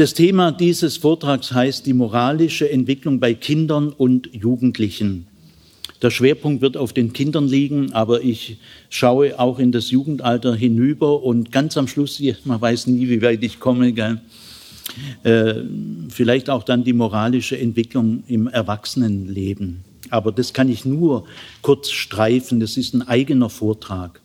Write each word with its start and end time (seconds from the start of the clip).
Das 0.00 0.14
Thema 0.14 0.50
dieses 0.50 0.96
Vortrags 0.96 1.52
heißt 1.52 1.84
die 1.84 1.92
moralische 1.92 2.70
Entwicklung 2.70 3.20
bei 3.20 3.34
Kindern 3.34 3.90
und 3.90 4.30
Jugendlichen. 4.32 5.26
Der 6.00 6.08
Schwerpunkt 6.08 6.62
wird 6.62 6.78
auf 6.78 6.94
den 6.94 7.12
Kindern 7.12 7.46
liegen, 7.46 7.92
aber 7.92 8.22
ich 8.22 8.56
schaue 8.88 9.38
auch 9.38 9.58
in 9.58 9.72
das 9.72 9.90
Jugendalter 9.90 10.54
hinüber 10.54 11.22
und 11.22 11.52
ganz 11.52 11.76
am 11.76 11.86
Schluss, 11.86 12.18
man 12.46 12.58
weiß 12.58 12.86
nie, 12.86 13.10
wie 13.10 13.20
weit 13.20 13.42
ich 13.42 13.60
komme, 13.60 13.92
gell, 13.92 14.22
äh, 15.22 15.56
vielleicht 16.08 16.48
auch 16.48 16.62
dann 16.62 16.82
die 16.82 16.94
moralische 16.94 17.58
Entwicklung 17.58 18.24
im 18.26 18.46
Erwachsenenleben. 18.46 19.84
Aber 20.08 20.32
das 20.32 20.54
kann 20.54 20.70
ich 20.70 20.86
nur 20.86 21.26
kurz 21.60 21.90
streifen, 21.90 22.58
das 22.58 22.78
ist 22.78 22.94
ein 22.94 23.06
eigener 23.06 23.50
Vortrag. 23.50 24.22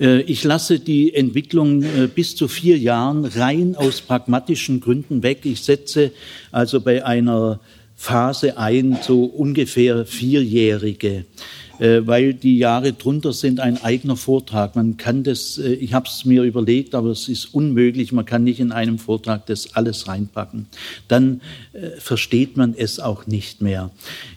Äh, 0.00 0.20
ich 0.22 0.44
lasse 0.44 0.78
die 0.78 1.14
Entwicklung 1.14 1.82
äh, 1.82 2.08
bis 2.12 2.36
zu 2.36 2.48
vier 2.48 2.78
Jahren 2.78 3.24
rein 3.24 3.76
aus 3.76 4.00
pragmatischen 4.00 4.80
Gründen 4.80 5.22
weg. 5.22 5.40
Ich 5.44 5.62
setze 5.62 6.12
also 6.52 6.80
bei 6.80 7.04
einer 7.04 7.60
Phase 7.96 8.56
ein, 8.58 8.98
so 9.02 9.24
ungefähr 9.24 10.06
vierjährige, 10.06 11.24
äh, 11.80 12.00
weil 12.04 12.32
die 12.32 12.56
Jahre 12.58 12.92
drunter 12.92 13.32
sind 13.32 13.58
ein 13.58 13.82
eigener 13.82 14.16
Vortrag. 14.16 14.76
Man 14.76 14.96
kann 14.98 15.24
das, 15.24 15.58
ich 15.58 15.94
habe 15.94 16.08
es 16.08 16.24
mir 16.24 16.44
überlegt, 16.44 16.94
aber 16.94 17.08
es 17.08 17.28
ist 17.28 17.46
unmöglich. 17.46 18.12
Man 18.12 18.24
kann 18.24 18.44
nicht 18.44 18.60
in 18.60 18.70
einem 18.70 19.00
Vortrag 19.00 19.46
das 19.46 19.74
alles 19.74 20.06
reinpacken. 20.06 20.66
Dann 21.08 21.40
versteht 21.98 22.56
man 22.56 22.74
es 22.76 23.00
auch 23.00 23.26
nicht 23.26 23.62
mehr. 23.62 23.90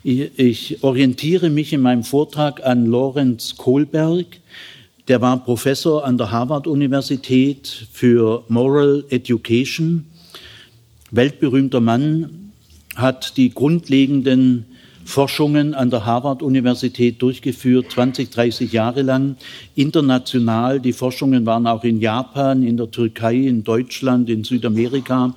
Ich 0.04 0.84
orientiere 0.84 1.52
mich 1.52 1.72
in 1.72 1.82
meinem 1.82 2.04
Vortrag 2.04 2.66
an 2.66 2.88
Lorenz 2.88 3.58
Kohlberg. 3.58 4.26
Der 5.08 5.20
war 5.20 5.44
Professor 5.44 6.06
an 6.06 6.18
der 6.20 6.30
Harvard-Universität 6.30 7.88
für 7.92 8.44
Moral 8.50 9.04
Education, 9.10 10.06
weltberühmter 11.10 11.82
Mann, 11.82 12.52
hat 12.96 13.36
die 13.36 13.52
grundlegenden 13.52 14.66
Forschungen 15.04 15.74
an 15.74 15.90
der 15.90 16.06
Harvard-Universität 16.06 17.20
durchgeführt, 17.20 17.92
20, 17.92 18.30
30 18.30 18.72
Jahre 18.72 19.02
lang, 19.02 19.38
international. 19.74 20.80
Die 20.80 20.94
Forschungen 20.94 21.48
waren 21.48 21.66
auch 21.66 21.84
in 21.84 22.00
Japan, 22.00 22.62
in 22.62 22.78
der 22.78 22.92
Türkei, 22.92 23.36
in 23.36 23.64
Deutschland, 23.64 24.30
in 24.30 24.44
Südamerika, 24.44 25.34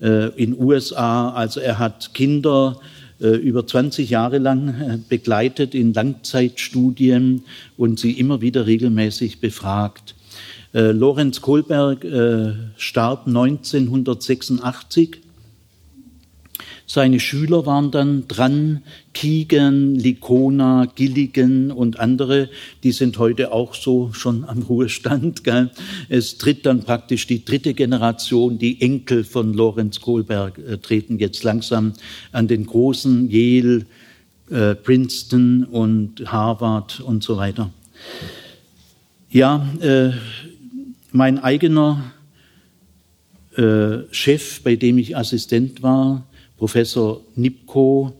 äh, 0.00 0.28
in 0.42 0.58
USA. 0.58 1.28
Also 1.30 1.60
er 1.60 1.78
hat 1.78 2.14
Kinder 2.14 2.80
über 3.18 3.66
20 3.66 4.10
Jahre 4.10 4.38
lang 4.38 4.68
äh, 4.68 4.98
begleitet 5.08 5.74
in 5.74 5.92
Langzeitstudien 5.92 7.44
und 7.76 7.98
sie 7.98 8.12
immer 8.12 8.40
wieder 8.40 8.66
regelmäßig 8.66 9.40
befragt. 9.40 10.14
Lorenz 10.76 11.40
Kohlberg 11.40 12.04
starb 12.76 13.28
1986 13.28 15.23
seine 16.86 17.18
Schüler 17.18 17.64
waren 17.66 17.90
dann 17.90 18.28
dran, 18.28 18.82
Kiegen, 19.14 19.94
Likona, 19.94 20.86
Gilligan 20.94 21.70
und 21.70 21.98
andere, 21.98 22.50
die 22.82 22.92
sind 22.92 23.18
heute 23.18 23.52
auch 23.52 23.74
so 23.74 24.12
schon 24.12 24.44
am 24.44 24.62
Ruhestand. 24.62 25.44
Gell? 25.44 25.70
Es 26.08 26.36
tritt 26.36 26.66
dann 26.66 26.82
praktisch 26.82 27.26
die 27.26 27.44
dritte 27.44 27.74
Generation, 27.74 28.58
die 28.58 28.80
Enkel 28.80 29.24
von 29.24 29.54
Lorenz 29.54 30.00
Kohlberg 30.00 30.58
äh, 30.58 30.78
treten 30.78 31.18
jetzt 31.18 31.42
langsam 31.42 31.94
an 32.32 32.48
den 32.48 32.66
großen 32.66 33.30
Yale, 33.30 33.86
äh, 34.50 34.74
Princeton 34.74 35.64
und 35.64 36.30
Harvard 36.30 37.00
und 37.00 37.22
so 37.22 37.36
weiter. 37.38 37.70
Ja, 39.30 39.66
äh, 39.80 40.10
mein 41.12 41.38
eigener 41.38 42.12
äh, 43.56 44.04
Chef, 44.10 44.62
bei 44.62 44.76
dem 44.76 44.98
ich 44.98 45.16
Assistent 45.16 45.82
war, 45.82 46.26
Professor 46.64 47.20
Nipkow, 47.36 48.14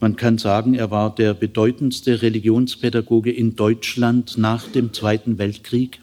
man 0.00 0.16
kann 0.16 0.38
sagen, 0.38 0.72
er 0.72 0.90
war 0.90 1.14
der 1.14 1.34
bedeutendste 1.34 2.22
Religionspädagoge 2.22 3.30
in 3.30 3.54
Deutschland 3.54 4.38
nach 4.38 4.66
dem 4.66 4.94
Zweiten 4.94 5.36
Weltkrieg. 5.36 6.00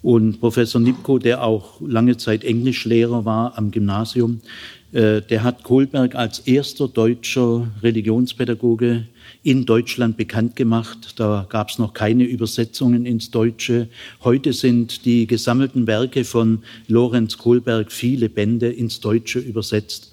Und 0.00 0.40
Professor 0.40 0.80
Nipkow, 0.80 1.18
der 1.18 1.44
auch 1.44 1.82
lange 1.82 2.16
Zeit 2.16 2.44
Englischlehrer 2.44 3.26
war 3.26 3.58
am 3.58 3.72
Gymnasium, 3.72 4.40
äh, 4.92 5.20
der 5.20 5.42
hat 5.42 5.64
Kohlberg 5.64 6.14
als 6.14 6.38
erster 6.38 6.88
deutscher 6.88 7.70
Religionspädagoge 7.82 9.06
in 9.42 9.66
Deutschland 9.66 10.16
bekannt 10.16 10.56
gemacht. 10.56 11.14
Da 11.16 11.46
gab 11.46 11.68
es 11.68 11.78
noch 11.78 11.92
keine 11.92 12.24
Übersetzungen 12.24 13.04
ins 13.04 13.30
Deutsche. 13.30 13.88
Heute 14.24 14.54
sind 14.54 15.04
die 15.04 15.26
gesammelten 15.26 15.86
Werke 15.86 16.24
von 16.24 16.62
Lorenz 16.88 17.36
Kohlberg, 17.36 17.92
viele 17.92 18.30
Bände 18.30 18.70
ins 18.70 19.00
Deutsche 19.00 19.38
übersetzt. 19.38 20.11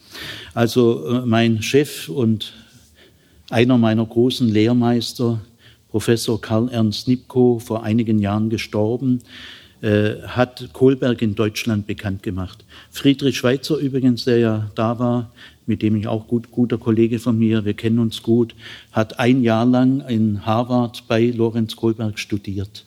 Also 0.53 1.05
äh, 1.05 1.25
mein 1.25 1.61
Chef 1.61 2.09
und 2.09 2.53
einer 3.49 3.77
meiner 3.77 4.05
großen 4.05 4.47
Lehrmeister, 4.47 5.41
Professor 5.89 6.39
Karl 6.39 6.69
Ernst 6.69 7.07
Nipkow, 7.07 7.61
vor 7.63 7.83
einigen 7.83 8.19
Jahren 8.19 8.49
gestorben, 8.49 9.21
äh, 9.81 10.21
hat 10.27 10.69
Kohlberg 10.73 11.21
in 11.21 11.35
Deutschland 11.35 11.87
bekannt 11.87 12.21
gemacht. 12.21 12.65
Friedrich 12.91 13.37
Schweitzer 13.37 13.77
übrigens, 13.77 14.25
der 14.25 14.37
ja 14.37 14.71
da 14.75 14.99
war, 14.99 15.31
mit 15.65 15.81
dem 15.81 15.95
ich 15.95 16.07
auch 16.07 16.27
gut, 16.27 16.51
guter 16.51 16.77
Kollege 16.77 17.19
von 17.19 17.39
mir, 17.39 17.63
wir 17.63 17.75
kennen 17.75 17.99
uns 17.99 18.21
gut, 18.21 18.55
hat 18.91 19.19
ein 19.19 19.41
Jahr 19.41 19.65
lang 19.65 20.01
in 20.01 20.45
Harvard 20.45 21.07
bei 21.07 21.27
Lorenz 21.27 21.75
Kohlberg 21.75 22.19
studiert. 22.19 22.85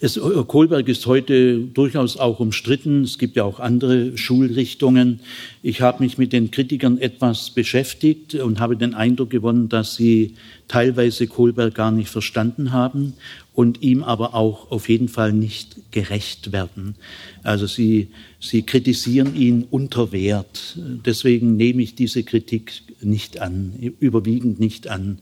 Es, 0.00 0.16
äh, 0.16 0.20
Kohlberg 0.46 0.86
ist 0.86 1.06
heute 1.06 1.58
durchaus 1.58 2.16
auch 2.16 2.38
umstritten. 2.38 3.02
Es 3.02 3.18
gibt 3.18 3.34
ja 3.34 3.42
auch 3.42 3.58
andere 3.58 4.16
Schulrichtungen. 4.16 5.20
Ich 5.62 5.80
habe 5.80 6.04
mich 6.04 6.18
mit 6.18 6.32
den 6.32 6.52
Kritikern 6.52 6.98
etwas 6.98 7.50
beschäftigt 7.50 8.36
und 8.36 8.60
habe 8.60 8.76
den 8.76 8.94
Eindruck 8.94 9.30
gewonnen, 9.30 9.68
dass 9.68 9.96
sie 9.96 10.34
teilweise 10.68 11.26
Kohlberg 11.26 11.74
gar 11.74 11.90
nicht 11.90 12.10
verstanden 12.10 12.70
haben 12.70 13.14
und 13.54 13.82
ihm 13.82 14.04
aber 14.04 14.34
auch 14.34 14.70
auf 14.70 14.88
jeden 14.88 15.08
Fall 15.08 15.32
nicht 15.32 15.76
gerecht 15.90 16.52
werden. 16.52 16.94
Also 17.42 17.66
sie, 17.66 18.08
sie 18.38 18.62
kritisieren 18.62 19.34
ihn 19.34 19.66
unter 19.68 20.12
Wert. 20.12 20.78
Deswegen 21.04 21.56
nehme 21.56 21.82
ich 21.82 21.96
diese 21.96 22.22
Kritik 22.22 22.82
nicht 23.00 23.40
an, 23.40 23.74
überwiegend 24.00 24.60
nicht 24.60 24.88
an. 24.88 25.18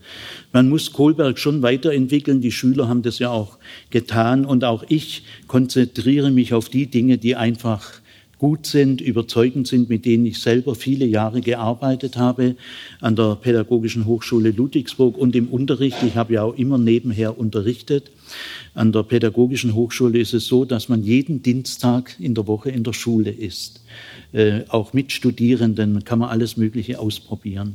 Man 0.53 0.69
muss 0.69 0.93
Kohlberg 0.93 1.39
schon 1.39 1.63
weiterentwickeln. 1.63 2.41
Die 2.41 2.53
Schüler 2.53 2.89
haben 2.89 3.03
das 3.03 3.19
ja 3.19 3.31
auch 3.31 3.59
getan. 3.91 4.45
Und 4.45 4.65
auch 4.65 4.85
ich 4.89 5.25
konzentriere 5.47 6.31
mich 6.31 6.55
auf 6.55 6.69
die 6.69 6.87
Dinge, 6.87 7.19
die 7.19 7.37
einfach 7.37 8.01
gut 8.39 8.67
sind, 8.67 9.01
überzeugend 9.01 9.67
sind, 9.67 9.89
mit 9.89 10.05
denen 10.05 10.27
ich 10.27 10.41
selber 10.41 10.75
viele 10.75 11.07
Jahre 11.07 11.41
gearbeitet 11.41 12.17
habe 12.17 12.57
an 13.01 13.17
der 13.17 13.37
Pädagogischen 13.37 14.05
Hochschule 14.05 14.51
Ludwigsburg 14.51 15.17
und 15.17 15.35
im 15.35 15.49
Unterricht. 15.49 16.03
Ich 16.03 16.17
habe 16.17 16.35
ja 16.35 16.43
auch 16.43 16.55
immer 16.55 16.77
nebenher 16.77 17.39
unterrichtet. 17.39 18.11
An 18.75 18.93
der 18.93 19.05
Pädagogischen 19.05 19.75
Hochschule 19.75 20.19
ist 20.19 20.35
es 20.35 20.47
so, 20.47 20.67
dass 20.67 20.89
man 20.89 21.03
jeden 21.03 21.43
Dienstag 21.43 22.15
in 22.21 22.35
der 22.35 22.47
Woche 22.47 22.71
in 22.71 22.85
der 22.85 22.93
Schule 22.93 23.31
ist. 23.31 23.81
Äh, 24.37 24.65
auch 24.69 24.93
mit 24.93 25.13
Studierenden 25.13 26.05
kann 26.05 26.19
man 26.19 26.29
alles 26.29 26.59
Mögliche 26.59 26.99
ausprobieren. 26.99 27.75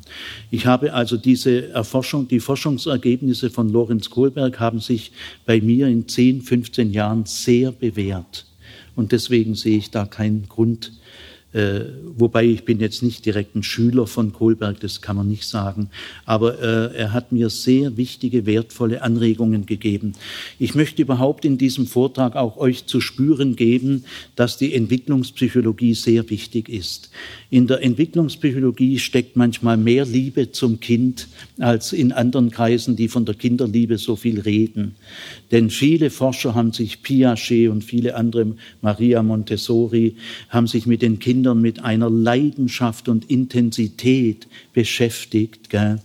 Ich 0.51 0.67
habe 0.67 0.93
also 0.93 1.17
diese 1.17 1.69
Erforschung, 1.69 2.27
die 2.27 2.39
Forschungsergebnisse 2.39 3.49
von 3.49 3.69
Lorenz 3.69 4.11
Kohlberg 4.11 4.59
haben 4.59 4.79
sich 4.79 5.11
bei 5.47 5.59
mir 5.59 5.87
in 5.87 6.07
10, 6.07 6.43
15 6.43 6.91
Jahren 6.91 7.25
sehr 7.25 7.71
bewährt. 7.71 8.45
Und 8.95 9.11
deswegen 9.11 9.55
sehe 9.55 9.79
ich 9.79 9.89
da 9.89 10.05
keinen 10.05 10.47
Grund, 10.49 10.91
äh, 11.53 11.81
wobei 12.15 12.45
ich 12.45 12.63
bin 12.63 12.79
jetzt 12.79 13.03
nicht 13.03 13.25
direkt 13.25 13.55
ein 13.55 13.63
Schüler 13.63 14.07
von 14.07 14.31
Kohlberg, 14.31 14.79
das 14.79 15.01
kann 15.01 15.17
man 15.17 15.27
nicht 15.27 15.45
sagen. 15.45 15.89
Aber 16.25 16.59
äh, 16.59 16.95
er 16.95 17.11
hat 17.11 17.33
mir 17.33 17.49
sehr 17.49 17.97
wichtige, 17.97 18.45
wertvolle 18.45 19.01
Anregungen 19.01 19.65
gegeben. 19.65 20.13
Ich 20.59 20.75
möchte 20.75 21.01
überhaupt 21.01 21.43
in 21.43 21.57
diesem 21.57 21.87
Vortrag 21.87 22.37
auch 22.37 22.55
euch 22.55 22.85
zu 22.85 23.01
spüren 23.01 23.57
geben, 23.57 24.05
dass 24.37 24.57
die 24.57 24.73
Entwicklungspsychologie 24.73 25.93
sehr 25.93 26.29
wichtig 26.29 26.69
ist. 26.69 27.09
In 27.49 27.67
der 27.67 27.83
Entwicklungspsychologie 27.83 28.97
steckt 28.99 29.35
manchmal 29.35 29.75
mehr 29.75 30.05
Liebe 30.05 30.51
zum 30.53 30.79
Kind 30.79 31.27
als 31.59 31.91
in 31.91 32.13
anderen 32.13 32.51
Kreisen, 32.51 32.95
die 32.95 33.09
von 33.09 33.25
der 33.25 33.35
Kinderliebe 33.35 33.97
so 33.97 34.15
viel 34.15 34.39
reden. 34.39 34.95
Denn 35.51 35.69
viele 35.69 36.11
Forscher 36.11 36.55
haben 36.55 36.71
sich, 36.71 37.03
Piaget 37.03 37.69
und 37.69 37.83
viele 37.83 38.15
andere, 38.15 38.55
Maria 38.81 39.21
Montessori, 39.21 40.15
haben 40.47 40.67
sich 40.67 40.85
mit 40.85 41.01
den 41.01 41.19
Kindern 41.19 41.40
mit 41.43 41.83
einer 41.83 42.09
Leidenschaft 42.09 43.09
und 43.09 43.29
Intensität 43.29 44.47
beschäftigt. 44.73 45.69
Gell? 45.69 45.99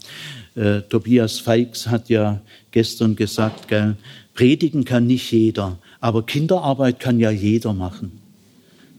Äh, 0.54 0.82
Tobias 0.82 1.38
Feix 1.38 1.86
hat 1.86 2.08
ja 2.08 2.40
gestern 2.70 3.16
gesagt, 3.16 3.68
gell, 3.68 3.96
predigen 4.34 4.84
kann 4.84 5.06
nicht 5.06 5.30
jeder, 5.32 5.78
aber 6.00 6.24
Kinderarbeit 6.24 7.00
kann 7.00 7.20
ja 7.20 7.30
jeder 7.30 7.72
machen. 7.72 8.20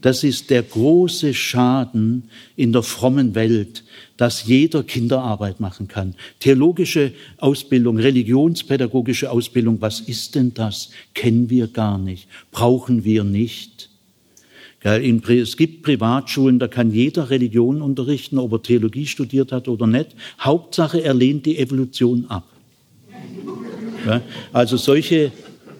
Das 0.00 0.22
ist 0.22 0.50
der 0.50 0.62
große 0.62 1.34
Schaden 1.34 2.24
in 2.54 2.72
der 2.72 2.84
frommen 2.84 3.34
Welt, 3.34 3.82
dass 4.16 4.46
jeder 4.46 4.84
Kinderarbeit 4.84 5.58
machen 5.58 5.88
kann. 5.88 6.14
Theologische 6.38 7.12
Ausbildung, 7.38 7.98
religionspädagogische 7.98 9.30
Ausbildung, 9.30 9.80
was 9.80 10.00
ist 10.00 10.34
denn 10.34 10.54
das? 10.54 10.90
Kennen 11.14 11.50
wir 11.50 11.66
gar 11.68 11.98
nicht, 11.98 12.28
brauchen 12.52 13.04
wir 13.04 13.24
nicht. 13.24 13.77
Es 14.80 15.56
gibt 15.56 15.82
Privatschulen, 15.82 16.58
da 16.58 16.68
kann 16.68 16.92
jeder 16.92 17.30
Religion 17.30 17.82
unterrichten, 17.82 18.38
ob 18.38 18.52
er 18.52 18.62
Theologie 18.62 19.06
studiert 19.06 19.50
hat 19.50 19.66
oder 19.66 19.86
nicht. 19.86 20.10
Hauptsache, 20.38 21.02
er 21.02 21.14
lehnt 21.14 21.46
die 21.46 21.58
Evolution 21.58 22.26
ab. 22.28 22.44
Also 24.52 24.76
solche 24.76 25.32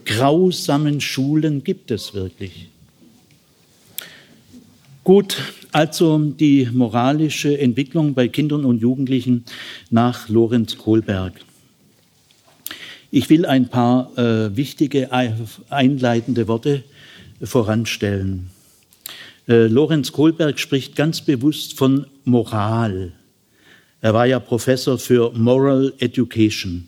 grausamen 0.05 1.01
Schulen 1.01 1.63
gibt 1.63 1.91
es 1.91 2.13
wirklich. 2.13 2.69
Gut, 5.05 5.37
also 5.73 6.19
die 6.19 6.69
moralische 6.73 7.59
Entwicklung 7.59 8.15
bei 8.15 8.29
Kindern 8.29 8.65
und 8.65 8.83
Jugendlichen 8.83 9.45
nach 9.91 10.29
Lorenz 10.29 10.77
Kohlberg. 10.77 11.35
Ich 13.11 13.31
will 13.31 13.47
ein 13.47 13.69
paar 13.69 14.17
äh, 14.19 14.55
wichtige 14.55 15.11
einleitende 15.71 16.47
Worte 16.47 16.85
voranstellen. 17.43 18.51
Äh, 19.49 19.67
Lorenz 19.67 20.13
Kohlberg 20.13 20.59
spricht 20.59 20.95
ganz 20.95 21.23
bewusst 21.23 21.79
von 21.79 22.07
Moral. 22.25 23.13
Er 24.03 24.13
war 24.13 24.27
ja 24.27 24.39
Professor 24.41 24.99
für 24.99 25.33
Moral 25.33 25.95
Education. 25.99 26.87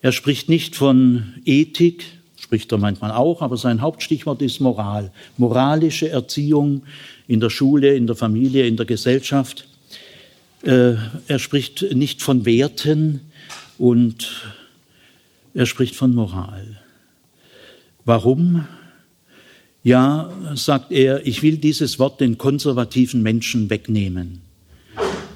Er 0.00 0.12
spricht 0.12 0.48
nicht 0.48 0.76
von 0.76 1.34
Ethik, 1.44 2.04
spricht 2.38 2.70
er 2.70 2.78
manchmal 2.78 3.10
auch, 3.10 3.42
aber 3.42 3.56
sein 3.56 3.82
Hauptstichwort 3.82 4.40
ist 4.40 4.60
Moral. 4.60 5.10
Moralische 5.36 6.08
Erziehung 6.08 6.84
in 7.26 7.40
der 7.40 7.50
Schule, 7.50 7.96
in 7.96 8.06
der 8.06 8.14
Familie, 8.14 8.66
in 8.68 8.76
der 8.76 8.86
Gesellschaft. 8.86 9.66
Äh, 10.62 10.94
er 11.26 11.38
spricht 11.40 11.82
nicht 11.92 12.22
von 12.22 12.46
Werten 12.46 13.20
und 13.78 14.52
er 15.54 15.66
spricht 15.66 15.96
von 15.96 16.14
Moral. 16.14 16.78
Warum? 18.04 18.64
Ja, 19.84 20.30
sagt 20.54 20.92
er, 20.92 21.26
ich 21.26 21.42
will 21.42 21.56
dieses 21.56 21.98
Wort 21.98 22.20
den 22.20 22.36
konservativen 22.36 23.22
Menschen 23.22 23.70
wegnehmen. 23.70 24.40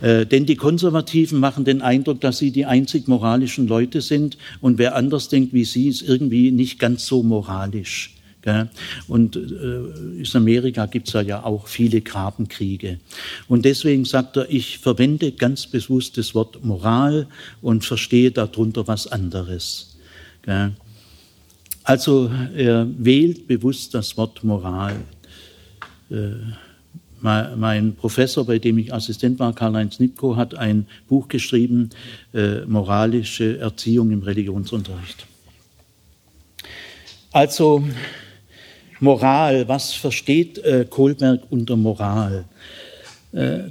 Äh, 0.01 0.27
denn 0.27 0.47
die 0.47 0.57
Konservativen 0.57 1.39
machen 1.39 1.65
den 1.65 1.81
Eindruck, 1.81 2.21
dass 2.21 2.39
sie 2.39 2.51
die 2.51 2.67
einzig 2.67 3.07
moralischen 3.07 3.69
Leute 3.69 4.01
sind 4.01 4.37
und 4.61 4.79
wer 4.79 4.97
anders 4.97 5.29
denkt 5.29 5.53
wie 5.53 5.65
sie, 5.65 5.89
ist 5.89 6.03
irgendwie 6.03 6.51
nicht 6.51 6.79
ganz 6.81 7.07
so 7.07 7.23
moralisch. 7.23 8.17
Gell? 8.43 8.69
Und 9.07 9.37
äh, 9.37 10.19
in 10.19 10.27
Amerika 10.35 10.87
gibt 10.87 11.07
es 11.07 11.27
ja 11.27 11.45
auch 11.45 11.69
viele 11.69 12.01
Grabenkriege. 12.01 12.99
Und 13.47 13.65
deswegen 13.65 14.05
sagt 14.05 14.37
er, 14.37 14.51
ich 14.51 14.79
verwende 14.79 15.31
ganz 15.31 15.69
bewusst 15.69 16.19
das 16.19 16.35
Wort 16.35 16.65
Moral 16.65 17.29
und 17.61 17.85
verstehe 17.85 18.33
darunter 18.33 18.89
was 18.89 19.07
anderes. 19.07 19.97
Gell? 20.43 20.73
Also 21.85 22.31
er 22.57 22.87
wählt 22.97 23.49
bewusst 23.49 23.95
das 23.95 24.17
Wort 24.17 24.45
Moral. 24.45 24.97
Äh, 26.11 26.35
mein 27.21 27.95
Professor, 27.95 28.45
bei 28.45 28.59
dem 28.59 28.79
ich 28.79 28.93
Assistent 28.93 29.39
war, 29.39 29.55
Karl-Heinz 29.55 30.01
Nipko, 30.01 30.35
hat 30.35 30.57
ein 30.57 30.87
Buch 31.09 31.29
geschrieben, 31.29 31.91
äh, 32.35 32.65
Moralische 32.67 33.59
Erziehung 33.59 34.11
im 34.11 34.23
Religionsunterricht. 34.23 35.27
Also 37.31 37.85
Moral, 38.99 39.69
was 39.69 39.93
versteht 39.93 40.59
äh, 40.59 40.85
Kohlberg 40.89 41.43
unter 41.51 41.77
Moral? 41.77 42.45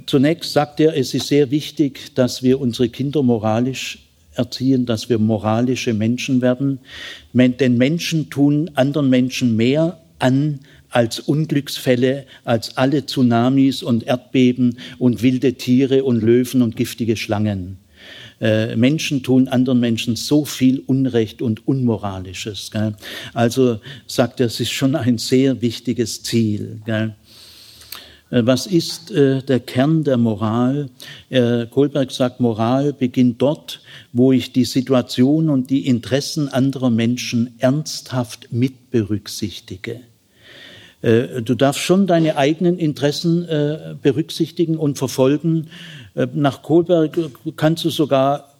Zunächst 0.06 0.52
sagt 0.52 0.80
er, 0.80 0.96
es 0.96 1.14
ist 1.14 1.28
sehr 1.28 1.52
wichtig, 1.52 2.16
dass 2.16 2.42
wir 2.42 2.60
unsere 2.60 2.88
Kinder 2.88 3.22
moralisch 3.22 4.00
erziehen, 4.34 4.86
dass 4.86 5.08
wir 5.08 5.18
moralische 5.18 5.94
Menschen 5.94 6.40
werden. 6.42 6.78
Denn 7.32 7.78
Menschen 7.78 8.30
tun 8.30 8.70
anderen 8.74 9.10
Menschen 9.10 9.56
mehr 9.56 9.98
an, 10.18 10.60
als 10.90 11.20
Unglücksfälle, 11.20 12.26
als 12.44 12.76
alle 12.76 13.06
Tsunamis 13.06 13.82
und 13.82 14.04
Erdbeben 14.04 14.78
und 14.98 15.22
wilde 15.22 15.54
Tiere 15.54 16.04
und 16.04 16.22
Löwen 16.22 16.62
und 16.62 16.76
giftige 16.76 17.16
Schlangen. 17.16 17.78
Äh, 18.40 18.76
Menschen 18.76 19.22
tun 19.22 19.48
anderen 19.48 19.80
Menschen 19.80 20.16
so 20.16 20.44
viel 20.44 20.80
Unrecht 20.80 21.42
und 21.42 21.66
Unmoralisches. 21.66 22.70
Gell? 22.72 22.94
Also 23.34 23.80
sagt 24.06 24.40
er, 24.40 24.46
es 24.46 24.58
ist 24.58 24.72
schon 24.72 24.96
ein 24.96 25.18
sehr 25.18 25.62
wichtiges 25.62 26.22
Ziel. 26.24 26.82
Gell? 26.84 27.14
Äh, 28.32 28.46
was 28.46 28.66
ist 28.66 29.12
äh, 29.12 29.42
der 29.42 29.60
Kern 29.60 30.02
der 30.02 30.16
Moral? 30.16 30.88
Äh, 31.30 31.66
Kohlberg 31.66 32.10
sagt, 32.10 32.40
Moral 32.40 32.92
beginnt 32.92 33.40
dort, 33.40 33.80
wo 34.12 34.32
ich 34.32 34.52
die 34.52 34.64
Situation 34.64 35.48
und 35.48 35.70
die 35.70 35.86
Interessen 35.86 36.48
anderer 36.48 36.90
Menschen 36.90 37.54
ernsthaft 37.58 38.48
mitberücksichtige. 38.50 40.00
Äh, 41.02 41.42
du 41.42 41.54
darfst 41.54 41.82
schon 41.82 42.06
deine 42.06 42.36
eigenen 42.36 42.78
Interessen 42.78 43.46
berücksichtigen 44.02 44.76
und 44.76 44.98
verfolgen. 44.98 45.68
Nach 46.34 46.62
Kohlberg 46.62 47.18
kannst 47.56 47.84
du 47.84 47.90
sogar 47.90 48.51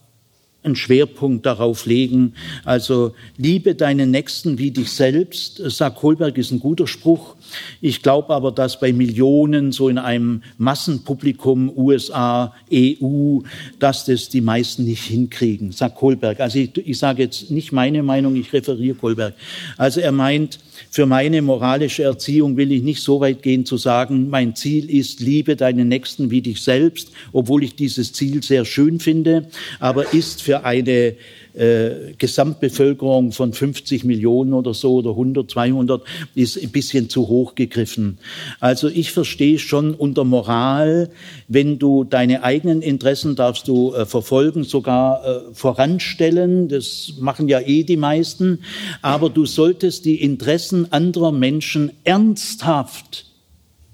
einen 0.65 0.77
Schwerpunkt 0.77 1.45
darauf 1.47 1.87
legen. 1.87 2.35
Also 2.65 3.15
liebe 3.37 3.75
deinen 3.75 4.11
Nächsten 4.11 4.59
wie 4.59 4.71
dich 4.71 4.91
selbst, 4.93 5.57
sagt 5.57 5.97
Kohlberg, 5.97 6.39
ist 6.39 6.53
ein 6.53 6.61
guter 6.61 6.87
Spruch. 6.87 7.35
Ich 7.81 8.03
glaube 8.03 8.33
aber, 8.35 8.53
dass 8.53 8.79
bei 8.79 8.93
Millionen, 8.93 9.73
so 9.73 9.89
in 9.89 9.99
einem 9.99 10.43
Massenpublikum, 10.59 11.73
USA, 11.77 12.55
EU, 12.73 13.41
dass 13.79 14.05
das 14.05 14.29
die 14.29 14.41
meisten 14.41 14.85
nicht 14.85 15.05
hinkriegen, 15.05 15.73
sagt 15.73 15.97
Kohlberg. 15.97 16.41
Also 16.41 16.59
ich, 16.59 16.77
ich 16.77 16.99
sage 16.99 17.23
jetzt 17.23 17.51
nicht 17.51 17.73
meine 17.73 18.03
Meinung, 18.03 18.37
ich 18.37 18.53
referiere 18.53 18.95
Kohlberg. 18.95 19.35
Also 19.77 20.01
er 20.01 20.13
meint, 20.13 20.59
für 20.91 21.07
meine 21.07 21.43
moralische 21.43 22.03
Erziehung 22.03 22.57
will 22.57 22.73
ich 22.73 22.83
nicht 22.83 23.03
so 23.03 23.21
weit 23.21 23.43
gehen 23.43 23.65
zu 23.65 23.77
sagen, 23.77 24.29
mein 24.29 24.55
Ziel 24.55 24.91
ist, 24.91 25.21
liebe 25.21 25.57
deinen 25.57 25.89
Nächsten 25.89 26.31
wie 26.31 26.43
dich 26.43 26.63
selbst, 26.63 27.11
obwohl 27.33 27.65
ich 27.65 27.75
dieses 27.75 28.13
Ziel 28.13 28.43
sehr 28.43 28.65
schön 28.65 29.01
finde, 29.01 29.49
aber 29.81 30.13
ist 30.13 30.43
für 30.43 30.65
eine 30.65 31.15
äh, 31.55 32.15
Gesamtbevölkerung 32.19 33.33
von 33.33 33.53
50 33.53 34.05
Millionen 34.05 34.53
oder 34.53 34.75
so 34.75 34.95
oder 34.95 35.11
100, 35.11 35.51
200 35.51 36.03
ist 36.35 36.63
ein 36.63 36.71
bisschen 36.71 37.09
zu 37.09 37.29
hoch 37.29 37.55
gegriffen. 37.55 38.19
Also 38.61 38.89
ich 38.89 39.13
verstehe 39.13 39.59
schon 39.59 39.95
unter 39.95 40.25
Moral, 40.25 41.11
wenn 41.49 41.79
du 41.79 42.05
deine 42.05 42.43
eigenen 42.43 42.83
Interessen 42.83 43.37
darfst 43.37 43.69
du 43.69 43.95
äh, 43.95 44.07
verfolgen, 44.07 44.65
sogar 44.65 45.25
äh, 45.25 45.41
voranstellen, 45.55 46.69
das 46.69 47.15
machen 47.21 47.49
ja 47.49 47.61
eh 47.61 47.85
die 47.85 47.97
meisten, 47.97 48.61
aber 49.01 49.31
du 49.31 49.47
solltest 49.47 50.05
die 50.05 50.23
Interessen 50.23 50.93
anderer 50.93 51.33
Menschen 51.33 51.93
ernsthaft 52.05 53.27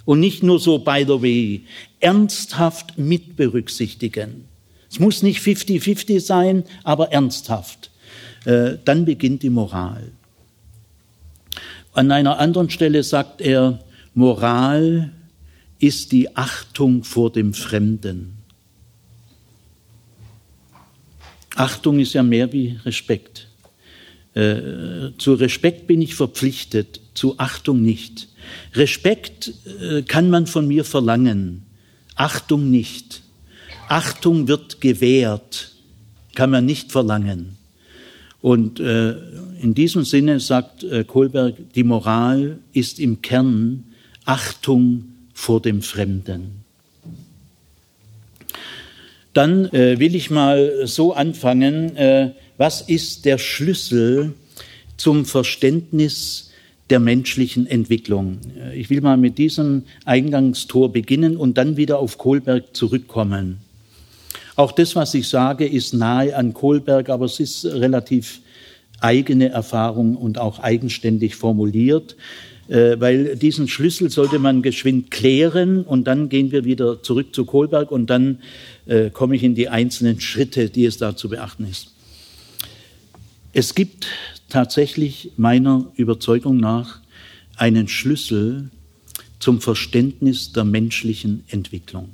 und 0.04 0.20
nicht 0.20 0.42
nur 0.42 0.58
so 0.58 0.78
by 0.78 1.04
the 1.06 1.22
way, 1.22 1.62
ernsthaft 2.00 2.96
mit 2.96 3.36
berücksichtigen. 3.36 4.47
Es 4.90 4.98
muss 4.98 5.22
nicht 5.22 5.40
50-50 5.40 6.20
sein, 6.20 6.64
aber 6.84 7.12
ernsthaft. 7.12 7.90
Äh, 8.44 8.76
dann 8.84 9.04
beginnt 9.04 9.42
die 9.42 9.50
Moral. 9.50 10.12
An 11.92 12.10
einer 12.12 12.38
anderen 12.38 12.70
Stelle 12.70 13.02
sagt 13.02 13.40
er, 13.40 13.80
Moral 14.14 15.12
ist 15.78 16.12
die 16.12 16.36
Achtung 16.36 17.04
vor 17.04 17.30
dem 17.30 17.54
Fremden. 17.54 18.38
Achtung 21.54 21.98
ist 21.98 22.14
ja 22.14 22.22
mehr 22.22 22.52
wie 22.52 22.78
Respekt. 22.84 23.48
Äh, 24.34 25.10
zu 25.18 25.34
Respekt 25.34 25.88
bin 25.88 26.00
ich 26.00 26.14
verpflichtet, 26.14 27.00
zu 27.14 27.38
Achtung 27.38 27.82
nicht. 27.82 28.28
Respekt 28.74 29.52
äh, 29.80 30.02
kann 30.02 30.30
man 30.30 30.46
von 30.46 30.68
mir 30.68 30.84
verlangen, 30.84 31.64
Achtung 32.14 32.70
nicht. 32.70 33.22
Achtung 33.88 34.48
wird 34.48 34.80
gewährt, 34.80 35.72
kann 36.34 36.50
man 36.50 36.66
nicht 36.66 36.92
verlangen. 36.92 37.56
Und 38.40 38.78
äh, 38.78 39.16
in 39.60 39.74
diesem 39.74 40.04
Sinne 40.04 40.40
sagt 40.40 40.84
äh, 40.84 41.04
Kohlberg, 41.04 41.54
die 41.74 41.82
Moral 41.82 42.58
ist 42.72 43.00
im 43.00 43.22
Kern 43.22 43.84
Achtung 44.24 45.04
vor 45.32 45.60
dem 45.60 45.82
Fremden. 45.82 46.64
Dann 49.32 49.66
äh, 49.72 49.98
will 49.98 50.14
ich 50.14 50.30
mal 50.30 50.86
so 50.86 51.14
anfangen, 51.14 51.96
äh, 51.96 52.32
was 52.56 52.82
ist 52.82 53.24
der 53.24 53.38
Schlüssel 53.38 54.34
zum 54.96 55.24
Verständnis 55.24 56.50
der 56.90 57.00
menschlichen 57.00 57.66
Entwicklung? 57.66 58.38
Äh, 58.58 58.78
ich 58.78 58.90
will 58.90 59.00
mal 59.00 59.16
mit 59.16 59.38
diesem 59.38 59.84
Eingangstor 60.04 60.92
beginnen 60.92 61.36
und 61.36 61.56
dann 61.56 61.76
wieder 61.76 61.98
auf 61.98 62.18
Kohlberg 62.18 62.76
zurückkommen. 62.76 63.67
Auch 64.58 64.72
das, 64.72 64.96
was 64.96 65.14
ich 65.14 65.28
sage, 65.28 65.68
ist 65.68 65.94
nahe 65.94 66.34
an 66.34 66.52
Kohlberg, 66.52 67.10
aber 67.10 67.26
es 67.26 67.38
ist 67.38 67.64
relativ 67.64 68.40
eigene 68.98 69.50
Erfahrung 69.50 70.16
und 70.16 70.38
auch 70.38 70.58
eigenständig 70.58 71.36
formuliert. 71.36 72.16
äh, 72.66 72.98
weil 72.98 73.36
diesen 73.36 73.68
Schlüssel 73.68 74.10
sollte 74.10 74.40
man 74.40 74.62
geschwind 74.62 75.12
klären 75.12 75.84
und 75.84 76.08
dann 76.08 76.28
gehen 76.28 76.50
wir 76.50 76.64
wieder 76.64 77.04
zurück 77.04 77.32
zu 77.36 77.44
Kohlberg 77.44 77.92
und 77.92 78.10
dann 78.10 78.40
äh, 78.86 79.10
komme 79.10 79.36
ich 79.36 79.44
in 79.44 79.54
die 79.54 79.68
einzelnen 79.68 80.20
Schritte, 80.20 80.70
die 80.70 80.86
es 80.86 80.98
da 80.98 81.14
zu 81.14 81.28
beachten 81.28 81.64
ist. 81.64 81.94
Es 83.52 83.76
gibt 83.76 84.08
tatsächlich 84.48 85.30
meiner 85.36 85.86
Überzeugung 85.94 86.56
nach 86.56 87.00
einen 87.56 87.86
Schlüssel 87.86 88.70
zum 89.38 89.60
Verständnis 89.60 90.52
der 90.52 90.64
menschlichen 90.64 91.44
Entwicklung. 91.48 92.10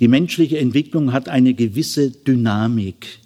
Die 0.00 0.08
menschliche 0.08 0.58
Entwicklung 0.58 1.12
hat 1.12 1.28
eine 1.28 1.54
gewisse 1.54 2.10
Dynamik. 2.10 3.18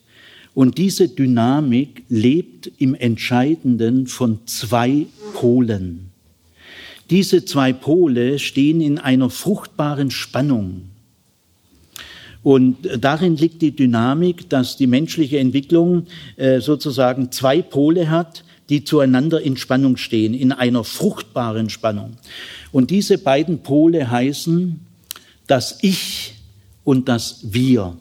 Und 0.55 0.77
diese 0.77 1.09
Dynamik 1.09 2.03
lebt 2.09 2.71
im 2.79 2.95
Entscheidenden 2.95 4.07
von 4.07 4.41
zwei 4.47 5.07
Polen. 5.35 6.11
Diese 7.11 7.45
zwei 7.45 7.73
Pole 7.73 8.39
stehen 8.39 8.81
in 8.81 8.99
einer 8.99 9.31
fruchtbaren 9.31 10.11
Spannung. 10.11 10.91
Und 12.43 12.89
darin 13.01 13.37
liegt 13.37 13.63
die 13.63 13.75
Dynamik, 13.75 14.49
dass 14.49 14.77
die 14.77 14.87
menschliche 14.87 15.39
Entwicklung 15.39 16.07
äh, 16.37 16.61
sozusagen 16.61 17.33
zwei 17.33 17.63
Pole 17.63 18.11
hat, 18.11 18.45
die 18.69 18.85
zueinander 18.85 19.41
in 19.41 19.57
Spannung 19.57 19.97
stehen, 19.97 20.35
in 20.35 20.53
einer 20.53 20.85
fruchtbaren 20.85 21.71
Spannung. 21.71 22.17
Und 22.71 22.91
diese 22.91 23.19
beiden 23.19 23.61
Pole 23.61 24.11
heißen 24.11 24.81
das 25.47 25.79
Ich 25.83 26.38
und 26.89 27.07
das 27.07 27.53
Wir. 27.53 27.99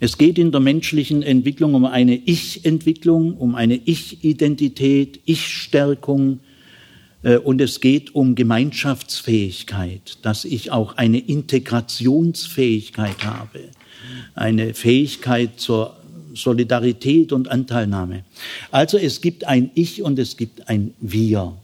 Es 0.00 0.18
geht 0.18 0.36
in 0.36 0.52
der 0.52 0.60
menschlichen 0.60 1.22
Entwicklung 1.22 1.72
um 1.72 1.86
eine 1.86 2.14
Ich-Entwicklung, 2.14 3.38
um 3.38 3.54
eine 3.54 3.76
Ich-Identität, 3.76 5.20
Ich-Stärkung 5.24 6.40
äh, 7.22 7.38
und 7.38 7.62
es 7.62 7.80
geht 7.80 8.14
um 8.14 8.34
Gemeinschaftsfähigkeit, 8.34 10.18
dass 10.20 10.44
ich 10.44 10.72
auch 10.72 10.98
eine 10.98 11.18
Integrationsfähigkeit 11.18 13.24
habe, 13.24 13.60
eine 14.34 14.74
Fähigkeit 14.74 15.58
zur 15.58 15.96
Solidarität 16.34 17.32
und 17.32 17.48
Anteilnahme. 17.48 18.24
Also 18.70 18.98
es 18.98 19.22
gibt 19.22 19.44
ein 19.44 19.70
Ich 19.72 20.02
und 20.02 20.18
es 20.18 20.36
gibt 20.36 20.68
ein 20.68 20.92
Wir. 21.00 21.56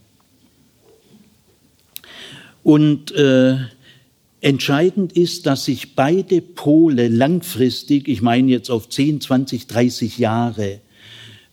Und 2.62 3.12
äh, 3.12 3.58
Entscheidend 4.42 5.12
ist, 5.12 5.46
dass 5.46 5.66
sich 5.66 5.94
beide 5.94 6.42
Pole 6.42 7.06
langfristig, 7.06 8.08
ich 8.08 8.22
meine 8.22 8.50
jetzt 8.50 8.70
auf 8.70 8.88
10, 8.88 9.20
20, 9.20 9.68
30 9.68 10.18
Jahre, 10.18 10.80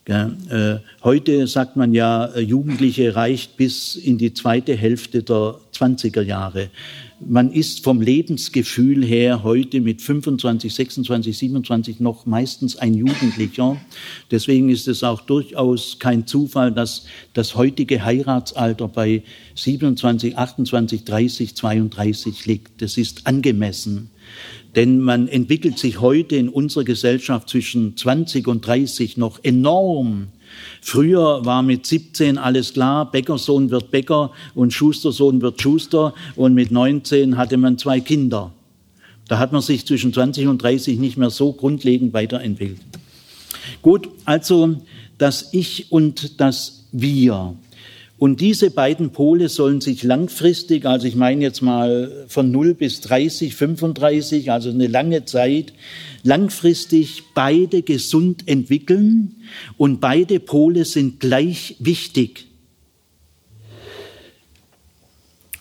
äh, 0.07 0.77
heute 1.03 1.45
sagt 1.45 1.75
man 1.75 1.93
ja, 1.93 2.25
äh, 2.25 2.39
Jugendliche 2.39 3.15
reicht 3.15 3.57
bis 3.57 3.95
in 3.95 4.17
die 4.17 4.33
zweite 4.33 4.75
Hälfte 4.75 5.21
der 5.21 5.59
20er 5.71 6.23
Jahre 6.23 6.71
man 7.21 7.51
ist 7.51 7.83
vom 7.83 8.01
Lebensgefühl 8.01 9.03
her 9.03 9.43
heute 9.43 9.81
mit 9.81 10.01
25, 10.01 10.73
26, 10.73 11.37
27 11.37 11.99
noch 11.99 12.25
meistens 12.25 12.77
ein 12.77 12.93
Jugendlicher. 12.93 13.77
Deswegen 14.31 14.69
ist 14.69 14.87
es 14.87 15.03
auch 15.03 15.21
durchaus 15.21 15.99
kein 15.99 16.27
Zufall, 16.27 16.71
dass 16.71 17.05
das 17.33 17.55
heutige 17.55 18.03
Heiratsalter 18.03 18.87
bei 18.87 19.23
27, 19.55 20.37
28, 20.37 21.03
30, 21.03 21.55
32 21.55 22.45
liegt. 22.45 22.81
Das 22.81 22.97
ist 22.97 23.27
angemessen. 23.27 24.09
Denn 24.75 24.99
man 24.99 25.27
entwickelt 25.27 25.79
sich 25.79 25.99
heute 25.99 26.35
in 26.35 26.47
unserer 26.47 26.83
Gesellschaft 26.83 27.49
zwischen 27.49 27.97
20 27.97 28.47
und 28.47 28.65
30 28.65 29.17
noch 29.17 29.43
enorm 29.43 30.27
Früher 30.81 31.45
war 31.45 31.61
mit 31.61 31.85
17 31.85 32.37
alles 32.37 32.73
klar, 32.73 33.11
Bäckersohn 33.11 33.69
wird 33.69 33.91
Bäcker 33.91 34.31
und 34.55 34.73
Schustersohn 34.73 35.41
wird 35.41 35.61
Schuster 35.61 36.13
und 36.35 36.53
mit 36.53 36.71
19 36.71 37.37
hatte 37.37 37.57
man 37.57 37.77
zwei 37.77 37.99
Kinder. 37.99 38.51
Da 39.27 39.37
hat 39.37 39.51
man 39.51 39.61
sich 39.61 39.85
zwischen 39.85 40.13
20 40.13 40.47
und 40.47 40.61
30 40.61 40.97
nicht 40.97 41.17
mehr 41.17 41.29
so 41.29 41.53
grundlegend 41.53 42.13
weiterentwickelt. 42.13 42.81
Gut, 43.81 44.09
also 44.25 44.77
das 45.17 45.53
Ich 45.53 45.91
und 45.91 46.39
das 46.39 46.85
Wir. 46.91 47.55
Und 48.19 48.41
diese 48.41 48.69
beiden 48.69 49.11
Pole 49.11 49.47
sollen 49.47 49.79
sich 49.79 50.03
langfristig, 50.03 50.85
also 50.85 51.07
ich 51.07 51.15
meine 51.15 51.41
jetzt 51.41 51.61
mal 51.61 52.25
von 52.27 52.51
0 52.51 52.73
bis 52.73 52.99
30, 52.99 53.55
35, 53.55 54.51
also 54.51 54.69
eine 54.69 54.87
lange 54.87 55.23
Zeit, 55.23 55.71
langfristig 56.23 57.23
beide 57.33 57.81
gesund 57.81 58.45
entwickeln 58.45 59.35
und 59.77 60.01
beide 60.01 60.41
Pole 60.41 60.83
sind 60.83 61.21
gleich 61.21 61.77
wichtig. 61.79 62.47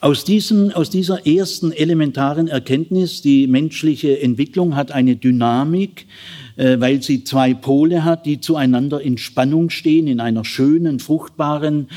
Aus, 0.01 0.25
diesem, 0.25 0.71
aus 0.71 0.89
dieser 0.89 1.25
ersten 1.25 1.71
elementaren 1.71 2.49
Erkenntnis, 2.49 3.21
die 3.21 3.47
menschliche 3.47 4.21
Entwicklung 4.21 4.75
hat 4.75 4.91
eine 4.91 5.15
Dynamik, 5.15 6.07
weil 6.79 7.01
sie 7.01 7.23
zwei 7.23 7.53
Pole 7.53 8.03
hat, 8.03 8.25
die 8.25 8.41
zueinander 8.41 8.99
in 9.01 9.17
Spannung 9.17 9.69
stehen, 9.69 10.07
in 10.07 10.19
einer 10.19 10.43
schönen, 10.43 10.99
fruchtbaren, 10.99 11.87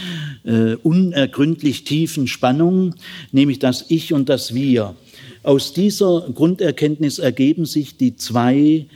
äh, 0.45 0.75
unergründlich 0.77 1.85
tiefen 1.85 2.27
Spannung, 2.29 2.95
nämlich 3.33 3.59
das 3.59 3.87
Ich 3.89 4.13
und 4.13 4.29
das 4.29 4.55
Wir. 4.55 4.95
Aus 5.43 5.73
dieser 5.73 6.29
Grunderkenntnis 6.33 7.19
ergeben 7.19 7.67
sich 7.67 7.97
die 7.97 8.17
zwei 8.17 8.87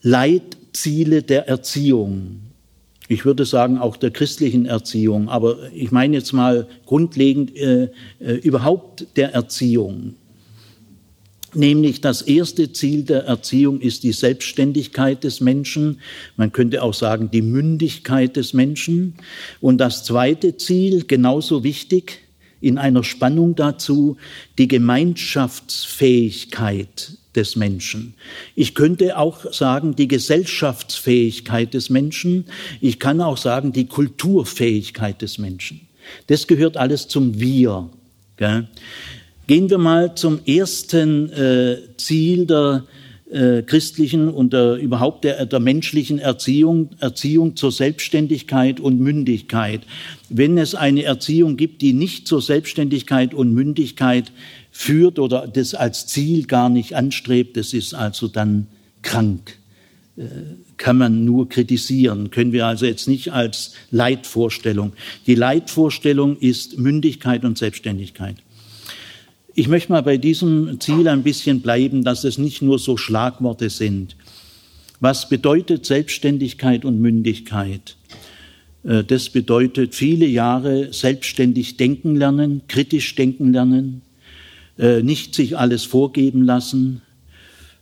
Leitziele 0.00 1.22
der 1.22 1.48
Erziehung. 1.48 2.40
Ich 3.08 3.26
würde 3.26 3.44
sagen 3.44 3.76
auch 3.76 3.98
der 3.98 4.10
christlichen 4.10 4.64
Erziehung, 4.64 5.28
aber 5.28 5.70
ich 5.74 5.90
meine 5.90 6.16
jetzt 6.16 6.32
mal 6.32 6.66
grundlegend 6.86 7.54
äh, 7.56 7.90
äh, 8.20 8.34
überhaupt 8.36 9.06
der 9.16 9.34
Erziehung. 9.34 10.14
Nämlich 11.54 12.00
das 12.00 12.22
erste 12.22 12.72
Ziel 12.72 13.04
der 13.04 13.24
Erziehung 13.24 13.80
ist 13.80 14.04
die 14.04 14.12
Selbstständigkeit 14.12 15.22
des 15.22 15.40
Menschen. 15.40 16.00
Man 16.36 16.52
könnte 16.52 16.82
auch 16.82 16.94
sagen 16.94 17.30
die 17.30 17.42
Mündigkeit 17.42 18.36
des 18.36 18.54
Menschen. 18.54 19.14
Und 19.60 19.78
das 19.78 20.04
zweite 20.04 20.56
Ziel, 20.56 21.04
genauso 21.06 21.62
wichtig, 21.62 22.20
in 22.62 22.78
einer 22.78 23.04
Spannung 23.04 23.54
dazu 23.54 24.16
die 24.56 24.68
Gemeinschaftsfähigkeit 24.68 27.18
des 27.34 27.56
Menschen. 27.56 28.14
Ich 28.54 28.74
könnte 28.74 29.18
auch 29.18 29.52
sagen, 29.52 29.94
die 29.96 30.08
Gesellschaftsfähigkeit 30.08 31.74
des 31.74 31.90
Menschen. 31.90 32.46
Ich 32.80 32.98
kann 32.98 33.20
auch 33.20 33.36
sagen, 33.36 33.72
die 33.72 33.86
Kulturfähigkeit 33.86 35.20
des 35.20 35.36
Menschen. 35.38 35.82
Das 36.28 36.46
gehört 36.46 36.76
alles 36.76 37.08
zum 37.08 37.40
Wir. 37.40 37.90
Gell? 38.36 38.68
Gehen 39.46 39.70
wir 39.70 39.78
mal 39.78 40.14
zum 40.14 40.40
ersten 40.46 41.30
äh, 41.32 41.78
Ziel 41.96 42.46
der 42.46 42.84
äh, 43.32 43.62
christlichen 43.62 44.28
und 44.28 44.52
der, 44.52 44.76
überhaupt 44.76 45.24
der, 45.24 45.46
der 45.46 45.58
menschlichen 45.58 46.18
Erziehung, 46.18 46.90
Erziehung 47.00 47.56
zur 47.56 47.72
Selbstständigkeit 47.72 48.78
und 48.78 49.00
Mündigkeit. 49.00 49.82
Wenn 50.28 50.58
es 50.58 50.74
eine 50.74 51.02
Erziehung 51.04 51.56
gibt, 51.56 51.82
die 51.82 51.92
nicht 51.92 52.28
zur 52.28 52.42
Selbstständigkeit 52.42 53.34
und 53.34 53.52
Mündigkeit 53.52 54.30
führt 54.70 55.18
oder 55.18 55.48
das 55.48 55.74
als 55.74 56.06
Ziel 56.06 56.46
gar 56.46 56.68
nicht 56.68 56.94
anstrebt, 56.94 57.56
das 57.56 57.72
ist 57.72 57.94
also 57.94 58.28
dann 58.28 58.66
krank. 59.02 59.56
Äh, 60.16 60.24
kann 60.76 60.98
man 60.98 61.24
nur 61.24 61.48
kritisieren, 61.48 62.30
können 62.30 62.52
wir 62.52 62.66
also 62.66 62.86
jetzt 62.86 63.08
nicht 63.08 63.32
als 63.32 63.72
Leitvorstellung. 63.90 64.92
Die 65.26 65.34
Leitvorstellung 65.34 66.36
ist 66.38 66.78
Mündigkeit 66.78 67.44
und 67.44 67.56
Selbstständigkeit. 67.56 68.36
Ich 69.54 69.68
möchte 69.68 69.92
mal 69.92 70.02
bei 70.02 70.16
diesem 70.16 70.80
Ziel 70.80 71.06
ein 71.08 71.22
bisschen 71.22 71.60
bleiben, 71.60 72.04
dass 72.04 72.24
es 72.24 72.38
nicht 72.38 72.62
nur 72.62 72.78
so 72.78 72.96
Schlagworte 72.96 73.68
sind. 73.68 74.16
Was 75.00 75.28
bedeutet 75.28 75.84
Selbstständigkeit 75.84 76.84
und 76.84 77.00
Mündigkeit? 77.00 77.96
Äh, 78.84 79.04
das 79.04 79.28
bedeutet 79.28 79.94
viele 79.94 80.26
Jahre 80.26 80.92
selbstständig 80.92 81.76
denken 81.76 82.16
lernen, 82.16 82.62
kritisch 82.68 83.14
denken 83.14 83.52
lernen, 83.52 84.02
äh, 84.78 85.02
nicht 85.02 85.34
sich 85.34 85.58
alles 85.58 85.84
vorgeben 85.84 86.44
lassen. 86.44 87.02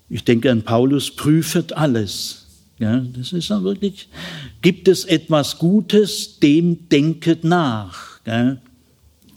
Ich 0.08 0.24
denke 0.24 0.50
an 0.50 0.62
Paulus, 0.62 1.14
prüfet 1.14 1.72
alles. 1.74 2.46
Ja, 2.80 3.04
das 3.16 3.32
ist 3.32 3.50
ja 3.50 3.62
wirklich, 3.62 4.08
gibt 4.62 4.88
es 4.88 5.04
etwas 5.04 5.58
Gutes, 5.58 6.40
dem 6.40 6.88
denket 6.88 7.44
nach. 7.44 8.18
Ja. 8.26 8.56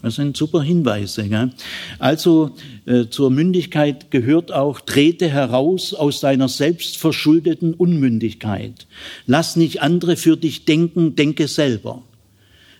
Das 0.04 0.16
sind 0.16 0.36
super 0.36 0.62
Hinweise. 0.62 1.26
Gell? 1.28 1.50
Also 1.98 2.50
äh, 2.84 3.06
zur 3.08 3.30
Mündigkeit 3.30 4.10
gehört 4.10 4.52
auch, 4.52 4.80
trete 4.80 5.30
heraus 5.30 5.94
aus 5.94 6.20
deiner 6.20 6.48
selbstverschuldeten 6.48 7.72
Unmündigkeit. 7.72 8.86
Lass 9.26 9.56
nicht 9.56 9.80
andere 9.80 10.16
für 10.16 10.36
dich 10.36 10.66
denken, 10.66 11.16
denke 11.16 11.48
selber. 11.48 12.02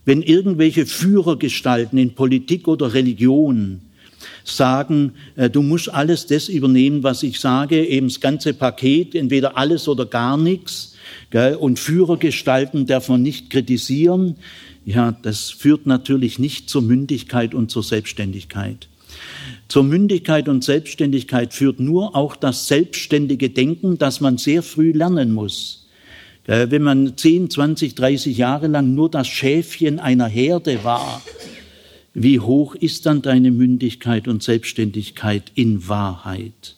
Wenn 0.04 0.20
irgendwelche 0.20 0.84
Führergestalten 0.84 1.98
in 1.98 2.14
Politik 2.14 2.68
oder 2.68 2.92
Religion 2.92 3.80
sagen, 4.44 5.12
äh, 5.36 5.48
du 5.48 5.62
musst 5.62 5.88
alles 5.88 6.26
das 6.26 6.50
übernehmen, 6.50 7.02
was 7.04 7.22
ich 7.22 7.40
sage, 7.40 7.86
eben 7.86 8.08
das 8.08 8.20
ganze 8.20 8.52
Paket, 8.52 9.14
entweder 9.14 9.56
alles 9.56 9.88
oder 9.88 10.04
gar 10.04 10.36
nichts, 10.36 10.90
Und 11.58 11.80
Führer 11.80 12.16
gestalten 12.16 12.86
darf 12.86 13.08
man 13.08 13.20
nicht 13.22 13.50
kritisieren. 13.50 14.36
Ja, 14.84 15.12
das 15.22 15.50
führt 15.50 15.86
natürlich 15.86 16.38
nicht 16.38 16.68
zur 16.68 16.82
Mündigkeit 16.82 17.54
und 17.54 17.70
zur 17.70 17.82
Selbstständigkeit. 17.82 18.88
Zur 19.68 19.84
Mündigkeit 19.84 20.48
und 20.48 20.62
Selbstständigkeit 20.62 21.54
führt 21.54 21.80
nur 21.80 22.14
auch 22.14 22.36
das 22.36 22.66
selbstständige 22.66 23.50
Denken, 23.50 23.98
das 23.98 24.20
man 24.20 24.36
sehr 24.36 24.62
früh 24.62 24.92
lernen 24.92 25.32
muss. 25.32 25.86
Wenn 26.46 26.82
man 26.82 27.16
10, 27.16 27.48
20, 27.48 27.94
30 27.94 28.36
Jahre 28.36 28.66
lang 28.66 28.94
nur 28.94 29.10
das 29.10 29.26
Schäfchen 29.26 29.98
einer 29.98 30.26
Herde 30.26 30.84
war, 30.84 31.22
wie 32.12 32.38
hoch 32.38 32.74
ist 32.74 33.06
dann 33.06 33.22
deine 33.22 33.50
Mündigkeit 33.50 34.28
und 34.28 34.42
Selbstständigkeit 34.42 35.50
in 35.54 35.88
Wahrheit? 35.88 36.76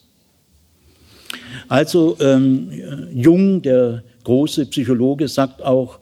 Also 1.67 2.17
ähm, 2.21 2.71
Jung, 3.13 3.61
der 3.61 4.03
große 4.23 4.65
Psychologe, 4.67 5.27
sagt 5.27 5.61
auch, 5.61 5.99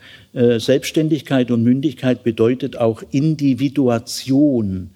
Selbstständigkeit 0.60 1.50
und 1.50 1.64
Mündigkeit 1.64 2.24
bedeutet 2.24 2.78
auch 2.78 3.04
Individuation. 3.12 4.90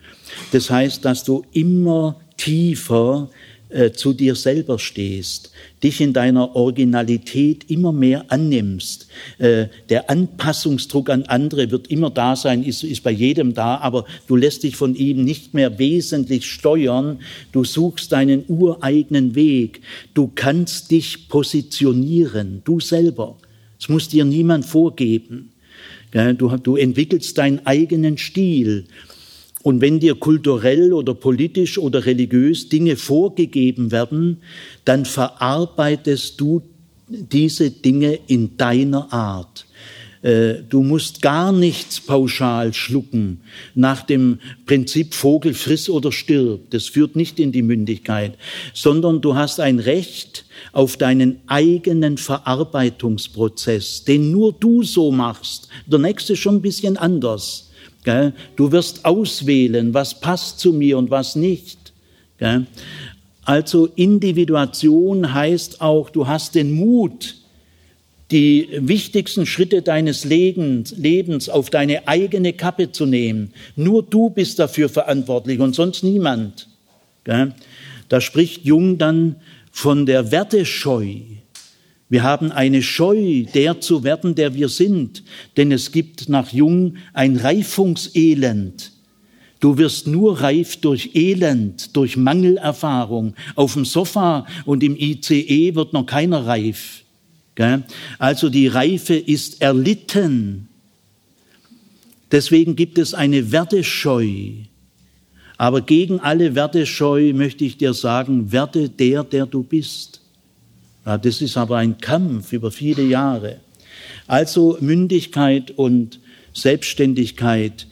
Das 0.52 0.70
heißt, 0.70 1.06
dass 1.06 1.24
du 1.24 1.46
immer 1.54 2.20
tiefer 2.36 3.30
äh, 3.70 3.92
zu 3.92 4.14
dir 4.14 4.34
selber 4.34 4.80
stehst, 4.80 5.52
dich 5.84 6.02
in 6.02 6.12
deiner 6.12 6.56
Originalität 6.56 7.70
immer 7.70 7.92
mehr 7.92 8.26
annimmst. 8.30 9.08
Äh, 9.38 9.68
der 9.90 10.10
Anpassungsdruck 10.10 11.12
an 11.12 11.24
andere 11.24 11.70
wird 11.70 11.88
immer 11.88 12.10
da 12.10 12.36
sein, 12.36 12.64
ist, 12.64 12.84
ist 12.84 13.04
bei 13.04 13.12
jedem 13.12 13.54
da, 13.54 13.78
aber 13.78 14.06
du 14.28 14.36
lässt 14.36 14.64
dich 14.64 14.76
von 14.76 14.96
ihm 14.96 15.24
nicht 15.24 15.54
mehr 15.54 15.78
wesentlich 15.78 16.48
steuern. 16.48 17.20
Du 17.52 17.64
suchst 17.64 18.12
deinen 18.12 18.44
ureigenen 18.48 19.36
Weg. 19.36 19.82
Du 20.16 20.32
kannst 20.34 20.90
dich 20.90 21.30
positionieren, 21.30 22.62
du 22.66 22.80
selber. 22.80 23.38
Es 23.80 23.90
muss 23.90 24.10
dir 24.10 24.26
niemand 24.26 24.66
vorgeben. 24.66 25.52
Du, 26.12 26.58
du 26.58 26.76
entwickelst 26.76 27.38
deinen 27.38 27.66
eigenen 27.66 28.18
Stil. 28.18 28.86
Und 29.62 29.82
wenn 29.82 30.00
dir 30.00 30.16
kulturell 30.16 30.94
oder 30.94 31.14
politisch 31.14 31.78
oder 31.78 32.06
religiös 32.06 32.70
Dinge 32.70 32.96
vorgegeben 32.96 33.92
werden, 33.92 34.38
dann 34.86 35.06
verarbeitest 35.06 36.40
du 36.40 36.62
diese 37.08 37.70
Dinge 37.72 38.20
in 38.28 38.58
deiner 38.58 39.12
Art. 39.12 39.66
Äh, 40.22 40.64
du 40.68 40.84
musst 40.84 41.22
gar 41.22 41.54
nichts 41.54 42.02
pauschal 42.02 42.74
schlucken 42.74 43.40
nach 43.74 44.04
dem 44.04 44.40
Prinzip 44.66 45.14
Vogel 45.14 45.54
friss 45.54 45.90
oder 45.90 46.12
stirb. 46.12 46.70
Das 46.72 46.88
führt 46.88 47.16
nicht 47.16 47.40
in 47.40 47.52
die 47.52 47.62
Mündigkeit, 47.62 48.38
sondern 48.74 49.22
du 49.22 49.36
hast 49.36 49.62
ein 49.62 49.80
Recht 49.80 50.46
auf 50.74 50.98
deinen 50.98 51.40
eigenen 51.48 52.18
Verarbeitungsprozess, 52.18 54.04
den 54.04 54.32
nur 54.32 54.52
du 54.52 54.84
so 54.84 55.12
machst. 55.12 55.70
Der 55.88 56.00
nächste 56.00 56.36
schon 56.36 56.56
ein 56.56 56.62
bisschen 56.62 56.98
anders. 56.98 57.70
Du 58.56 58.72
wirst 58.72 59.06
auswählen, 59.06 59.94
was 59.94 60.20
passt 60.20 60.60
zu 60.60 60.74
mir 60.74 60.98
und 60.98 61.12
was 61.12 61.36
nicht. 61.36 61.94
Also 63.44 63.86
Individuation 63.96 65.34
heißt 65.34 65.82
auch, 65.82 66.10
du 66.10 66.28
hast 66.28 66.56
den 66.56 66.72
Mut, 66.72 67.36
die 68.32 68.70
wichtigsten 68.74 69.46
Schritte 69.46 69.82
deines 69.82 70.24
Lebens, 70.24 71.50
auf 71.50 71.70
deine 71.70 72.08
eigene 72.08 72.54
Kappe 72.54 72.92
zu 72.92 73.06
nehmen. 73.06 73.54
Nur 73.76 74.04
du 74.04 74.30
bist 74.30 74.60
dafür 74.60 74.90
verantwortlich 74.90 75.60
und 75.60 75.74
sonst 75.74 76.04
niemand. 76.04 76.68
Da 77.24 78.22
spricht 78.22 78.66
Jung 78.66 78.98
dann 78.98 79.38
von 79.72 80.06
der 80.06 80.32
Wertescheu. 80.32 81.16
Wir 82.12 82.24
haben 82.24 82.52
eine 82.52 82.82
Scheu, 82.82 83.44
der 83.54 83.82
zu 83.82 84.04
werden, 84.04 84.34
der 84.34 84.56
wir 84.56 84.70
sind, 84.70 85.24
denn 85.58 85.72
es 85.72 85.92
gibt 85.92 86.28
nach 86.28 86.52
Jung 86.52 86.96
ein 87.14 87.38
Reifungselend. 87.38 88.92
Du 89.60 89.78
wirst 89.78 90.08
nur 90.08 90.42
reif 90.42 90.78
durch 90.78 91.12
Elend, 91.14 91.96
durch 91.96 92.16
Mangelerfahrung. 92.18 93.36
Auf 93.56 93.74
dem 93.74 93.86
Sofa 93.86 94.48
und 94.66 94.84
im 94.84 94.96
ICE 94.96 95.76
wird 95.76 95.94
noch 95.94 96.06
keiner 96.06 96.46
reif. 96.46 97.04
Also 98.18 98.50
die 98.50 98.68
Reife 98.68 99.16
ist 99.16 99.62
erlitten. 99.62 100.70
Deswegen 102.32 102.76
gibt 102.76 102.98
es 102.98 103.14
eine 103.14 103.52
Wertescheu. 103.52 104.52
Aber 105.58 105.82
gegen 105.82 106.20
alle 106.20 106.56
Wertescheu 106.56 107.34
möchte 107.34 107.66
ich 107.66 107.78
dir 107.78 107.94
sagen, 107.94 108.52
werde 108.52 108.88
der, 108.88 109.24
der 109.24 109.46
du 109.46 109.64
bist. 109.64 110.22
Das 111.04 111.42
ist 111.42 111.58
aber 111.58 111.78
ein 111.78 111.98
Kampf 111.98 112.54
über 112.54 112.72
viele 112.72 113.04
Jahre. 113.04 113.60
Also 114.28 114.78
Mündigkeit 114.80 115.72
und 115.72 116.20
Selbstständigkeit 116.54 117.88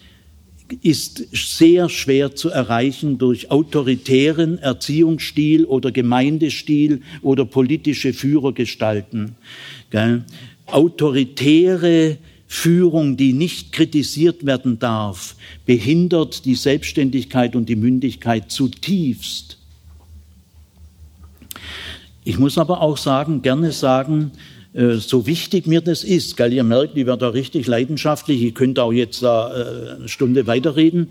ist 0.82 1.28
sehr 1.32 1.90
schwer 1.90 2.36
zu 2.36 2.50
erreichen 2.50 3.18
durch 3.18 3.52
autoritären 3.52 4.58
Erziehungsstil 4.58 5.66
oder 5.66 5.92
Gemeindestil 5.92 7.02
oder 7.22 7.46
politische 7.46 8.14
Führergestalten. 8.14 9.36
Autoritäre 10.66 12.18
Führung, 12.48 13.18
die 13.18 13.34
nicht 13.34 13.74
kritisiert 13.74 14.46
werden 14.46 14.80
darf, 14.80 15.36
behindert 15.66 16.46
die 16.46 16.56
Selbstständigkeit 16.56 17.56
und 17.56 17.68
die 17.68 17.76
Mündigkeit 17.76 18.52
zutiefst. 18.52 19.58
Ich 22.24 22.40
muss 22.40 22.58
aber 22.58 22.82
auch 22.82 22.98
sagen, 22.98 23.42
gerne 23.42 23.72
sagen, 23.72 24.32
so 24.78 25.26
wichtig 25.26 25.66
mir 25.66 25.82
das 25.82 26.04
ist, 26.04 26.38
gell, 26.38 26.54
ihr 26.54 26.64
merkt, 26.64 26.96
ich 26.96 27.08
werde 27.08 27.26
da 27.26 27.30
richtig 27.30 27.66
leidenschaftlich, 27.66 28.44
ich 28.44 28.54
könnte 28.54 28.84
auch 28.84 28.94
jetzt 28.94 29.24
da 29.24 29.50
äh, 29.50 29.96
eine 29.96 30.08
Stunde 30.08 30.46
weiterreden, 30.46 31.08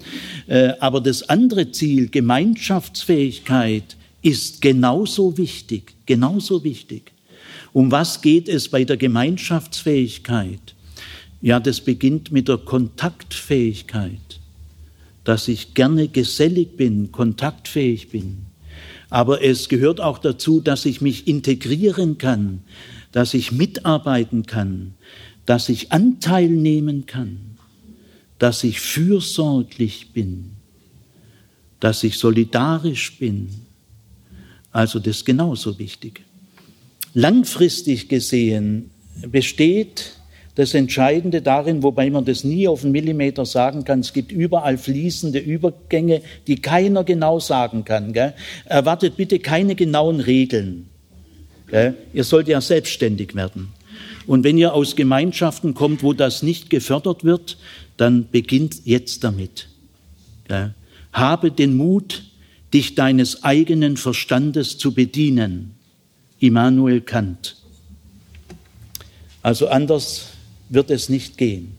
äh, 0.46 0.74
aber 0.78 1.00
das 1.00 1.28
andere 1.28 1.72
Ziel, 1.72 2.08
Gemeinschaftsfähigkeit, 2.08 3.96
ist 4.22 4.62
genauso 4.62 5.36
wichtig, 5.36 5.94
genauso 6.06 6.62
wichtig. 6.62 7.10
Um 7.72 7.90
was 7.90 8.20
geht 8.22 8.48
es 8.48 8.68
bei 8.68 8.84
der 8.84 8.96
Gemeinschaftsfähigkeit? 8.96 10.74
Ja, 11.42 11.58
das 11.58 11.80
beginnt 11.80 12.30
mit 12.30 12.46
der 12.46 12.58
Kontaktfähigkeit, 12.58 14.40
dass 15.24 15.48
ich 15.48 15.74
gerne 15.74 16.06
gesellig 16.06 16.76
bin, 16.76 17.10
kontaktfähig 17.10 18.10
bin. 18.10 18.46
Aber 19.10 19.42
es 19.42 19.68
gehört 19.68 20.00
auch 20.00 20.18
dazu, 20.18 20.60
dass 20.60 20.86
ich 20.86 21.00
mich 21.00 21.26
integrieren 21.26 22.18
kann, 22.18 22.62
dass 23.16 23.32
ich 23.32 23.50
mitarbeiten 23.50 24.44
kann, 24.44 24.92
dass 25.46 25.70
ich 25.70 25.90
Anteil 25.90 26.50
nehmen 26.50 27.06
kann, 27.06 27.38
dass 28.38 28.62
ich 28.62 28.78
fürsorglich 28.78 30.12
bin, 30.12 30.50
dass 31.80 32.04
ich 32.04 32.18
solidarisch 32.18 33.18
bin. 33.18 33.48
Also 34.70 34.98
das 34.98 35.16
ist 35.16 35.24
genauso 35.24 35.78
wichtig. 35.78 36.26
Langfristig 37.14 38.10
gesehen 38.10 38.90
besteht 39.26 40.18
das 40.54 40.74
Entscheidende 40.74 41.40
darin, 41.40 41.82
wobei 41.82 42.10
man 42.10 42.26
das 42.26 42.44
nie 42.44 42.68
auf 42.68 42.82
einen 42.82 42.92
Millimeter 42.92 43.46
sagen 43.46 43.84
kann, 43.84 44.00
es 44.00 44.12
gibt 44.12 44.30
überall 44.30 44.76
fließende 44.76 45.38
Übergänge, 45.38 46.20
die 46.46 46.56
keiner 46.56 47.02
genau 47.02 47.40
sagen 47.40 47.86
kann. 47.86 48.12
Gell? 48.12 48.34
Erwartet 48.66 49.16
bitte 49.16 49.38
keine 49.38 49.74
genauen 49.74 50.20
Regeln. 50.20 50.90
Gell? 51.68 51.96
Ihr 52.12 52.24
sollt 52.24 52.48
ja 52.48 52.60
selbstständig 52.60 53.34
werden. 53.34 53.68
Und 54.26 54.44
wenn 54.44 54.58
ihr 54.58 54.74
aus 54.74 54.96
Gemeinschaften 54.96 55.74
kommt, 55.74 56.02
wo 56.02 56.12
das 56.12 56.42
nicht 56.42 56.70
gefördert 56.70 57.24
wird, 57.24 57.58
dann 57.96 58.28
beginnt 58.30 58.82
jetzt 58.84 59.24
damit. 59.24 59.68
Gell? 60.48 60.74
Habe 61.12 61.50
den 61.50 61.76
Mut, 61.76 62.24
dich 62.74 62.94
deines 62.94 63.42
eigenen 63.44 63.96
Verstandes 63.96 64.78
zu 64.78 64.92
bedienen. 64.92 65.74
Immanuel 66.38 67.00
Kant. 67.00 67.56
Also 69.42 69.68
anders 69.68 70.32
wird 70.68 70.90
es 70.90 71.08
nicht 71.08 71.38
gehen. 71.38 71.76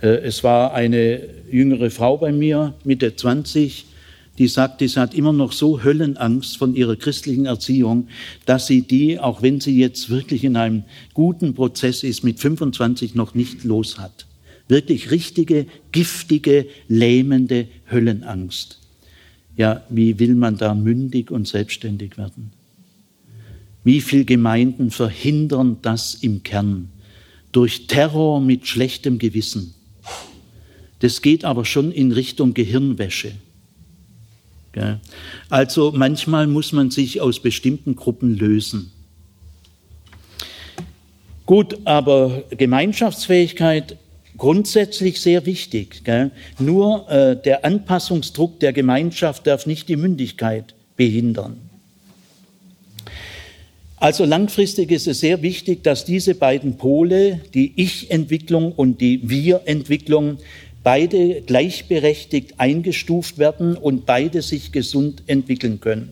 Äh, 0.00 0.18
es 0.18 0.44
war 0.44 0.74
eine 0.74 1.22
jüngere 1.50 1.90
Frau 1.90 2.18
bei 2.18 2.32
mir, 2.32 2.74
Mitte 2.84 3.16
20, 3.16 3.86
die 4.38 4.48
sagte, 4.48 4.88
sie 4.88 5.00
hat 5.00 5.14
immer 5.14 5.32
noch 5.32 5.52
so 5.52 5.82
Höllenangst 5.82 6.56
von 6.56 6.74
ihrer 6.74 6.96
christlichen 6.96 7.46
Erziehung, 7.46 8.08
dass 8.44 8.66
sie 8.66 8.82
die, 8.82 9.18
auch 9.18 9.42
wenn 9.42 9.60
sie 9.60 9.78
jetzt 9.78 10.10
wirklich 10.10 10.44
in 10.44 10.56
einem 10.56 10.84
guten 11.14 11.54
Prozess 11.54 12.02
ist, 12.02 12.24
mit 12.24 12.38
25 12.40 13.14
noch 13.14 13.34
nicht 13.34 13.64
los 13.64 13.98
hat. 13.98 14.26
Wirklich 14.68 15.10
richtige, 15.10 15.66
giftige, 15.92 16.66
lähmende 16.88 17.68
Höllenangst. 17.90 18.80
Ja, 19.56 19.82
wie 19.88 20.18
will 20.18 20.34
man 20.34 20.58
da 20.58 20.74
mündig 20.74 21.30
und 21.30 21.48
selbstständig 21.48 22.18
werden? 22.18 22.52
Wie 23.84 24.00
viele 24.00 24.24
Gemeinden 24.24 24.90
verhindern 24.90 25.78
das 25.82 26.14
im 26.14 26.42
Kern? 26.42 26.88
durch 27.56 27.86
Terror 27.86 28.38
mit 28.38 28.66
schlechtem 28.66 29.18
Gewissen. 29.18 29.72
Das 30.98 31.22
geht 31.22 31.42
aber 31.46 31.64
schon 31.64 31.90
in 31.90 32.12
Richtung 32.12 32.52
Gehirnwäsche. 32.52 33.32
Also 35.48 35.92
manchmal 35.94 36.46
muss 36.46 36.72
man 36.72 36.90
sich 36.90 37.20
aus 37.20 37.40
bestimmten 37.40 37.96
Gruppen 37.96 38.36
lösen. 38.36 38.92
Gut, 41.46 41.78
aber 41.84 42.42
Gemeinschaftsfähigkeit 42.50 43.96
grundsätzlich 44.36 45.20
sehr 45.20 45.46
wichtig. 45.46 46.02
Nur 46.58 47.08
äh, 47.08 47.40
der 47.40 47.64
Anpassungsdruck 47.64 48.60
der 48.60 48.72
Gemeinschaft 48.72 49.46
darf 49.46 49.66
nicht 49.66 49.88
die 49.88 49.96
Mündigkeit 49.96 50.74
behindern. 50.96 51.58
Also 53.98 54.26
langfristig 54.26 54.90
ist 54.90 55.06
es 55.06 55.20
sehr 55.20 55.40
wichtig, 55.40 55.82
dass 55.82 56.04
diese 56.04 56.34
beiden 56.34 56.76
Pole, 56.76 57.40
die 57.54 57.72
Ich-Entwicklung 57.76 58.72
und 58.72 59.00
die 59.00 59.26
Wir-Entwicklung, 59.28 60.36
beide 60.86 61.40
gleichberechtigt 61.40 62.60
eingestuft 62.60 63.38
werden 63.38 63.76
und 63.76 64.06
beide 64.06 64.40
sich 64.40 64.70
gesund 64.70 65.24
entwickeln 65.26 65.80
können. 65.80 66.10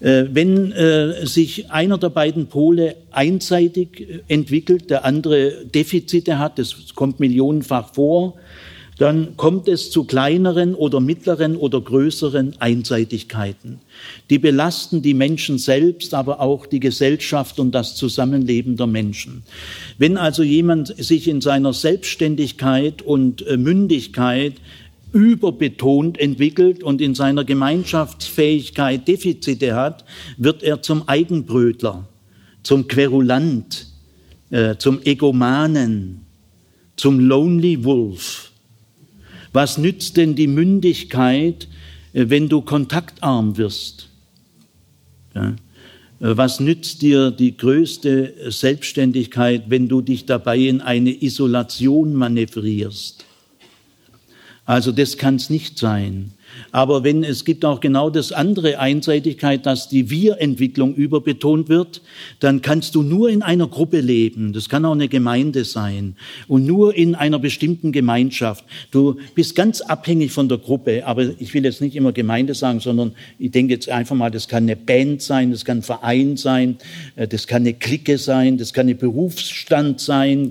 Äh, 0.00 0.24
wenn 0.30 0.72
äh, 0.72 1.26
sich 1.26 1.70
einer 1.70 1.98
der 1.98 2.08
beiden 2.08 2.46
Pole 2.46 2.96
einseitig 3.10 4.00
äh, 4.00 4.20
entwickelt, 4.28 4.88
der 4.88 5.04
andere 5.04 5.66
Defizite 5.66 6.38
hat, 6.38 6.58
das 6.58 6.94
kommt 6.94 7.20
millionenfach 7.20 7.92
vor, 7.92 8.36
dann 8.98 9.36
kommt 9.36 9.68
es 9.68 9.90
zu 9.90 10.04
kleineren 10.04 10.74
oder 10.74 11.00
mittleren 11.00 11.56
oder 11.56 11.80
größeren 11.80 12.60
Einseitigkeiten. 12.60 13.80
Die 14.30 14.38
belasten 14.38 15.02
die 15.02 15.14
Menschen 15.14 15.58
selbst, 15.58 16.14
aber 16.14 16.40
auch 16.40 16.66
die 16.66 16.80
Gesellschaft 16.80 17.58
und 17.58 17.72
das 17.72 17.96
Zusammenleben 17.96 18.76
der 18.76 18.86
Menschen. 18.86 19.42
Wenn 19.98 20.16
also 20.16 20.42
jemand 20.42 20.94
sich 20.96 21.28
in 21.28 21.40
seiner 21.40 21.72
Selbstständigkeit 21.72 23.02
und 23.02 23.44
Mündigkeit 23.56 24.54
überbetont 25.12 26.18
entwickelt 26.18 26.82
und 26.82 27.00
in 27.00 27.14
seiner 27.14 27.44
Gemeinschaftsfähigkeit 27.44 29.06
Defizite 29.06 29.74
hat, 29.74 30.04
wird 30.36 30.62
er 30.62 30.82
zum 30.82 31.08
Eigenbrötler, 31.08 32.08
zum 32.64 32.88
Querulant, 32.88 33.86
äh, 34.50 34.76
zum 34.76 35.00
Egomanen, 35.04 36.26
zum 36.96 37.20
Lonely 37.20 37.84
Wolf. 37.84 38.50
Was 39.54 39.78
nützt 39.78 40.16
denn 40.16 40.34
die 40.34 40.48
Mündigkeit, 40.48 41.68
äh, 42.12 42.26
wenn 42.28 42.48
du 42.48 42.60
kontaktarm 42.60 43.56
wirst? 43.56 44.08
Ja? 45.32 45.50
Äh, 45.50 45.54
was 46.36 46.58
nützt 46.58 47.02
dir 47.02 47.30
die 47.30 47.56
größte 47.56 48.50
Selbstständigkeit, 48.50 49.70
wenn 49.70 49.88
du 49.88 50.00
dich 50.00 50.26
dabei 50.26 50.58
in 50.58 50.80
eine 50.80 51.22
Isolation 51.22 52.14
manövrierst? 52.14 53.24
Also 54.64 54.90
das 54.90 55.18
kann 55.18 55.36
es 55.36 55.50
nicht 55.50 55.78
sein. 55.78 56.32
Aber 56.74 57.04
wenn 57.04 57.22
es 57.22 57.44
gibt 57.44 57.64
auch 57.64 57.78
genau 57.78 58.10
das 58.10 58.32
andere 58.32 58.80
Einseitigkeit, 58.80 59.64
dass 59.64 59.88
die 59.88 60.10
Wir-Entwicklung 60.10 60.96
überbetont 60.96 61.68
wird, 61.68 62.02
dann 62.40 62.62
kannst 62.62 62.96
du 62.96 63.04
nur 63.04 63.30
in 63.30 63.42
einer 63.42 63.68
Gruppe 63.68 64.00
leben. 64.00 64.52
Das 64.52 64.68
kann 64.68 64.84
auch 64.84 64.90
eine 64.90 65.06
Gemeinde 65.06 65.64
sein 65.64 66.16
und 66.48 66.66
nur 66.66 66.96
in 66.96 67.14
einer 67.14 67.38
bestimmten 67.38 67.92
Gemeinschaft. 67.92 68.64
Du 68.90 69.18
bist 69.36 69.54
ganz 69.54 69.82
abhängig 69.82 70.32
von 70.32 70.48
der 70.48 70.58
Gruppe. 70.58 71.06
Aber 71.06 71.22
ich 71.38 71.54
will 71.54 71.64
jetzt 71.64 71.80
nicht 71.80 71.94
immer 71.94 72.10
Gemeinde 72.10 72.54
sagen, 72.54 72.80
sondern 72.80 73.12
ich 73.38 73.52
denke 73.52 73.74
jetzt 73.74 73.88
einfach 73.88 74.16
mal, 74.16 74.32
das 74.32 74.48
kann 74.48 74.64
eine 74.64 74.74
Band 74.74 75.22
sein, 75.22 75.52
das 75.52 75.64
kann 75.64 75.78
ein 75.78 75.82
Verein 75.82 76.36
sein, 76.36 76.78
äh, 77.14 77.28
das 77.28 77.46
kann 77.46 77.62
eine 77.62 77.74
Clique 77.74 78.18
sein, 78.18 78.58
das 78.58 78.72
kann 78.72 78.88
ein 78.88 78.98
Berufsstand 78.98 80.00
sein. 80.00 80.50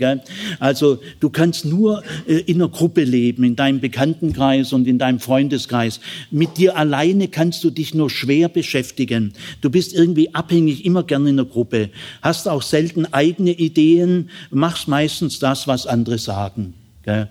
Also 0.61 0.99
du 1.19 1.29
kannst 1.29 1.65
nur 1.65 2.01
äh, 2.27 2.35
in 2.35 2.61
einer 2.61 2.69
Gruppe 2.69 3.03
leben, 3.03 3.43
in 3.43 3.57
deinem 3.57 3.81
Bekanntenkreis 3.81 4.71
und 4.71 4.87
in 4.87 4.97
deinem 4.97 5.19
Freundeskreis. 5.19 5.99
Mit 6.31 6.57
dir 6.57 6.77
alleine 6.77 7.27
kannst 7.27 7.63
du 7.63 7.69
dich 7.69 7.93
nur 7.93 8.09
schwer 8.09 8.49
beschäftigen. 8.49 9.33
Du 9.61 9.69
bist 9.69 9.93
irgendwie 9.93 10.33
abhängig, 10.33 10.85
immer 10.85 11.03
gerne 11.03 11.29
in 11.29 11.37
der 11.37 11.45
Gruppe. 11.45 11.89
Hast 12.21 12.47
auch 12.47 12.61
selten 12.61 13.05
eigene 13.13 13.51
Ideen, 13.51 14.29
machst 14.51 14.87
meistens 14.87 15.39
das, 15.39 15.67
was 15.67 15.87
andere 15.87 16.17
sagen. 16.17 16.73
Äh, 17.03 17.25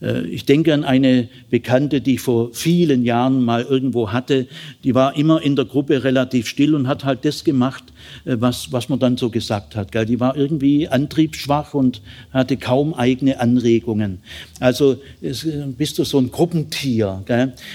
ich 0.00 0.44
denke 0.44 0.72
an 0.74 0.84
eine 0.84 1.28
Bekannte, 1.50 2.00
die 2.00 2.14
ich 2.14 2.20
vor 2.20 2.50
vielen 2.52 3.04
Jahren 3.04 3.44
mal 3.44 3.62
irgendwo 3.62 4.12
hatte. 4.12 4.46
Die 4.84 4.94
war 4.94 5.16
immer 5.16 5.42
in 5.42 5.56
der 5.56 5.64
Gruppe 5.64 6.04
relativ 6.04 6.46
still 6.46 6.74
und 6.76 6.86
hat 6.86 7.04
halt 7.04 7.24
das 7.24 7.42
gemacht, 7.42 7.84
äh, 8.24 8.36
was, 8.38 8.72
was 8.72 8.88
man 8.88 9.00
dann 9.00 9.16
so 9.16 9.28
gesagt 9.28 9.74
hat. 9.74 9.92
Die 10.08 10.20
war 10.20 10.36
irgendwie 10.36 10.88
antriebsschwach 10.88 11.74
und 11.74 12.00
hatte 12.32 12.56
kaum 12.56 12.94
eigene 12.94 13.40
Anregungen. 13.40 14.20
Also 14.60 14.98
äh, 15.20 15.32
bist 15.76 15.98
du 15.98 16.04
so 16.04 16.18
ein 16.18 16.30
Gruppentier. 16.30 17.24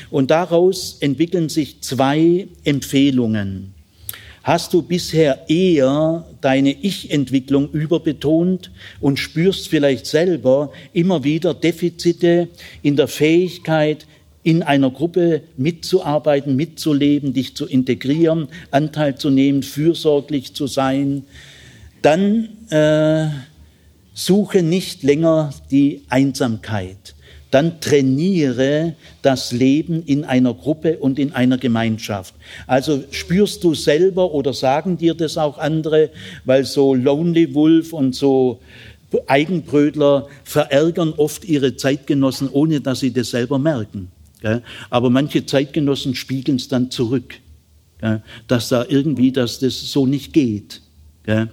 Und 0.10 0.32
daraus 0.32 0.98
entwickeln 1.02 1.50
sich 1.50 1.82
zwei 1.82 2.48
Empfehlungen. 2.64 3.74
Hast 4.44 4.74
du 4.74 4.82
bisher 4.82 5.50
eher 5.50 6.26
deine 6.42 6.72
Ich-Entwicklung 6.72 7.72
überbetont 7.72 8.72
und 9.00 9.18
spürst 9.18 9.70
vielleicht 9.70 10.06
selber 10.06 10.74
immer 10.92 11.24
wieder 11.24 11.54
Defizite 11.54 12.50
in 12.82 12.98
der 12.98 13.08
Fähigkeit, 13.08 14.06
in 14.44 14.62
einer 14.62 14.92
Gruppe 14.92 15.44
mitzuarbeiten, 15.56 16.58
mitzuleben, 16.58 17.32
dich 17.32 17.56
zu 17.56 17.66
integrieren, 17.66 18.50
Anteil 18.70 19.18
zu 19.18 19.30
nehmen, 19.30 19.64
fürsorglich 19.64 20.54
zu 20.54 20.68
sein, 20.68 21.24
dann 22.02 22.50
äh, 22.70 23.30
suche 24.14 24.62
nicht 24.62 25.04
länger 25.04 25.54
die 25.72 26.02
Einsamkeit 26.10 27.16
dann 27.54 27.80
trainiere 27.80 28.96
das 29.22 29.52
Leben 29.52 30.02
in 30.04 30.24
einer 30.24 30.56
Gruppe 30.56 30.98
und 30.98 31.20
in 31.20 31.34
einer 31.34 31.60
Gemeinschaft. 31.60 32.34
Also 32.66 33.04
spürst 33.12 33.64
du 33.64 33.76
selber 33.76 34.34
oder 34.34 34.54
sagen 34.54 34.98
dir 34.98 35.14
das 35.14 35.38
auch 35.38 35.60
andere, 35.60 36.10
weil 36.46 36.66
so 36.66 36.96
Lonely 36.96 37.54
Wolf 37.54 37.94
und 37.94 38.16
so 38.16 38.60
Eigenbrötler 39.28 40.28
verärgern 40.44 41.14
oft 41.16 41.46
ihre 41.46 41.76
Zeitgenossen, 41.76 42.50
ohne 42.50 42.82
dass 42.82 43.02
sie 43.02 43.14
das 43.14 43.30
selber 43.30 43.60
merken. 43.60 44.12
Aber 44.90 45.12
manche 45.12 45.46
Zeitgenossen 45.46 46.16
spiegeln 46.16 46.58
es 46.58 46.68
dann 46.68 46.90
zurück, 46.90 47.36
dass 48.48 48.70
da 48.70 48.84
irgendwie, 48.90 49.32
dass 49.32 49.60
das 49.60 49.80
so 49.80 50.08
nicht 50.08 50.34
geht. 50.34 50.82
Äh, 51.26 51.46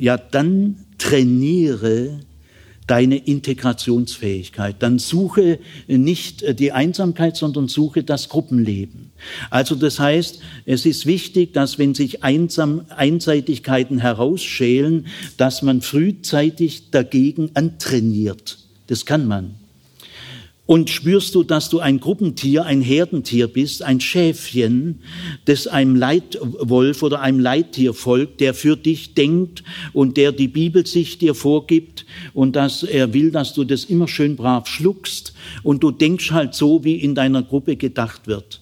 ja, 0.00 0.16
dann 0.16 0.76
trainiere 0.96 2.20
deine 2.86 3.16
Integrationsfähigkeit. 3.16 4.76
Dann 4.80 4.98
suche 4.98 5.58
nicht 5.86 6.42
äh, 6.42 6.54
die 6.54 6.72
Einsamkeit, 6.72 7.36
sondern 7.36 7.68
suche 7.68 8.02
das 8.02 8.28
Gruppenleben. 8.28 9.12
Also 9.50 9.74
das 9.74 9.98
heißt, 9.98 10.40
es 10.66 10.84
ist 10.84 11.06
wichtig, 11.06 11.52
dass 11.52 11.78
wenn 11.78 11.94
sich 11.94 12.24
Einsam 12.24 12.84
Einseitigkeiten 12.88 13.98
herausschälen, 13.98 15.06
dass 15.36 15.62
man 15.62 15.80
frühzeitig 15.80 16.90
dagegen 16.90 17.50
antrainiert. 17.54 18.58
Das 18.88 19.06
kann 19.06 19.26
man. 19.26 19.61
Und 20.64 20.90
spürst 20.90 21.34
du, 21.34 21.42
dass 21.42 21.68
du 21.70 21.80
ein 21.80 21.98
Gruppentier, 21.98 22.64
ein 22.64 22.82
Herdentier 22.82 23.48
bist, 23.48 23.82
ein 23.82 24.00
Schäfchen, 24.00 25.00
das 25.44 25.66
einem 25.66 25.96
Leitwolf 25.96 27.02
oder 27.02 27.20
einem 27.20 27.40
Leittier 27.40 27.94
folgt, 27.94 28.40
der 28.40 28.54
für 28.54 28.76
dich 28.76 29.14
denkt 29.14 29.64
und 29.92 30.16
der 30.16 30.30
die 30.30 30.46
Bibel 30.46 30.86
sich 30.86 31.18
dir 31.18 31.34
vorgibt 31.34 32.06
und 32.32 32.54
dass 32.54 32.84
er 32.84 33.12
will, 33.12 33.32
dass 33.32 33.54
du 33.54 33.64
das 33.64 33.84
immer 33.84 34.06
schön 34.06 34.36
brav 34.36 34.68
schluckst 34.68 35.34
und 35.64 35.82
du 35.82 35.90
denkst 35.90 36.30
halt 36.30 36.54
so, 36.54 36.84
wie 36.84 36.94
in 36.94 37.16
deiner 37.16 37.42
Gruppe 37.42 37.76
gedacht 37.76 38.28
wird, 38.28 38.60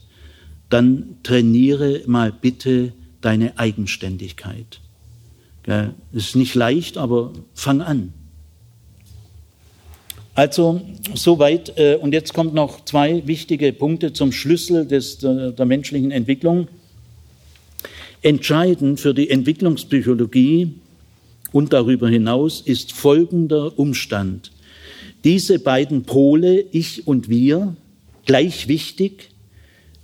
dann 0.70 1.16
trainiere 1.22 2.02
mal 2.06 2.32
bitte 2.32 2.94
deine 3.20 3.58
Eigenständigkeit. 3.58 4.80
Es 6.12 6.28
ist 6.28 6.36
nicht 6.36 6.54
leicht, 6.54 6.96
aber 6.96 7.32
fang 7.52 7.82
an. 7.82 8.14
Also 10.40 10.80
soweit. 11.14 11.76
Äh, 11.76 11.98
und 12.00 12.14
jetzt 12.14 12.32
kommt 12.32 12.54
noch 12.54 12.86
zwei 12.86 13.26
wichtige 13.26 13.74
Punkte 13.74 14.14
zum 14.14 14.32
Schlüssel 14.32 14.86
des, 14.86 15.18
der, 15.18 15.50
der 15.50 15.66
menschlichen 15.66 16.10
Entwicklung. 16.12 16.68
Entscheidend 18.22 19.00
für 19.00 19.12
die 19.12 19.28
Entwicklungspsychologie 19.28 20.72
und 21.52 21.74
darüber 21.74 22.08
hinaus 22.08 22.62
ist 22.62 22.92
folgender 22.92 23.78
Umstand. 23.78 24.50
Diese 25.24 25.58
beiden 25.58 26.04
Pole, 26.04 26.64
ich 26.72 27.06
und 27.06 27.28
wir, 27.28 27.76
gleich 28.24 28.66
wichtig, 28.66 29.28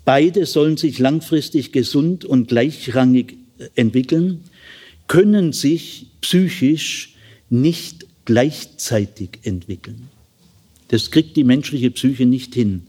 beide 0.04 0.44
sollen 0.44 0.76
sich 0.76 0.98
langfristig 0.98 1.72
gesund 1.72 2.26
und 2.26 2.48
gleichrangig 2.48 3.38
entwickeln, 3.74 4.44
können 5.06 5.54
sich 5.54 6.08
psychisch 6.20 7.14
nicht 7.48 8.04
gleichzeitig 8.26 9.38
entwickeln. 9.42 10.10
Das 10.88 11.10
kriegt 11.10 11.36
die 11.36 11.44
menschliche 11.44 11.90
Psyche 11.90 12.26
nicht 12.26 12.54
hin. 12.54 12.82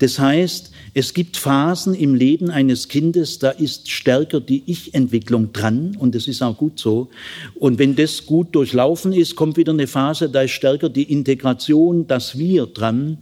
Das 0.00 0.18
heißt, 0.18 0.70
es 0.92 1.14
gibt 1.14 1.36
Phasen 1.36 1.94
im 1.94 2.14
Leben 2.14 2.50
eines 2.50 2.88
Kindes, 2.88 3.38
da 3.38 3.50
ist 3.50 3.90
stärker 3.90 4.40
die 4.40 4.62
Ich-Entwicklung 4.66 5.52
dran 5.52 5.96
und 5.98 6.14
das 6.14 6.28
ist 6.28 6.42
auch 6.42 6.56
gut 6.58 6.78
so. 6.78 7.08
Und 7.54 7.78
wenn 7.78 7.96
das 7.96 8.26
gut 8.26 8.54
durchlaufen 8.54 9.12
ist, 9.12 9.34
kommt 9.34 9.56
wieder 9.56 9.72
eine 9.72 9.86
Phase, 9.86 10.28
da 10.28 10.42
ist 10.42 10.50
stärker 10.50 10.88
die 10.90 11.04
Integration, 11.04 12.06
das 12.06 12.38
Wir 12.38 12.66
dran. 12.66 13.18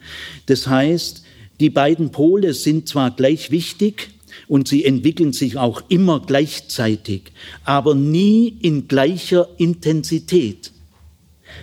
Das 0.47 0.67
heißt, 0.67 1.23
die 1.61 1.71
beiden 1.71 2.11
Pole 2.11 2.53
sind 2.53 2.89
zwar 2.89 3.13
gleich 3.13 3.51
wichtig 3.51 4.11
und 4.49 4.69
sie 4.69 4.85
entwickeln 4.85 5.33
sich 5.33 5.57
auch 5.57 5.83
immer 5.89 6.21
gleichzeitig, 6.21 7.23
aber 7.65 7.95
nie 7.95 8.57
in 8.61 8.89
gleicher 8.89 9.49
Intensität. 9.57 10.73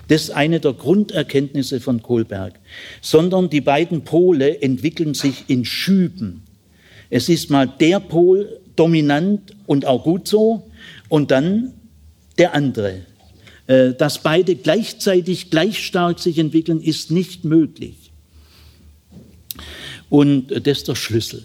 Das 0.07 0.23
ist 0.23 0.29
eine 0.31 0.59
der 0.59 0.73
Grunderkenntnisse 0.73 1.79
von 1.79 2.01
Kohlberg. 2.01 2.59
Sondern 3.01 3.49
die 3.49 3.61
beiden 3.61 4.03
Pole 4.03 4.61
entwickeln 4.61 5.13
sich 5.13 5.45
in 5.47 5.65
Schüben. 5.65 6.43
Es 7.09 7.29
ist 7.29 7.49
mal 7.49 7.67
der 7.67 7.99
Pol 7.99 8.59
dominant 8.75 9.55
und 9.65 9.85
auch 9.85 10.03
gut 10.03 10.27
so 10.27 10.69
und 11.09 11.31
dann 11.31 11.73
der 12.37 12.55
andere. 12.55 13.01
Äh, 13.67 13.93
dass 13.93 14.21
beide 14.21 14.55
gleichzeitig 14.55 15.49
gleich 15.49 15.85
stark 15.85 16.19
sich 16.19 16.37
entwickeln, 16.37 16.81
ist 16.81 17.11
nicht 17.11 17.45
möglich. 17.45 18.11
Und 20.09 20.51
das 20.51 20.79
ist 20.79 20.87
der 20.87 20.95
Schlüssel. 20.95 21.43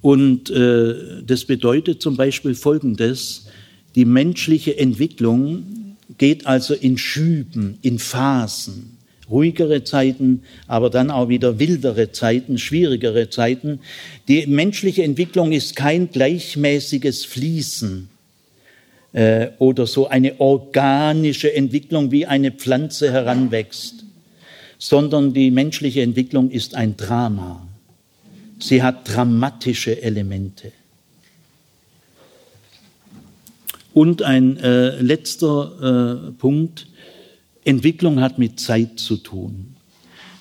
Und 0.00 0.50
äh, 0.50 1.22
das 1.24 1.44
bedeutet 1.44 2.02
zum 2.02 2.16
Beispiel 2.16 2.54
Folgendes, 2.54 3.46
die 3.94 4.04
menschliche 4.04 4.78
Entwicklung 4.78 5.89
geht 6.20 6.46
also 6.46 6.74
in 6.74 6.98
Schüben, 6.98 7.78
in 7.80 7.98
Phasen, 7.98 8.98
ruhigere 9.30 9.84
Zeiten, 9.84 10.42
aber 10.66 10.90
dann 10.90 11.10
auch 11.10 11.30
wieder 11.30 11.58
wildere 11.58 12.12
Zeiten, 12.12 12.58
schwierigere 12.58 13.30
Zeiten. 13.30 13.80
Die 14.28 14.46
menschliche 14.46 15.02
Entwicklung 15.02 15.50
ist 15.50 15.76
kein 15.76 16.10
gleichmäßiges 16.10 17.24
Fließen 17.24 18.10
äh, 19.14 19.48
oder 19.58 19.86
so 19.86 20.08
eine 20.08 20.38
organische 20.42 21.54
Entwicklung, 21.54 22.10
wie 22.10 22.26
eine 22.26 22.52
Pflanze 22.52 23.10
heranwächst, 23.10 24.04
sondern 24.78 25.32
die 25.32 25.50
menschliche 25.50 26.02
Entwicklung 26.02 26.50
ist 26.50 26.74
ein 26.74 26.98
Drama. 26.98 27.66
Sie 28.58 28.82
hat 28.82 29.08
dramatische 29.08 30.02
Elemente. 30.02 30.70
Und 33.92 34.22
ein 34.22 34.56
äh, 34.58 35.00
letzter 35.00 36.28
äh, 36.28 36.32
Punkt, 36.32 36.86
Entwicklung 37.64 38.20
hat 38.20 38.38
mit 38.38 38.60
Zeit 38.60 38.98
zu 38.98 39.16
tun. 39.16 39.76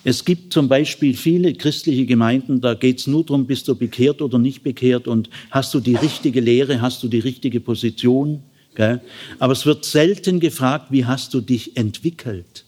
Es 0.03 0.23
gibt 0.23 0.53
zum 0.53 0.69
Beispiel 0.69 1.15
viele 1.15 1.53
christliche 1.53 2.05
Gemeinden, 2.05 2.61
da 2.61 2.73
geht 2.73 2.99
es 2.99 3.07
nur 3.07 3.25
darum, 3.25 3.45
bist 3.45 3.67
du 3.67 3.75
bekehrt 3.75 4.21
oder 4.21 4.39
nicht 4.39 4.63
bekehrt 4.63 5.07
und 5.07 5.29
hast 5.51 5.73
du 5.73 5.81
die 5.81 5.95
richtige 5.95 6.39
Lehre, 6.39 6.81
hast 6.81 7.03
du 7.03 7.09
die 7.09 7.19
richtige 7.19 7.59
Position. 7.59 8.41
Gell? 8.75 9.01
Aber 9.39 9.53
es 9.53 9.65
wird 9.65 9.83
selten 9.83 10.39
gefragt, 10.39 10.87
wie 10.89 11.05
hast 11.05 11.33
du 11.33 11.41
dich 11.41 11.75
entwickelt? 11.75 12.65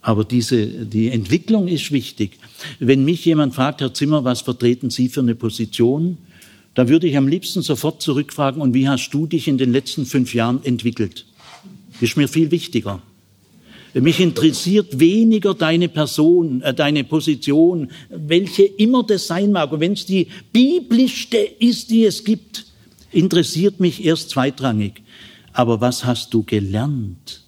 Aber 0.00 0.24
diese, 0.24 0.66
die 0.66 1.08
Entwicklung 1.08 1.68
ist 1.68 1.92
wichtig. 1.92 2.38
Wenn 2.80 3.04
mich 3.04 3.24
jemand 3.24 3.54
fragt, 3.54 3.80
Herr 3.80 3.94
Zimmer, 3.94 4.24
was 4.24 4.42
vertreten 4.42 4.90
Sie 4.90 5.08
für 5.08 5.20
eine 5.20 5.34
Position? 5.34 6.18
Dann 6.74 6.88
würde 6.88 7.06
ich 7.06 7.16
am 7.16 7.28
liebsten 7.28 7.62
sofort 7.62 8.02
zurückfragen, 8.02 8.60
und 8.60 8.74
wie 8.74 8.88
hast 8.88 9.10
du 9.10 9.26
dich 9.26 9.48
in 9.48 9.58
den 9.58 9.72
letzten 9.72 10.06
fünf 10.06 10.34
Jahren 10.34 10.64
entwickelt? 10.64 11.24
Ist 12.00 12.16
mir 12.16 12.28
viel 12.28 12.50
wichtiger. 12.50 13.00
Mich 13.94 14.18
interessiert 14.18 14.98
weniger 14.98 15.54
deine 15.54 15.88
Person, 15.88 16.62
äh, 16.62 16.74
deine 16.74 17.04
Position, 17.04 17.90
welche 18.10 18.64
immer 18.64 19.04
das 19.04 19.28
sein 19.28 19.52
mag. 19.52 19.70
Und 19.70 19.78
wenn 19.78 19.92
es 19.92 20.04
die 20.04 20.26
biblischste 20.52 21.36
ist, 21.36 21.90
die 21.90 22.04
es 22.04 22.24
gibt, 22.24 22.66
interessiert 23.12 23.78
mich 23.78 24.04
erst 24.04 24.30
zweitrangig. 24.30 25.02
Aber 25.52 25.80
was 25.80 26.04
hast 26.04 26.34
du 26.34 26.42
gelernt? 26.42 27.44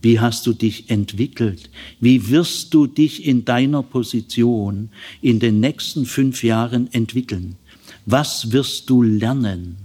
Wie 0.00 0.20
hast 0.20 0.46
du 0.46 0.52
dich 0.52 0.88
entwickelt? 0.88 1.68
Wie 1.98 2.30
wirst 2.30 2.72
du 2.72 2.86
dich 2.86 3.26
in 3.26 3.44
deiner 3.44 3.82
Position 3.82 4.90
in 5.20 5.40
den 5.40 5.58
nächsten 5.58 6.06
fünf 6.06 6.44
Jahren 6.44 6.88
entwickeln? 6.92 7.56
Was 8.10 8.52
wirst 8.52 8.88
du 8.88 9.02
lernen? 9.02 9.76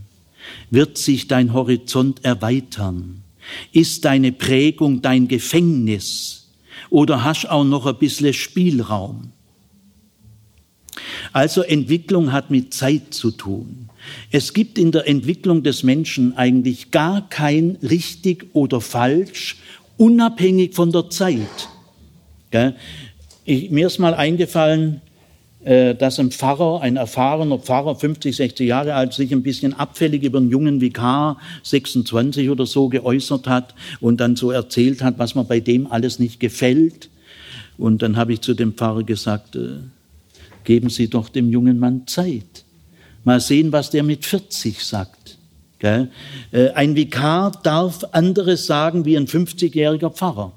Wird 0.70 0.98
sich 0.98 1.28
dein 1.28 1.52
Horizont 1.52 2.24
erweitern? 2.24 3.22
Ist 3.74 4.06
deine 4.06 4.32
Prägung 4.32 5.02
dein 5.02 5.28
Gefängnis? 5.28 6.48
Oder 6.90 7.26
hast 7.26 7.50
auch 7.50 7.66
noch 7.66 7.86
ein 7.86 7.98
bisschen 7.98 8.34
Spielraum? 8.34 9.34
Also 11.34 11.64
Entwicklung 11.64 12.32
hat 12.32 12.50
mit 12.50 12.74
Zeit 12.74 13.14
zu 13.14 13.30
tun. 13.30 13.90
Es 14.32 14.54
gibt 14.54 14.78
in 14.78 14.94
der 14.94 15.06
Entwicklung 15.06 15.62
des 15.62 15.84
Menschen 15.84 16.38
eigentlich 16.38 16.92
gar 16.92 17.28
kein 17.28 17.78
richtig 17.82 18.46
oder 18.54 18.80
falsch, 18.80 19.58
unabhängig 19.98 20.76
von 20.76 20.94
der 20.94 21.10
Zeit. 21.10 21.68
Ich, 23.44 23.70
mir 23.70 23.88
ist 23.88 24.00
mal 24.00 24.14
eingefallen, 24.14 25.02
dass 25.64 26.20
ein 26.20 26.32
Pfarrer, 26.32 26.82
ein 26.82 26.98
erfahrener 26.98 27.58
Pfarrer, 27.58 27.96
50, 27.96 28.36
60 28.36 28.68
Jahre 28.68 28.96
alt, 28.96 29.14
sich 29.14 29.32
ein 29.32 29.44
bisschen 29.44 29.74
abfällig 29.74 30.24
über 30.24 30.40
einen 30.40 30.50
jungen 30.50 30.82
Vikar, 30.82 31.38
26 31.64 32.50
oder 32.50 32.66
so, 32.66 32.90
geäußert 32.90 33.48
hat 33.48 33.74
und 34.02 34.20
dann 34.20 34.36
so 34.36 34.52
erzählt 34.52 35.02
hat, 35.02 35.20
was 35.20 35.36
mir 35.36 35.46
bei 35.46 35.60
dem 35.62 35.90
alles 35.90 36.20
nicht 36.20 36.40
gefällt. 36.40 37.10
Und 37.78 38.02
dann 38.02 38.18
habe 38.18 38.34
ich 38.34 38.42
zu 38.42 38.54
dem 38.54 38.74
Pfarrer 38.74 39.04
gesagt, 39.04 39.56
äh, 39.56 39.78
geben 40.64 40.90
Sie 40.90 41.10
doch 41.10 41.30
dem 41.30 41.50
jungen 41.50 41.80
Mann 41.80 42.08
Zeit. 42.08 42.66
Mal 43.24 43.40
sehen, 43.40 43.72
was 43.72 43.90
der 43.90 44.04
mit 44.04 44.26
40 44.26 44.84
sagt. 44.84 45.38
Äh, 45.84 46.08
ein 46.76 46.96
Vikar 46.96 47.52
darf 47.62 48.06
anderes 48.12 48.66
sagen 48.66 49.06
wie 49.06 49.18
ein 49.18 49.28
50-jähriger 49.28 50.12
Pfarrer. 50.12 50.54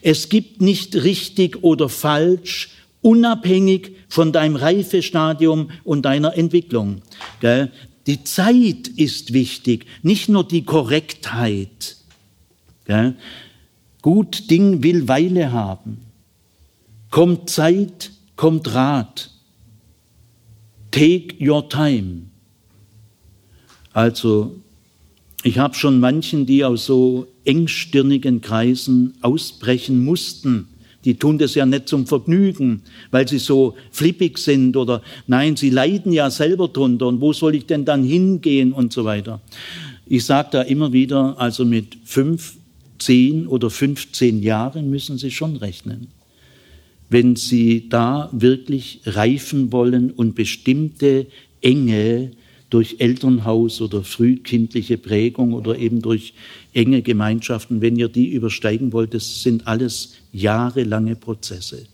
Es 0.00 0.30
gibt 0.30 0.62
nicht 0.62 0.94
richtig 0.96 1.62
oder 1.62 1.90
falsch, 1.90 2.70
unabhängig 3.02 3.92
von 4.14 4.30
deinem 4.30 4.54
Reifestadium 4.54 5.70
und 5.82 6.02
deiner 6.02 6.38
Entwicklung. 6.38 7.02
Die 8.06 8.22
Zeit 8.22 8.86
ist 8.86 9.32
wichtig, 9.32 9.86
nicht 10.04 10.28
nur 10.28 10.46
die 10.46 10.64
Korrektheit. 10.64 11.96
Gut 14.02 14.50
Ding 14.50 14.84
will 14.84 15.08
Weile 15.08 15.50
haben. 15.50 16.02
Kommt 17.10 17.50
Zeit, 17.50 18.12
kommt 18.36 18.72
Rat. 18.72 19.32
Take 20.92 21.34
your 21.44 21.68
time. 21.68 22.26
Also, 23.92 24.60
ich 25.42 25.58
habe 25.58 25.74
schon 25.74 25.98
manchen, 25.98 26.46
die 26.46 26.64
aus 26.64 26.86
so 26.86 27.26
engstirnigen 27.44 28.42
Kreisen 28.42 29.14
ausbrechen 29.22 30.04
mussten. 30.04 30.68
Die 31.04 31.14
tun 31.14 31.38
das 31.38 31.54
ja 31.54 31.66
nicht 31.66 31.88
zum 31.88 32.06
Vergnügen, 32.06 32.82
weil 33.10 33.28
sie 33.28 33.38
so 33.38 33.74
flippig 33.90 34.38
sind 34.38 34.76
oder 34.76 35.02
nein, 35.26 35.56
sie 35.56 35.70
leiden 35.70 36.12
ja 36.12 36.30
selber 36.30 36.68
drunter 36.68 37.06
und 37.08 37.20
wo 37.20 37.32
soll 37.32 37.54
ich 37.54 37.66
denn 37.66 37.84
dann 37.84 38.04
hingehen 38.04 38.72
und 38.72 38.92
so 38.92 39.04
weiter. 39.04 39.40
Ich 40.06 40.24
sage 40.24 40.48
da 40.52 40.62
immer 40.62 40.92
wieder, 40.92 41.38
also 41.38 41.64
mit 41.64 41.96
fünf, 42.04 42.56
zehn 42.98 43.46
oder 43.46 43.70
15 43.70 44.42
Jahren 44.42 44.88
müssen 44.90 45.18
Sie 45.18 45.30
schon 45.30 45.56
rechnen 45.56 46.08
wenn 47.14 47.36
sie 47.36 47.88
da 47.88 48.28
wirklich 48.32 49.00
reifen 49.04 49.72
wollen 49.72 50.10
und 50.10 50.34
bestimmte 50.34 51.26
Enge 51.60 52.32
durch 52.70 52.96
Elternhaus 52.98 53.80
oder 53.80 54.02
frühkindliche 54.02 54.98
Prägung 54.98 55.52
oder 55.52 55.78
eben 55.78 56.02
durch 56.02 56.34
enge 56.72 57.02
Gemeinschaften, 57.02 57.80
wenn 57.80 57.94
ihr 57.96 58.08
die 58.08 58.30
übersteigen 58.30 58.92
wollt, 58.92 59.14
das 59.14 59.42
sind 59.42 59.68
alles 59.68 60.14
jahrelange 60.34 61.16
Prozesse. 61.16 61.86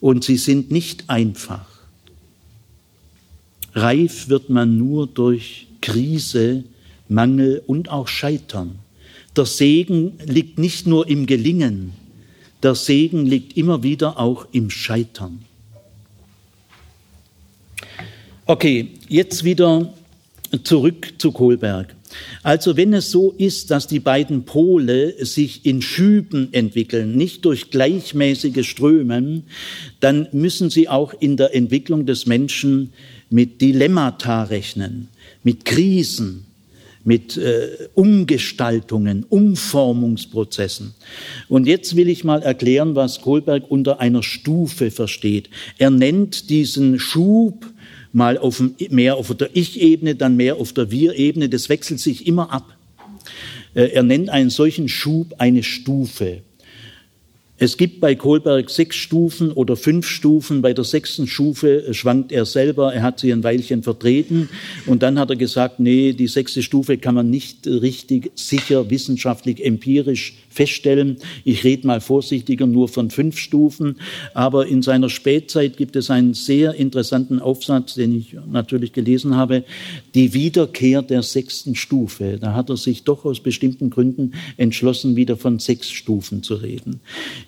Und 0.00 0.24
sie 0.24 0.36
sind 0.36 0.70
nicht 0.70 1.10
einfach. 1.10 1.66
Reif 3.74 4.28
wird 4.28 4.48
man 4.48 4.78
nur 4.78 5.06
durch 5.06 5.66
Krise, 5.80 6.64
Mangel 7.08 7.62
und 7.66 7.90
auch 7.90 8.08
Scheitern. 8.08 8.78
Der 9.36 9.46
Segen 9.46 10.18
liegt 10.24 10.58
nicht 10.58 10.86
nur 10.86 11.08
im 11.08 11.26
Gelingen, 11.26 11.92
der 12.62 12.74
Segen 12.74 13.26
liegt 13.26 13.56
immer 13.56 13.82
wieder 13.82 14.18
auch 14.18 14.46
im 14.52 14.70
Scheitern. 14.70 15.44
Okay, 18.44 18.90
jetzt 19.08 19.44
wieder 19.44 19.92
zurück 20.62 21.14
zu 21.18 21.32
Kohlberg. 21.32 21.94
Also 22.42 22.76
wenn 22.76 22.92
es 22.92 23.10
so 23.10 23.32
ist, 23.32 23.70
dass 23.70 23.86
die 23.86 24.00
beiden 24.00 24.44
Pole 24.44 25.24
sich 25.24 25.64
in 25.66 25.82
Schüben 25.82 26.48
entwickeln, 26.52 27.16
nicht 27.16 27.44
durch 27.44 27.70
gleichmäßige 27.70 28.68
Strömen, 28.68 29.44
dann 30.00 30.28
müssen 30.32 30.70
sie 30.70 30.88
auch 30.88 31.14
in 31.18 31.36
der 31.36 31.54
Entwicklung 31.54 32.06
des 32.06 32.26
Menschen 32.26 32.92
mit 33.30 33.60
Dilemmata 33.60 34.44
rechnen, 34.44 35.08
mit 35.42 35.64
Krisen, 35.64 36.46
mit 37.04 37.36
äh, 37.36 37.88
Umgestaltungen, 37.94 39.24
Umformungsprozessen. 39.28 40.94
Und 41.48 41.66
jetzt 41.66 41.96
will 41.96 42.08
ich 42.08 42.24
mal 42.24 42.42
erklären, 42.42 42.94
was 42.94 43.22
Kohlberg 43.22 43.70
unter 43.70 44.00
einer 44.00 44.22
Stufe 44.22 44.90
versteht. 44.90 45.50
Er 45.78 45.90
nennt 45.90 46.50
diesen 46.50 46.98
Schub 46.98 47.66
mal 48.12 48.38
auf 48.38 48.58
dem, 48.58 48.74
mehr 48.90 49.16
auf 49.16 49.34
der 49.34 49.50
Ich-Ebene, 49.54 50.14
dann 50.14 50.36
mehr 50.36 50.56
auf 50.56 50.72
der 50.72 50.90
Wir-Ebene. 50.90 51.48
Das 51.48 51.68
wechselt 51.68 52.00
sich 52.00 52.26
immer 52.26 52.52
ab. 52.52 52.76
Äh, 53.74 53.88
er 53.92 54.02
nennt 54.02 54.28
einen 54.28 54.50
solchen 54.50 54.88
Schub 54.88 55.34
eine 55.38 55.62
Stufe. 55.62 56.42
Es 57.58 57.76
gibt 57.76 58.00
bei 58.00 58.16
Kohlberg 58.16 58.70
sechs 58.70 58.96
Stufen 58.96 59.52
oder 59.52 59.76
fünf 59.76 60.08
Stufen. 60.08 60.62
Bei 60.62 60.72
der 60.72 60.82
sechsten 60.82 61.28
Stufe 61.28 61.94
schwankt 61.94 62.32
er 62.32 62.44
selber. 62.44 62.92
Er 62.92 63.02
hat 63.02 63.20
sie 63.20 63.32
ein 63.32 63.44
Weilchen 63.44 63.84
vertreten. 63.84 64.48
Und 64.86 65.04
dann 65.04 65.16
hat 65.16 65.30
er 65.30 65.36
gesagt, 65.36 65.78
nee, 65.78 66.12
die 66.12 66.26
sechste 66.26 66.64
Stufe 66.64 66.98
kann 66.98 67.14
man 67.14 67.30
nicht 67.30 67.68
richtig, 67.68 68.32
sicher, 68.34 68.90
wissenschaftlich, 68.90 69.64
empirisch 69.64 70.34
feststellen. 70.52 71.16
Ich 71.44 71.64
rede 71.64 71.86
mal 71.86 72.00
vorsichtiger 72.00 72.66
nur 72.66 72.88
von 72.88 73.10
fünf 73.10 73.38
Stufen. 73.38 73.96
Aber 74.34 74.66
in 74.66 74.82
seiner 74.82 75.08
Spätzeit 75.08 75.76
gibt 75.76 75.96
es 75.96 76.10
einen 76.10 76.34
sehr 76.34 76.74
interessanten 76.74 77.40
Aufsatz, 77.40 77.94
den 77.94 78.16
ich 78.16 78.36
natürlich 78.50 78.92
gelesen 78.92 79.36
habe. 79.36 79.64
Die 80.14 80.34
Wiederkehr 80.34 81.02
der 81.02 81.22
sechsten 81.22 81.74
Stufe. 81.74 82.38
Da 82.40 82.54
hat 82.54 82.70
er 82.70 82.76
sich 82.76 83.04
doch 83.04 83.24
aus 83.24 83.40
bestimmten 83.40 83.90
Gründen 83.90 84.34
entschlossen, 84.56 85.16
wieder 85.16 85.36
von 85.36 85.58
sechs 85.58 85.90
Stufen 85.90 86.42
zu 86.42 86.54
reden. 86.54 87.00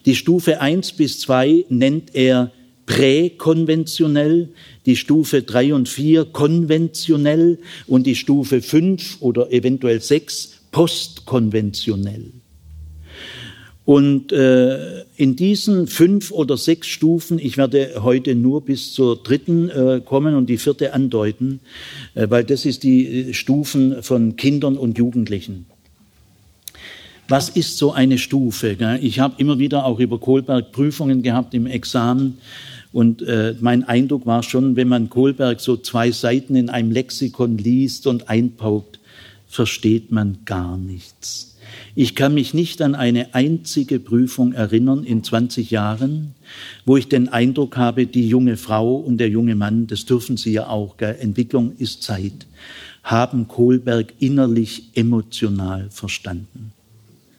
Die 0.07 0.17
Stufe 0.17 0.61
eins 0.61 0.93
bis 0.93 1.21
zwei 1.21 1.65
nennt 1.69 2.15
er 2.15 2.53
präkonventionell, 2.87 4.51
die 4.87 4.97
Stufe 4.97 5.43
drei 5.43 5.75
und 5.75 5.89
vier 5.89 6.25
konventionell 6.27 7.59
und 7.87 8.07
die 8.07 8.15
Stufe 8.15 8.61
fünf 8.61 9.17
oder 9.21 9.51
eventuell 9.53 10.01
sechs 10.01 10.61
postkonventionell. 10.71 12.33
Und 13.85 14.33
äh, 14.33 15.03
in 15.17 15.37
diesen 15.37 15.87
fünf 15.87 16.31
oder 16.31 16.57
sechs 16.57 16.87
Stufen, 16.87 17.39
ich 17.39 17.59
werde 17.59 18.03
heute 18.03 18.35
nur 18.35 18.65
bis 18.65 18.95
zur 18.95 19.23
dritten 19.23 19.69
äh, 19.69 20.01
kommen 20.03 20.35
und 20.35 20.49
die 20.49 20.57
vierte 20.57 20.95
andeuten, 20.95 21.61
äh, 22.15 22.29
weil 22.31 22.45
das 22.45 22.65
ist 22.65 22.83
die 22.83 23.29
äh, 23.29 23.35
Stufen 23.35 24.03
von 24.03 24.37
Kindern 24.37 24.79
und 24.79 24.97
Jugendlichen. 24.97 25.67
Was 27.29 27.51
ist 27.51 27.77
so 27.79 27.93
eine 27.93 28.19
Stufe? 28.19 28.77
Ich 29.01 29.19
habe 29.19 29.35
immer 29.39 29.59
wieder 29.59 29.87
auch 29.87 29.99
über 29.99 30.19
Kohlberg 30.19 30.73
Prüfungen 30.73 31.23
gehabt 31.23 31.55
im 31.55 31.67
Examen. 31.67 32.39
Und 32.93 33.23
äh, 33.23 33.55
mein 33.61 33.83
Eindruck 33.83 34.27
war 34.27 34.43
schon, 34.43 34.77
wenn 34.77 34.89
man 34.89 35.09
Kohlberg 35.09 35.61
so 35.61 35.77
zwei 35.77 36.11
Seiten 36.11 36.55
in 36.55 36.69
einem 36.69 36.91
Lexikon 36.91 37.59
liest 37.59 38.07
und 38.07 38.29
einpaukt, 38.29 39.01
versteht 39.49 40.13
man 40.13 40.39
gar 40.45 40.77
nichts. 40.77 41.54
Ich 41.95 42.15
kann 42.15 42.35
mich 42.35 42.55
nicht 42.55 42.83
an 42.83 42.95
eine 42.95 43.35
einzige 43.35 44.01
Prüfung 44.01 44.53
erinnern 44.53 45.05
in 45.05 45.23
20 45.23 45.71
Jahren, 45.71 46.35
wo 46.85 46.97
ich 46.97 47.09
den 47.09 47.29
Eindruck 47.29 47.77
habe, 47.77 48.07
die 48.07 48.29
junge 48.29 48.57
Frau 48.57 48.97
und 48.97 49.19
der 49.19 49.29
junge 49.29 49.55
Mann, 49.55 49.87
das 49.87 50.05
dürfen 50.05 50.37
sie 50.37 50.53
ja 50.53 50.69
auch, 50.69 50.97
gell? 50.97 51.17
Entwicklung 51.21 51.73
ist 51.79 52.03
Zeit, 52.03 52.47
haben 53.03 53.49
Kohlberg 53.49 54.15
innerlich 54.19 54.91
emotional 54.95 55.89
verstanden 55.91 56.73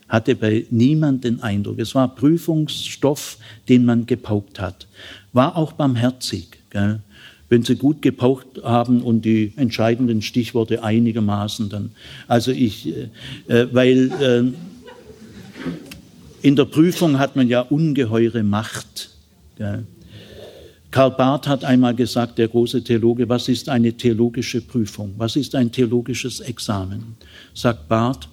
hatte 0.08 0.36
bei 0.36 0.66
niemand 0.70 1.24
den 1.24 1.42
Eindruck. 1.42 1.80
Es 1.80 1.96
war 1.96 2.14
Prüfungsstoff, 2.14 3.38
den 3.68 3.86
man 3.86 4.06
gepaukt 4.06 4.60
hat. 4.60 4.88
War 5.34 5.56
auch 5.58 5.74
barmherzig. 5.74 6.48
Gell? 6.70 7.00
Wenn 7.48 7.64
Sie 7.64 7.76
gut 7.76 8.02
gepaucht 8.02 8.48
haben 8.64 9.02
und 9.02 9.24
die 9.24 9.54
entscheidenden 9.56 10.22
Stichworte 10.22 10.84
einigermaßen, 10.84 11.70
dann. 11.70 11.92
Also 12.28 12.52
ich, 12.52 12.88
äh, 12.88 13.10
äh 13.48 13.68
weil 13.72 14.12
äh, 14.20 14.44
in 16.42 16.56
der 16.56 16.66
Prüfung 16.66 17.20
hat 17.20 17.36
man 17.36 17.48
ja 17.48 17.62
ungeheure 17.62 18.44
Macht. 18.44 19.10
Gell? 19.58 19.86
Karl 20.96 21.12
Barth 21.12 21.48
hat 21.48 21.66
einmal 21.66 21.94
gesagt, 21.94 22.38
der 22.38 22.48
große 22.48 22.82
Theologe, 22.82 23.28
was 23.28 23.50
ist 23.50 23.68
eine 23.68 23.92
theologische 23.92 24.62
Prüfung? 24.62 25.14
Was 25.18 25.36
ist 25.36 25.54
ein 25.54 25.70
theologisches 25.70 26.40
Examen? 26.40 27.18
Sagt 27.54 27.90
Barth, 27.90 28.30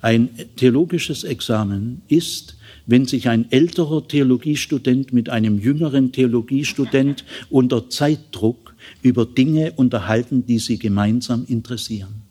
ein 0.00 0.30
theologisches 0.56 1.24
Examen 1.24 2.00
ist, 2.08 2.56
wenn 2.86 3.06
sich 3.06 3.28
ein 3.28 3.50
älterer 3.50 4.06
Theologiestudent 4.06 5.12
mit 5.12 5.28
einem 5.28 5.58
jüngeren 5.58 6.12
Theologiestudent 6.12 7.24
unter 7.50 7.90
Zeitdruck 7.90 8.74
über 9.02 9.26
Dinge 9.26 9.72
unterhalten, 9.76 10.46
die 10.46 10.58
sie 10.58 10.78
gemeinsam 10.78 11.44
interessieren. 11.48 12.22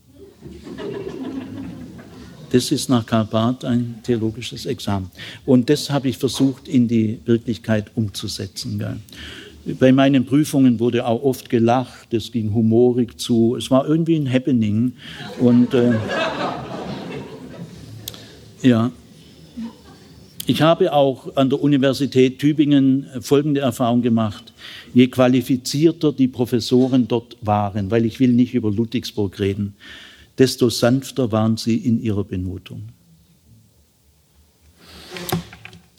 Das 2.51 2.71
ist 2.71 2.89
nach 2.89 3.05
Karl 3.05 3.25
Barth 3.25 3.65
ein 3.65 3.95
theologisches 4.03 4.65
Examen. 4.65 5.11
Und 5.45 5.69
das 5.69 5.89
habe 5.89 6.07
ich 6.07 6.17
versucht, 6.17 6.69
in 6.69 6.87
die 6.87 7.19
Wirklichkeit 7.25 7.91
umzusetzen. 7.95 8.81
Bei 9.79 9.91
meinen 9.91 10.25
Prüfungen 10.25 10.79
wurde 10.79 11.05
auch 11.05 11.21
oft 11.23 11.49
gelacht, 11.49 12.13
es 12.13 12.31
ging 12.31 12.53
humorig 12.53 13.19
zu. 13.19 13.55
Es 13.57 13.71
war 13.71 13.85
irgendwie 13.87 14.15
ein 14.15 14.31
Happening. 14.31 14.93
Und 15.39 15.73
äh, 15.73 15.95
ja. 18.61 18.91
Ich 20.47 20.61
habe 20.61 20.93
auch 20.93 21.35
an 21.35 21.49
der 21.49 21.59
Universität 21.59 22.37
Tübingen 22.37 23.07
folgende 23.21 23.61
Erfahrung 23.61 24.03
gemacht. 24.03 24.53
Je 24.93 25.07
qualifizierter 25.07 26.13
die 26.13 26.27
Professoren 26.27 27.07
dort 27.07 27.35
waren, 27.41 27.89
weil 27.89 28.05
ich 28.05 28.19
will 28.19 28.31
nicht 28.31 28.53
über 28.53 28.71
Ludwigsburg 28.71 29.39
reden, 29.39 29.73
desto 30.37 30.69
sanfter 30.69 31.31
waren 31.31 31.57
sie 31.57 31.77
in 31.77 31.99
ihrer 31.99 32.23
Benotung. 32.23 32.83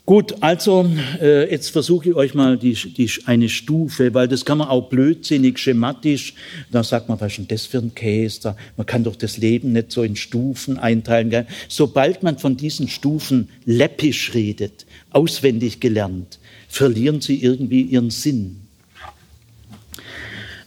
Gut, 0.07 0.35
also 0.39 0.89
äh, 1.19 1.51
jetzt 1.51 1.71
versuche 1.71 2.07
ich 2.07 2.15
euch 2.15 2.33
mal 2.33 2.57
die, 2.57 2.75
die, 2.75 3.11
eine 3.25 3.49
Stufe, 3.49 4.13
weil 4.13 4.29
das 4.29 4.45
kann 4.45 4.59
man 4.59 4.69
auch 4.69 4.87
blödsinnig, 4.87 5.59
schematisch, 5.59 6.33
da 6.71 6.81
sagt 6.81 7.09
man, 7.09 7.19
was 7.19 7.33
ist 7.33 7.39
denn 7.39 7.47
das 7.49 7.65
für 7.65 7.79
ein 7.79 7.93
Käse? 7.93 8.39
Da, 8.43 8.57
man 8.77 8.85
kann 8.85 9.03
doch 9.03 9.17
das 9.17 9.35
Leben 9.35 9.73
nicht 9.73 9.91
so 9.91 10.03
in 10.03 10.15
Stufen 10.15 10.79
einteilen. 10.79 11.29
Gell? 11.29 11.45
Sobald 11.67 12.23
man 12.23 12.37
von 12.37 12.55
diesen 12.55 12.87
Stufen 12.87 13.49
läppisch 13.65 14.33
redet, 14.33 14.85
auswendig 15.09 15.81
gelernt, 15.81 16.39
verlieren 16.69 17.19
sie 17.19 17.43
irgendwie 17.43 17.81
ihren 17.81 18.09
Sinn. 18.09 18.61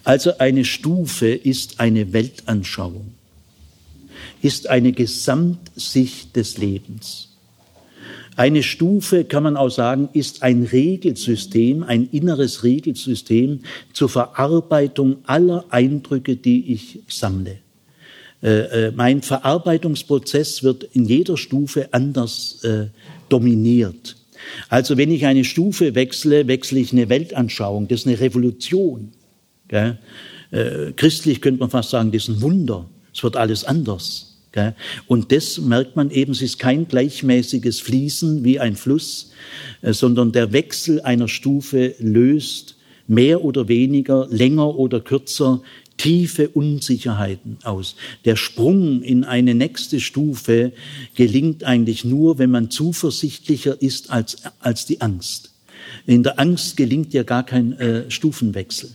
Also 0.04 0.36
eine 0.36 0.66
Stufe 0.66 1.28
ist 1.28 1.80
eine 1.80 2.12
Weltanschauung, 2.12 3.14
ist 4.42 4.68
eine 4.68 4.92
Gesamtsicht 4.92 6.36
des 6.36 6.58
Lebens. 6.58 7.29
Eine 8.36 8.62
Stufe, 8.62 9.24
kann 9.24 9.42
man 9.42 9.56
auch 9.56 9.70
sagen, 9.70 10.08
ist 10.12 10.42
ein 10.42 10.62
Regelsystem, 10.62 11.82
ein 11.82 12.08
inneres 12.10 12.62
Regelsystem 12.62 13.60
zur 13.92 14.08
Verarbeitung 14.08 15.18
aller 15.24 15.64
Eindrücke, 15.70 16.36
die 16.36 16.72
ich 16.72 17.00
sammle. 17.08 17.58
Äh, 18.42 18.86
äh, 18.86 18.92
mein 18.92 19.20
Verarbeitungsprozess 19.22 20.62
wird 20.62 20.84
in 20.84 21.04
jeder 21.04 21.36
Stufe 21.36 21.92
anders 21.92 22.64
äh, 22.64 22.86
dominiert. 23.28 24.16
Also 24.70 24.96
wenn 24.96 25.10
ich 25.10 25.26
eine 25.26 25.44
Stufe 25.44 25.94
wechsle, 25.94 26.46
wechsle 26.46 26.80
ich 26.80 26.92
eine 26.92 27.10
Weltanschauung. 27.10 27.88
Das 27.88 28.00
ist 28.00 28.06
eine 28.06 28.20
Revolution. 28.20 29.12
Christlich 30.96 31.40
könnte 31.40 31.60
man 31.60 31.70
fast 31.70 31.90
sagen, 31.90 32.10
das 32.10 32.22
ist 32.22 32.28
ein 32.28 32.42
Wunder. 32.42 32.88
Es 33.14 33.22
wird 33.22 33.36
alles 33.36 33.64
anders. 33.64 34.29
Und 35.06 35.32
das 35.32 35.58
merkt 35.58 35.96
man 35.96 36.10
eben, 36.10 36.32
es 36.32 36.42
ist 36.42 36.58
kein 36.58 36.88
gleichmäßiges 36.88 37.80
Fließen 37.80 38.44
wie 38.44 38.58
ein 38.58 38.74
Fluss, 38.74 39.30
äh, 39.82 39.92
sondern 39.92 40.32
der 40.32 40.52
Wechsel 40.52 41.00
einer 41.02 41.28
Stufe 41.28 41.94
löst 41.98 42.76
mehr 43.06 43.44
oder 43.44 43.68
weniger, 43.68 44.26
länger 44.30 44.76
oder 44.76 45.00
kürzer 45.00 45.62
tiefe 45.96 46.48
Unsicherheiten 46.48 47.58
aus. 47.62 47.94
Der 48.24 48.36
Sprung 48.36 49.02
in 49.02 49.24
eine 49.24 49.54
nächste 49.54 50.00
Stufe 50.00 50.72
gelingt 51.14 51.64
eigentlich 51.64 52.04
nur, 52.04 52.38
wenn 52.38 52.50
man 52.50 52.70
zuversichtlicher 52.70 53.80
ist 53.82 54.10
als, 54.10 54.38
als 54.60 54.86
die 54.86 55.00
Angst. 55.00 55.50
In 56.06 56.22
der 56.22 56.38
Angst 56.38 56.76
gelingt 56.76 57.12
ja 57.12 57.22
gar 57.22 57.44
kein 57.44 57.72
äh, 57.74 58.10
Stufenwechsel 58.10 58.90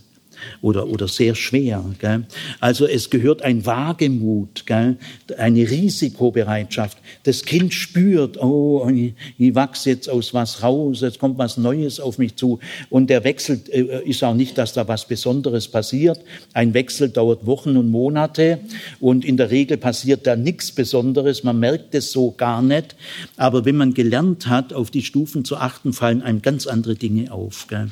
oder, 0.62 0.88
oder 0.88 1.08
sehr 1.08 1.36
schwer. 1.36 1.84
Gell? 2.00 2.26
Also 2.60 2.88
es 2.88 3.10
gehört 3.10 3.42
ein 3.42 3.66
Wagemut, 3.66 4.66
gell? 4.66 4.98
eine 5.38 5.70
Risikobereitschaft. 5.70 6.98
Das 7.24 7.44
Kind 7.44 7.74
spürt, 7.74 8.42
oh, 8.42 8.88
ich, 8.90 9.14
ich 9.38 9.56
wachse 9.56 9.92
jetzt 9.92 10.10
aus 10.10 10.34
was 10.34 10.64
raus, 10.64 11.02
jetzt 11.02 11.20
kommt 11.20 11.38
was 11.38 11.58
Neues 11.58 12.00
auf 12.00 12.18
mich 12.18 12.36
zu. 12.36 12.60
Und 12.90 13.10
der 13.10 13.24
Wechsel 13.24 13.62
äh, 13.72 14.08
ist 14.08 14.24
auch 14.24 14.34
nicht, 14.34 14.58
dass 14.58 14.74
da 14.74 14.88
was 14.88 15.08
Besonderes 15.08 15.68
passiert. 15.68 16.20
Ein 16.54 16.74
Wechsel 16.74 17.10
dauert 17.10 17.46
Wochen 17.46 17.78
und 17.78 17.90
Monate 17.90 18.60
und 19.00 19.26
in 19.26 19.38
der 19.38 19.52
Regel 19.52 19.78
passiert 19.78 20.28
da 20.28 20.36
nichts 20.36 20.72
Besonderes. 20.72 21.44
Man 21.44 21.60
merkt 21.60 21.96
es 21.96 22.12
so 22.12 22.32
gar 22.32 22.62
nicht. 22.62 22.96
Aber 23.38 23.66
wenn 23.66 23.78
man 23.78 23.94
gelernt 23.94 24.48
hat, 24.48 24.74
auf 24.74 24.92
die 24.92 25.04
Stufen 25.04 25.46
zu 25.46 25.58
achten, 25.58 25.94
fallen 25.94 26.22
einem 26.22 26.42
ganz 26.42 26.68
andere 26.68 26.96
Dinge 26.96 27.32
auf. 27.32 27.68
Gell? 27.68 27.90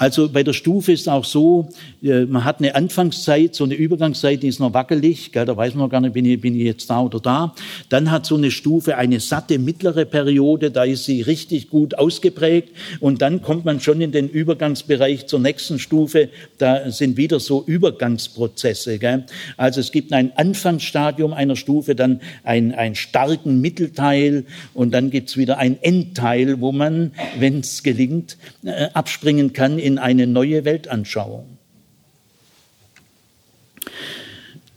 Also 0.00 0.30
bei 0.30 0.42
der 0.42 0.54
Stufe 0.54 0.92
ist 0.92 1.10
auch 1.10 1.26
so, 1.26 1.68
äh, 2.02 2.24
man 2.24 2.44
hat 2.46 2.60
eine 2.60 2.74
Anfangszeit, 2.74 3.54
so 3.54 3.64
eine 3.64 3.74
Übergangszeit, 3.74 4.42
die 4.42 4.48
ist 4.48 4.58
noch 4.58 4.72
wackelig, 4.72 5.30
gell, 5.30 5.44
da 5.44 5.54
weiß 5.54 5.74
man 5.74 5.84
noch 5.84 5.90
gar 5.90 6.00
nicht, 6.00 6.14
bin 6.14 6.24
ich, 6.24 6.40
bin 6.40 6.54
ich 6.54 6.62
jetzt 6.62 6.88
da 6.88 7.02
oder 7.02 7.20
da. 7.20 7.54
Dann 7.90 8.10
hat 8.10 8.24
so 8.24 8.34
eine 8.34 8.50
Stufe 8.50 8.96
eine 8.96 9.20
satte 9.20 9.58
mittlere 9.58 10.06
Periode, 10.06 10.70
da 10.70 10.84
ist 10.84 11.04
sie 11.04 11.20
richtig 11.20 11.68
gut 11.68 11.98
ausgeprägt 11.98 12.70
und 13.00 13.20
dann 13.20 13.42
kommt 13.42 13.66
man 13.66 13.78
schon 13.80 14.00
in 14.00 14.10
den 14.10 14.30
Übergangsbereich 14.30 15.26
zur 15.26 15.40
nächsten 15.40 15.78
Stufe, 15.78 16.30
da 16.56 16.90
sind 16.90 17.18
wieder 17.18 17.38
so 17.38 17.62
Übergangsprozesse. 17.66 18.98
Gell. 18.98 19.26
Also 19.58 19.80
es 19.80 19.92
gibt 19.92 20.14
ein 20.14 20.32
Anfangsstadium 20.34 21.34
einer 21.34 21.56
Stufe, 21.56 21.94
dann 21.94 22.22
ein, 22.42 22.74
ein 22.74 22.94
starken 22.94 23.60
Mittelteil 23.60 24.46
und 24.72 24.94
dann 24.94 25.10
gibt's 25.10 25.36
wieder 25.36 25.58
ein 25.58 25.76
Endteil, 25.82 26.62
wo 26.62 26.72
man, 26.72 27.12
wenn 27.38 27.60
es 27.60 27.82
gelingt, 27.82 28.38
äh, 28.64 28.88
abspringen 28.94 29.52
kann 29.52 29.78
in 29.92 29.98
eine 29.98 30.26
neue 30.26 30.64
Weltanschauung. 30.64 31.58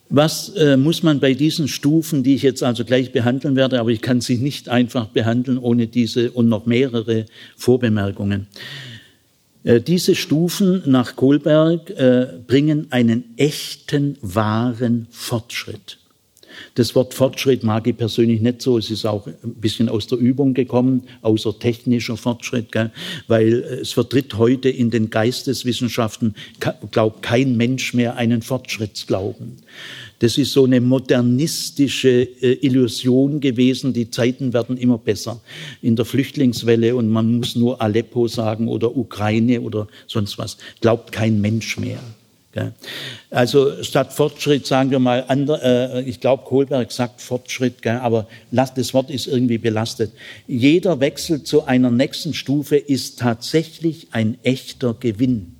Was 0.09 0.49
äh, 0.49 0.77
muss 0.77 1.01
man 1.01 1.19
bei 1.19 1.33
diesen 1.33 1.67
Stufen, 1.67 2.21
die 2.21 2.35
ich 2.35 2.43
jetzt 2.43 2.61
also 2.61 2.85
gleich 2.85 3.11
behandeln 3.11 3.55
werde, 3.55 3.79
aber 3.79 3.89
ich 3.89 4.01
kann 4.01 4.21
sie 4.21 4.37
nicht 4.37 4.69
einfach 4.69 5.07
behandeln 5.07 5.57
ohne 5.57 5.87
diese 5.87 6.29
und 6.31 6.49
noch 6.49 6.67
mehrere 6.67 7.25
Vorbemerkungen. 7.57 8.45
Äh, 9.63 9.81
diese 9.81 10.13
Stufen 10.13 10.83
nach 10.85 11.15
Kohlberg 11.15 11.89
äh, 11.89 12.27
bringen 12.45 12.87
einen 12.91 13.33
echten, 13.37 14.17
wahren 14.21 15.07
Fortschritt. 15.09 15.97
Das 16.75 16.95
Wort 16.95 17.13
Fortschritt 17.13 17.63
mag 17.63 17.87
ich 17.87 17.97
persönlich 17.97 18.41
nicht 18.41 18.61
so. 18.61 18.77
Es 18.77 18.89
ist 18.91 19.05
auch 19.05 19.27
ein 19.27 19.55
bisschen 19.55 19.89
aus 19.89 20.07
der 20.07 20.17
Übung 20.17 20.53
gekommen, 20.53 21.03
außer 21.21 21.57
technischer 21.59 22.17
Fortschritt, 22.17 22.71
gell? 22.71 22.91
weil 23.27 23.53
es 23.53 23.91
vertritt 23.91 24.37
heute 24.37 24.69
in 24.69 24.89
den 24.89 25.09
Geisteswissenschaften, 25.09 26.35
glaubt 26.91 27.21
kein 27.21 27.57
Mensch 27.57 27.93
mehr 27.93 28.15
einen 28.17 28.41
Fortschrittsglauben. 28.41 29.57
Das 30.19 30.37
ist 30.37 30.53
so 30.53 30.63
eine 30.63 30.79
modernistische 30.79 32.21
äh, 32.41 32.65
Illusion 32.65 33.41
gewesen. 33.41 33.91
Die 33.91 34.09
Zeiten 34.09 34.53
werden 34.53 34.77
immer 34.77 34.97
besser. 34.97 35.41
In 35.81 35.97
der 35.97 36.05
Flüchtlingswelle 36.05 36.95
und 36.95 37.09
man 37.09 37.37
muss 37.37 37.57
nur 37.57 37.81
Aleppo 37.81 38.29
sagen 38.29 38.69
oder 38.69 38.95
Ukraine 38.95 39.59
oder 39.59 39.87
sonst 40.07 40.37
was. 40.37 40.57
Glaubt 40.79 41.11
kein 41.11 41.41
Mensch 41.41 41.77
mehr. 41.77 41.99
Also 43.29 43.83
statt 43.83 44.13
Fortschritt 44.13 44.67
sagen 44.67 44.91
wir 44.91 44.99
mal, 44.99 45.25
äh, 45.29 46.01
ich 46.03 46.19
glaube, 46.19 46.43
Kohlberg 46.43 46.91
sagt 46.91 47.21
Fortschritt, 47.21 47.85
aber 47.87 48.27
das 48.51 48.93
Wort 48.93 49.09
ist 49.09 49.27
irgendwie 49.27 49.57
belastet. 49.57 50.11
Jeder 50.47 50.99
Wechsel 50.99 51.43
zu 51.43 51.65
einer 51.65 51.89
nächsten 51.89 52.33
Stufe 52.33 52.77
ist 52.77 53.19
tatsächlich 53.19 54.07
ein 54.11 54.37
echter 54.43 54.93
Gewinn, 54.93 55.55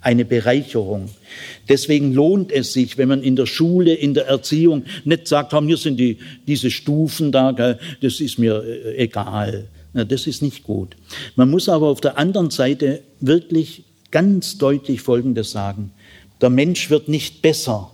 eine 0.00 0.24
Bereicherung. 0.24 1.10
Deswegen 1.68 2.14
lohnt 2.14 2.52
es 2.52 2.72
sich, 2.72 2.98
wenn 2.98 3.08
man 3.08 3.22
in 3.22 3.34
der 3.34 3.46
Schule, 3.46 3.94
in 3.94 4.14
der 4.14 4.28
Erziehung 4.28 4.84
nicht 5.04 5.26
sagt, 5.26 5.52
hier 5.58 5.76
sind 5.76 5.98
die, 5.98 6.18
diese 6.46 6.70
Stufen 6.70 7.32
da, 7.32 7.52
das 7.52 8.20
ist 8.20 8.38
mir 8.38 8.62
äh, 8.62 8.96
egal. 8.96 9.66
Das 9.92 10.26
ist 10.28 10.42
nicht 10.42 10.62
gut. 10.62 10.96
Man 11.34 11.50
muss 11.50 11.68
aber 11.68 11.88
auf 11.88 12.00
der 12.00 12.18
anderen 12.18 12.50
Seite 12.50 13.02
wirklich 13.20 13.84
ganz 14.10 14.58
deutlich 14.58 15.00
Folgendes 15.00 15.50
sagen. 15.50 15.92
Der 16.40 16.50
Mensch 16.50 16.90
wird 16.90 17.08
nicht 17.08 17.42
besser, 17.42 17.90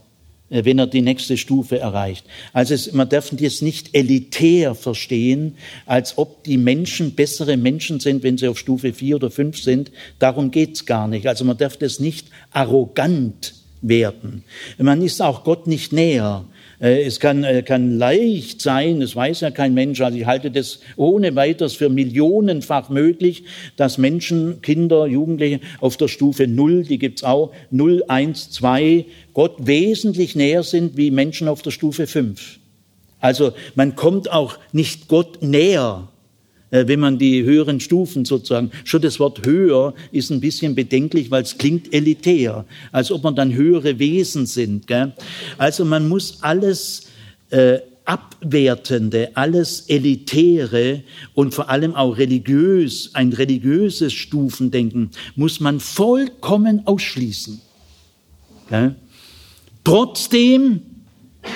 äh, 0.50 0.64
wenn 0.64 0.78
er 0.78 0.86
die 0.86 1.02
nächste 1.02 1.36
Stufe 1.36 1.78
erreicht. 1.78 2.24
Also 2.52 2.74
es, 2.74 2.92
man 2.92 3.08
darf 3.08 3.32
jetzt 3.32 3.62
nicht 3.62 3.94
elitär 3.94 4.74
verstehen, 4.74 5.56
als 5.86 6.18
ob 6.18 6.44
die 6.44 6.58
Menschen 6.58 7.14
bessere 7.14 7.56
Menschen 7.56 8.00
sind, 8.00 8.22
wenn 8.22 8.38
sie 8.38 8.48
auf 8.48 8.58
Stufe 8.58 8.92
vier 8.92 9.16
oder 9.16 9.30
fünf 9.30 9.58
sind. 9.58 9.90
Darum 10.18 10.50
geht's 10.50 10.86
gar 10.86 11.08
nicht. 11.08 11.26
Also 11.26 11.44
man 11.44 11.56
darf 11.56 11.76
das 11.76 12.00
nicht 12.00 12.28
arrogant 12.52 13.54
werden. 13.80 14.44
Man 14.78 15.02
ist 15.02 15.20
auch 15.20 15.44
Gott 15.44 15.66
nicht 15.66 15.92
näher. 15.92 16.44
Äh, 16.80 17.04
es 17.04 17.20
kann, 17.20 17.44
äh, 17.44 17.62
kann 17.62 17.98
leicht 17.98 18.60
sein, 18.60 19.02
es 19.02 19.14
weiß 19.14 19.40
ja 19.40 19.50
kein 19.50 19.74
Mensch, 19.74 20.00
also 20.00 20.18
ich 20.18 20.26
halte 20.26 20.50
das 20.50 20.80
ohne 20.96 21.34
weiteres 21.36 21.74
für 21.74 21.88
millionenfach 21.88 22.88
möglich, 22.88 23.44
dass 23.76 23.98
Menschen, 23.98 24.60
Kinder, 24.62 25.06
Jugendliche 25.06 25.60
auf 25.80 25.96
der 25.96 26.08
Stufe 26.08 26.46
Null, 26.46 26.84
die 26.84 26.98
gibt's 26.98 27.24
auch, 27.24 27.52
Null, 27.70 28.04
Eins, 28.08 28.50
Zwei, 28.50 29.06
Gott 29.32 29.54
wesentlich 29.58 30.36
näher 30.36 30.62
sind 30.62 30.96
wie 30.96 31.10
Menschen 31.10 31.48
auf 31.48 31.62
der 31.62 31.70
Stufe 31.70 32.06
Fünf. 32.06 32.58
Also 33.20 33.52
man 33.74 33.96
kommt 33.96 34.30
auch 34.30 34.58
nicht 34.72 35.08
Gott 35.08 35.42
näher, 35.42 36.08
äh, 36.08 36.13
wenn 36.86 37.00
man 37.00 37.18
die 37.18 37.44
höheren 37.44 37.78
Stufen 37.80 38.24
sozusagen, 38.24 38.70
schon 38.84 39.02
das 39.02 39.20
Wort 39.20 39.46
höher 39.46 39.94
ist 40.10 40.30
ein 40.30 40.40
bisschen 40.40 40.74
bedenklich, 40.74 41.30
weil 41.30 41.42
es 41.42 41.56
klingt 41.56 41.94
elitär, 41.94 42.64
als 42.90 43.12
ob 43.12 43.22
man 43.22 43.36
dann 43.36 43.54
höhere 43.54 43.98
Wesen 43.98 44.46
sind. 44.46 44.86
Gell? 44.86 45.12
Also 45.56 45.84
man 45.84 46.08
muss 46.08 46.42
alles 46.42 47.06
äh, 47.50 47.78
Abwertende, 48.04 49.30
alles 49.34 49.82
Elitäre 49.88 51.02
und 51.34 51.54
vor 51.54 51.70
allem 51.70 51.94
auch 51.94 52.18
religiös, 52.18 53.10
ein 53.14 53.32
religiöses 53.32 54.12
Stufendenken 54.12 55.10
muss 55.36 55.60
man 55.60 55.80
vollkommen 55.80 56.86
ausschließen. 56.86 57.60
Gell? 58.68 58.94
Trotzdem 59.84 60.80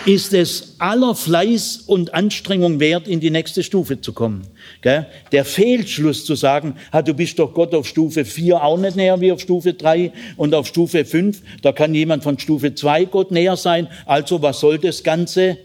ist 0.07 0.33
es 0.33 0.77
aller 0.79 1.15
Fleiß 1.15 1.85
und 1.87 2.15
Anstrengung 2.15 2.81
wert, 2.81 3.09
in 3.09 3.21
die 3.21 3.31
nächste 3.31 3.63
Stufe 3.63 4.01
zu 4.01 4.13
kommen. 4.13 4.47
Der 4.85 5.45
Fehlschluss 5.45 6.25
zu 6.25 6.35
sagen, 6.35 6.77
du 7.05 7.15
bist 7.15 7.39
doch 7.39 7.53
Gott 7.55 7.75
auf 7.75 7.87
Stufe 7.87 8.25
4 8.25 8.63
auch 8.63 8.79
nicht 8.79 8.97
näher 8.97 9.21
wie 9.21 9.33
auf 9.33 9.41
Stufe 9.41 9.75
3 9.75 10.13
und 10.37 10.55
auf 10.55 10.67
Stufe 10.67 11.05
5, 11.05 11.43
da 11.63 11.73
kann 11.73 11.95
jemand 11.95 12.23
von 12.23 12.39
Stufe 12.39 12.75
2 12.75 13.07
Gott 13.07 13.31
näher 13.31 13.57
sein, 13.57 13.89
also 14.07 14.41
was 14.43 14.61
soll 14.61 14.79
das 14.79 15.03
Ganze? 15.03 15.59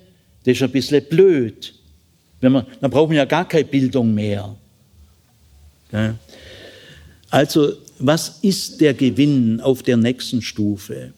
Das 0.46 0.58
ist 0.58 0.64
ein 0.64 0.72
bisschen 0.72 1.04
blöd. 1.06 1.74
Wenn 2.42 2.52
man, 2.52 2.66
dann 2.82 2.92
brauchen 2.92 3.12
wir 3.12 3.18
ja 3.18 3.26
gar 3.26 3.48
keine 3.48 3.64
Bildung 3.64 4.14
mehr. 4.14 4.56
Also, 7.30 7.74
was 8.00 8.40
ist 8.42 8.82
der 8.82 8.94
Gewinn 8.94 9.62
auf 9.62 9.84
der 9.84 9.96
nächsten 9.96 10.42
Stufe? 10.42 11.14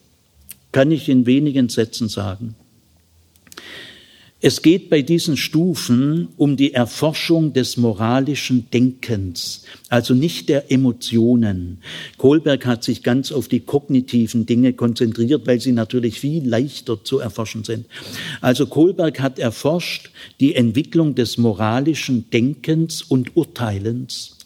Kann 0.70 0.92
ich 0.92 1.08
in 1.08 1.26
wenigen 1.26 1.68
Sätzen 1.68 2.08
sagen. 2.08 2.54
Es 4.42 4.60
geht 4.60 4.90
bei 4.90 5.00
diesen 5.00 5.38
Stufen 5.38 6.28
um 6.36 6.58
die 6.58 6.74
Erforschung 6.74 7.54
des 7.54 7.78
moralischen 7.78 8.68
Denkens, 8.70 9.64
also 9.88 10.12
nicht 10.12 10.50
der 10.50 10.70
Emotionen. 10.70 11.78
Kohlberg 12.18 12.66
hat 12.66 12.84
sich 12.84 13.02
ganz 13.02 13.32
auf 13.32 13.48
die 13.48 13.60
kognitiven 13.60 14.44
Dinge 14.44 14.74
konzentriert, 14.74 15.46
weil 15.46 15.58
sie 15.60 15.72
natürlich 15.72 16.20
viel 16.20 16.46
leichter 16.46 17.02
zu 17.02 17.18
erforschen 17.18 17.64
sind. 17.64 17.86
Also 18.42 18.66
Kohlberg 18.66 19.20
hat 19.20 19.38
erforscht 19.38 20.10
die 20.38 20.54
Entwicklung 20.54 21.14
des 21.14 21.38
moralischen 21.38 22.28
Denkens 22.30 23.00
und 23.00 23.36
Urteilens. 23.36 24.36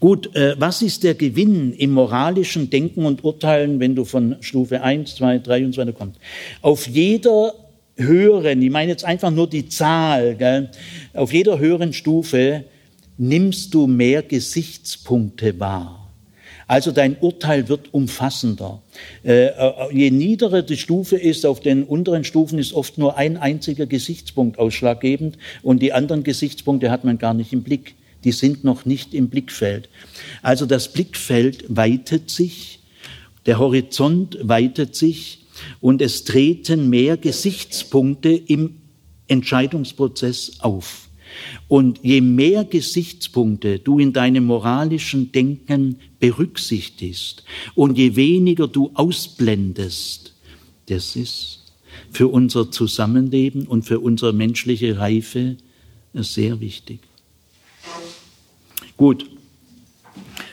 Gut, 0.00 0.34
äh, 0.34 0.56
was 0.58 0.82
ist 0.82 1.04
der 1.04 1.14
Gewinn 1.14 1.72
im 1.72 1.92
moralischen 1.92 2.70
Denken 2.70 3.06
und 3.06 3.22
Urteilen, 3.22 3.78
wenn 3.78 3.94
du 3.94 4.04
von 4.04 4.36
Stufe 4.40 4.82
1, 4.82 5.14
2, 5.14 5.38
3 5.38 5.64
und 5.64 5.72
so 5.72 5.80
weiter 5.80 5.92
kommst? 5.92 6.18
Auf 6.60 6.86
jeder 6.86 7.54
höheren, 7.96 8.62
ich 8.62 8.70
meine 8.70 8.90
jetzt 8.90 9.04
einfach 9.04 9.30
nur 9.30 9.48
die 9.48 9.68
Zahl, 9.68 10.36
gell, 10.36 10.70
auf 11.14 11.32
jeder 11.32 11.58
höheren 11.58 11.92
Stufe 11.92 12.64
nimmst 13.18 13.72
du 13.74 13.86
mehr 13.86 14.22
Gesichtspunkte 14.22 15.58
wahr. 15.58 16.06
Also 16.68 16.90
dein 16.90 17.16
Urteil 17.18 17.68
wird 17.68 17.94
umfassender. 17.94 18.82
Äh, 19.24 19.46
äh, 19.46 19.72
je 19.92 20.10
niedere 20.10 20.64
die 20.64 20.76
Stufe 20.76 21.16
ist, 21.16 21.46
auf 21.46 21.60
den 21.60 21.84
unteren 21.84 22.24
Stufen 22.24 22.58
ist 22.58 22.72
oft 22.72 22.98
nur 22.98 23.16
ein 23.16 23.36
einziger 23.36 23.86
Gesichtspunkt 23.86 24.58
ausschlaggebend 24.58 25.38
und 25.62 25.80
die 25.80 25.92
anderen 25.92 26.24
Gesichtspunkte 26.24 26.90
hat 26.90 27.04
man 27.04 27.18
gar 27.18 27.34
nicht 27.34 27.52
im 27.52 27.62
Blick. 27.62 27.94
Die 28.24 28.32
sind 28.32 28.64
noch 28.64 28.84
nicht 28.84 29.14
im 29.14 29.28
Blickfeld. 29.28 29.88
Also 30.42 30.66
das 30.66 30.92
Blickfeld 30.92 31.64
weitet 31.68 32.30
sich, 32.30 32.80
der 33.46 33.60
Horizont 33.60 34.36
weitet 34.42 34.96
sich 34.96 35.45
und 35.80 36.02
es 36.02 36.24
treten 36.24 36.90
mehr 36.90 37.16
Gesichtspunkte 37.16 38.30
im 38.30 38.76
Entscheidungsprozess 39.28 40.60
auf. 40.60 41.08
Und 41.68 42.00
je 42.02 42.20
mehr 42.20 42.64
Gesichtspunkte 42.64 43.78
du 43.78 43.98
in 43.98 44.12
deinem 44.12 44.44
moralischen 44.44 45.32
Denken 45.32 45.98
berücksichtigst 46.20 47.44
und 47.74 47.98
je 47.98 48.16
weniger 48.16 48.68
du 48.68 48.90
ausblendest, 48.94 50.34
das 50.86 51.16
ist 51.16 51.72
für 52.10 52.28
unser 52.28 52.70
Zusammenleben 52.70 53.66
und 53.66 53.82
für 53.82 54.00
unsere 54.00 54.32
menschliche 54.32 54.98
Reife 54.98 55.56
sehr 56.14 56.60
wichtig. 56.60 57.00
Gut. 58.96 59.28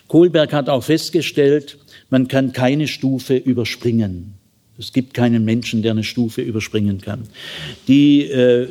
Kohlberg 0.08 0.54
hat 0.54 0.70
auch 0.70 0.84
festgestellt, 0.84 1.80
man 2.10 2.28
kann 2.28 2.54
keine 2.54 2.88
Stufe 2.88 3.36
überspringen. 3.36 4.34
Es 4.78 4.92
gibt 4.92 5.14
keinen 5.14 5.46
Menschen, 5.46 5.84
der 5.84 5.92
eine 5.92 6.04
Stufe 6.04 6.42
überspringen 6.42 7.00
kann. 7.00 7.28
Die, 7.88 8.24
äh, 8.24 8.68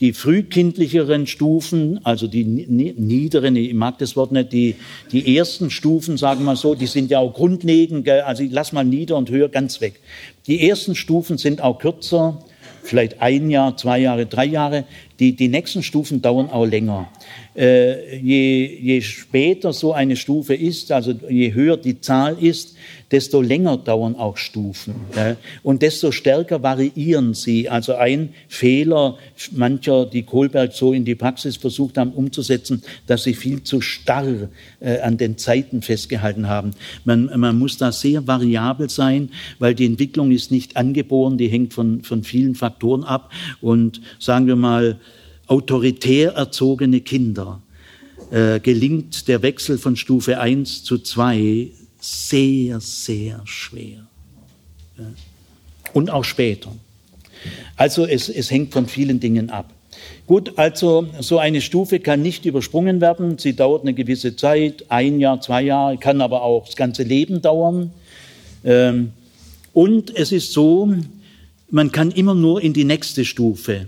die 0.00 0.12
frühkindlicheren 0.12 1.26
Stufen, 1.26 2.00
also 2.04 2.26
die 2.26 2.44
niederen, 2.44 3.54
ich 3.54 3.72
mag 3.72 3.98
das 3.98 4.16
Wort 4.16 4.32
nicht, 4.32 4.52
die, 4.52 4.74
die 5.12 5.36
ersten 5.36 5.70
Stufen, 5.70 6.16
sagen 6.16 6.44
wir 6.44 6.56
so, 6.56 6.74
die 6.74 6.86
sind 6.86 7.10
ja 7.10 7.20
auch 7.20 7.32
grundlegend, 7.32 8.08
also 8.08 8.42
ich 8.42 8.50
lass 8.50 8.72
mal 8.72 8.84
nieder 8.84 9.16
und 9.16 9.30
höher 9.30 9.48
ganz 9.48 9.80
weg. 9.80 10.00
Die 10.46 10.68
ersten 10.68 10.96
Stufen 10.96 11.38
sind 11.38 11.62
auch 11.62 11.78
kürzer, 11.78 12.42
vielleicht 12.82 13.22
ein 13.22 13.50
Jahr, 13.50 13.76
zwei 13.76 13.98
Jahre, 13.98 14.26
drei 14.26 14.46
Jahre. 14.46 14.84
Die, 15.20 15.34
die 15.34 15.48
nächsten 15.48 15.82
Stufen 15.82 16.20
dauern 16.20 16.50
auch 16.50 16.66
länger. 16.66 17.08
Äh, 17.56 18.16
je, 18.18 18.78
je 18.80 19.00
später 19.00 19.72
so 19.72 19.92
eine 19.92 20.16
Stufe 20.16 20.54
ist, 20.54 20.90
also 20.90 21.14
je 21.28 21.54
höher 21.54 21.76
die 21.76 22.00
Zahl 22.00 22.36
ist, 22.40 22.74
desto 23.12 23.40
länger 23.40 23.76
dauern 23.76 24.16
auch 24.16 24.36
Stufen. 24.36 24.94
Ja? 25.14 25.36
Und 25.62 25.82
desto 25.82 26.10
stärker 26.10 26.64
variieren 26.64 27.32
sie. 27.34 27.68
Also 27.68 27.94
ein 27.94 28.30
Fehler 28.48 29.18
mancher, 29.52 30.06
die 30.06 30.24
Kohlberg 30.24 30.72
so 30.72 30.92
in 30.92 31.04
die 31.04 31.14
Praxis 31.14 31.56
versucht 31.56 31.96
haben 31.96 32.10
umzusetzen, 32.10 32.82
dass 33.06 33.22
sie 33.22 33.34
viel 33.34 33.62
zu 33.62 33.80
starr 33.80 34.48
äh, 34.80 34.98
an 34.98 35.16
den 35.16 35.38
Zeiten 35.38 35.80
festgehalten 35.80 36.48
haben. 36.48 36.72
Man, 37.04 37.30
man 37.36 37.56
muss 37.56 37.78
da 37.78 37.92
sehr 37.92 38.26
variabel 38.26 38.90
sein, 38.90 39.30
weil 39.60 39.76
die 39.76 39.86
Entwicklung 39.86 40.32
ist 40.32 40.50
nicht 40.50 40.76
angeboren, 40.76 41.38
die 41.38 41.46
hängt 41.46 41.72
von, 41.72 42.02
von 42.02 42.24
vielen 42.24 42.56
Faktoren 42.56 43.04
ab. 43.04 43.30
Und 43.60 44.00
sagen 44.18 44.48
wir 44.48 44.56
mal, 44.56 44.98
autoritär 45.46 46.32
erzogene 46.32 47.00
Kinder 47.00 47.60
äh, 48.30 48.60
gelingt 48.60 49.28
der 49.28 49.42
Wechsel 49.42 49.78
von 49.78 49.96
Stufe 49.96 50.40
1 50.40 50.84
zu 50.84 50.98
2 50.98 51.70
sehr, 52.00 52.80
sehr 52.80 53.40
schwer. 53.44 54.06
Ja. 54.98 55.04
Und 55.92 56.10
auch 56.10 56.24
später. 56.24 56.74
Also 57.76 58.06
es, 58.06 58.28
es 58.28 58.50
hängt 58.50 58.72
von 58.72 58.86
vielen 58.86 59.20
Dingen 59.20 59.50
ab. 59.50 59.72
Gut, 60.26 60.56
also 60.56 61.06
so 61.20 61.38
eine 61.38 61.60
Stufe 61.60 62.00
kann 62.00 62.22
nicht 62.22 62.46
übersprungen 62.46 63.00
werden. 63.00 63.38
Sie 63.38 63.54
dauert 63.54 63.82
eine 63.82 63.94
gewisse 63.94 64.36
Zeit, 64.36 64.86
ein 64.88 65.20
Jahr, 65.20 65.40
zwei 65.40 65.62
Jahre, 65.62 65.98
kann 65.98 66.20
aber 66.20 66.42
auch 66.42 66.66
das 66.66 66.76
ganze 66.76 67.02
Leben 67.02 67.42
dauern. 67.42 67.90
Ähm, 68.64 69.12
und 69.72 70.16
es 70.16 70.32
ist 70.32 70.52
so, 70.52 70.94
man 71.70 71.92
kann 71.92 72.10
immer 72.10 72.34
nur 72.34 72.62
in 72.62 72.72
die 72.72 72.84
nächste 72.84 73.24
Stufe. 73.24 73.86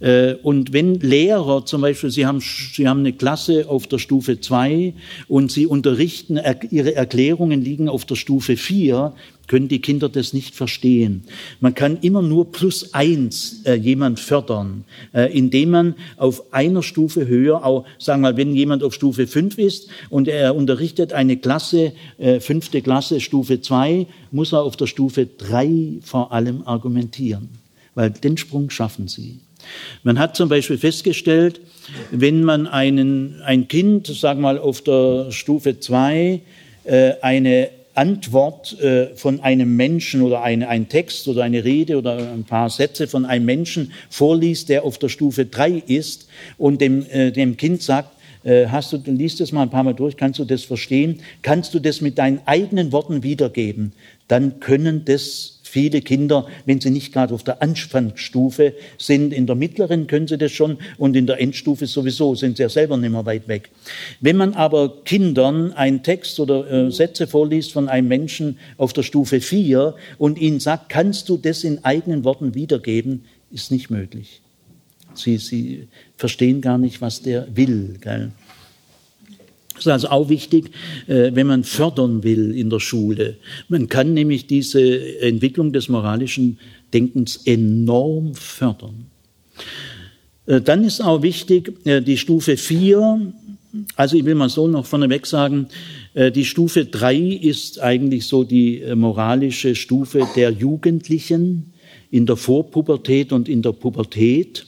Äh, 0.00 0.34
und 0.42 0.72
wenn 0.72 1.00
Lehrer 1.00 1.64
zum 1.64 1.80
Beispiel, 1.80 2.10
Sie 2.10 2.26
haben, 2.26 2.40
Sie 2.40 2.86
haben 2.86 3.00
eine 3.00 3.12
Klasse 3.12 3.68
auf 3.68 3.86
der 3.86 3.98
Stufe 3.98 4.40
2 4.40 4.92
und 5.28 5.50
Sie 5.50 5.66
unterrichten, 5.66 6.38
Ihre 6.70 6.94
Erklärungen 6.94 7.62
liegen 7.62 7.88
auf 7.88 8.04
der 8.04 8.16
Stufe 8.16 8.56
4, 8.56 9.14
können 9.46 9.68
die 9.68 9.80
Kinder 9.80 10.08
das 10.08 10.32
nicht 10.32 10.54
verstehen. 10.54 11.24
Man 11.60 11.74
kann 11.74 11.98
immer 12.00 12.22
nur 12.22 12.50
plus 12.50 12.94
eins 12.94 13.62
äh, 13.64 13.74
jemand 13.74 14.18
fördern, 14.18 14.84
äh, 15.12 15.36
indem 15.36 15.70
man 15.70 15.94
auf 16.16 16.52
einer 16.52 16.82
Stufe 16.82 17.26
höher, 17.26 17.64
auch 17.64 17.84
sagen 17.98 18.22
wir 18.22 18.32
mal, 18.32 18.36
wenn 18.36 18.54
jemand 18.54 18.82
auf 18.82 18.94
Stufe 18.94 19.26
5 19.26 19.58
ist 19.58 19.88
und 20.08 20.28
er 20.28 20.54
unterrichtet 20.54 21.12
eine 21.12 21.36
Klasse, 21.36 21.92
fünfte 22.40 22.80
Klasse, 22.80 23.20
Stufe 23.20 23.60
2, 23.60 24.06
muss 24.30 24.52
er 24.52 24.62
auf 24.62 24.76
der 24.76 24.86
Stufe 24.86 25.26
3 25.26 25.98
vor 26.02 26.32
allem 26.32 26.62
argumentieren, 26.64 27.48
weil 27.94 28.10
den 28.10 28.36
Sprung 28.36 28.70
schaffen 28.70 29.08
sie. 29.08 29.40
Man 30.02 30.18
hat 30.18 30.36
zum 30.36 30.48
Beispiel 30.48 30.78
festgestellt, 30.78 31.60
wenn 32.10 32.44
man 32.44 32.66
einen, 32.66 33.42
ein 33.42 33.68
Kind, 33.68 34.06
sagen 34.06 34.40
wir 34.40 34.54
mal, 34.54 34.58
auf 34.58 34.82
der 34.82 35.30
Stufe 35.30 35.80
2 35.80 36.40
äh, 36.84 37.12
eine 37.22 37.70
Antwort 37.94 38.78
äh, 38.80 39.14
von 39.14 39.40
einem 39.40 39.76
Menschen 39.76 40.22
oder 40.22 40.42
eine, 40.42 40.68
ein 40.68 40.88
Text 40.88 41.28
oder 41.28 41.44
eine 41.44 41.64
Rede 41.64 41.96
oder 41.96 42.32
ein 42.32 42.44
paar 42.44 42.68
Sätze 42.68 43.06
von 43.06 43.24
einem 43.24 43.44
Menschen 43.44 43.92
vorliest, 44.10 44.68
der 44.68 44.84
auf 44.84 44.98
der 44.98 45.08
Stufe 45.08 45.46
3 45.46 45.82
ist 45.86 46.28
und 46.58 46.80
dem, 46.80 47.06
äh, 47.10 47.30
dem 47.30 47.56
Kind 47.56 47.82
sagt, 47.82 48.10
äh, 48.44 48.66
hast 48.66 48.92
du, 48.92 48.98
liest 49.06 49.40
es 49.40 49.52
mal 49.52 49.62
ein 49.62 49.70
paar 49.70 49.84
Mal 49.84 49.94
durch, 49.94 50.16
kannst 50.16 50.38
du 50.38 50.44
das 50.44 50.64
verstehen? 50.64 51.20
Kannst 51.42 51.72
du 51.72 51.78
das 51.78 52.00
mit 52.00 52.18
deinen 52.18 52.40
eigenen 52.46 52.92
Worten 52.92 53.22
wiedergeben? 53.22 53.92
Dann 54.28 54.60
können 54.60 55.04
das 55.04 55.53
Viele 55.74 56.02
Kinder, 56.02 56.46
wenn 56.66 56.80
sie 56.80 56.90
nicht 56.90 57.12
gerade 57.12 57.34
auf 57.34 57.42
der 57.42 57.60
Anfangsstufe 57.60 58.74
sind, 58.96 59.32
in 59.32 59.48
der 59.48 59.56
mittleren 59.56 60.06
können 60.06 60.28
sie 60.28 60.38
das 60.38 60.52
schon 60.52 60.78
und 60.98 61.16
in 61.16 61.26
der 61.26 61.40
Endstufe 61.40 61.88
sowieso, 61.88 62.36
sind 62.36 62.58
sie 62.58 62.62
ja 62.62 62.68
selber 62.68 62.96
nicht 62.96 63.10
mehr 63.10 63.26
weit 63.26 63.48
weg. 63.48 63.70
Wenn 64.20 64.36
man 64.36 64.54
aber 64.54 65.02
Kindern 65.04 65.72
einen 65.72 66.04
Text 66.04 66.38
oder 66.38 66.70
äh, 66.70 66.92
Sätze 66.92 67.26
vorliest 67.26 67.72
von 67.72 67.88
einem 67.88 68.06
Menschen 68.06 68.58
auf 68.76 68.92
der 68.92 69.02
Stufe 69.02 69.40
4 69.40 69.96
und 70.16 70.38
ihnen 70.38 70.60
sagt, 70.60 70.90
kannst 70.90 71.28
du 71.28 71.38
das 71.38 71.64
in 71.64 71.84
eigenen 71.84 72.22
Worten 72.22 72.54
wiedergeben, 72.54 73.24
ist 73.50 73.72
nicht 73.72 73.90
möglich. 73.90 74.42
Sie, 75.14 75.38
sie 75.38 75.88
verstehen 76.16 76.60
gar 76.60 76.78
nicht, 76.78 77.00
was 77.00 77.22
der 77.22 77.48
will. 77.56 77.96
Gell? 78.00 78.30
Das 79.74 79.86
ist 79.86 79.92
also 79.92 80.08
auch 80.08 80.28
wichtig, 80.28 80.70
äh, 81.06 81.32
wenn 81.34 81.46
man 81.46 81.64
fördern 81.64 82.22
will 82.22 82.56
in 82.56 82.70
der 82.70 82.80
Schule. 82.80 83.36
Man 83.68 83.88
kann 83.88 84.14
nämlich 84.14 84.46
diese 84.46 85.20
Entwicklung 85.20 85.72
des 85.72 85.88
moralischen 85.88 86.58
Denkens 86.92 87.40
enorm 87.44 88.34
fördern. 88.34 89.06
Äh, 90.46 90.60
dann 90.60 90.84
ist 90.84 91.00
auch 91.00 91.22
wichtig, 91.22 91.72
äh, 91.86 92.00
die 92.00 92.18
Stufe 92.18 92.56
4, 92.56 93.32
also 93.96 94.16
ich 94.16 94.24
will 94.24 94.36
mal 94.36 94.48
so 94.48 94.68
noch 94.68 94.86
vorneweg 94.86 95.26
sagen, 95.26 95.66
die 96.14 96.44
Stufe 96.44 96.84
3 96.84 97.16
ist 97.16 97.80
eigentlich 97.80 98.26
so 98.26 98.44
die 98.44 98.84
moralische 98.94 99.74
Stufe 99.74 100.28
der 100.36 100.52
Jugendlichen 100.52 101.72
in 102.12 102.24
der 102.24 102.36
Vorpubertät 102.36 103.32
und 103.32 103.48
in 103.48 103.62
der 103.62 103.72
Pubertät. 103.72 104.64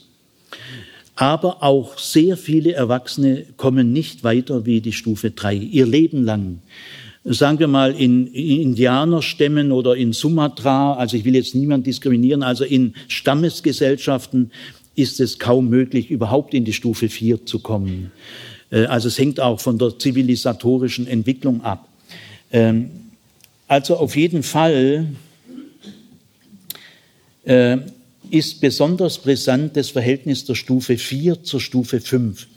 Aber 1.19 1.63
auch 1.63 1.97
sehr 1.97 2.37
viele 2.37 2.73
Erwachsene 2.73 3.45
kommen 3.57 3.91
nicht 3.91 4.23
weiter 4.23 4.67
wie 4.67 4.81
die 4.81 4.93
Stufe 4.93 5.31
3, 5.31 5.55
ihr 5.55 5.87
Leben 5.87 6.23
lang. 6.23 6.59
Sagen 7.23 7.57
wir 7.57 7.67
mal 7.67 7.95
in 7.95 8.27
Indianerstämmen 8.27 9.71
oder 9.71 9.95
in 9.95 10.13
Sumatra, 10.13 10.93
also 10.93 11.17
ich 11.17 11.25
will 11.25 11.35
jetzt 11.35 11.55
niemand 11.55 11.87
diskriminieren, 11.87 12.43
also 12.43 12.63
in 12.63 12.93
Stammesgesellschaften 13.07 14.51
ist 14.95 15.19
es 15.19 15.39
kaum 15.39 15.69
möglich, 15.69 16.11
überhaupt 16.11 16.53
in 16.53 16.65
die 16.65 16.73
Stufe 16.73 17.09
4 17.09 17.47
zu 17.47 17.59
kommen. 17.59 18.11
Äh, 18.69 18.85
also 18.85 19.07
es 19.07 19.17
hängt 19.17 19.39
auch 19.39 19.59
von 19.59 19.79
der 19.79 19.97
zivilisatorischen 19.97 21.07
Entwicklung 21.07 21.63
ab. 21.63 21.89
Ähm, 22.51 22.91
also 23.67 23.97
auf 23.97 24.15
jeden 24.15 24.43
Fall 24.43 25.07
äh, 27.43 27.77
ist 28.31 28.61
besonders 28.61 29.17
brisant 29.19 29.75
das 29.77 29.89
Verhältnis 29.89 30.45
der 30.45 30.55
Stufe 30.55 30.97
4 30.97 31.43
zur 31.43 31.59
Stufe 31.59 31.99
5. 32.01 32.47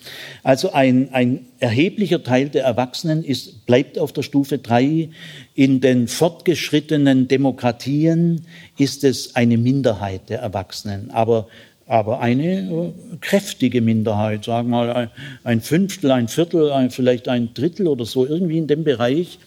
Also 0.42 0.72
ein, 0.72 1.12
ein 1.12 1.46
erheblicher 1.58 2.22
Teil 2.22 2.48
der 2.48 2.64
Erwachsenen 2.64 3.24
ist, 3.24 3.66
bleibt 3.66 3.98
auf 3.98 4.12
der 4.12 4.22
Stufe 4.22 4.58
3. 4.58 5.10
In 5.54 5.80
den 5.80 6.08
fortgeschrittenen 6.08 7.28
Demokratien 7.28 8.46
ist 8.78 9.04
es 9.04 9.36
eine 9.36 9.58
Minderheit 9.58 10.28
der 10.28 10.40
Erwachsenen, 10.40 11.10
aber, 11.10 11.48
aber 11.86 12.20
eine 12.20 12.70
äh, 12.70 13.16
kräftige 13.20 13.80
Minderheit, 13.80 14.44
sagen 14.44 14.70
wir 14.70 14.84
mal 14.84 15.10
ein 15.44 15.60
Fünftel, 15.60 16.10
ein 16.10 16.28
Viertel, 16.28 16.70
ein, 16.72 16.90
vielleicht 16.90 17.28
ein 17.28 17.54
Drittel 17.54 17.88
oder 17.88 18.04
so, 18.04 18.26
irgendwie 18.26 18.58
in 18.58 18.66
dem 18.66 18.84
Bereich, 18.84 19.38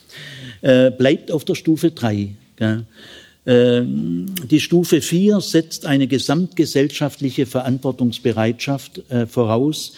äh, 0.62 0.92
bleibt 0.92 1.32
auf 1.32 1.46
der 1.46 1.56
Stufe 1.56 1.92
3. 1.92 2.30
Gell? 2.56 2.86
Ähm, 3.46 4.28
die 4.50 4.62
Stufe 4.62 5.02
4 5.02 5.42
setzt 5.42 5.86
eine 5.86 6.08
gesamtgesellschaftliche 6.08 7.46
Verantwortungsbereitschaft 7.46 9.10
äh, 9.12 9.28
voraus, 9.28 9.94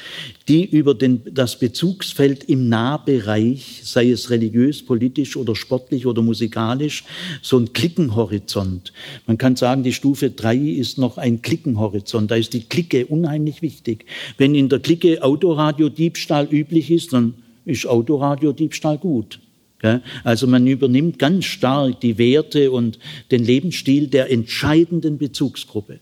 die 0.47 0.65
über 0.65 0.95
den, 0.95 1.21
das 1.31 1.59
Bezugsfeld 1.59 2.45
im 2.45 2.69
Nahbereich, 2.69 3.81
sei 3.83 4.09
es 4.09 4.31
religiös, 4.31 4.83
politisch 4.83 5.37
oder 5.37 5.55
sportlich 5.55 6.07
oder 6.07 6.23
musikalisch, 6.23 7.03
so 7.43 7.59
ein 7.59 7.71
Klickenhorizont. 7.73 8.93
Man 9.27 9.37
kann 9.37 9.55
sagen, 9.55 9.83
die 9.83 9.93
Stufe 9.93 10.31
3 10.31 10.55
ist 10.57 10.97
noch 10.97 11.19
ein 11.19 11.43
Klickenhorizont. 11.43 12.31
Da 12.31 12.35
ist 12.35 12.53
die 12.53 12.63
Clique 12.63 13.05
unheimlich 13.05 13.61
wichtig. 13.61 14.05
Wenn 14.37 14.55
in 14.55 14.69
der 14.69 14.79
Clique 14.79 15.21
Autoradiodiebstahl 15.21 16.47
üblich 16.51 16.89
ist, 16.89 17.13
dann 17.13 17.35
ist 17.63 17.85
Autoradiodiebstahl 17.85 18.97
gut. 18.97 19.39
Also 20.23 20.47
man 20.47 20.67
übernimmt 20.67 21.19
ganz 21.19 21.45
stark 21.45 21.99
die 22.01 22.17
Werte 22.17 22.71
und 22.71 22.99
den 23.31 23.43
Lebensstil 23.43 24.07
der 24.07 24.31
entscheidenden 24.31 25.17
Bezugsgruppe. 25.17 25.99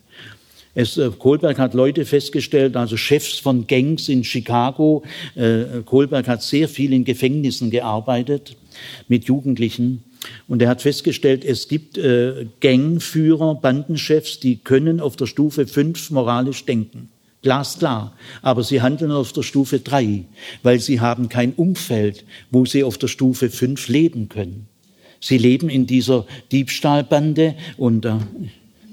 Es, 0.76 0.98
äh, 0.98 1.12
Kohlberg 1.18 1.60
hat 1.60 1.74
Leute 1.74 2.06
festgestellt, 2.06 2.76
also 2.76 2.98
Chefs 2.98 3.38
von 3.38 3.68
Gangs 3.68 4.10
in 4.10 4.24
Chicago. 4.24 5.04
Äh, 5.36 5.82
Kohlberg 5.86 6.28
hat 6.28 6.42
sehr 6.42 6.68
viel 6.68 6.94
in 6.94 7.06
Gefängnissen 7.06 7.70
gearbeitet 7.70 8.56
mit 9.08 9.26
Jugendlichen. 9.26 10.04
Und 10.48 10.62
er 10.62 10.70
hat 10.70 10.82
festgestellt, 10.82 11.44
es 11.46 11.68
gibt 11.68 11.98
äh, 11.98 12.48
Gangführer, 12.62 13.56
Bandenchefs, 13.56 14.40
die 14.40 14.58
können 14.58 15.00
auf 15.00 15.16
der 15.16 15.28
Stufe 15.28 15.68
5 15.68 16.12
moralisch 16.12 16.66
denken. 16.66 17.10
Glasklar. 17.44 18.14
Aber 18.42 18.64
sie 18.64 18.82
handeln 18.82 19.12
auf 19.12 19.32
der 19.34 19.44
Stufe 19.44 19.80
3, 19.80 20.24
weil 20.64 20.80
sie 20.80 21.00
haben 21.00 21.30
kein 21.30 21.54
Umfeld, 21.54 22.26
wo 22.50 22.66
sie 22.66 22.84
auf 22.84 22.98
der 22.98 23.08
Stufe 23.08 23.50
5 23.50 23.88
leben 23.90 24.30
können. 24.30 24.68
Sie 25.20 25.38
leben 25.38 25.70
in 25.70 25.86
dieser 25.86 26.26
Diebstahlbande 26.52 27.56
und 27.78 28.06
äh, 28.06 28.16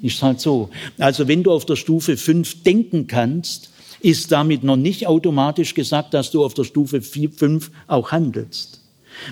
ist 0.02 0.22
halt 0.22 0.40
so. 0.40 0.70
Also 0.98 1.26
wenn 1.26 1.42
du 1.42 1.50
auf 1.50 1.64
der 1.64 1.76
Stufe 1.76 2.16
5 2.16 2.62
denken 2.62 3.06
kannst, 3.06 3.70
ist 4.00 4.32
damit 4.32 4.64
noch 4.64 4.76
nicht 4.76 5.06
automatisch 5.06 5.74
gesagt, 5.74 6.14
dass 6.14 6.30
du 6.30 6.44
auf 6.44 6.54
der 6.54 6.64
Stufe 6.64 7.02
4, 7.02 7.30
5 7.30 7.70
auch 7.86 8.12
handelst. 8.12 8.79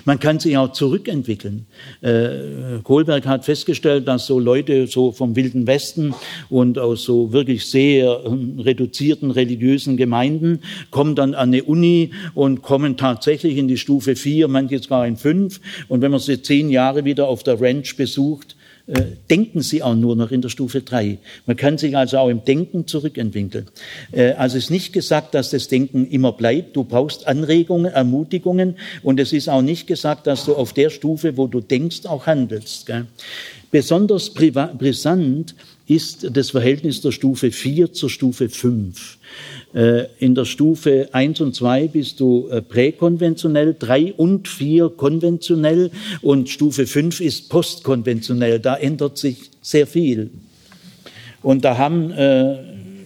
Man 0.05 0.19
kann 0.19 0.39
sich 0.39 0.57
auch 0.57 0.71
zurückentwickeln. 0.71 1.65
Äh, 2.01 2.79
Kohlberg 2.83 3.25
hat 3.25 3.45
festgestellt, 3.45 4.07
dass 4.07 4.25
so 4.25 4.39
Leute 4.39 4.87
so 4.87 5.11
vom 5.11 5.35
Wilden 5.35 5.67
Westen 5.67 6.13
und 6.49 6.77
aus 6.77 7.03
so 7.03 7.31
wirklich 7.31 7.65
sehr 7.65 8.05
äh, 8.05 8.61
reduzierten 8.61 9.31
religiösen 9.31 9.97
Gemeinden 9.97 10.61
kommen 10.91 11.15
dann 11.15 11.33
an 11.33 11.49
eine 11.49 11.63
Uni 11.63 12.11
und 12.33 12.61
kommen 12.61 12.97
tatsächlich 12.97 13.57
in 13.57 13.67
die 13.67 13.77
Stufe 13.77 14.15
4, 14.15 14.47
manche 14.47 14.79
sogar 14.79 15.07
in 15.07 15.17
5. 15.17 15.59
Und 15.87 16.01
wenn 16.01 16.11
man 16.11 16.19
sie 16.19 16.41
zehn 16.41 16.69
Jahre 16.69 17.05
wieder 17.05 17.27
auf 17.27 17.43
der 17.43 17.59
Ranch 17.59 17.95
besucht, 17.95 18.55
denken 19.29 19.61
sie 19.61 19.83
auch 19.83 19.95
nur 19.95 20.15
noch 20.15 20.31
in 20.31 20.41
der 20.41 20.49
Stufe 20.49 20.81
3. 20.81 21.19
Man 21.45 21.55
kann 21.55 21.77
sich 21.77 21.95
also 21.95 22.17
auch 22.17 22.29
im 22.29 22.43
Denken 22.43 22.87
zurückentwickeln. 22.87 23.67
Äh, 24.11 24.31
also 24.31 24.57
es 24.57 24.65
ist 24.65 24.69
nicht 24.71 24.93
gesagt, 24.93 25.35
dass 25.35 25.51
das 25.51 25.67
Denken 25.67 26.07
immer 26.07 26.31
bleibt. 26.31 26.75
Du 26.75 26.83
brauchst 26.83 27.27
Anregungen, 27.27 27.91
Ermutigungen 27.91 28.75
und 29.03 29.19
es 29.19 29.31
ist 29.33 29.47
auch 29.47 29.61
nicht 29.61 29.87
gesagt, 29.87 30.27
dass 30.27 30.45
du 30.45 30.55
auf 30.55 30.73
der 30.73 30.89
Stufe, 30.89 31.37
wo 31.37 31.47
du 31.47 31.61
denkst, 31.61 32.05
auch 32.05 32.25
handelst. 32.25 32.91
Besonders 33.71 34.31
brisant 34.33 35.55
ist 35.89 36.35
das 36.35 36.51
Verhältnis 36.51 37.01
der 37.01 37.11
Stufe 37.11 37.51
4 37.51 37.91
zur 37.93 38.09
Stufe 38.09 38.47
5. 38.47 39.17
Äh, 39.73 40.05
in 40.19 40.35
der 40.35 40.45
Stufe 40.45 41.09
1 41.11 41.41
und 41.41 41.55
2 41.55 41.87
bist 41.87 42.19
du 42.19 42.47
äh, 42.49 42.61
präkonventionell, 42.61 43.75
3 43.77 44.13
und 44.13 44.47
4 44.47 44.89
konventionell 44.89 45.89
und 46.21 46.47
Stufe 46.49 46.85
5 46.85 47.19
ist 47.21 47.49
postkonventionell. 47.49 48.59
Da 48.59 48.75
ändert 48.75 49.17
sich 49.17 49.49
sehr 49.61 49.87
viel. 49.87 50.29
Und 51.41 51.65
da 51.65 51.77
haben 51.77 52.11
äh, 52.11 52.57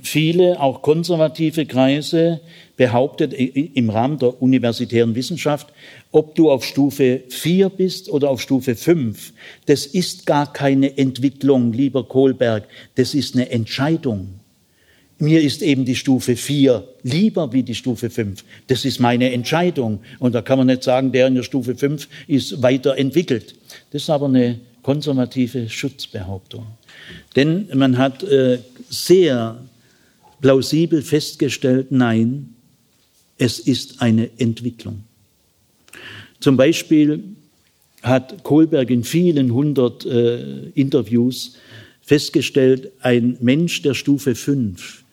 viele, 0.02 0.60
auch 0.60 0.82
konservative 0.82 1.66
Kreise, 1.66 2.42
behauptet 2.76 3.34
im 3.34 3.90
Rahmen 3.90 4.18
der 4.18 4.42
universitären 4.42 5.14
Wissenschaft, 5.16 5.68
ob 6.12 6.36
du 6.36 6.50
auf 6.50 6.66
Stufe 6.66 7.22
4 7.30 7.70
bist 7.70 8.10
oder 8.10 8.30
auf 8.30 8.42
Stufe 8.42 8.76
5, 8.76 9.34
das 9.68 9.86
ist 9.86 10.26
gar 10.26 10.52
keine 10.52 10.98
Entwicklung, 10.98 11.72
lieber 11.74 12.04
Kohlberg, 12.08 12.68
das 12.96 13.14
ist 13.14 13.36
eine 13.36 13.50
Entscheidung. 13.50 14.40
Mir 15.20 15.42
ist 15.42 15.62
eben 15.62 15.86
die 15.86 15.96
Stufe 15.96 16.36
4 16.36 16.88
lieber 17.04 17.54
wie 17.54 17.64
die 17.64 17.76
Stufe 17.76 18.10
5. 18.10 18.44
Das 18.68 18.84
ist 18.84 19.00
meine 19.00 19.32
Entscheidung. 19.32 20.00
Und 20.20 20.34
da 20.34 20.42
kann 20.42 20.58
man 20.58 20.68
nicht 20.68 20.84
sagen, 20.84 21.12
der 21.12 21.28
in 21.28 21.36
der 21.36 21.44
Stufe 21.44 21.76
5 21.76 22.10
ist 22.28 22.62
weiterentwickelt. 22.62 23.56
Das 23.92 24.02
ist 24.02 24.10
aber 24.10 24.26
eine 24.26 24.60
konservative 24.82 25.70
Schutzbehauptung. 25.70 26.66
Denn 27.36 27.70
man 27.74 27.98
hat 27.98 28.24
äh, 28.24 28.60
sehr 28.90 29.64
plausibel 30.42 31.02
festgestellt, 31.02 31.92
nein, 31.92 32.53
es 33.38 33.60
ist 33.60 34.02
eine 34.02 34.30
Entwicklung. 34.40 35.04
Zum 36.40 36.58
Beispiel 36.58 37.24
hat 38.02 38.44
Kohlberg 38.44 38.90
in 38.90 39.04
vielen 39.04 39.54
hundert 39.54 40.06
äh, 40.06 40.70
Interviews 40.76 41.56
festgestellt, 42.02 42.92
ein 43.00 43.38
Mensch 43.40 43.82
der 43.82 43.94
Stufe 43.94 44.36
5 44.36 45.04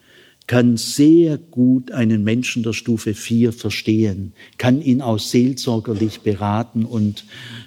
kann 0.47 0.75
sehr 0.75 1.37
gut 1.37 1.91
einen 1.91 2.25
Menschen 2.25 2.63
der 2.63 2.73
Stufe 2.73 3.13
4 3.13 3.53
verstehen, 3.53 4.33
kann 4.57 4.81
ihn 4.81 5.01
auch 5.01 5.19
seelsorgerlich 5.19 6.21
beraten 6.21 6.83
und 6.83 7.23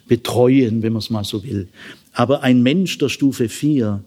betreuen, 0.06 0.82
wenn 0.82 0.92
man 0.92 1.00
es 1.00 1.08
mal 1.08 1.24
so 1.24 1.42
will. 1.44 1.68
Aber 2.12 2.42
ein 2.42 2.62
Mensch 2.62 2.98
der 2.98 3.08
Stufe 3.08 3.48
4 3.48 4.04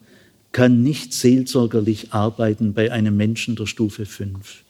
kann 0.52 0.84
nicht 0.84 1.14
seelsorgerlich 1.14 2.14
arbeiten 2.14 2.74
bei 2.74 2.92
einem 2.92 3.18
Menschen 3.18 3.56
der 3.56 3.66
Stufe 3.66 4.06
5. 4.06 4.64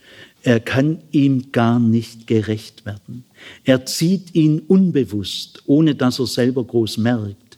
Er 0.43 0.59
kann 0.59 0.99
ihm 1.11 1.51
gar 1.51 1.79
nicht 1.79 2.27
gerecht 2.27 2.85
werden. 2.85 3.25
Er 3.63 3.85
zieht 3.85 4.33
ihn 4.35 4.59
unbewusst, 4.59 5.63
ohne 5.65 5.95
dass 5.95 6.19
er 6.19 6.27
selber 6.27 6.63
groß 6.63 6.97
merkt, 6.97 7.57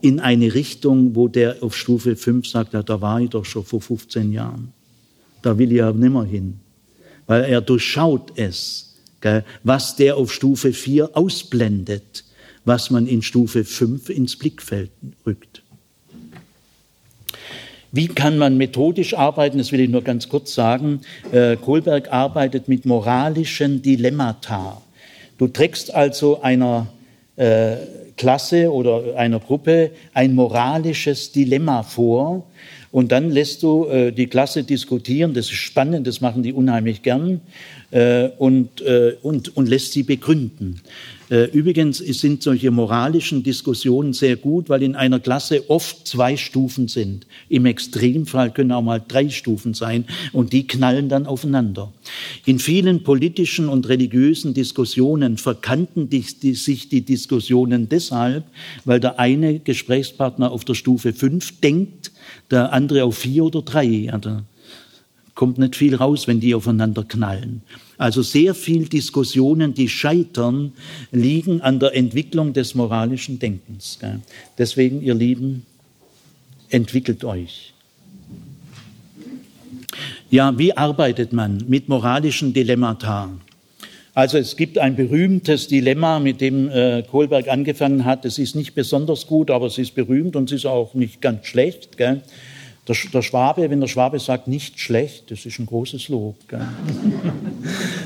in 0.00 0.20
eine 0.20 0.54
Richtung, 0.54 1.14
wo 1.14 1.28
der 1.28 1.62
auf 1.62 1.76
Stufe 1.76 2.16
5 2.16 2.46
sagt, 2.46 2.74
ja, 2.74 2.82
da 2.82 3.00
war 3.00 3.20
ich 3.20 3.30
doch 3.30 3.44
schon 3.44 3.64
vor 3.64 3.80
15 3.80 4.32
Jahren. 4.32 4.72
Da 5.42 5.58
will 5.58 5.72
ich 5.72 5.82
aber 5.82 5.98
nimmer 5.98 6.24
hin. 6.24 6.60
Weil 7.26 7.44
er 7.44 7.60
durchschaut 7.60 8.32
es, 8.36 8.96
gell, 9.20 9.44
was 9.64 9.96
der 9.96 10.16
auf 10.16 10.32
Stufe 10.32 10.72
4 10.72 11.16
ausblendet, 11.16 12.24
was 12.64 12.90
man 12.90 13.06
in 13.06 13.22
Stufe 13.22 13.64
5 13.64 14.10
ins 14.10 14.36
Blickfeld 14.36 14.90
rückt. 15.26 15.47
Wie 17.90 18.08
kann 18.08 18.36
man 18.36 18.58
methodisch 18.58 19.14
arbeiten? 19.14 19.58
Das 19.58 19.72
will 19.72 19.80
ich 19.80 19.88
nur 19.88 20.02
ganz 20.02 20.28
kurz 20.28 20.54
sagen. 20.54 21.00
Äh, 21.32 21.56
Kohlberg 21.56 22.12
arbeitet 22.12 22.68
mit 22.68 22.84
moralischen 22.84 23.80
Dilemmata. 23.80 24.82
Du 25.38 25.46
trägst 25.48 25.94
also 25.94 26.42
einer 26.42 26.88
äh, 27.36 27.76
Klasse 28.16 28.72
oder 28.72 29.16
einer 29.16 29.40
Gruppe 29.40 29.92
ein 30.12 30.34
moralisches 30.34 31.32
Dilemma 31.32 31.82
vor 31.82 32.44
und 32.90 33.12
dann 33.12 33.30
lässt 33.30 33.62
du 33.62 33.86
äh, 33.86 34.12
die 34.12 34.26
Klasse 34.26 34.64
diskutieren, 34.64 35.34
das 35.34 35.46
ist 35.46 35.56
spannend, 35.56 36.06
das 36.06 36.20
machen 36.20 36.42
die 36.42 36.52
unheimlich 36.52 37.02
gern, 37.02 37.40
äh, 37.90 38.28
und, 38.38 38.80
äh, 38.82 39.16
und, 39.22 39.56
und 39.56 39.68
lässt 39.68 39.92
sie 39.92 40.02
begründen. 40.02 40.80
Äh, 41.30 41.44
übrigens 41.50 41.98
sind 41.98 42.42
solche 42.42 42.70
moralischen 42.70 43.42
Diskussionen 43.42 44.14
sehr 44.14 44.36
gut, 44.36 44.68
weil 44.68 44.82
in 44.82 44.94
einer 44.94 45.20
Klasse 45.20 45.68
oft 45.68 46.06
zwei 46.06 46.36
Stufen 46.36 46.88
sind. 46.88 47.26
Im 47.48 47.66
Extremfall 47.66 48.50
können 48.50 48.72
auch 48.72 48.82
mal 48.82 49.02
drei 49.06 49.28
Stufen 49.28 49.74
sein 49.74 50.04
und 50.32 50.52
die 50.52 50.66
knallen 50.66 51.08
dann 51.08 51.26
aufeinander. 51.26 51.92
In 52.46 52.58
vielen 52.58 53.02
politischen 53.02 53.68
und 53.68 53.88
religiösen 53.88 54.54
Diskussionen 54.54 55.36
verkannten 55.36 56.08
die, 56.08 56.24
die, 56.42 56.54
sich 56.54 56.88
die 56.88 57.02
Diskussionen 57.02 57.88
deshalb, 57.88 58.44
weil 58.84 59.00
der 59.00 59.18
eine 59.18 59.58
Gesprächspartner 59.58 60.50
auf 60.50 60.64
der 60.64 60.74
Stufe 60.74 61.12
5 61.12 61.60
denkt, 61.60 62.10
der 62.50 62.72
andere 62.72 63.04
auf 63.04 63.18
vier 63.18 63.44
oder 63.44 63.62
drei. 63.62 63.84
Ja, 63.84 64.18
da 64.18 64.42
kommt 65.34 65.58
nicht 65.58 65.76
viel 65.76 65.94
raus, 65.94 66.26
wenn 66.26 66.40
die 66.40 66.54
aufeinander 66.54 67.04
knallen. 67.04 67.62
Also 67.96 68.22
sehr 68.22 68.54
viel 68.54 68.88
Diskussionen, 68.88 69.74
die 69.74 69.88
scheitern, 69.88 70.72
liegen 71.12 71.60
an 71.60 71.78
der 71.78 71.94
Entwicklung 71.94 72.52
des 72.52 72.74
moralischen 72.74 73.38
Denkens. 73.38 73.98
Gell. 74.00 74.20
Deswegen, 74.56 75.02
ihr 75.02 75.14
Lieben, 75.14 75.64
entwickelt 76.70 77.24
euch. 77.24 77.72
Ja, 80.30 80.58
wie 80.58 80.76
arbeitet 80.76 81.32
man 81.32 81.64
mit 81.68 81.88
moralischen 81.88 82.52
Dilemmata? 82.52 83.30
Also 84.14 84.38
es 84.38 84.56
gibt 84.56 84.78
ein 84.78 84.96
berühmtes 84.96 85.68
Dilemma, 85.68 86.18
mit 86.18 86.40
dem 86.40 86.68
äh, 86.70 87.02
Kohlberg 87.02 87.48
angefangen 87.48 88.04
hat. 88.04 88.24
Es 88.24 88.38
ist 88.38 88.56
nicht 88.56 88.74
besonders 88.74 89.26
gut, 89.26 89.50
aber 89.50 89.66
es 89.66 89.78
ist 89.78 89.94
berühmt 89.94 90.34
und 90.34 90.50
es 90.50 90.60
ist 90.60 90.66
auch 90.66 90.94
nicht 90.94 91.20
ganz 91.20 91.46
schlecht. 91.46 91.96
Gell? 91.96 92.22
Der, 92.88 92.96
der, 93.12 93.22
Schwabe, 93.22 93.68
wenn 93.68 93.80
der 93.80 93.86
Schwabe 93.86 94.18
sagt, 94.18 94.48
nicht 94.48 94.80
schlecht, 94.80 95.30
das 95.30 95.44
ist 95.44 95.58
ein 95.58 95.66
großes 95.66 96.08
Lob. 96.08 96.36
Gell? 96.48 96.60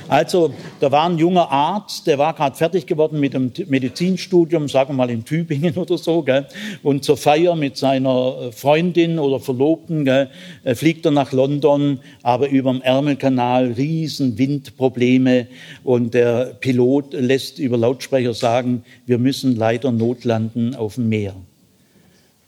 Also, 0.08 0.52
da 0.80 0.90
war 0.90 1.08
ein 1.08 1.16
junger 1.16 1.50
Arzt, 1.50 2.06
der 2.06 2.18
war 2.18 2.34
gerade 2.34 2.56
fertig 2.56 2.86
geworden 2.86 3.20
mit 3.20 3.32
dem 3.32 3.52
Medizinstudium, 3.68 4.68
sagen 4.68 4.90
wir 4.90 4.96
mal 4.96 5.10
in 5.10 5.24
Tübingen 5.24 5.74
oder 5.76 5.96
so, 5.96 6.22
gell? 6.22 6.46
und 6.82 7.04
zur 7.04 7.16
Feier 7.16 7.54
mit 7.54 7.76
seiner 7.76 8.48
äh, 8.48 8.52
Freundin 8.52 9.18
oder 9.18 9.40
Verlobten 9.40 10.04
gell? 10.04 10.28
Äh, 10.64 10.74
fliegt 10.74 11.06
er 11.06 11.12
nach 11.12 11.32
London, 11.32 12.00
aber 12.22 12.48
über 12.48 12.72
dem 12.72 12.82
Ärmelkanal 12.82 13.72
riesen 13.72 14.36
Windprobleme 14.36 15.46
und 15.84 16.14
der 16.14 16.56
Pilot 16.60 17.12
lässt 17.12 17.58
über 17.58 17.78
Lautsprecher 17.78 18.34
sagen, 18.34 18.84
wir 19.06 19.18
müssen 19.18 19.56
leider 19.56 19.92
notlanden 19.92 20.74
auf 20.74 20.96
dem 20.96 21.08
Meer. 21.08 21.34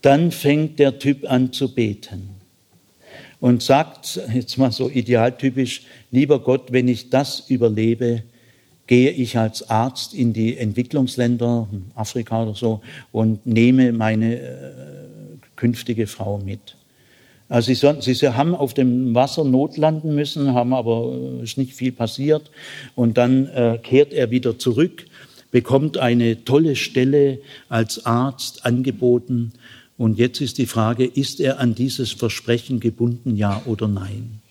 Dann 0.05 0.29
fängt 0.29 0.77
der 0.77 0.99
Typ 0.99 1.27
an 1.27 1.51
zu 1.51 1.73
beten 1.73 2.29
und 3.39 3.63
sagt, 3.63 4.21
jetzt 4.31 4.55
mal 4.59 4.71
so 4.71 4.87
idealtypisch, 4.87 5.81
lieber 6.11 6.37
Gott, 6.37 6.71
wenn 6.71 6.87
ich 6.87 7.09
das 7.09 7.49
überlebe, 7.49 8.21
gehe 8.85 9.09
ich 9.09 9.35
als 9.35 9.67
Arzt 9.67 10.13
in 10.13 10.31
die 10.31 10.57
Entwicklungsländer, 10.57 11.67
Afrika 11.95 12.43
oder 12.43 12.53
so, 12.53 12.81
und 13.11 13.47
nehme 13.47 13.93
meine 13.93 14.35
äh, 14.35 14.51
künftige 15.55 16.05
Frau 16.05 16.37
mit. 16.37 16.75
Also 17.49 17.73
sie, 17.73 18.13
sie, 18.13 18.29
haben 18.29 18.53
auf 18.53 18.75
dem 18.75 19.15
Wasser 19.15 19.43
notlanden 19.43 20.13
müssen, 20.13 20.53
haben 20.53 20.75
aber 20.75 21.15
äh, 21.39 21.43
ist 21.45 21.57
nicht 21.57 21.73
viel 21.73 21.91
passiert. 21.91 22.51
Und 22.93 23.17
dann 23.17 23.47
äh, 23.47 23.79
kehrt 23.81 24.13
er 24.13 24.29
wieder 24.29 24.59
zurück, 24.59 25.07
bekommt 25.49 25.97
eine 25.97 26.45
tolle 26.45 26.75
Stelle 26.75 27.39
als 27.69 28.05
Arzt 28.05 28.67
angeboten 28.67 29.51
und 29.97 30.17
jetzt 30.17 30.41
ist 30.41 30.57
die 30.57 30.65
Frage, 30.65 31.05
ist 31.05 31.39
er 31.39 31.59
an 31.59 31.75
dieses 31.75 32.11
Versprechen 32.11 32.79
gebunden, 32.79 33.35
ja 33.35 33.61
oder 33.65 33.87
nein? 33.87 34.41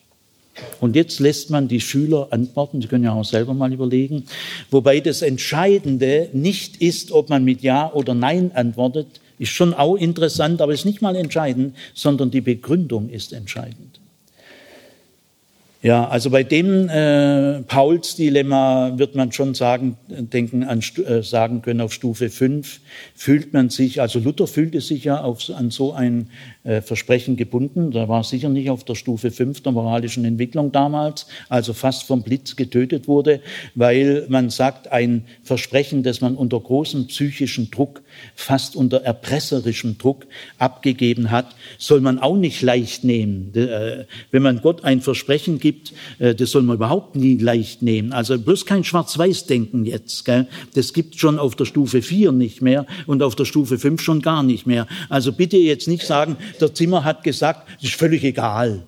Und 0.81 0.95
jetzt 0.95 1.19
lässt 1.21 1.51
man 1.51 1.69
die 1.69 1.81
Schüler 1.81 2.29
antworten, 2.31 2.81
Sie 2.81 2.89
können 2.89 3.05
ja 3.05 3.13
auch 3.13 3.25
selber 3.25 3.55
mal 3.55 3.73
überlegen, 3.73 4.25
wobei 4.71 5.01
das 5.01 5.23
Entscheidende 5.23 6.29
nicht 6.33 6.81
ist, 6.81 7.11
ob 7.11 7.29
man 7.29 7.45
mit 7.45 7.63
Ja 7.63 7.93
oder 7.93 8.15
Nein 8.15 8.53
antwortet, 8.55 9.09
ist 9.39 9.51
schon 9.51 9.75
auch 9.75 9.97
interessant, 9.97 10.63
aber 10.63 10.73
ist 10.73 10.85
nicht 10.85 11.03
mal 11.03 11.17
entscheidend, 11.17 11.75
sondern 11.93 12.31
die 12.31 12.41
Begründung 12.41 13.09
ist 13.09 13.33
entscheidend. 13.33 14.01
Ja, 15.85 16.09
also 16.09 16.31
bei 16.31 16.45
dem 16.45 16.89
äh, 16.89 17.61
Pauls 17.65 18.17
Dilemma 18.17 18.95
wird 18.97 19.17
man 19.17 19.33
schon 19.33 19.53
sagen, 19.53 19.99
denken 20.09 20.65
an, 20.65 20.81
äh, 21.07 21.23
sagen 21.23 21.61
können, 21.61 21.83
auf 21.83 21.93
Stufe 21.93 22.31
5 22.31 22.81
fühlt 23.15 23.53
man 23.53 23.69
sich, 23.69 24.01
also 24.01 24.19
Luther 24.19 24.47
fühlte 24.47 24.81
sich 24.81 25.05
ja 25.05 25.21
auf, 25.21 25.51
an 25.55 25.71
so 25.71 25.93
ein 25.93 26.31
Versprechen 26.65 27.37
gebunden. 27.37 27.91
Da 27.91 28.09
war 28.09 28.25
sicher 28.25 28.49
nicht 28.49 28.71
auf 28.71 28.85
der 28.85 28.95
Stufe 28.95 29.31
5 29.31 29.63
der 29.63 29.73
moralischen 29.73 30.25
Entwicklung 30.25 30.73
damals, 30.73 31.27
also 31.49 31.75
fast 31.75 32.05
vom 32.05 32.23
Blitz 32.23 32.57
getötet 32.57 33.07
wurde, 33.07 33.41
weil 33.75 34.25
man 34.29 34.49
sagt, 34.51 34.91
ein 34.91 35.25
Versprechen, 35.43 36.03
das 36.03 36.21
man 36.21 36.37
unter 36.37 36.59
großem 36.59 37.09
psychischen 37.09 37.71
Druck, 37.71 38.03
fast 38.35 38.77
unter 38.77 39.03
erpresserischem 39.03 39.99
Druck 39.99 40.27
abgegeben 40.59 41.31
hat, 41.31 41.55
soll 41.79 42.01
man 42.01 42.19
auch 42.19 42.37
nicht 42.37 42.63
leicht 42.63 43.05
nehmen. 43.05 43.55
Äh, 43.55 44.05
wenn 44.31 44.43
man 44.43 44.61
Gott 44.61 44.85
ein 44.85 45.01
Versprechen 45.01 45.59
gibt, 45.59 45.93
äh, 46.19 46.35
das 46.35 46.51
soll 46.51 46.63
man 46.63 46.77
überhaupt 46.77 47.17
nie 47.17 47.37
leicht 47.37 47.83
nehmen. 47.83 48.13
Also 48.13 48.39
bloß 48.39 48.67
kein 48.67 48.85
Schwarz-Weiß-Denken 48.85 49.85
jetzt. 49.85 50.25
Das 50.75 50.93
gibt 50.93 51.17
schon 51.17 51.39
auf 51.39 51.57
der 51.57 51.65
Stufe 51.65 52.03
4 52.03 52.33
nicht 52.33 52.63
mehr 52.63 52.87
und 53.07 53.23
auf 53.23 53.37
der 53.37 53.45
Stufe 53.45 53.79
5 53.79 54.01
schon 54.01 54.23
gar 54.23 54.43
nicht 54.43 54.67
mehr. 54.67 54.87
Also 55.09 55.33
bitte 55.33 55.57
jetzt 55.57 55.89
nicht 55.89 56.07
sagen, 56.07 56.37
der 56.61 56.75
Zimmer 56.75 57.05
hat 57.05 57.25
gesagt, 57.25 57.69
es 57.79 57.85
ist 57.91 57.95
völlig 57.95 58.25
egal. 58.25 58.83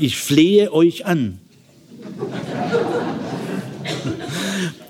Ich 0.00 0.16
flehe 0.16 0.72
euch 0.72 1.06
an. 1.06 1.38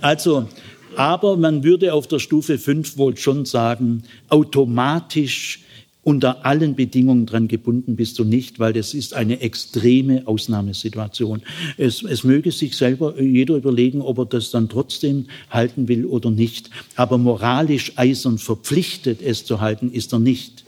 Also, 0.03 0.47
aber 0.94 1.36
man 1.36 1.64
würde 1.64 1.92
auf 1.92 2.07
der 2.07 2.20
Stufe 2.20 2.59
5 2.59 2.97
wohl 2.97 3.16
schon 3.16 3.44
sagen, 3.44 4.05
automatisch 4.28 5.64
unter 6.07 6.47
allen 6.47 6.76
Bedingungen 6.76 7.26
dran 7.26 7.49
gebunden 7.49 7.97
bist 7.97 8.20
du 8.20 8.24
nicht, 8.24 8.61
weil 8.61 8.72
das 8.72 8.94
ist 8.94 9.12
eine 9.14 9.40
extreme 9.40 10.22
Ausnahmesituation. 10.28 11.42
Es, 11.76 12.05
es 12.05 12.22
möge 12.22 12.53
sich 12.53 12.76
selber 12.76 13.20
jeder 13.20 13.57
überlegen, 13.57 14.01
ob 14.01 14.18
er 14.18 14.26
das 14.26 14.53
dann 14.53 14.68
trotzdem 14.68 15.26
halten 15.51 15.88
will 15.88 16.07
oder 16.07 16.30
nicht. 16.30 16.70
Aber 16.94 17.18
moralisch 17.18 17.94
eisern 17.97 18.38
verpflichtet, 18.38 19.20
es 19.20 19.44
zu 19.44 19.61
halten, 19.61 19.90
ist 19.90 20.12
er 20.12 20.20
nicht. 20.20 20.65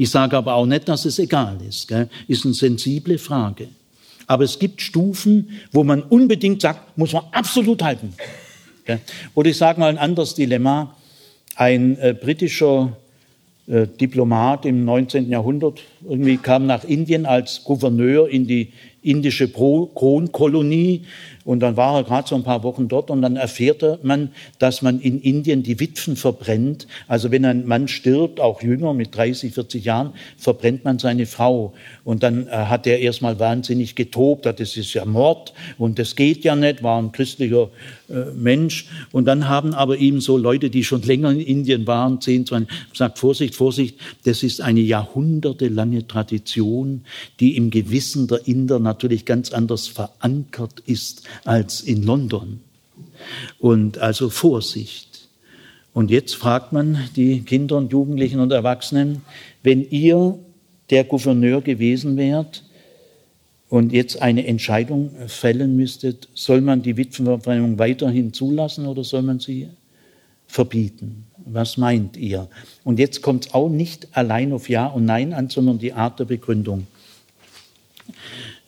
Ich 0.00 0.08
sage 0.08 0.34
aber 0.34 0.54
auch 0.54 0.64
nicht, 0.64 0.88
dass 0.88 1.04
es 1.04 1.18
egal 1.18 1.58
ist. 1.68 1.86
Gell? 1.86 2.08
Ist 2.26 2.46
eine 2.46 2.54
sensible 2.54 3.18
Frage. 3.18 3.68
Aber 4.26 4.44
es 4.44 4.58
gibt 4.58 4.80
Stufen, 4.80 5.50
wo 5.72 5.84
man 5.84 6.00
unbedingt 6.00 6.62
sagt, 6.62 6.96
muss 6.96 7.12
man 7.12 7.24
absolut 7.32 7.82
halten. 7.82 8.14
Gell? 8.86 9.00
Oder 9.34 9.50
ich 9.50 9.58
sage 9.58 9.78
mal 9.78 9.90
ein 9.90 9.98
anderes 9.98 10.34
Dilemma. 10.34 10.96
Ein 11.54 11.98
äh, 11.98 12.14
britischer 12.18 12.96
äh, 13.66 13.86
Diplomat 13.88 14.64
im 14.64 14.86
19. 14.86 15.28
Jahrhundert 15.28 15.82
irgendwie 16.08 16.38
kam 16.38 16.64
nach 16.64 16.84
Indien 16.84 17.26
als 17.26 17.64
Gouverneur 17.64 18.26
in 18.26 18.46
die 18.46 18.72
indische 19.02 19.48
Kronkolonie 19.48 21.04
und 21.44 21.60
dann 21.60 21.76
war 21.76 21.96
er 21.96 22.04
gerade 22.04 22.28
so 22.28 22.34
ein 22.34 22.42
paar 22.42 22.62
Wochen 22.62 22.88
dort 22.88 23.10
und 23.10 23.22
dann 23.22 23.36
erfährt 23.36 24.04
man, 24.04 24.30
dass 24.58 24.82
man 24.82 25.00
in 25.00 25.20
Indien 25.20 25.62
die 25.62 25.80
Witwen 25.80 26.16
verbrennt. 26.16 26.86
Also 27.08 27.30
wenn 27.30 27.44
ein 27.44 27.66
Mann 27.66 27.88
stirbt, 27.88 28.40
auch 28.40 28.62
jünger 28.62 28.92
mit 28.92 29.16
30, 29.16 29.54
40 29.54 29.84
Jahren, 29.84 30.12
verbrennt 30.36 30.84
man 30.84 30.98
seine 30.98 31.26
Frau. 31.26 31.72
Und 32.04 32.22
dann 32.22 32.46
äh, 32.46 32.50
hat 32.50 32.86
er 32.86 32.98
erstmal 32.98 33.38
wahnsinnig 33.38 33.94
getobt, 33.94 34.46
das 34.46 34.76
ist 34.76 34.92
ja 34.92 35.04
Mord 35.04 35.54
und 35.78 35.98
das 35.98 36.14
geht 36.14 36.44
ja 36.44 36.54
nicht, 36.54 36.82
war 36.82 37.00
ein 37.00 37.12
christlicher 37.12 37.70
Mensch. 38.34 38.88
Und 39.12 39.26
dann 39.26 39.48
haben 39.48 39.74
aber 39.74 39.96
ihm 39.96 40.20
so 40.20 40.36
Leute, 40.36 40.70
die 40.70 40.84
schon 40.84 41.02
länger 41.02 41.30
in 41.30 41.40
Indien 41.40 41.86
waren, 41.86 42.20
10, 42.20 42.46
20, 42.46 42.90
gesagt, 42.90 43.18
Vorsicht, 43.18 43.54
Vorsicht, 43.54 43.98
das 44.24 44.42
ist 44.42 44.60
eine 44.60 44.80
jahrhundertelange 44.80 46.06
Tradition, 46.06 47.02
die 47.38 47.56
im 47.56 47.70
Gewissen 47.70 48.26
der 48.26 48.46
Inder 48.46 48.78
natürlich 48.78 49.24
ganz 49.24 49.52
anders 49.52 49.88
verankert 49.88 50.80
ist 50.86 51.22
als 51.44 51.80
in 51.80 52.02
London. 52.02 52.60
Und 53.58 53.98
also 53.98 54.30
Vorsicht. 54.30 55.28
Und 55.92 56.10
jetzt 56.10 56.34
fragt 56.34 56.72
man 56.72 56.98
die 57.16 57.40
Kinder 57.42 57.76
und 57.76 57.92
Jugendlichen 57.92 58.40
und 58.40 58.52
Erwachsenen, 58.52 59.22
wenn 59.62 59.88
ihr 59.90 60.38
der 60.90 61.04
Gouverneur 61.04 61.60
gewesen 61.60 62.16
wärt 62.16 62.64
und 63.70 63.92
jetzt 63.92 64.20
eine 64.20 64.46
Entscheidung 64.46 65.12
fällen 65.28 65.76
müsstet, 65.76 66.28
soll 66.34 66.60
man 66.60 66.82
die 66.82 66.96
Witwenverbrennung 66.96 67.78
weiterhin 67.78 68.32
zulassen 68.32 68.86
oder 68.86 69.04
soll 69.04 69.22
man 69.22 69.38
sie 69.38 69.68
verbieten? 70.48 71.24
Was 71.46 71.76
meint 71.76 72.16
ihr? 72.16 72.48
Und 72.82 72.98
jetzt 72.98 73.22
kommt 73.22 73.46
es 73.46 73.54
auch 73.54 73.68
nicht 73.68 74.08
allein 74.12 74.52
auf 74.52 74.68
Ja 74.68 74.86
und 74.86 75.04
Nein 75.04 75.32
an, 75.32 75.48
sondern 75.48 75.78
die 75.78 75.92
Art 75.92 76.18
der 76.18 76.24
Begründung. 76.24 76.88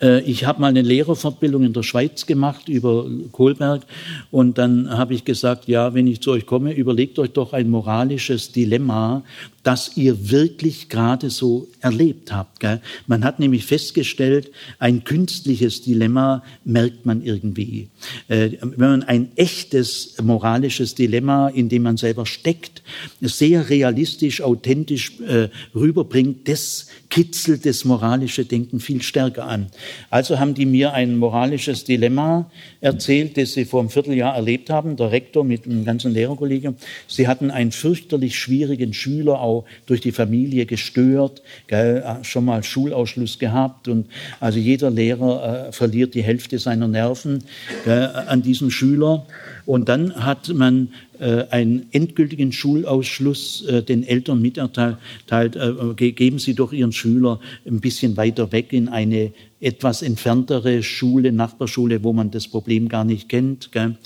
Äh, 0.01 0.21
ich 0.23 0.45
habe 0.45 0.61
mal 0.61 0.69
eine 0.69 0.83
Lehrerfortbildung 0.83 1.65
in 1.65 1.73
der 1.73 1.83
Schweiz 1.83 2.25
gemacht 2.25 2.69
über 2.69 3.07
Kohlberg 3.33 3.83
und 4.31 4.57
dann 4.59 4.91
habe 4.91 5.15
ich 5.15 5.25
gesagt, 5.25 5.67
ja, 5.67 5.95
wenn 5.95 6.07
ich 6.07 6.21
zu 6.21 6.31
euch 6.31 6.47
komme, 6.47 6.73
überlegt 6.73 7.19
euch 7.19 7.31
doch 7.31 7.53
ein 7.53 7.71
moralisches 7.71 8.53
Dilemma, 8.53 9.25
das 9.63 9.97
ihr 9.97 10.31
wirklich 10.31 10.89
gerade 10.89 11.31
so 11.31 11.69
erlebt 11.81 12.33
habt. 12.33 12.61
Gell? 12.61 12.81
Man 13.07 13.25
hat 13.25 13.39
nämlich 13.39 13.65
festgestellt, 13.65 14.51
ein 14.79 15.05
künstliches 15.05 15.83
Dilemma 15.83 16.43
merkt 16.65 17.07
man 17.07 17.23
irgendwie. 17.23 17.89
Äh, 18.29 18.51
wenn 18.61 18.91
man 18.91 19.03
ein 19.05 19.31
echtes 19.37 20.17
moralisches 20.23 20.95
Dilemma, 20.95 21.49
in 21.49 21.69
dem 21.69 21.83
man 21.83 21.97
selber 21.97 22.27
steckt, 22.27 22.83
sehr 23.21 23.69
realistisch, 23.69 24.43
authentisch 24.43 25.21
äh, 25.21 25.49
rüberbringt, 25.75 26.49
das 26.49 26.89
kitzelt 27.09 27.65
das 27.65 27.85
moralische 27.85 28.45
Denken 28.45 28.81
viel 28.81 29.03
stärker 29.03 29.47
an. 29.47 29.67
Also 30.11 30.41
haben 30.41 30.55
die 30.55 30.67
mir 30.67 30.93
ein 30.93 31.17
moralisches 31.19 31.85
Dilemma 31.85 32.51
erzählt, 32.81 33.37
das 33.37 33.53
sie 33.53 33.65
vor 33.65 33.81
einem 33.81 33.91
Vierteljahr 33.91 34.35
erlebt 34.35 34.71
haben, 34.71 34.97
der 34.97 35.13
Rektor 35.13 35.45
mit 35.45 35.67
dem 35.67 35.85
ganzen 35.85 36.13
Lehrerkollegium. 36.13 36.77
Sie 37.07 37.29
hatten 37.29 37.51
einen 37.51 37.71
fürchterlich 37.71 38.39
schwierigen 38.39 38.93
Schüler, 38.93 39.41
auch 39.53 39.65
durch 39.87 40.01
die 40.01 40.13
Familie 40.13 40.67
gestört, 40.67 41.43
gell, 41.67 42.05
schon 42.23 42.45
mal 42.45 42.63
Schulausschluss 42.63 43.39
gehabt 43.39 43.89
und 43.89 44.07
also 44.41 44.59
jeder 44.59 44.91
Lehrer 44.91 45.69
äh, 45.69 45.73
verliert 45.73 46.15
die 46.15 46.23
Hälfte 46.23 46.59
seiner 46.59 46.89
Nerven 46.89 47.45
gell, 47.85 48.07
an 48.27 48.43
diesen 48.43 48.71
Schüler. 48.71 49.27
Und 49.65 49.89
dann 49.89 50.15
hat 50.25 50.53
man 50.53 50.89
äh, 51.19 51.45
einen 51.51 51.87
endgültigen 51.93 52.53
Schulausschluss 52.53 53.65
äh, 53.67 53.83
den 53.83 54.03
Eltern 54.05 54.43
miterteilt, 54.43 55.57
äh, 55.57 55.95
geben 55.95 56.39
Sie 56.39 56.55
doch 56.55 56.73
Ihren 56.73 56.93
Schüler 56.93 57.41
ein 57.67 57.81
bisschen 57.81 58.17
weiter 58.17 58.53
weg 58.53 58.73
in 58.73 58.89
eine 58.89 59.33
etwas 59.61 60.03
entferntere 60.03 60.83
Schule, 60.83 61.31
Nachbarschule, 61.31 62.03
wo 62.03 62.13
man 62.13 62.33
das 62.33 62.49
Problem 62.49 62.89
gar 62.89 63.05
nicht 63.05 63.29
kennt. 63.29 63.71
Gell? 63.71 63.97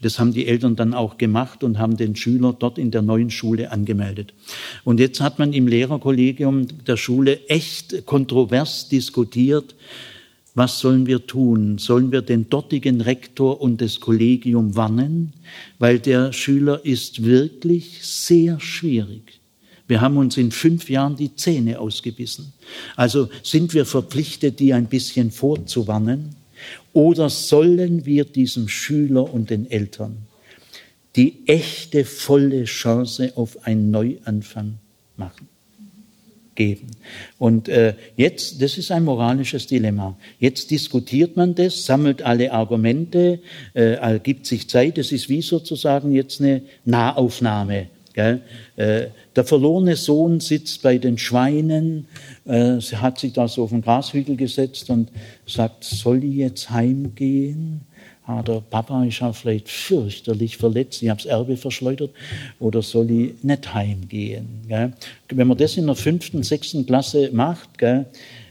Das 0.00 0.20
haben 0.20 0.32
die 0.32 0.46
Eltern 0.46 0.76
dann 0.76 0.94
auch 0.94 1.18
gemacht 1.18 1.64
und 1.64 1.78
haben 1.78 1.96
den 1.96 2.14
Schüler 2.14 2.54
dort 2.56 2.78
in 2.78 2.92
der 2.92 3.02
neuen 3.02 3.30
Schule 3.30 3.72
angemeldet. 3.72 4.32
Und 4.84 5.00
jetzt 5.00 5.20
hat 5.20 5.40
man 5.40 5.52
im 5.52 5.66
Lehrerkollegium 5.66 6.84
der 6.86 6.96
Schule 6.96 7.48
echt 7.48 8.06
kontrovers 8.06 8.88
diskutiert, 8.88 9.74
was 10.60 10.78
sollen 10.78 11.06
wir 11.06 11.26
tun? 11.26 11.78
Sollen 11.78 12.12
wir 12.12 12.20
den 12.20 12.50
dortigen 12.50 13.00
Rektor 13.00 13.62
und 13.62 13.80
das 13.80 13.98
Kollegium 13.98 14.76
warnen? 14.76 15.32
Weil 15.78 15.98
der 15.98 16.34
Schüler 16.34 16.84
ist 16.84 17.24
wirklich 17.24 18.00
sehr 18.02 18.60
schwierig. 18.60 19.40
Wir 19.88 20.02
haben 20.02 20.18
uns 20.18 20.36
in 20.36 20.50
fünf 20.50 20.90
Jahren 20.90 21.16
die 21.16 21.34
Zähne 21.34 21.80
ausgebissen. 21.80 22.52
Also 22.94 23.30
sind 23.42 23.72
wir 23.72 23.86
verpflichtet, 23.86 24.60
die 24.60 24.74
ein 24.74 24.84
bisschen 24.84 25.30
vorzuwarnen? 25.30 26.36
Oder 26.92 27.30
sollen 27.30 28.04
wir 28.04 28.26
diesem 28.26 28.68
Schüler 28.68 29.32
und 29.32 29.48
den 29.48 29.64
Eltern 29.70 30.26
die 31.16 31.38
echte, 31.46 32.04
volle 32.04 32.64
Chance 32.64 33.32
auf 33.34 33.64
einen 33.64 33.90
Neuanfang 33.90 34.74
machen? 35.16 35.49
Geben. 36.60 36.90
Und 37.38 37.70
äh, 37.70 37.94
jetzt, 38.16 38.60
das 38.60 38.76
ist 38.76 38.90
ein 38.90 39.04
moralisches 39.04 39.66
Dilemma. 39.66 40.18
Jetzt 40.38 40.70
diskutiert 40.70 41.34
man 41.34 41.54
das, 41.54 41.86
sammelt 41.86 42.20
alle 42.20 42.52
Argumente, 42.52 43.40
äh, 43.72 44.20
gibt 44.22 44.44
sich 44.44 44.68
Zeit. 44.68 44.98
Das 44.98 45.10
ist 45.10 45.30
wie 45.30 45.40
sozusagen 45.40 46.12
jetzt 46.12 46.42
eine 46.42 46.60
Nahaufnahme. 46.84 47.86
Gell? 48.12 48.42
Äh, 48.76 49.06
der 49.34 49.44
verlorene 49.44 49.96
Sohn 49.96 50.40
sitzt 50.40 50.82
bei 50.82 50.98
den 50.98 51.16
Schweinen, 51.16 52.08
äh, 52.44 52.78
hat 52.78 53.18
sich 53.18 53.32
da 53.32 53.48
so 53.48 53.62
auf 53.62 53.70
den 53.70 53.80
Grashügel 53.80 54.36
gesetzt 54.36 54.90
und 54.90 55.10
sagt, 55.46 55.84
soll 55.84 56.24
ich 56.24 56.34
jetzt 56.34 56.68
heimgehen? 56.68 57.86
Ah, 58.30 58.42
der 58.42 58.60
Papa 58.60 59.04
ist 59.04 59.20
ja 59.20 59.32
vielleicht 59.32 59.68
fürchterlich 59.68 60.56
verletzt, 60.56 61.02
ich 61.02 61.08
habe 61.08 61.22
das 61.22 61.26
Erbe 61.26 61.56
verschleudert, 61.56 62.10
oder 62.58 62.82
soll 62.82 63.10
ich 63.10 63.42
nicht 63.42 63.74
heimgehen? 63.74 64.62
Gell? 64.68 64.92
Wenn 65.28 65.48
man 65.48 65.58
das 65.58 65.76
in 65.76 65.86
der 65.86 65.96
fünften, 65.96 66.42
sechsten 66.42 66.86
Klasse 66.86 67.30
macht, 67.32 67.78
gell, 67.78 68.06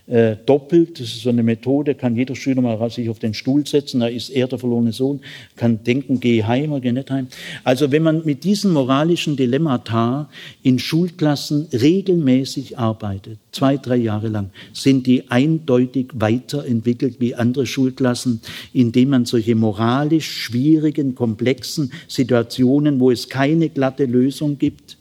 äh, 0.10 0.36
doppelt. 0.46 1.00
Das 1.00 1.08
ist 1.08 1.22
so 1.22 1.30
eine 1.30 1.44
Methode, 1.44 1.96
kann 1.96 2.16
jeder 2.16 2.36
Schüler 2.36 2.62
mal 2.62 2.90
sich 2.90 3.10
auf 3.10 3.20
den 3.20 3.34
Stuhl 3.34 3.66
setzen, 3.66 4.00
da 4.00 4.08
ist 4.08 4.30
er 4.30 4.48
der 4.48 4.60
verlorene 4.60 4.92
Sohn, 4.92 5.22
kann 5.56 5.84
denken, 5.84 6.20
geh 6.20 6.44
heim 6.44 6.72
oder 6.72 6.82
geh 6.82 6.92
nicht 6.92 7.12
heim. 7.12 7.28
Also 7.64 7.92
wenn 7.92 8.04
man 8.04 8.26
mit 8.26 8.44
diesen 8.44 8.74
moralischen 8.74 9.38
Dilemmata 9.38 10.30
in 10.64 10.80
Schulklassen 10.80 11.68
regelmäßig 11.72 12.78
arbeitet, 12.78 13.38
zwei, 13.52 13.78
drei 13.78 13.98
Jahre 13.98 14.28
lang, 14.30 14.50
sind 14.74 15.08
die 15.08 15.30
eindeutig 15.30 16.08
weiterentwickelt 16.14 17.20
wie 17.20 17.36
andere 17.36 17.66
Schulklassen, 17.66 18.42
indem 18.74 19.10
man 19.10 19.26
solche 19.26 19.56
moralisch 19.56 20.30
schwierigen, 20.30 21.16
komplexen 21.16 21.92
Situationen, 22.08 23.00
wo 23.00 23.12
es 23.12 23.30
keine 23.30 23.70
glatte 23.70 24.06
Lösung 24.06 24.58
gibt, 24.58 24.98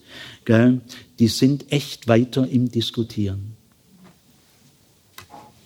die 1.18 1.28
sind 1.28 1.70
echt 1.70 2.08
weiter 2.08 2.48
im 2.48 2.70
Diskutieren. 2.70 3.57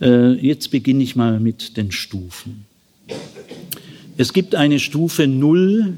Äh, 0.03 0.33
jetzt 0.33 0.73
beginne 0.73 1.05
ich 1.05 1.15
mal 1.15 1.39
mit 1.39 1.77
den 1.77 1.93
Stufen. 1.93 2.65
Es 4.17 4.33
gibt 4.33 4.57
eine 4.57 4.81
Stufe 4.81 5.29
Null, 5.29 5.95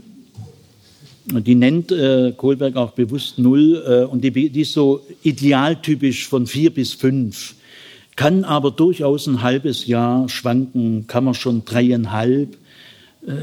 die 1.26 1.54
nennt 1.54 1.90
äh, 1.90 2.32
Kohlberg 2.36 2.76
auch 2.76 2.90
bewusst 2.90 3.38
Null 3.38 3.82
äh, 3.86 4.04
und 4.04 4.22
die, 4.22 4.50
die 4.50 4.60
ist 4.60 4.74
so 4.74 5.00
idealtypisch 5.22 6.28
von 6.28 6.46
vier 6.46 6.72
bis 6.72 6.92
fünf, 6.92 7.54
kann 8.14 8.44
aber 8.44 8.70
durchaus 8.70 9.26
ein 9.26 9.40
halbes 9.40 9.86
Jahr 9.86 10.28
schwanken, 10.28 11.06
kann 11.06 11.24
man 11.24 11.34
schon 11.34 11.64
dreieinhalb 11.64 12.58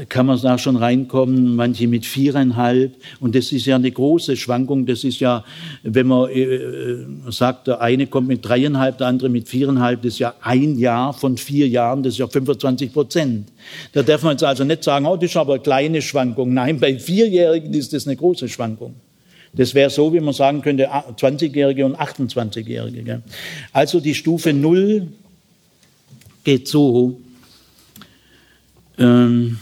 kann 0.08 0.26
man 0.26 0.40
da 0.40 0.58
schon 0.58 0.76
reinkommen, 0.76 1.56
manche 1.56 1.88
mit 1.88 2.06
viereinhalb. 2.06 2.94
Und 3.18 3.34
das 3.34 3.50
ist 3.50 3.66
ja 3.66 3.76
eine 3.76 3.90
große 3.90 4.36
Schwankung. 4.36 4.86
Das 4.86 5.02
ist 5.02 5.18
ja, 5.18 5.44
wenn 5.82 6.06
man 6.06 6.30
äh, 6.30 6.42
äh, 6.42 7.06
sagt, 7.30 7.66
der 7.66 7.80
eine 7.80 8.06
kommt 8.06 8.28
mit 8.28 8.44
dreieinhalb, 8.44 8.98
der 8.98 9.08
andere 9.08 9.28
mit 9.28 9.48
viereinhalb, 9.48 10.02
das 10.02 10.14
ist 10.14 10.18
ja 10.20 10.34
ein 10.40 10.78
Jahr 10.78 11.12
von 11.12 11.36
vier 11.36 11.68
Jahren, 11.68 12.04
das 12.04 12.14
ist 12.14 12.18
ja 12.18 12.28
25 12.28 12.92
Prozent. 12.92 13.48
Da 13.92 14.02
darf 14.02 14.22
man 14.22 14.32
jetzt 14.32 14.44
also 14.44 14.62
nicht 14.62 14.84
sagen, 14.84 15.04
oh, 15.06 15.16
das 15.16 15.30
ist 15.30 15.36
aber 15.36 15.54
eine 15.54 15.62
kleine 15.62 16.00
Schwankung. 16.00 16.54
Nein, 16.54 16.78
bei 16.78 16.98
Vierjährigen 16.98 17.74
ist 17.74 17.92
das 17.92 18.06
eine 18.06 18.14
große 18.14 18.48
Schwankung. 18.48 18.94
Das 19.52 19.74
wäre 19.74 19.90
so, 19.90 20.12
wie 20.12 20.20
man 20.20 20.32
sagen 20.32 20.62
könnte, 20.62 20.88
20-Jährige 20.90 21.84
und 21.84 21.96
28-Jährige. 21.96 23.22
Also 23.72 23.98
die 23.98 24.14
Stufe 24.14 24.52
Null 24.52 25.08
geht 26.44 26.68
so. 26.68 27.20
Ähm, 28.98 29.58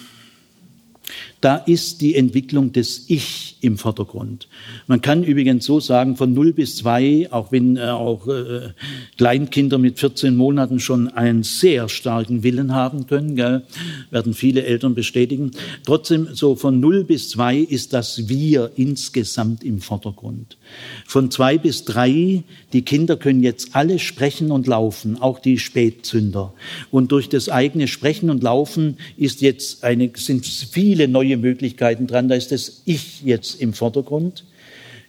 da 1.40 1.56
ist 1.56 2.02
die 2.02 2.16
Entwicklung 2.16 2.72
des 2.72 3.04
Ich 3.08 3.56
im 3.62 3.78
Vordergrund. 3.78 4.46
Man 4.86 5.00
kann 5.00 5.24
übrigens 5.24 5.64
so 5.64 5.80
sagen, 5.80 6.16
von 6.16 6.34
0 6.34 6.52
bis 6.52 6.76
2, 6.76 7.28
auch 7.30 7.50
wenn 7.50 7.76
äh, 7.76 7.80
auch 7.88 8.26
äh, 8.28 8.70
Kleinkinder 9.16 9.78
mit 9.78 9.98
14 9.98 10.36
Monaten 10.36 10.80
schon 10.80 11.08
einen 11.08 11.42
sehr 11.42 11.88
starken 11.88 12.42
Willen 12.42 12.74
haben 12.74 13.06
können, 13.06 13.36
gell, 13.36 13.62
werden 14.10 14.34
viele 14.34 14.64
Eltern 14.64 14.94
bestätigen. 14.94 15.52
Trotzdem, 15.84 16.28
so 16.32 16.56
von 16.56 16.80
0 16.80 17.04
bis 17.04 17.30
2 17.30 17.56
ist 17.56 17.92
das 17.94 18.28
Wir 18.28 18.72
insgesamt 18.76 19.64
im 19.64 19.80
Vordergrund. 19.80 20.58
Von 21.06 21.30
2 21.30 21.58
bis 21.58 21.84
3, 21.84 22.42
die 22.72 22.82
Kinder 22.82 23.16
können 23.16 23.42
jetzt 23.42 23.74
alle 23.74 23.98
sprechen 23.98 24.50
und 24.50 24.66
laufen, 24.66 25.20
auch 25.20 25.38
die 25.38 25.58
Spätzünder. 25.58 26.52
Und 26.90 27.12
durch 27.12 27.28
das 27.28 27.48
eigene 27.48 27.88
Sprechen 27.88 28.30
und 28.30 28.42
Laufen 28.42 28.98
ist 29.16 29.40
jetzt 29.40 29.84
eine, 29.84 30.10
sind 30.14 30.46
viele 30.46 31.08
neue 31.08 31.29
neue 31.30 31.36
Möglichkeiten 31.36 32.06
dran. 32.06 32.28
Da 32.28 32.34
ist 32.34 32.52
das 32.52 32.82
Ich 32.84 33.22
jetzt 33.22 33.60
im 33.60 33.72
Vordergrund. 33.72 34.44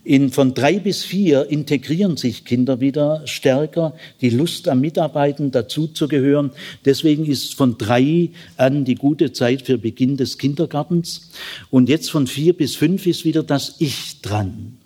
In, 0.04 0.32
von 0.32 0.56
drei 0.56 0.80
bis 0.80 1.04
vier 1.04 1.48
integrieren 1.52 2.18
sich 2.18 2.44
Kinder 2.44 2.80
wieder 2.80 3.22
stärker, 3.26 3.94
die 4.22 4.32
Lust 4.32 4.68
am 4.68 4.82
Mitarbeiten, 4.82 5.52
dazu 5.52 5.88
zu 5.88 6.08
gehören. 6.08 6.52
Deswegen 6.86 7.26
ist 7.26 7.54
von 7.54 7.78
drei 7.78 8.32
an 8.58 8.84
die 8.84 8.96
gute 8.96 9.32
Zeit 9.32 9.62
für 9.62 9.78
Beginn 9.78 10.18
des 10.18 10.40
Kindergartens. 10.40 11.30
Und 11.70 11.88
jetzt 11.88 12.10
von 12.10 12.26
vier 12.26 12.54
bis 12.54 12.76
fünf 12.76 13.06
ist 13.06 13.26
wieder 13.26 13.44
das 13.44 13.76
Ich 13.78 14.22
dran. 14.22 14.78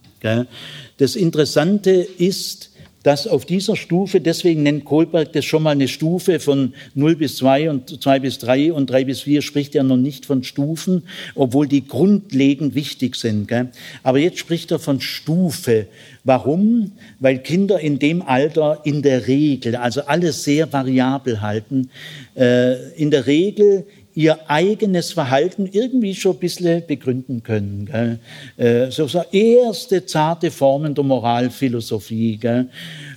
Das 0.97 1.15
Interessante 1.15 1.91
ist, 1.91 2.71
dass 3.05 3.27
auf 3.27 3.45
dieser 3.45 3.75
Stufe, 3.75 4.19
deswegen 4.19 4.63
nennt 4.63 4.83
Kohlberg 4.83 5.31
das 5.31 5.45
schon 5.45 5.61
mal 5.61 5.69
eine 5.69 5.87
Stufe 5.87 6.39
von 6.39 6.73
0 6.95 7.15
bis 7.15 7.37
2 7.37 7.69
und 7.69 8.01
2 8.01 8.19
bis 8.19 8.39
3 8.39 8.73
und 8.73 8.89
3 8.89 9.05
bis 9.05 9.21
4 9.21 9.43
spricht 9.43 9.75
er 9.75 9.83
noch 9.83 9.95
nicht 9.95 10.25
von 10.25 10.43
Stufen, 10.43 11.03
obwohl 11.35 11.67
die 11.67 11.87
grundlegend 11.87 12.73
wichtig 12.73 13.15
sind. 13.15 13.47
Gell? 13.47 13.69
Aber 14.01 14.17
jetzt 14.17 14.39
spricht 14.39 14.71
er 14.71 14.79
von 14.79 15.01
Stufe. 15.01 15.85
Warum? 16.23 16.93
Weil 17.19 17.37
Kinder 17.37 17.79
in 17.79 17.99
dem 17.99 18.23
Alter 18.23 18.81
in 18.85 19.03
der 19.03 19.27
Regel, 19.27 19.75
also 19.75 20.01
alles 20.01 20.43
sehr 20.43 20.73
variabel 20.73 21.41
halten, 21.41 21.91
äh, 22.35 22.91
in 22.93 23.11
der 23.11 23.27
Regel 23.27 23.85
ihr 24.15 24.49
eigenes 24.49 25.11
Verhalten 25.11 25.69
irgendwie 25.71 26.15
schon 26.15 26.37
ein 26.37 26.39
bisschen 26.39 26.83
begründen 26.87 27.43
können. 27.43 27.85
Gell? 27.85 28.19
Äh, 28.57 28.89
so, 28.91 29.07
so 29.07 29.21
erste 29.31 30.05
zarte 30.05 30.51
Formen 30.51 30.95
der 30.95 31.03
Moralphilosophie. 31.03 32.37
Gell? 32.37 32.69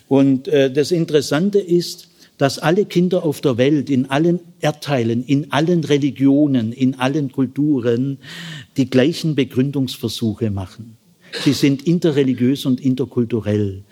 Und 0.08 0.48
äh, 0.48 0.70
das 0.70 0.90
Interessante 0.90 1.60
ist, 1.60 2.08
dass 2.36 2.58
alle 2.58 2.84
Kinder 2.84 3.24
auf 3.24 3.40
der 3.40 3.58
Welt, 3.58 3.90
in 3.90 4.10
allen 4.10 4.40
Erdteilen, 4.60 5.24
in 5.24 5.52
allen 5.52 5.84
Religionen, 5.84 6.72
in 6.72 6.98
allen 6.98 7.32
Kulturen 7.32 8.18
die 8.76 8.90
gleichen 8.90 9.34
Begründungsversuche 9.34 10.50
machen. 10.50 10.96
Sie 11.44 11.52
sind 11.52 11.86
interreligiös 11.86 12.64
und 12.64 12.80
interkulturell. 12.80 13.82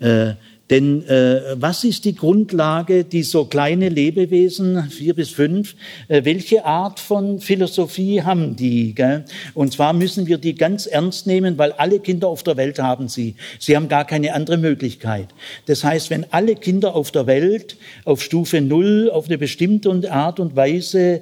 Äh, 0.00 0.34
denn 0.72 1.06
äh, 1.06 1.42
was 1.56 1.84
ist 1.84 2.06
die 2.06 2.14
Grundlage, 2.14 3.04
die 3.04 3.24
so 3.24 3.44
kleine 3.44 3.90
Lebewesen, 3.90 4.84
vier 4.88 5.12
bis 5.12 5.28
fünf, 5.28 5.76
äh, 6.08 6.24
welche 6.24 6.64
Art 6.64 6.98
von 6.98 7.40
Philosophie 7.40 8.22
haben 8.22 8.56
die? 8.56 8.94
Gell? 8.94 9.26
Und 9.52 9.74
zwar 9.74 9.92
müssen 9.92 10.26
wir 10.26 10.38
die 10.38 10.54
ganz 10.54 10.86
ernst 10.86 11.26
nehmen, 11.26 11.58
weil 11.58 11.72
alle 11.72 12.00
Kinder 12.00 12.28
auf 12.28 12.42
der 12.42 12.56
Welt 12.56 12.78
haben 12.78 13.08
sie. 13.08 13.34
Sie 13.58 13.76
haben 13.76 13.88
gar 13.88 14.06
keine 14.06 14.32
andere 14.32 14.56
Möglichkeit. 14.56 15.28
Das 15.66 15.84
heißt, 15.84 16.08
wenn 16.08 16.24
alle 16.32 16.56
Kinder 16.56 16.94
auf 16.94 17.10
der 17.10 17.26
Welt 17.26 17.76
auf 18.06 18.22
Stufe 18.22 18.62
Null 18.62 19.10
auf 19.10 19.26
eine 19.26 19.36
bestimmte 19.36 19.90
Art 20.10 20.40
und 20.40 20.56
Weise 20.56 21.20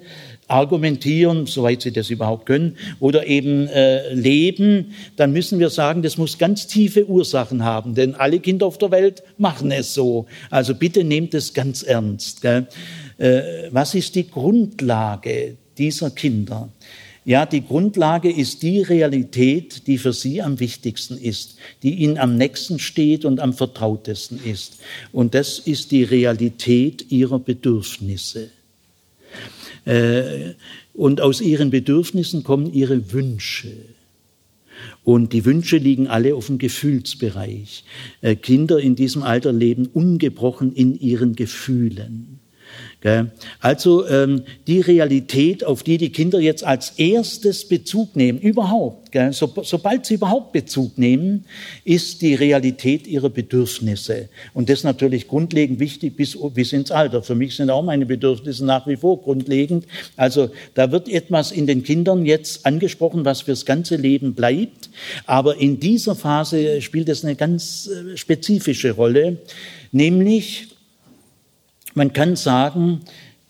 argumentieren, 0.51 1.47
soweit 1.47 1.83
sie 1.83 1.93
das 1.93 2.11
überhaupt 2.11 2.47
können, 2.47 2.77
oder 2.99 3.27
eben 3.27 3.69
äh, 3.69 4.13
leben, 4.13 4.95
dann 5.17 5.33
müssen 5.33 5.59
wir 5.59 5.71
sagen, 5.71 6.03
das 6.03 6.19
muss 6.19 6.39
ganz 6.39 6.67
tiefe 6.67 7.09
Ursachen 7.09 7.65
haben, 7.65 7.95
denn 7.95 8.15
alle 8.15 8.41
Kinder 8.41 8.67
auf 8.67 8.79
der 8.79 8.91
Welt 8.91 9.23
machen 9.39 9.71
es 9.71 9.95
so. 9.95 10.27
Also 10.51 10.75
bitte 10.75 11.05
nehmt 11.05 11.35
es 11.35 11.55
ganz 11.55 11.83
ernst. 11.83 12.45
Äh, 12.45 12.65
was 13.71 13.95
ist 13.95 14.15
die 14.15 14.29
Grundlage 14.29 15.57
dieser 15.79 16.11
Kinder? 16.11 16.69
Ja, 17.25 17.45
die 17.45 17.65
Grundlage 17.65 18.31
ist 18.31 18.63
die 18.63 18.81
Realität, 18.81 19.87
die 19.87 19.99
für 19.99 20.13
sie 20.13 20.41
am 20.41 20.59
wichtigsten 20.59 21.19
ist, 21.19 21.57
die 21.83 21.97
ihnen 21.97 22.17
am 22.17 22.37
nächsten 22.37 22.79
steht 22.79 23.25
und 23.27 23.41
am 23.41 23.53
vertrautesten 23.53 24.41
ist. 24.43 24.79
Und 25.13 25.35
das 25.35 25.59
ist 25.59 25.91
die 25.91 26.03
Realität 26.03 27.13
ihrer 27.13 27.39
Bedürfnisse. 27.39 28.49
Äh, 29.85 30.55
und 30.93 31.21
aus 31.21 31.41
ihren 31.41 31.71
Bedürfnissen 31.71 32.43
kommen 32.43 32.73
ihre 32.73 33.13
Wünsche. 33.13 33.73
Und 35.05 35.33
die 35.33 35.45
Wünsche 35.45 35.77
liegen 35.77 36.09
alle 36.09 36.35
auf 36.35 36.47
dem 36.47 36.59
Gefühlsbereich. 36.59 37.85
Äh, 38.21 38.37
Kinder 38.37 38.79
in 38.79 38.97
diesem 38.97 39.23
Alter 39.23 39.53
leben 39.53 39.87
ungebrochen 39.87 40.73
in 40.73 40.99
ihren 40.99 41.35
Gefühlen. 41.35 42.40
Also 43.61 44.07
ähm, 44.09 44.43
die 44.67 44.81
Realität, 44.81 45.65
auf 45.65 45.83
die 45.83 45.97
die 45.97 46.11
Kinder 46.11 46.39
jetzt 46.39 46.65
als 46.65 46.91
erstes 46.99 47.67
Bezug 47.67 48.15
nehmen, 48.15 48.39
überhaupt, 48.39 49.09
so, 49.31 49.53
sobald 49.63 50.05
sie 50.05 50.15
überhaupt 50.15 50.53
Bezug 50.53 50.99
nehmen, 50.99 51.47
ist 51.85 52.21
die 52.21 52.35
Realität 52.35 53.07
ihrer 53.07 53.31
Bedürfnisse. 53.31 54.29
Und 54.53 54.69
das 54.69 54.81
ist 54.81 54.85
natürlich 54.85 55.29
grundlegend 55.29 55.81
wichtig 55.81 56.15
bis, 56.15 56.37
bis 56.53 56.75
ins 56.75 56.91
Alter. 56.91 57.23
Für 57.23 57.35
mich 57.35 57.57
sind 57.57 57.71
auch 57.71 57.83
meine 57.83 58.05
Bedürfnisse 58.05 58.67
nach 58.67 58.87
wie 58.87 58.97
vor 58.97 59.23
grundlegend. 59.23 59.87
Also 60.17 60.51
da 60.75 60.93
wird 60.93 61.09
etwas 61.09 61.53
in 61.53 61.67
den 61.67 61.83
Kindern 61.83 62.27
jetzt 62.27 62.67
angesprochen, 62.67 63.25
was 63.25 63.41
fürs 63.41 63.65
ganze 63.65 63.97
Leben 63.97 64.35
bleibt. 64.35 64.91
Aber 65.25 65.57
in 65.57 65.81
dieser 65.81 66.15
Phase 66.15 66.83
spielt 66.83 67.09
es 67.09 67.25
eine 67.25 67.35
ganz 67.35 67.89
äh, 67.89 68.17
spezifische 68.17 68.93
Rolle, 68.93 69.39
nämlich 69.91 70.69
man 71.95 72.13
kann 72.13 72.37
sagen, 72.37 73.01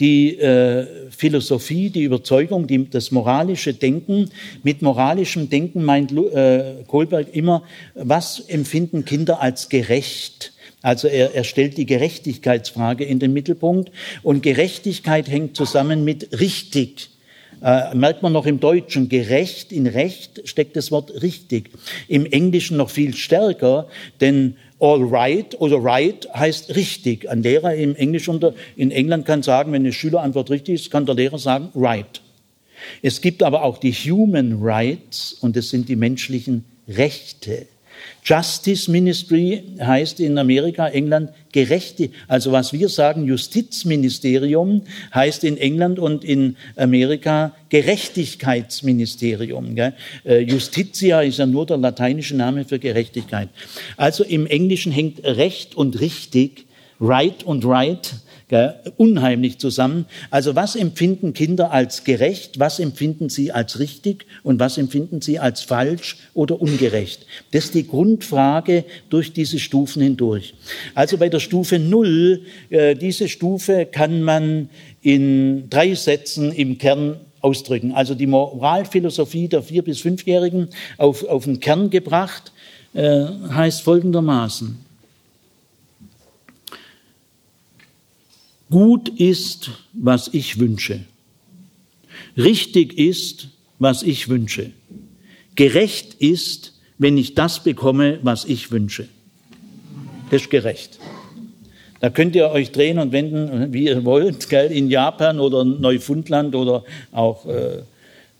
die 0.00 0.38
äh, 0.38 0.86
Philosophie, 1.10 1.90
die 1.90 2.04
Überzeugung, 2.04 2.66
die, 2.66 2.88
das 2.88 3.10
moralische 3.10 3.74
Denken. 3.74 4.30
Mit 4.62 4.80
moralischem 4.80 5.50
Denken 5.50 5.84
meint 5.84 6.10
äh, 6.12 6.82
Kohlberg 6.86 7.34
immer, 7.34 7.62
was 7.94 8.40
empfinden 8.40 9.04
Kinder 9.04 9.42
als 9.42 9.68
gerecht? 9.68 10.54
Also 10.82 11.08
er, 11.08 11.34
er 11.34 11.44
stellt 11.44 11.76
die 11.76 11.84
Gerechtigkeitsfrage 11.84 13.04
in 13.04 13.18
den 13.18 13.34
Mittelpunkt 13.34 13.92
und 14.22 14.42
Gerechtigkeit 14.42 15.28
hängt 15.28 15.54
zusammen 15.54 16.04
mit 16.04 16.40
richtig. 16.40 17.10
Äh, 17.62 17.94
merkt 17.94 18.22
man 18.22 18.32
noch 18.32 18.46
im 18.46 18.58
Deutschen, 18.58 19.10
gerecht, 19.10 19.70
in 19.70 19.86
Recht 19.86 20.48
steckt 20.48 20.76
das 20.76 20.90
Wort 20.90 21.22
richtig. 21.22 21.70
Im 22.08 22.24
Englischen 22.24 22.78
noch 22.78 22.88
viel 22.88 23.14
stärker, 23.14 23.86
denn 24.22 24.56
all 24.80 25.02
right 25.04 25.58
oder 25.60 25.76
right 25.82 26.28
heißt 26.34 26.74
richtig. 26.74 27.28
Ein 27.28 27.42
Lehrer 27.42 27.74
im 27.74 27.94
Englisch 27.94 28.28
unter, 28.28 28.54
in 28.76 28.90
England 28.90 29.26
kann 29.26 29.42
sagen, 29.42 29.72
wenn 29.72 29.82
eine 29.82 29.92
Schülerantwort 29.92 30.50
richtig 30.50 30.74
ist, 30.74 30.90
kann 30.90 31.06
der 31.06 31.14
Lehrer 31.14 31.38
sagen 31.38 31.68
right. 31.74 32.22
Es 33.02 33.20
gibt 33.20 33.42
aber 33.42 33.62
auch 33.62 33.78
die 33.78 33.92
Human 33.92 34.58
Rights 34.62 35.34
und 35.40 35.56
das 35.56 35.68
sind 35.68 35.88
die 35.88 35.96
menschlichen 35.96 36.64
Rechte. 36.88 37.66
Justice 38.24 38.90
Ministry 38.90 39.62
heißt 39.80 40.18
in 40.20 40.38
Amerika, 40.38 40.88
England 40.88 41.30
Gerechte, 41.52 42.10
also 42.28 42.52
was 42.52 42.72
wir 42.72 42.88
sagen, 42.88 43.26
Justizministerium 43.26 44.82
heißt 45.12 45.42
in 45.44 45.56
England 45.56 45.98
und 45.98 46.22
in 46.22 46.56
Amerika 46.76 47.56
Gerechtigkeitsministerium. 47.70 49.76
Äh, 49.76 49.92
Justitia 50.40 51.22
ist 51.22 51.38
ja 51.38 51.46
nur 51.46 51.66
der 51.66 51.78
lateinische 51.78 52.36
Name 52.36 52.64
für 52.64 52.78
Gerechtigkeit. 52.78 53.48
Also 53.96 54.22
im 54.22 54.46
Englischen 54.46 54.92
hängt 54.92 55.24
Recht 55.24 55.74
und 55.74 56.00
richtig, 56.00 56.66
right 57.00 57.42
und 57.42 57.64
right 57.64 58.14
unheimlich 58.96 59.58
zusammen. 59.58 60.06
Also 60.30 60.54
was 60.56 60.76
empfinden 60.76 61.32
Kinder 61.32 61.72
als 61.72 62.04
gerecht, 62.04 62.58
was 62.58 62.78
empfinden 62.78 63.28
sie 63.28 63.52
als 63.52 63.78
richtig 63.78 64.26
und 64.42 64.58
was 64.58 64.78
empfinden 64.78 65.20
sie 65.20 65.38
als 65.38 65.62
falsch 65.62 66.16
oder 66.34 66.60
ungerecht? 66.60 67.26
Das 67.52 67.66
ist 67.66 67.74
die 67.74 67.86
Grundfrage 67.86 68.84
durch 69.08 69.32
diese 69.32 69.58
Stufen 69.58 70.02
hindurch. 70.02 70.54
Also 70.94 71.16
bei 71.16 71.28
der 71.28 71.40
Stufe 71.40 71.78
Null, 71.78 72.42
äh, 72.70 72.94
diese 72.94 73.28
Stufe 73.28 73.86
kann 73.86 74.22
man 74.22 74.68
in 75.02 75.70
drei 75.70 75.94
Sätzen 75.94 76.52
im 76.52 76.78
Kern 76.78 77.16
ausdrücken. 77.40 77.92
Also 77.92 78.14
die 78.14 78.26
Moralphilosophie 78.26 79.48
der 79.48 79.62
Vier- 79.62 79.82
bis 79.82 80.00
Fünfjährigen 80.00 80.68
auf, 80.98 81.24
auf 81.24 81.44
den 81.44 81.60
Kern 81.60 81.90
gebracht, 81.90 82.52
äh, 82.92 83.24
heißt 83.50 83.82
folgendermaßen. 83.82 84.89
Gut 88.70 89.08
ist, 89.08 89.70
was 89.92 90.28
ich 90.32 90.58
wünsche. 90.58 91.00
Richtig 92.36 92.96
ist, 92.96 93.48
was 93.78 94.02
ich 94.02 94.28
wünsche. 94.28 94.70
Gerecht 95.56 96.14
ist, 96.14 96.78
wenn 96.96 97.18
ich 97.18 97.34
das 97.34 97.64
bekomme, 97.64 98.20
was 98.22 98.44
ich 98.44 98.70
wünsche. 98.70 99.08
Das 100.30 100.42
ist 100.42 100.50
gerecht. 100.50 100.98
Da 102.00 102.08
könnt 102.08 102.34
ihr 102.36 102.50
euch 102.50 102.70
drehen 102.70 102.98
und 102.98 103.12
wenden, 103.12 103.72
wie 103.72 103.84
ihr 103.84 104.04
wollt, 104.04 104.48
gell, 104.48 104.70
in 104.70 104.88
Japan 104.88 105.40
oder 105.40 105.64
Neufundland 105.64 106.54
oder 106.54 106.84
auch 107.12 107.44
äh, 107.46 107.82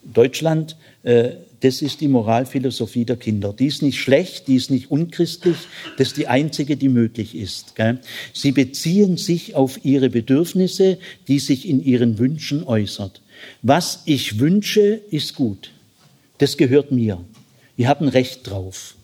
Deutschland. 0.03 0.76
Äh, 1.03 1.31
das 1.61 1.82
ist 1.82 2.00
die 2.00 2.08
Moralphilosophie 2.08 3.04
der 3.04 3.16
Kinder. 3.16 3.52
Die 3.52 3.66
ist 3.66 3.82
nicht 3.82 3.98
schlecht, 3.98 4.48
die 4.48 4.56
ist 4.56 4.70
nicht 4.70 4.90
unchristlich, 4.90 5.56
das 5.98 6.08
ist 6.08 6.16
die 6.16 6.26
einzige, 6.26 6.76
die 6.76 6.88
möglich 6.88 7.34
ist. 7.34 7.74
Sie 8.32 8.52
beziehen 8.52 9.16
sich 9.16 9.54
auf 9.54 9.84
ihre 9.84 10.11
Bedürfnisse, 10.11 10.98
die 11.28 11.38
sich 11.38 11.68
in 11.68 11.84
ihren 11.84 12.18
Wünschen 12.18 12.64
äußert. 12.64 13.20
Was 13.62 14.02
ich 14.06 14.38
wünsche, 14.38 15.00
ist 15.11 15.34
gut. 15.34 15.72
Das 16.38 16.56
gehört 16.56 16.92
mir. 16.92 17.22
Ihr 17.76 17.88
habt 17.88 18.00
ein 18.00 18.08
Recht 18.08 18.48
drauf. 18.48 18.94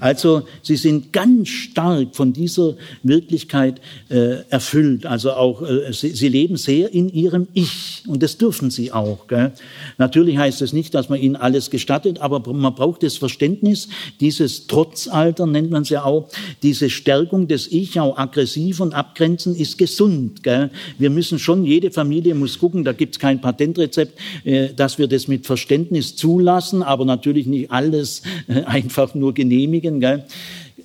Also 0.00 0.42
sie 0.62 0.76
sind 0.76 1.12
ganz 1.12 1.48
stark 1.48 2.16
von 2.16 2.32
dieser 2.32 2.74
Wirklichkeit 3.02 3.80
äh, 4.08 4.42
erfüllt. 4.48 5.06
Also 5.06 5.32
auch 5.32 5.62
äh, 5.62 5.92
sie, 5.92 6.10
sie, 6.10 6.28
leben 6.28 6.56
sehr 6.56 6.92
in 6.92 7.08
ihrem 7.08 7.46
Ich 7.54 8.02
und 8.06 8.22
das 8.22 8.38
dürfen 8.38 8.70
sie 8.70 8.90
auch. 8.90 9.26
Gell? 9.28 9.52
Natürlich 9.98 10.36
heißt 10.36 10.62
es 10.62 10.64
das 10.64 10.72
nicht, 10.72 10.94
dass 10.94 11.10
man 11.10 11.20
ihnen 11.20 11.36
alles 11.36 11.70
gestattet, 11.70 12.20
aber 12.20 12.40
man 12.52 12.74
braucht 12.74 13.02
das 13.02 13.18
Verständnis, 13.18 13.88
dieses 14.20 14.66
Trotzalter 14.66 15.46
nennt 15.46 15.70
man 15.70 15.82
es 15.82 15.90
ja 15.90 16.04
auch, 16.04 16.28
diese 16.62 16.88
Stärkung 16.88 17.48
des 17.48 17.70
Ich, 17.70 18.00
auch 18.00 18.16
aggressiv 18.16 18.80
und 18.80 18.94
abgrenzen, 18.94 19.54
ist 19.54 19.76
gesund. 19.76 20.42
Gell? 20.42 20.70
Wir 20.98 21.10
müssen 21.10 21.38
schon, 21.38 21.64
jede 21.64 21.90
Familie 21.90 22.34
muss 22.34 22.58
gucken, 22.58 22.82
da 22.84 22.92
gibt 22.92 23.16
es 23.16 23.18
kein 23.18 23.40
Patentrezept, 23.42 24.18
äh, 24.44 24.70
dass 24.74 24.98
wir 24.98 25.06
das 25.06 25.28
mit 25.28 25.46
Verständnis 25.46 26.16
zulassen, 26.16 26.82
aber 26.82 27.04
natürlich 27.04 27.46
nicht 27.46 27.70
alles 27.70 28.22
äh, 28.48 28.62
einfach 28.62 29.14
nur 29.14 29.33
genehmigen, 29.34 30.00
gell? 30.00 30.24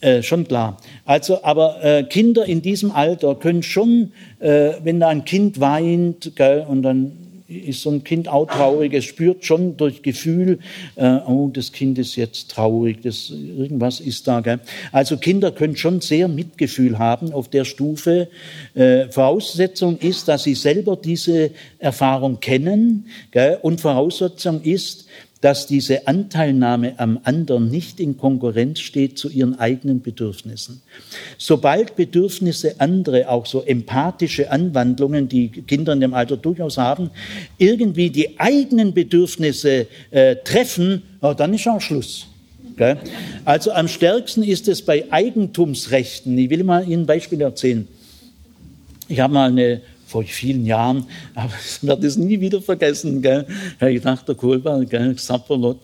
Äh, 0.01 0.23
schon 0.23 0.47
klar. 0.47 0.77
Also, 1.05 1.43
aber 1.43 1.83
äh, 1.83 2.03
Kinder 2.03 2.45
in 2.45 2.61
diesem 2.61 2.91
Alter 2.91 3.35
können 3.35 3.63
schon, 3.63 4.13
äh, 4.39 4.71
wenn 4.83 4.99
da 4.99 5.09
ein 5.09 5.25
Kind 5.25 5.59
weint, 5.59 6.35
gell, 6.35 6.65
und 6.67 6.83
dann 6.83 7.11
ist 7.49 7.81
so 7.81 7.89
ein 7.89 8.03
Kind 8.03 8.27
auch 8.27 8.45
traurig, 8.45 8.93
es 8.93 9.05
spürt 9.05 9.43
schon 9.43 9.75
durch 9.75 10.03
Gefühl, 10.03 10.59
äh, 10.95 11.17
oh, 11.25 11.49
das 11.51 11.71
Kind 11.71 11.97
ist 11.97 12.15
jetzt 12.15 12.51
traurig, 12.51 13.01
das, 13.01 13.31
irgendwas 13.31 13.99
ist 13.99 14.27
da. 14.27 14.41
Gell? 14.41 14.59
Also 14.91 15.17
Kinder 15.17 15.51
können 15.51 15.75
schon 15.75 15.99
sehr 15.99 16.27
Mitgefühl 16.27 16.99
haben 16.99 17.33
auf 17.33 17.49
der 17.49 17.65
Stufe. 17.65 18.29
Äh, 18.75 19.09
Voraussetzung 19.09 19.97
ist, 19.97 20.27
dass 20.27 20.43
sie 20.43 20.53
selber 20.53 20.95
diese 20.95 21.49
Erfahrung 21.79 22.39
kennen 22.39 23.07
gell? 23.31 23.57
und 23.63 23.81
Voraussetzung 23.81 24.61
ist, 24.61 25.07
dass 25.41 25.67
diese 25.67 26.07
Anteilnahme 26.07 26.99
am 26.99 27.19
anderen 27.23 27.69
nicht 27.69 27.99
in 27.99 28.17
Konkurrenz 28.17 28.79
steht 28.79 29.17
zu 29.17 29.29
ihren 29.29 29.57
eigenen 29.57 30.01
Bedürfnissen. 30.01 30.81
Sobald 31.37 31.95
Bedürfnisse 31.95 32.75
andere, 32.79 33.29
auch 33.29 33.45
so 33.45 33.63
empathische 33.63 34.51
Anwandlungen, 34.51 35.29
die 35.29 35.47
Kinder 35.49 35.93
in 35.93 36.01
dem 36.01 36.13
Alter 36.13 36.35
durchaus 36.35 36.77
haben, 36.77 37.09
irgendwie 37.57 38.09
die 38.09 38.39
eigenen 38.39 38.93
Bedürfnisse 38.93 39.87
äh, 40.11 40.35
treffen, 40.43 41.03
oh, 41.21 41.33
dann 41.33 41.53
ist 41.53 41.67
auch 41.67 41.79
Schluss. 41.81 42.27
Gell? 42.75 42.97
Also 43.45 43.71
am 43.71 43.87
stärksten 43.87 44.43
ist 44.43 44.67
es 44.67 44.81
bei 44.81 45.05
Eigentumsrechten. 45.09 46.37
Ich 46.37 46.49
will 46.49 46.63
mal 46.63 46.87
Ihnen 46.87 47.03
ein 47.03 47.05
Beispiel 47.05 47.41
erzählen. 47.41 47.87
Ich 49.07 49.19
habe 49.19 49.33
mal 49.33 49.49
eine 49.49 49.81
vor 50.09 50.23
vielen 50.23 50.65
Jahren, 50.65 51.05
aber 51.35 51.53
ich 51.63 51.87
werde 51.87 52.07
es 52.07 52.17
nie 52.17 52.41
wieder 52.41 52.61
vergessen, 52.61 53.21
gell? 53.21 53.45
ich 53.79 54.01
dachte, 54.01 54.33
Kohlberg, 54.33 54.89
gell? 54.89 55.15
Sapperlot. 55.17 55.77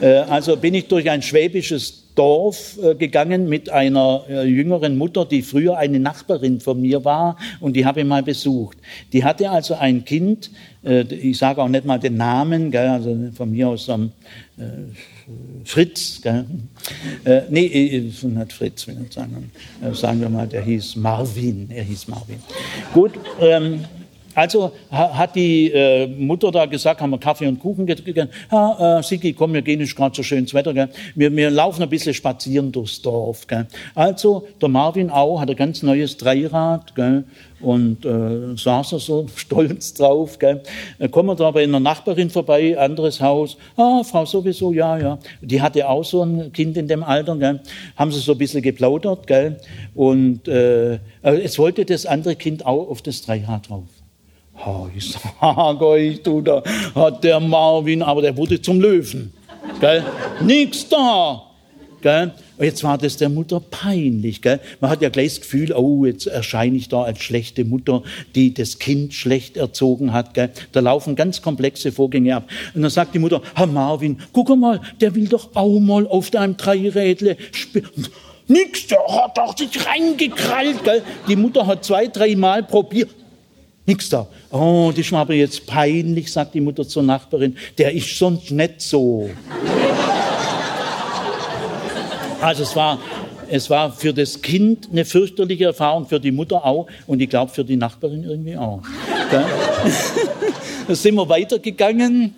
Äh, 0.00 0.18
also 0.18 0.56
bin 0.56 0.74
ich 0.74 0.86
durch 0.86 1.10
ein 1.10 1.22
schwäbisches 1.22 2.04
Dorf 2.14 2.78
äh, 2.80 2.94
gegangen 2.94 3.48
mit 3.48 3.70
einer 3.70 4.24
äh, 4.28 4.46
jüngeren 4.46 4.96
Mutter, 4.96 5.24
die 5.24 5.42
früher 5.42 5.76
eine 5.76 5.98
Nachbarin 5.98 6.60
von 6.60 6.80
mir 6.80 7.04
war 7.04 7.36
und 7.58 7.74
die 7.74 7.84
habe 7.84 8.00
ich 8.00 8.06
mal 8.06 8.22
besucht. 8.22 8.78
Die 9.12 9.24
hatte 9.24 9.50
also 9.50 9.74
ein 9.74 10.04
Kind, 10.04 10.50
ich 10.82 11.38
sage 11.38 11.62
auch 11.62 11.68
nicht 11.68 11.86
mal 11.86 11.98
den 11.98 12.18
Namen, 12.18 12.70
gell? 12.70 12.88
also 12.88 13.16
von 13.34 13.50
mir 13.50 13.68
aus 13.68 13.88
am 13.88 14.12
Fritz, 15.64 16.20
gell? 16.22 16.44
Äh, 17.24 17.42
nee, 17.48 17.66
äh, 17.66 18.00
nicht 18.00 18.52
Fritz, 18.52 18.86
will 18.86 18.98
ich 19.06 19.14
sagen. 19.14 19.50
Äh, 19.82 19.94
sagen 19.94 20.20
wir 20.20 20.28
mal, 20.28 20.46
der 20.46 20.62
hieß 20.62 20.96
Marvin. 20.96 21.70
Er 21.70 21.84
hieß 21.84 22.08
Marvin. 22.08 22.38
Gut, 22.92 23.12
ähm, 23.40 23.84
also 24.34 24.72
hat 24.90 25.36
die 25.36 25.70
äh, 25.70 26.06
Mutter 26.06 26.50
da 26.50 26.66
gesagt, 26.66 27.00
haben 27.00 27.10
wir 27.10 27.18
Kaffee 27.18 27.46
und 27.46 27.60
Kuchen 27.60 27.86
gegessen. 27.86 28.28
Ja, 28.50 28.98
äh, 28.98 29.02
Sigi, 29.02 29.32
komm, 29.32 29.54
wir 29.54 29.62
gehen 29.62 29.78
nicht 29.78 29.96
gerade 29.96 30.14
so 30.14 30.22
schönes 30.22 30.52
Wetter. 30.52 30.74
Gell? 30.74 30.88
Wir, 31.14 31.34
wir 31.34 31.50
laufen 31.50 31.82
ein 31.82 31.88
bisschen 31.88 32.14
spazieren 32.14 32.72
durchs 32.72 33.00
Dorf. 33.00 33.46
Gell? 33.46 33.66
Also 33.94 34.46
der 34.60 34.68
Marvin 34.68 35.10
auch 35.10 35.40
hat 35.40 35.50
ein 35.50 35.56
ganz 35.56 35.82
neues 35.82 36.16
Dreirad 36.16 36.94
gell? 36.94 37.24
Und 37.64 38.04
äh, 38.04 38.56
saß 38.56 38.92
er 38.92 38.98
so 38.98 39.26
stolz 39.34 39.94
drauf. 39.94 40.38
Gell? 40.38 40.62
Dann 40.98 41.10
kommen 41.10 41.30
wir 41.30 41.34
da 41.34 41.50
bei 41.50 41.62
einer 41.62 41.80
Nachbarin 41.80 42.30
vorbei, 42.30 42.78
anderes 42.78 43.20
Haus. 43.20 43.56
Ah, 43.76 44.02
Frau 44.04 44.26
sowieso, 44.26 44.72
ja, 44.72 44.98
ja. 44.98 45.18
Die 45.40 45.60
hatte 45.60 45.88
auch 45.88 46.04
so 46.04 46.22
ein 46.22 46.52
Kind 46.52 46.76
in 46.76 46.88
dem 46.88 47.02
Alter. 47.02 47.36
Gell? 47.36 47.60
Haben 47.96 48.12
sie 48.12 48.20
so 48.20 48.32
ein 48.32 48.38
bisschen 48.38 48.62
geplaudert. 48.62 49.26
Gell? 49.26 49.58
Und 49.94 50.46
äh, 50.48 50.98
es 51.22 51.58
wollte 51.58 51.84
das 51.84 52.06
andere 52.06 52.36
Kind 52.36 52.66
auch 52.66 52.90
auf 52.90 53.02
das 53.02 53.22
Dreirad 53.22 53.68
drauf. 53.68 53.84
Oh, 54.64 54.86
ich 54.96 55.12
sag 55.12 55.80
euch, 55.80 56.22
du, 56.22 56.40
da 56.40 56.62
hat 56.94 57.24
der 57.24 57.40
Marvin, 57.40 58.02
aber 58.02 58.22
der 58.22 58.36
wurde 58.36 58.60
zum 58.60 58.80
Löwen. 58.80 59.32
Gell? 59.80 60.04
Nix 60.40 60.88
da. 60.88 61.42
Gell? 62.00 62.32
Jetzt 62.58 62.84
war 62.84 62.98
das 62.98 63.16
der 63.16 63.28
Mutter 63.28 63.58
peinlich. 63.58 64.40
Gell? 64.40 64.60
Man 64.80 64.90
hat 64.90 65.02
ja 65.02 65.08
gleich 65.08 65.34
das 65.34 65.40
Gefühl, 65.40 65.72
oh, 65.72 66.04
jetzt 66.04 66.26
erscheine 66.26 66.76
ich 66.76 66.88
da 66.88 67.02
als 67.02 67.20
schlechte 67.20 67.64
Mutter, 67.64 68.02
die 68.34 68.54
das 68.54 68.78
Kind 68.78 69.12
schlecht 69.12 69.56
erzogen 69.56 70.12
hat. 70.12 70.34
Gell? 70.34 70.50
Da 70.72 70.80
laufen 70.80 71.16
ganz 71.16 71.42
komplexe 71.42 71.90
Vorgänge 71.90 72.36
ab. 72.36 72.48
Und 72.74 72.82
dann 72.82 72.90
sagt 72.90 73.14
die 73.14 73.18
Mutter, 73.18 73.42
Herr 73.54 73.66
Marvin, 73.66 74.18
guck 74.32 74.56
mal, 74.56 74.80
der 75.00 75.14
will 75.14 75.26
doch 75.26 75.50
auch 75.54 75.80
mal 75.80 76.06
auf 76.06 76.30
deinem 76.30 76.56
Dreirädle 76.56 77.36
spielen. 77.50 78.08
Nix, 78.46 78.86
der 78.86 78.98
hat 79.08 79.36
doch 79.36 79.56
sich 79.56 79.86
reingekrallt. 79.86 80.84
Gell? 80.84 81.02
Die 81.26 81.36
Mutter 81.36 81.66
hat 81.66 81.84
zwei, 81.84 82.06
dreimal 82.06 82.62
probiert. 82.62 83.10
Nix 83.86 84.08
da. 84.08 84.26
Oh, 84.50 84.92
das 84.96 85.10
mir 85.10 85.18
aber 85.18 85.34
jetzt 85.34 85.66
peinlich, 85.66 86.32
sagt 86.32 86.54
die 86.54 86.60
Mutter 86.60 86.86
zur 86.86 87.02
Nachbarin. 87.02 87.56
Der 87.76 87.92
ist 87.92 88.16
sonst 88.16 88.50
nicht 88.50 88.80
so. 88.80 89.28
Also 92.44 92.62
es 92.62 92.76
war, 92.76 92.98
es 93.48 93.70
war 93.70 93.90
für 93.90 94.12
das 94.12 94.42
Kind 94.42 94.88
eine 94.92 95.04
fürchterliche 95.04 95.64
Erfahrung, 95.64 96.06
für 96.06 96.20
die 96.20 96.30
Mutter 96.30 96.64
auch 96.64 96.86
und 97.06 97.20
ich 97.20 97.30
glaube 97.30 97.50
für 97.50 97.64
die 97.64 97.76
Nachbarin 97.76 98.22
irgendwie 98.24 98.56
auch. 98.56 98.82
Dann 100.86 100.96
sind 100.96 101.14
wir 101.14 101.26
weitergegangen, 101.26 102.34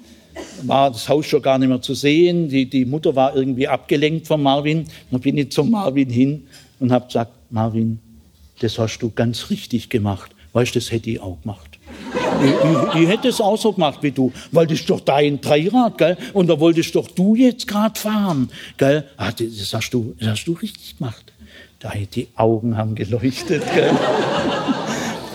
war 0.62 0.90
das 0.92 1.08
Haus 1.08 1.26
schon 1.26 1.42
gar 1.42 1.58
nicht 1.58 1.68
mehr 1.68 1.82
zu 1.82 1.94
sehen, 1.94 2.48
die, 2.48 2.70
die 2.70 2.84
Mutter 2.84 3.16
war 3.16 3.34
irgendwie 3.34 3.66
abgelenkt 3.66 4.28
von 4.28 4.42
Marvin. 4.42 4.86
Dann 5.10 5.20
bin 5.20 5.36
ich 5.38 5.50
zum 5.50 5.72
Marvin 5.72 6.08
hin 6.08 6.46
und 6.78 6.92
habe 6.92 7.06
gesagt, 7.06 7.32
Marvin, 7.50 7.98
das 8.60 8.78
hast 8.78 8.98
du 9.00 9.10
ganz 9.10 9.50
richtig 9.50 9.90
gemacht. 9.90 10.30
Weißt 10.52 10.74
du, 10.74 10.78
das 10.78 10.92
hätte 10.92 11.10
ich 11.10 11.20
auch 11.20 11.40
gemacht. 11.42 11.75
Ich, 12.94 13.02
ich, 13.02 13.08
hätte 13.08 13.28
es 13.28 13.40
auch 13.40 13.56
so 13.56 13.72
gemacht 13.72 13.98
wie 14.02 14.10
du, 14.10 14.32
weil 14.52 14.66
das 14.66 14.80
ist 14.80 14.90
doch 14.90 15.00
dein 15.00 15.40
Dreirad, 15.40 15.98
gell? 15.98 16.16
Und 16.32 16.48
da 16.48 16.58
wolltest 16.60 16.94
doch 16.94 17.08
du 17.08 17.34
jetzt 17.34 17.66
gerade 17.66 17.98
fahren, 17.98 18.50
gell? 18.76 19.04
Ah, 19.16 19.32
das 19.32 19.72
hast 19.72 19.90
du, 19.90 20.14
das 20.18 20.28
hast 20.30 20.44
du 20.44 20.52
richtig 20.52 20.98
gemacht. 20.98 21.32
Da 21.80 21.92
die 21.94 22.28
Augen 22.36 22.76
haben 22.76 22.94
geleuchtet, 22.94 23.62
gell? 23.74 23.90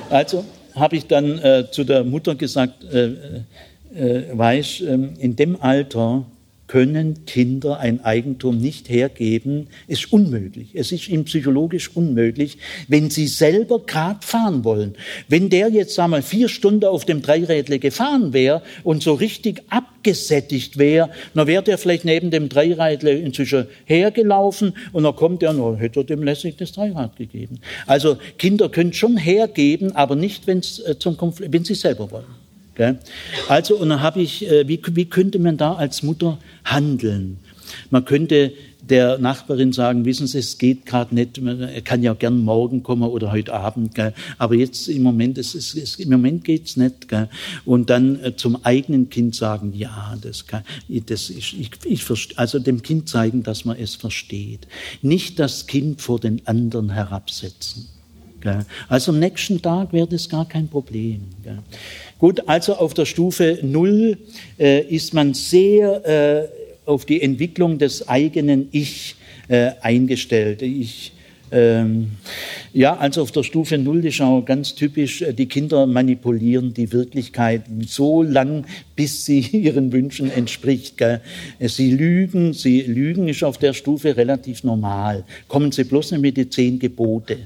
Also 0.09 0.43
habe 0.75 0.97
ich 0.97 1.07
dann 1.07 1.39
äh, 1.39 1.71
zu 1.71 1.85
der 1.85 2.03
Mutter 2.03 2.35
gesagt, 2.35 2.83
äh, 2.83 3.11
äh, 3.95 4.23
weißt, 4.33 4.81
äh, 4.81 4.93
in 5.19 5.35
dem 5.37 5.61
Alter 5.61 6.25
können 6.71 7.25
Kinder 7.25 7.81
ein 7.81 8.05
Eigentum 8.05 8.57
nicht 8.57 8.87
hergeben, 8.87 9.67
ist 9.89 10.13
unmöglich. 10.13 10.69
Es 10.73 10.93
ist 10.93 11.09
ihm 11.09 11.25
psychologisch 11.25 11.93
unmöglich, 11.93 12.59
wenn 12.87 13.09
sie 13.09 13.27
selber 13.27 13.79
Grad 13.79 14.23
fahren 14.23 14.63
wollen. 14.63 14.95
Wenn 15.27 15.49
der 15.49 15.67
jetzt, 15.67 15.95
sagen 15.95 16.13
wir, 16.13 16.21
vier 16.21 16.47
Stunden 16.47 16.85
auf 16.85 17.03
dem 17.03 17.21
Dreirädle 17.21 17.77
gefahren 17.77 18.31
wäre 18.31 18.61
und 18.85 19.03
so 19.03 19.13
richtig 19.15 19.63
abgesättigt 19.67 20.77
wäre, 20.77 21.09
dann 21.33 21.45
wäre 21.45 21.61
der 21.61 21.77
vielleicht 21.77 22.05
neben 22.05 22.31
dem 22.31 22.47
Dreirädle 22.47 23.11
inzwischen 23.15 23.67
hergelaufen 23.83 24.71
und 24.93 25.03
dann 25.03 25.17
kommt 25.17 25.43
er, 25.43 25.53
dann 25.53 25.75
hätte 25.75 25.99
er 25.99 26.03
dem 26.05 26.23
lässig 26.23 26.55
das 26.55 26.71
Dreirad 26.71 27.17
gegeben. 27.17 27.59
Also 27.85 28.15
Kinder 28.37 28.69
können 28.69 28.93
schon 28.93 29.17
hergeben, 29.17 29.93
aber 29.93 30.15
nicht, 30.15 30.47
wenn's, 30.47 30.79
äh, 30.79 30.97
zum 30.97 31.17
Konflikt, 31.17 31.51
wenn 31.51 31.65
sie 31.65 31.75
selber 31.75 32.09
wollen. 32.11 32.40
Also, 33.49 33.75
und 33.75 33.89
dann 33.89 34.01
habe 34.01 34.21
ich, 34.21 34.49
äh, 34.49 34.67
wie, 34.67 34.81
wie 34.93 35.05
könnte 35.05 35.39
man 35.39 35.57
da 35.57 35.73
als 35.73 36.03
Mutter 36.03 36.37
handeln? 36.63 37.39
Man 37.89 38.05
könnte 38.05 38.53
der 38.81 39.17
Nachbarin 39.19 39.73
sagen, 39.73 40.05
wissen 40.05 40.27
Sie, 40.27 40.39
es 40.39 40.57
geht 40.57 40.85
gerade 40.85 41.13
nicht, 41.13 41.37
er 41.37 41.81
kann 41.81 42.03
ja 42.03 42.13
gern 42.13 42.39
morgen 42.39 42.83
kommen 42.83 43.03
oder 43.03 43.31
heute 43.31 43.53
Abend, 43.53 43.95
gell? 43.95 44.13
aber 44.37 44.55
jetzt 44.55 44.87
im 44.87 45.03
Moment, 45.03 45.37
es 45.37 45.55
es, 45.55 45.95
im 45.95 46.09
Moment 46.09 46.43
geht's 46.43 46.77
nicht. 46.77 47.07
Gell? 47.07 47.29
Und 47.63 47.89
dann 47.89 48.21
äh, 48.23 48.35
zum 48.35 48.63
eigenen 48.65 49.09
Kind 49.09 49.35
sagen, 49.35 49.73
ja, 49.73 50.17
das 50.21 50.47
kann, 50.47 50.63
das 50.89 51.29
ist, 51.29 51.53
ich, 51.53 51.71
ich, 51.85 52.05
also 52.37 52.59
dem 52.59 52.81
Kind 52.81 53.07
zeigen, 53.07 53.43
dass 53.43 53.65
man 53.65 53.77
es 53.77 53.95
versteht. 53.95 54.67
Nicht 55.01 55.39
das 55.39 55.67
Kind 55.67 56.01
vor 56.01 56.19
den 56.19 56.45
anderen 56.47 56.89
herabsetzen. 56.89 57.87
Gell? 58.41 58.65
Also 58.89 59.11
am 59.11 59.19
nächsten 59.19 59.61
Tag 59.61 59.93
wäre 59.93 60.07
das 60.07 60.27
gar 60.27 60.47
kein 60.47 60.67
Problem. 60.67 61.21
Gell? 61.43 61.59
Gut, 62.21 62.47
also 62.47 62.75
auf 62.75 62.93
der 62.93 63.05
Stufe 63.05 63.57
Null 63.63 64.15
äh, 64.59 64.81
ist 64.81 65.15
man 65.15 65.33
sehr 65.33 66.05
äh, 66.05 66.87
auf 66.87 67.03
die 67.03 67.19
Entwicklung 67.19 67.79
des 67.79 68.07
eigenen 68.07 68.67
Ich 68.71 69.15
äh, 69.47 69.71
eingestellt. 69.81 70.61
Ich 70.61 71.13
ähm, 71.51 72.11
ja, 72.73 72.95
also 72.95 73.23
auf 73.23 73.31
der 73.31 73.41
Stufe 73.41 73.77
Null 73.79 74.05
ist 74.05 74.21
auch 74.21 74.43
ganz 74.43 74.75
typisch, 74.75 75.23
äh, 75.23 75.33
die 75.33 75.47
Kinder 75.47 75.87
manipulieren 75.87 76.75
die 76.75 76.93
Wirklichkeit 76.93 77.63
so 77.87 78.21
lang, 78.21 78.65
bis 78.95 79.25
sie 79.25 79.39
ihren 79.51 79.91
Wünschen 79.91 80.31
entspricht. 80.31 80.97
Gell? 80.97 81.21
Sie 81.59 81.91
lügen, 81.91 82.53
sie 82.53 82.81
lügen 82.83 83.27
ist 83.27 83.43
auf 83.43 83.57
der 83.57 83.73
Stufe 83.73 84.15
relativ 84.15 84.63
normal. 84.63 85.25
Kommen 85.47 85.71
sie 85.71 85.83
bloß 85.85 86.11
nicht 86.11 86.21
mit 86.21 86.37
den 86.37 86.51
zehn 86.51 86.77
Gebote. 86.77 87.39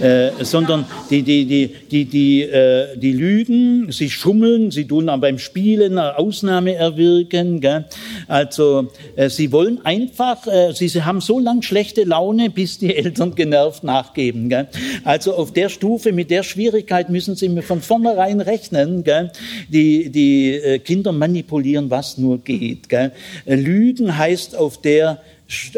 Äh, 0.00 0.44
sondern 0.44 0.84
die, 1.10 1.22
die, 1.22 1.44
die, 1.44 1.74
die, 1.90 2.04
die, 2.04 2.42
äh, 2.42 2.96
die 2.96 3.12
lügen, 3.12 3.90
sie 3.90 4.10
schummeln, 4.10 4.70
sie 4.70 4.86
tun 4.86 5.08
dann 5.08 5.20
beim 5.20 5.38
Spielen 5.38 5.98
eine 5.98 6.16
Ausnahme 6.18 6.74
erwirken. 6.74 7.60
Gell? 7.60 7.86
Also 8.28 8.92
äh, 9.16 9.28
sie 9.28 9.50
wollen 9.50 9.84
einfach, 9.84 10.46
äh, 10.46 10.72
sie, 10.72 10.88
sie 10.88 11.04
haben 11.04 11.20
so 11.20 11.40
lange 11.40 11.64
schlechte 11.64 12.04
Laune, 12.04 12.48
bis 12.50 12.78
die 12.78 12.94
Eltern 12.96 13.34
genervt 13.34 13.82
nachgeben. 13.82 14.48
Gell? 14.48 14.68
Also 15.02 15.34
auf 15.34 15.52
der 15.52 15.68
Stufe, 15.68 16.12
mit 16.12 16.30
der 16.30 16.44
Schwierigkeit 16.44 17.10
müssen 17.10 17.34
sie 17.34 17.48
mir 17.48 17.62
von 17.62 17.80
vornherein 17.80 18.40
rechnen. 18.40 19.02
Gell? 19.02 19.32
Die, 19.68 20.10
die 20.10 20.52
äh, 20.52 20.78
Kinder 20.78 21.10
manipulieren, 21.10 21.90
was 21.90 22.18
nur 22.18 22.38
geht. 22.38 22.88
Gell? 22.88 23.10
Äh, 23.46 23.56
lügen 23.56 24.16
heißt 24.16 24.54
auf 24.54 24.80
der 24.80 25.20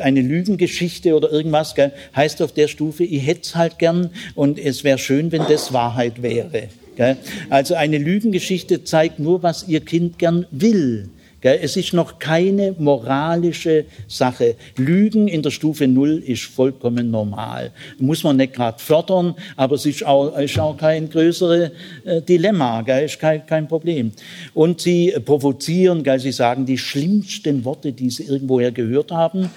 eine 0.00 0.20
Lügengeschichte 0.20 1.14
oder 1.14 1.30
irgendwas, 1.30 1.74
gell, 1.74 1.92
heißt 2.16 2.42
auf 2.42 2.52
der 2.52 2.68
Stufe, 2.68 3.04
ich 3.04 3.26
hätte 3.26 3.42
es 3.42 3.54
halt 3.54 3.78
gern 3.78 4.10
und 4.34 4.58
es 4.58 4.84
wäre 4.84 4.98
schön, 4.98 5.30
wenn 5.32 5.46
das 5.46 5.72
Wahrheit 5.72 6.22
wäre. 6.22 6.68
Gell. 6.96 7.16
Also 7.48 7.74
eine 7.74 7.98
Lügengeschichte 7.98 8.84
zeigt 8.84 9.20
nur, 9.20 9.42
was 9.42 9.68
ihr 9.68 9.80
Kind 9.80 10.18
gern 10.18 10.46
will. 10.50 11.08
Es 11.42 11.76
ist 11.76 11.92
noch 11.94 12.18
keine 12.18 12.74
moralische 12.78 13.86
Sache. 14.06 14.56
Lügen 14.76 15.26
in 15.28 15.42
der 15.42 15.50
Stufe 15.50 15.88
Null 15.88 16.22
ist 16.26 16.44
vollkommen 16.44 17.10
normal. 17.10 17.70
Muss 17.98 18.22
man 18.24 18.36
nicht 18.36 18.54
gerade 18.54 18.78
fördern, 18.78 19.34
aber 19.56 19.76
es 19.76 19.86
ist 19.86 20.04
auch, 20.04 20.36
ist 20.38 20.58
auch 20.58 20.76
kein 20.76 21.08
größeres 21.08 21.70
äh, 22.04 22.22
Dilemma, 22.22 22.80
ist 22.80 23.18
kein, 23.18 23.46
kein 23.46 23.66
Problem. 23.66 24.12
Und 24.54 24.80
sie 24.80 25.14
provozieren, 25.24 26.04
sie 26.18 26.32
sagen 26.32 26.66
die 26.66 26.78
schlimmsten 26.78 27.64
Worte, 27.64 27.92
die 27.92 28.10
sie 28.10 28.24
irgendwoher 28.24 28.72
gehört 28.72 29.10
haben. 29.10 29.50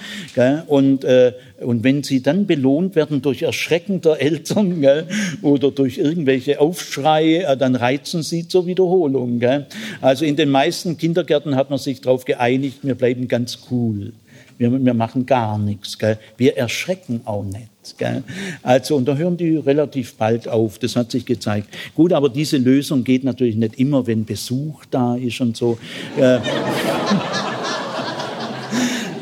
Und 0.68 1.04
äh, 1.04 1.34
und 1.64 1.84
wenn 1.84 2.04
sie 2.04 2.22
dann 2.22 2.46
belohnt 2.46 2.96
werden 2.96 3.22
durch 3.22 3.42
Erschrecken 3.42 4.02
der 4.02 4.22
Eltern 4.22 4.82
gell, 4.82 5.08
oder 5.42 5.72
durch 5.72 5.98
irgendwelche 5.98 6.60
Aufschreie, 6.60 7.44
äh, 7.46 7.58
dann 7.58 7.76
reizen 7.76 8.24
sie 8.24 8.48
zur 8.48 8.66
Wiederholung. 8.66 9.40
Gell. 9.40 9.68
Also 10.02 10.26
in 10.26 10.36
den 10.36 10.50
meisten 10.50 10.98
Kindergärten 10.98 11.56
hat 11.56 11.70
man 11.70 11.80
sich 11.80 12.02
darauf 12.02 12.26
geeinigt, 12.26 12.80
wir 12.84 12.96
bleiben 12.96 13.28
ganz 13.28 13.60
cool. 13.72 14.14
Wir, 14.58 14.72
wir 14.72 14.94
machen 14.94 15.26
gar 15.26 15.58
nichts. 15.58 15.98
Gell. 15.98 16.18
Wir 16.38 16.58
erschrecken 16.58 17.22
auch 17.26 17.44
nicht. 17.44 17.98
Gell. 17.98 18.24
Also, 18.62 18.96
und 18.96 19.06
da 19.06 19.16
hören 19.16 19.36
die 19.36 19.58
relativ 19.58 20.16
bald 20.16 20.48
auf, 20.48 20.80
das 20.80 20.96
hat 20.96 21.12
sich 21.12 21.26
gezeigt. 21.26 21.68
Gut, 21.96 22.14
aber 22.14 22.30
diese 22.30 22.58
Lösung 22.58 23.04
geht 23.04 23.24
natürlich 23.24 23.56
nicht 23.56 23.80
immer, 23.80 24.08
wenn 24.08 24.26
Besuch 24.26 24.86
da 24.90 25.16
ist 25.16 25.42
und 25.42 25.58
so. 25.58 25.78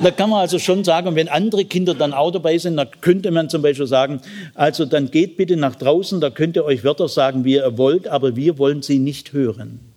Da 0.04 0.10
kann 0.10 0.32
man 0.32 0.39
also 0.39 0.58
schon 0.58 0.84
sagen, 0.84 1.16
wenn 1.16 1.28
andere 1.28 1.64
Kinder 1.64 1.93
dann 1.93 2.12
auch 2.12 2.32
dabei 2.32 2.58
sind, 2.58 2.76
dann 2.76 2.88
könnte 3.02 3.30
man 3.30 3.49
zum 3.49 3.62
Beispiel 3.62 3.86
sagen, 3.86 4.20
also 4.56 4.86
dann 4.86 5.12
geht 5.12 5.38
bitte 5.38 5.58
nach 5.58 5.76
draußen, 5.76 6.20
da 6.20 6.32
könnt 6.32 6.56
ihr 6.56 6.66
euch 6.66 6.84
Wörter 6.84 7.08
sagen, 7.08 7.45
wie 7.45 7.56
ihr 7.56 7.78
wollt, 7.78 8.08
aber 8.08 8.36
wir 8.36 8.58
wollen 8.58 8.82
sie 8.82 8.97
nicht 8.97 9.32
hören. 9.32 9.91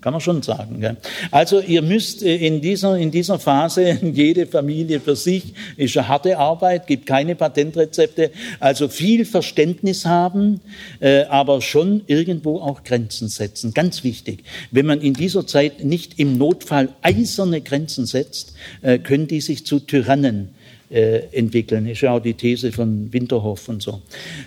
Kann 0.00 0.12
man 0.12 0.20
schon 0.20 0.42
sagen. 0.42 0.80
Gell? 0.80 0.96
Also 1.32 1.60
ihr 1.60 1.82
müsst 1.82 2.22
äh, 2.22 2.36
in 2.36 2.60
dieser, 2.60 2.96
in 2.96 3.10
dieser 3.10 3.40
Phase, 3.40 3.98
jede 4.12 4.46
Familie 4.46 5.00
für 5.00 5.16
sich, 5.16 5.54
ist 5.76 5.96
eine 5.96 6.06
harte 6.06 6.38
Arbeit, 6.38 6.86
gibt 6.86 7.06
keine 7.06 7.34
Patentrezepte, 7.34 8.30
also 8.60 8.86
viel 8.86 9.24
Verständnis 9.24 10.06
haben, 10.06 10.60
äh, 11.00 11.24
aber 11.24 11.60
schon 11.60 12.02
irgendwo 12.06 12.60
auch 12.60 12.84
Grenzen 12.84 13.28
setzen. 13.28 13.74
Ganz 13.74 14.04
wichtig. 14.04 14.44
Wenn 14.70 14.86
man 14.86 15.00
in 15.00 15.14
dieser 15.14 15.46
Zeit 15.48 15.82
nicht 15.82 16.20
im 16.20 16.38
Notfall 16.38 16.90
eiserne 17.02 17.60
Grenzen 17.60 18.06
setzt, 18.06 18.54
äh, 18.82 18.98
können 18.98 19.26
die 19.26 19.40
sich 19.40 19.66
zu 19.66 19.80
Tyrannen 19.80 20.50
äh, 20.90 21.18
entwickeln. 21.32 21.86
Ist 21.86 22.00
ja 22.00 22.12
auch 22.12 22.22
die 22.22 22.34
These 22.34 22.72
von 22.72 23.12
Winterhoff 23.12 23.68
und 23.68 23.82
so. 23.82 24.02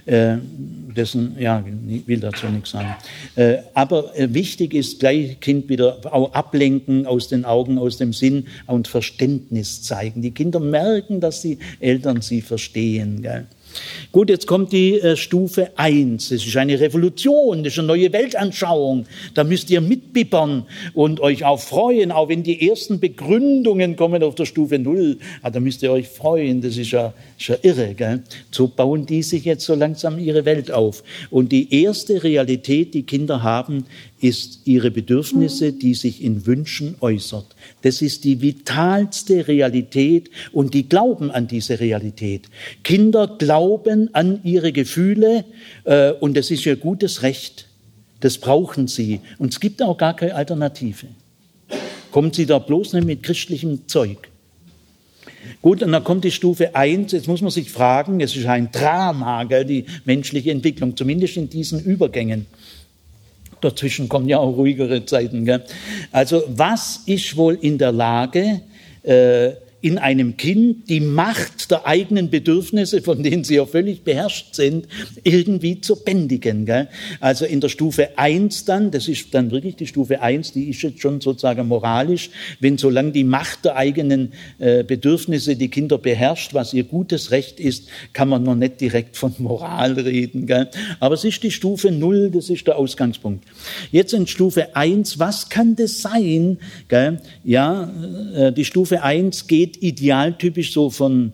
Äh, 0.05 0.37
dessen, 0.95 1.35
ja, 1.39 1.63
will 2.05 2.19
dazu 2.19 2.47
nichts 2.47 2.71
sagen. 2.71 2.95
Äh, 3.35 3.57
aber 3.73 4.17
äh, 4.17 4.33
wichtig 4.33 4.73
ist 4.73 4.99
gleich 4.99 5.39
Kind 5.39 5.69
wieder 5.69 5.99
auch 6.11 6.33
ablenken 6.33 7.05
aus 7.05 7.27
den 7.27 7.45
Augen, 7.45 7.77
aus 7.77 7.97
dem 7.97 8.13
Sinn 8.13 8.47
und 8.67 8.87
Verständnis 8.87 9.83
zeigen. 9.83 10.21
Die 10.21 10.31
Kinder 10.31 10.59
merken, 10.59 11.21
dass 11.21 11.41
die 11.41 11.59
Eltern 11.79 12.21
sie 12.21 12.41
verstehen. 12.41 13.21
Gell? 13.21 13.45
Gut, 14.11 14.29
jetzt 14.29 14.47
kommt 14.47 14.73
die 14.73 14.99
äh, 14.99 15.15
Stufe 15.15 15.71
1. 15.75 16.31
Es 16.31 16.45
ist 16.45 16.57
eine 16.57 16.79
Revolution, 16.79 17.63
das 17.63 17.73
ist 17.73 17.79
eine 17.79 17.87
neue 17.87 18.11
Weltanschauung. 18.11 19.05
Da 19.33 19.43
müsst 19.43 19.69
ihr 19.69 19.81
mitbippern 19.81 20.65
und 20.93 21.19
euch 21.19 21.45
auch 21.45 21.59
freuen, 21.59 22.11
auch 22.11 22.29
wenn 22.29 22.43
die 22.43 22.67
ersten 22.67 22.99
Begründungen 22.99 23.95
kommen 23.95 24.23
auf 24.23 24.35
der 24.35 24.45
Stufe 24.45 24.79
0. 24.79 25.17
Ah, 25.41 25.49
da 25.49 25.59
müsst 25.59 25.81
ihr 25.83 25.91
euch 25.91 26.09
freuen, 26.09 26.61
das 26.61 26.77
ist 26.77 26.91
ja, 26.91 27.13
ist 27.37 27.47
ja 27.47 27.55
irre. 27.61 27.93
Gell? 27.93 28.23
So 28.51 28.67
bauen 28.67 29.05
die 29.05 29.23
sich 29.23 29.45
jetzt 29.45 29.65
so 29.65 29.75
langsam 29.75 30.19
ihre 30.19 30.45
Welt 30.45 30.71
auf. 30.71 31.03
Und 31.29 31.51
die 31.51 31.83
erste 31.83 32.23
Realität, 32.23 32.93
die 32.93 33.03
Kinder 33.03 33.43
haben, 33.43 33.85
ist 34.21 34.61
ihre 34.65 34.91
Bedürfnisse, 34.91 35.73
die 35.73 35.93
sich 35.93 36.23
in 36.23 36.45
Wünschen 36.45 36.95
äußert. 37.01 37.47
Das 37.81 38.01
ist 38.01 38.23
die 38.23 38.41
vitalste 38.41 39.47
Realität 39.47 40.29
und 40.51 40.73
die 40.73 40.87
glauben 40.87 41.31
an 41.31 41.47
diese 41.47 41.79
Realität. 41.79 42.49
Kinder 42.83 43.27
glauben 43.27 44.13
an 44.13 44.39
ihre 44.43 44.71
Gefühle 44.71 45.45
äh, 45.83 46.11
und 46.11 46.37
das 46.37 46.51
ist 46.51 46.65
ihr 46.65 46.75
gutes 46.75 47.23
Recht. 47.23 47.67
Das 48.19 48.37
brauchen 48.37 48.87
sie 48.87 49.21
und 49.39 49.53
es 49.53 49.59
gibt 49.59 49.81
auch 49.81 49.97
gar 49.97 50.15
keine 50.15 50.35
Alternative. 50.35 51.07
Kommen 52.11 52.33
Sie 52.33 52.45
da 52.45 52.59
bloß 52.59 52.93
nicht 52.93 53.05
mit 53.05 53.23
christlichem 53.23 53.87
Zeug. 53.87 54.29
Gut, 55.61 55.81
und 55.81 55.91
dann 55.91 56.03
kommt 56.03 56.23
die 56.23 56.31
Stufe 56.31 56.75
1. 56.75 57.11
Jetzt 57.11 57.27
muss 57.27 57.41
man 57.41 57.51
sich 57.51 57.71
fragen, 57.71 58.19
es 58.19 58.35
ist 58.35 58.45
ein 58.45 58.71
Drama, 58.71 59.43
gell, 59.43 59.65
die 59.65 59.85
menschliche 60.05 60.51
Entwicklung, 60.51 60.95
zumindest 60.97 61.37
in 61.37 61.49
diesen 61.49 61.79
Übergängen. 61.79 62.45
Dazwischen 63.61 64.09
kommen 64.09 64.27
ja 64.27 64.37
auch 64.37 64.55
ruhigere 64.57 65.05
Zeiten. 65.05 65.45
Gell? 65.45 65.63
Also 66.11 66.43
was 66.47 67.01
ist 67.05 67.35
wohl 67.37 67.57
in 67.61 67.77
der 67.77 67.91
Lage, 67.91 68.61
äh, 69.03 69.51
in 69.81 69.97
einem 69.97 70.37
Kind 70.37 70.89
die 70.89 70.99
Macht 70.99 71.71
der 71.71 71.87
eigenen 71.87 72.29
Bedürfnisse, 72.29 73.01
von 73.01 73.23
denen 73.23 73.43
sie 73.43 73.55
ja 73.55 73.65
völlig 73.65 74.03
beherrscht 74.03 74.53
sind, 74.53 74.87
irgendwie 75.23 75.81
zu 75.81 75.95
bändigen. 75.95 76.65
Gell? 76.65 76.87
Also 77.19 77.45
in 77.45 77.61
der 77.61 77.69
Stufe 77.69 78.17
eins 78.17 78.63
dann, 78.65 78.91
das 78.91 79.07
ist 79.07 79.33
dann 79.33 79.49
wirklich 79.49 79.75
die 79.75 79.87
Stufe 79.87 80.21
eins, 80.21 80.53
die 80.53 80.69
ist 80.69 80.83
jetzt 80.83 81.01
schon 81.01 81.19
sozusagen 81.19 81.67
moralisch, 81.67 82.29
wenn 82.59 82.77
solange 82.77 83.11
die 83.11 83.23
Macht 83.23 83.65
der 83.65 83.75
eigenen 83.75 84.33
äh, 84.59 84.83
Bedürfnisse 84.83 85.55
die 85.55 85.69
Kinder 85.69 85.97
beherrscht, 85.97 86.53
was 86.53 86.73
ihr 86.73 86.83
gutes 86.83 87.31
Recht 87.31 87.59
ist, 87.59 87.89
kann 88.13 88.29
man 88.29 88.43
noch 88.43 88.55
nicht 88.55 88.79
direkt 88.81 89.17
von 89.17 89.33
Moral 89.39 89.93
reden. 89.93 90.45
Gell? 90.45 90.69
Aber 90.99 91.15
es 91.15 91.23
ist 91.23 91.41
die 91.41 91.51
Stufe 91.51 91.91
null, 91.91 92.29
das 92.29 92.51
ist 92.51 92.67
der 92.67 92.77
Ausgangspunkt. 92.77 93.45
Jetzt 93.91 94.13
in 94.13 94.27
Stufe 94.27 94.75
eins, 94.75 95.17
was 95.17 95.49
kann 95.49 95.75
das 95.75 96.01
sein? 96.01 96.59
Gell? 96.87 97.19
Ja, 97.43 97.91
äh, 98.35 98.51
die 98.51 98.65
Stufe 98.65 99.01
eins 99.01 99.47
geht 99.47 99.70
geht 99.71 99.81
idealtypisch 99.81 100.73
so 100.73 100.89
von, 100.89 101.33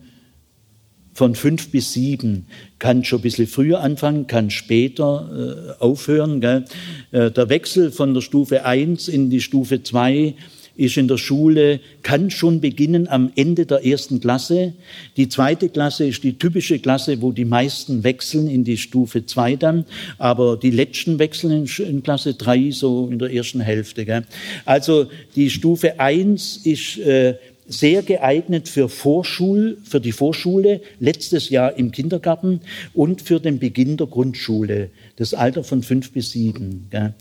von 1.14 1.36
fünf 1.36 1.70
bis 1.70 1.94
sieben. 1.94 2.48
Kann 2.80 3.04
schon 3.04 3.20
ein 3.20 3.24
bisschen 3.24 3.48
früher 3.48 3.82
anfangen, 3.82 4.28
kann 4.28 4.50
später 4.50 5.76
äh, 5.80 5.84
aufhören. 5.84 6.42
Gell? 6.42 6.66
Äh, 7.12 7.32
der 7.32 7.50
Wechsel 7.50 7.92
von 7.92 8.14
der 8.14 8.22
Stufe 8.22 8.66
eins 8.66 9.08
in 9.08 9.30
die 9.30 9.42
Stufe 9.42 9.84
zwei 9.84 10.36
ist 10.78 10.96
in 10.96 11.08
der 11.08 11.18
Schule, 11.18 11.80
kann 12.04 12.30
schon 12.30 12.62
beginnen 12.62 13.08
am 13.08 13.32
Ende 13.36 13.66
der 13.66 13.84
ersten 13.84 14.20
Klasse. 14.20 14.74
Die 15.18 15.28
zweite 15.28 15.70
Klasse 15.70 16.06
ist 16.06 16.24
die 16.24 16.38
typische 16.38 16.78
Klasse, 16.78 17.22
wo 17.22 17.32
die 17.32 17.46
meisten 17.46 18.04
wechseln 18.04 18.48
in 18.48 18.64
die 18.64 18.78
Stufe 18.78 19.26
zwei 19.26 19.56
dann, 19.56 19.86
aber 20.20 20.56
die 20.56 20.70
letzten 20.70 21.18
wechseln 21.18 21.68
in, 21.80 22.04
Klasse 22.04 22.36
drei 22.36 22.70
so 22.70 23.10
in 23.12 23.18
der 23.18 23.34
ersten 23.34 23.60
Hälfte. 23.60 24.06
Gell? 24.06 24.24
Also 24.66 25.08
die 25.36 25.50
Stufe 25.50 26.00
eins 26.00 26.58
ist 26.58 27.00
äh, 27.00 27.36
sehr 27.68 28.02
geeignet 28.02 28.69
für 28.69 28.89
Vorschul, 28.89 29.77
für 29.84 29.99
die 29.99 30.11
Vorschule, 30.11 30.81
letztes 30.99 31.49
Jahr 31.49 31.77
im 31.77 31.91
Kindergarten 31.91 32.61
und 32.94 33.22
für 33.22 33.39
den 33.39 33.60
Beginn 33.60 33.98
der 33.98 34.07
Grundschule, 34.07 34.89
das 35.18 35.34
Alter 35.34 35.64
von 35.64 35.84
fünf 35.84 36.11
bis 36.11 36.31
sieben. 36.31 36.88
Gell. 36.89 37.14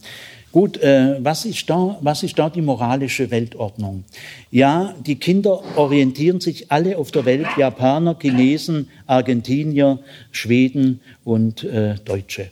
Gut, 0.51 0.77
äh, 0.77 1.23
was, 1.23 1.45
ist 1.45 1.69
da, 1.69 1.99
was 2.01 2.23
ist 2.23 2.39
da 2.39 2.49
die 2.49 2.61
moralische 2.61 3.29
Weltordnung? 3.29 4.05
Ja, 4.49 4.95
die 5.05 5.17
Kinder 5.17 5.61
orientieren 5.77 6.39
sich 6.39 6.71
alle 6.71 6.97
auf 6.97 7.11
der 7.11 7.25
Welt, 7.25 7.47
Japaner, 7.57 8.17
Chinesen, 8.19 8.87
Argentinier, 9.05 9.99
Schweden 10.31 11.01
und 11.25 11.63
äh, 11.63 11.95
Deutsche. 12.03 12.49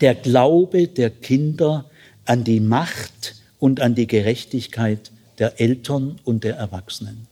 Der 0.00 0.14
Glaube 0.14 0.86
der 0.86 1.10
Kinder 1.10 1.84
an 2.24 2.44
die 2.44 2.60
Macht 2.60 3.34
und 3.58 3.80
an 3.80 3.94
die 3.94 4.06
Gerechtigkeit 4.06 5.10
der 5.38 5.60
Eltern 5.60 6.16
und 6.24 6.44
der 6.44 6.56
Erwachsenen. 6.56 7.26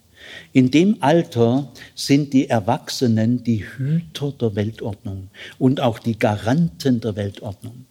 In 0.53 0.71
dem 0.71 0.97
Alter 1.01 1.71
sind 1.95 2.33
die 2.33 2.49
Erwachsenen 2.49 3.45
die 3.45 3.65
Hüter 3.65 4.33
der 4.33 4.57
Weltordnung 4.57 5.29
und 5.59 5.81
auch 5.81 5.99
die 5.99 6.19
Garanten 6.19 7.01
der 7.01 7.17
Weltordnung. 7.17 7.87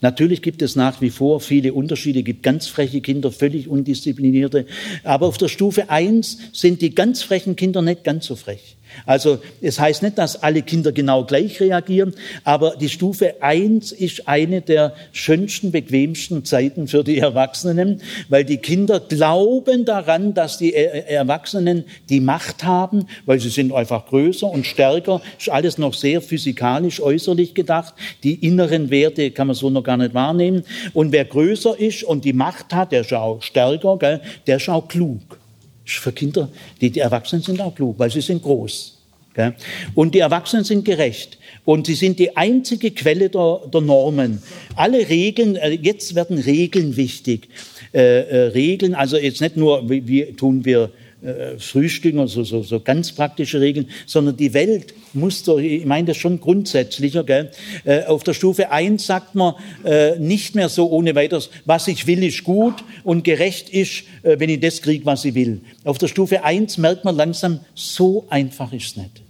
Natürlich 0.00 0.42
gibt 0.42 0.62
es 0.62 0.76
nach 0.76 1.00
wie 1.00 1.10
vor 1.10 1.40
viele 1.40 1.72
Unterschiede, 1.72 2.22
gibt 2.22 2.42
ganz 2.42 2.66
freche 2.66 3.00
Kinder, 3.00 3.32
völlig 3.32 3.68
undisziplinierte, 3.68 4.66
aber 5.04 5.26
auf 5.26 5.38
der 5.38 5.48
Stufe 5.48 5.90
eins 5.90 6.38
sind 6.52 6.82
die 6.82 6.94
ganz 6.94 7.22
frechen 7.22 7.56
Kinder 7.56 7.82
nicht 7.82 8.04
ganz 8.04 8.26
so 8.26 8.36
frech. 8.36 8.77
Also 9.06 9.38
es 9.60 9.78
heißt 9.78 10.02
nicht, 10.02 10.18
dass 10.18 10.42
alle 10.42 10.62
Kinder 10.62 10.92
genau 10.92 11.24
gleich 11.24 11.60
reagieren, 11.60 12.14
aber 12.44 12.76
die 12.76 12.88
Stufe 12.88 13.42
eins 13.42 13.92
ist 13.92 14.28
eine 14.28 14.60
der 14.60 14.94
schönsten, 15.12 15.72
bequemsten 15.72 16.44
Zeiten 16.44 16.88
für 16.88 17.04
die 17.04 17.18
Erwachsenen, 17.18 18.02
weil 18.28 18.44
die 18.44 18.58
Kinder 18.58 19.00
glauben 19.00 19.84
daran, 19.84 20.34
dass 20.34 20.58
die 20.58 20.74
Erwachsenen 20.74 21.84
die 22.08 22.20
Macht 22.20 22.64
haben, 22.64 23.06
weil 23.26 23.40
sie 23.40 23.50
sind 23.50 23.72
einfach 23.72 24.06
größer 24.06 24.46
und 24.46 24.66
stärker, 24.66 25.20
ist 25.38 25.50
alles 25.50 25.78
noch 25.78 25.94
sehr 25.94 26.20
physikalisch 26.20 27.00
äußerlich 27.00 27.54
gedacht. 27.54 27.94
Die 28.22 28.34
inneren 28.34 28.90
Werte 28.90 29.30
kann 29.30 29.46
man 29.46 29.56
so 29.56 29.70
noch 29.70 29.82
gar 29.82 29.96
nicht 29.96 30.14
wahrnehmen. 30.14 30.64
Und 30.92 31.12
wer 31.12 31.24
größer 31.24 31.78
ist 31.78 32.04
und 32.04 32.24
die 32.24 32.32
Macht 32.32 32.74
hat, 32.74 32.92
der 32.92 33.02
ist 33.02 33.12
auch 33.12 33.42
stärker, 33.42 33.96
gell, 33.98 34.20
der 34.46 34.56
ist 34.56 34.68
auch 34.68 34.88
klug 34.88 35.37
für 35.90 36.12
Kinder, 36.12 36.48
die, 36.80 36.90
die 36.90 37.00
Erwachsenen 37.00 37.42
sind 37.42 37.60
auch 37.60 37.74
klug, 37.74 37.98
weil 37.98 38.10
sie 38.10 38.20
sind 38.20 38.42
groß. 38.42 38.98
Und 39.94 40.14
die 40.14 40.18
Erwachsenen 40.18 40.64
sind 40.64 40.84
gerecht. 40.84 41.38
Und 41.64 41.86
sie 41.86 41.94
sind 41.94 42.18
die 42.18 42.36
einzige 42.36 42.90
Quelle 42.90 43.30
der, 43.30 43.60
der 43.72 43.80
Normen. 43.80 44.42
Alle 44.74 45.08
Regeln, 45.08 45.56
äh, 45.56 45.70
jetzt 45.70 46.14
werden 46.14 46.38
Regeln 46.38 46.96
wichtig. 46.96 47.48
Äh, 47.92 48.22
äh, 48.22 48.36
Regeln, 48.48 48.94
also 48.94 49.16
jetzt 49.16 49.40
nicht 49.40 49.56
nur, 49.56 49.88
wie, 49.88 50.06
wie 50.08 50.32
tun 50.32 50.64
wir 50.64 50.90
äh, 51.20 51.58
frühstücken 51.58 52.20
oder 52.20 52.28
so, 52.28 52.44
so, 52.44 52.62
so 52.62 52.78
ganz 52.78 53.10
praktische 53.10 53.60
Regeln, 53.60 53.88
sondern 54.06 54.36
die 54.36 54.54
Welt 54.54 54.94
muss 55.14 55.42
doch, 55.42 55.58
ich 55.58 55.84
meine 55.84 56.06
das 56.06 56.16
schon 56.16 56.38
grundsätzlicher, 56.38 57.24
gell? 57.24 57.50
Äh, 57.84 58.04
auf 58.04 58.22
der 58.22 58.34
Stufe 58.34 58.70
1 58.70 59.04
sagt 59.04 59.34
man 59.34 59.54
äh, 59.84 60.16
nicht 60.20 60.54
mehr 60.54 60.68
so 60.68 60.88
ohne 60.88 61.16
weiteres, 61.16 61.50
was 61.64 61.88
ich 61.88 62.06
will 62.06 62.22
ist 62.22 62.44
gut 62.44 62.84
und 63.02 63.24
gerecht 63.24 63.68
ist, 63.68 64.04
wenn 64.22 64.48
ich 64.48 64.60
das 64.60 64.80
kriege, 64.80 65.04
was 65.06 65.24
ich 65.24 65.34
will. 65.34 65.60
Auf 65.82 65.98
der 65.98 66.06
Stufe 66.06 66.44
1 66.44 66.78
merkt 66.78 67.04
man 67.04 67.16
langsam, 67.16 67.60
so 67.74 68.26
einfach 68.30 68.72
ist 68.72 68.86
es 68.86 68.96
nicht. 68.96 69.22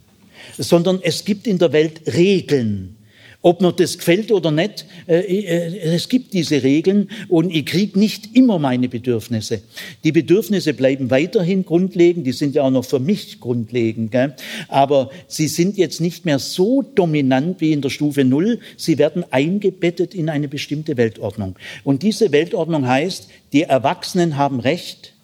Sondern 0.58 1.00
es 1.02 1.24
gibt 1.24 1.46
in 1.46 1.58
der 1.58 1.72
Welt 1.72 2.02
Regeln. 2.06 2.97
Ob 3.40 3.60
mir 3.60 3.72
das 3.72 3.98
gefällt 3.98 4.32
oder 4.32 4.50
nicht, 4.50 4.84
äh, 5.06 5.20
äh, 5.20 5.94
es 5.94 6.08
gibt 6.08 6.32
diese 6.32 6.64
Regeln 6.64 7.08
und 7.28 7.54
ich 7.54 7.66
kriege 7.66 7.96
nicht 7.96 8.34
immer 8.34 8.58
meine 8.58 8.88
Bedürfnisse. 8.88 9.60
Die 10.02 10.10
Bedürfnisse 10.10 10.74
bleiben 10.74 11.10
weiterhin 11.10 11.64
grundlegend, 11.64 12.26
die 12.26 12.32
sind 12.32 12.56
ja 12.56 12.64
auch 12.64 12.70
noch 12.70 12.84
für 12.84 12.98
mich 12.98 13.38
grundlegend, 13.38 14.10
gell? 14.10 14.34
aber 14.66 15.10
sie 15.28 15.46
sind 15.46 15.78
jetzt 15.78 16.00
nicht 16.00 16.24
mehr 16.24 16.40
so 16.40 16.82
dominant 16.82 17.60
wie 17.60 17.72
in 17.72 17.80
der 17.80 17.90
Stufe 17.90 18.24
Null, 18.24 18.58
sie 18.76 18.98
werden 18.98 19.24
eingebettet 19.30 20.16
in 20.16 20.30
eine 20.30 20.48
bestimmte 20.48 20.96
Weltordnung. 20.96 21.54
Und 21.84 22.02
diese 22.02 22.32
Weltordnung 22.32 22.88
heißt, 22.88 23.28
die 23.52 23.62
Erwachsenen 23.62 24.36
haben 24.36 24.58
Recht 24.58 25.14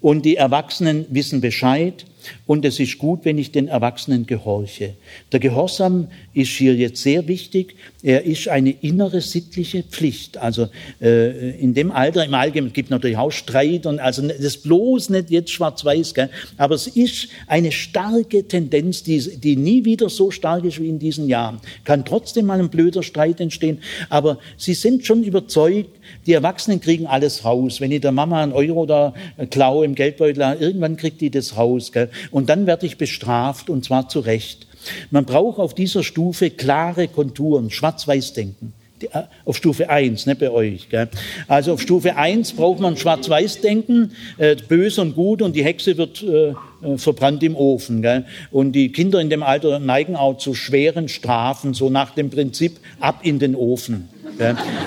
und 0.00 0.24
die 0.24 0.36
Erwachsenen 0.36 1.06
wissen 1.10 1.40
Bescheid 1.40 2.04
und 2.46 2.64
es 2.64 2.80
ist 2.80 2.98
gut, 2.98 3.24
wenn 3.24 3.38
ich 3.38 3.52
den 3.52 3.68
Erwachsenen 3.68 4.26
gehorche. 4.26 4.94
Der 5.32 5.40
Gehorsam 5.40 6.08
ist 6.34 6.50
hier 6.50 6.74
jetzt 6.74 7.02
sehr 7.02 7.28
wichtig. 7.28 7.74
Er 8.02 8.24
ist 8.24 8.48
eine 8.48 8.70
innere 8.70 9.20
sittliche 9.20 9.82
Pflicht. 9.82 10.38
Also 10.38 10.68
äh, 11.00 11.50
in 11.58 11.74
dem 11.74 11.90
Alter, 11.90 12.24
im 12.24 12.34
Allgemeinen, 12.34 12.72
gibt 12.72 12.90
natürlich 12.90 13.16
auch 13.16 13.32
Streit 13.32 13.86
und 13.86 13.98
also 13.98 14.26
das 14.26 14.58
bloß 14.58 15.10
nicht 15.10 15.30
jetzt 15.30 15.50
schwarz-weiß, 15.50 16.14
aber 16.56 16.74
es 16.74 16.86
ist 16.86 17.28
eine 17.46 17.72
starke 17.72 18.46
Tendenz, 18.46 19.02
die, 19.02 19.18
die 19.38 19.56
nie 19.56 19.84
wieder 19.84 20.08
so 20.08 20.30
stark 20.30 20.64
ist 20.64 20.80
wie 20.80 20.88
in 20.88 20.98
diesen 20.98 21.28
Jahren. 21.28 21.60
Kann 21.84 22.04
trotzdem 22.04 22.46
mal 22.46 22.58
ein 22.58 22.70
blöder 22.70 23.02
Streit 23.02 23.40
entstehen, 23.40 23.78
aber 24.08 24.38
sie 24.56 24.74
sind 24.74 25.06
schon 25.06 25.22
überzeugt, 25.22 25.90
die 26.26 26.32
Erwachsenen 26.32 26.80
kriegen 26.80 27.06
alles 27.06 27.44
raus. 27.44 27.80
Wenn 27.80 27.92
ich 27.92 28.00
der 28.00 28.12
Mama 28.12 28.42
einen 28.42 28.52
Euro 28.52 28.86
da 28.86 29.14
klaue 29.50 29.84
im 29.84 29.94
Geldbeutel, 29.94 30.56
irgendwann 30.60 30.96
kriegt 30.96 31.20
die 31.20 31.30
das 31.30 31.56
raus. 31.56 31.92
Gell? 31.92 32.10
Und 32.30 32.48
dann 32.48 32.66
werde 32.66 32.86
ich 32.86 32.98
bestraft 32.98 33.70
und 33.70 33.84
zwar 33.84 34.08
zu 34.08 34.20
Recht. 34.20 34.66
Man 35.10 35.24
braucht 35.24 35.58
auf 35.58 35.74
dieser 35.74 36.02
Stufe 36.02 36.50
klare 36.50 37.08
Konturen, 37.08 37.70
Schwarz-Weiß-Denken. 37.70 38.72
Äh, 39.02 39.22
auf 39.44 39.56
Stufe 39.56 39.88
1, 39.88 40.26
nicht 40.26 40.40
bei 40.40 40.50
euch. 40.50 40.88
Gell? 40.88 41.08
Also 41.46 41.72
auf 41.72 41.80
Stufe 41.80 42.16
1 42.16 42.52
braucht 42.52 42.80
man 42.80 42.96
Schwarz-Weiß-Denken, 42.96 44.12
äh, 44.38 44.56
böse 44.56 45.02
und 45.02 45.14
gut 45.14 45.42
und 45.42 45.54
die 45.54 45.64
Hexe 45.64 45.96
wird 45.96 46.22
äh, 46.22 46.48
äh, 46.48 46.54
verbrannt 46.96 47.42
im 47.42 47.56
Ofen. 47.56 48.02
Gell? 48.02 48.24
Und 48.50 48.72
die 48.72 48.90
Kinder 48.92 49.20
in 49.20 49.30
dem 49.30 49.42
Alter 49.42 49.78
neigen 49.78 50.16
auch 50.16 50.38
zu 50.38 50.54
schweren 50.54 51.08
Strafen, 51.08 51.74
so 51.74 51.90
nach 51.90 52.14
dem 52.14 52.30
Prinzip 52.30 52.78
ab 53.00 53.20
in 53.22 53.38
den 53.38 53.54
Ofen. 53.54 54.08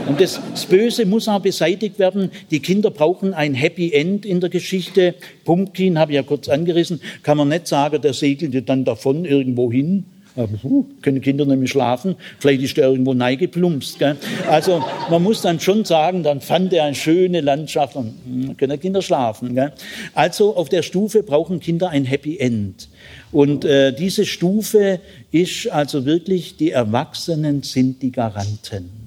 Und 0.07 0.21
das, 0.21 0.39
das, 0.51 0.65
Böse 0.65 1.05
muss 1.05 1.27
auch 1.27 1.39
beseitigt 1.39 1.99
werden. 1.99 2.31
Die 2.51 2.59
Kinder 2.59 2.89
brauchen 2.89 3.33
ein 3.33 3.53
Happy 3.53 3.91
End 3.93 4.25
in 4.25 4.39
der 4.39 4.49
Geschichte. 4.49 5.15
Pumpkin, 5.43 5.99
habe 5.99 6.11
ich 6.11 6.15
ja 6.15 6.23
kurz 6.23 6.49
angerissen, 6.49 7.01
kann 7.23 7.37
man 7.37 7.49
nicht 7.49 7.67
sagen, 7.67 8.01
der 8.01 8.13
segelte 8.13 8.61
dann 8.61 8.85
davon 8.85 9.25
irgendwo 9.25 9.71
hin. 9.71 10.05
Uh, 10.37 10.85
können 11.01 11.19
Kinder 11.19 11.45
nämlich 11.45 11.71
schlafen. 11.71 12.15
Vielleicht 12.39 12.61
ist 12.61 12.77
er 12.77 12.89
irgendwo 12.89 13.13
neigeplumpst. 13.13 13.99
Gell? 13.99 14.15
Also 14.49 14.81
man 15.09 15.21
muss 15.21 15.41
dann 15.41 15.59
schon 15.59 15.83
sagen, 15.83 16.23
dann 16.23 16.39
fand 16.39 16.71
er 16.71 16.85
eine 16.85 16.95
schöne 16.95 17.41
Landschaft 17.41 17.97
und 17.97 18.13
hm, 18.25 18.55
können 18.55 18.79
Kinder 18.79 19.01
schlafen. 19.01 19.55
Gell? 19.55 19.73
Also 20.13 20.55
auf 20.55 20.69
der 20.69 20.83
Stufe 20.83 21.21
brauchen 21.23 21.59
Kinder 21.59 21.89
ein 21.89 22.05
Happy 22.05 22.37
End. 22.39 22.87
Und 23.33 23.65
äh, 23.65 23.91
diese 23.93 24.25
Stufe 24.25 25.01
ist 25.31 25.69
also 25.69 26.05
wirklich, 26.05 26.55
die 26.55 26.71
Erwachsenen 26.71 27.63
sind 27.63 28.01
die 28.01 28.11
Garanten. 28.13 29.00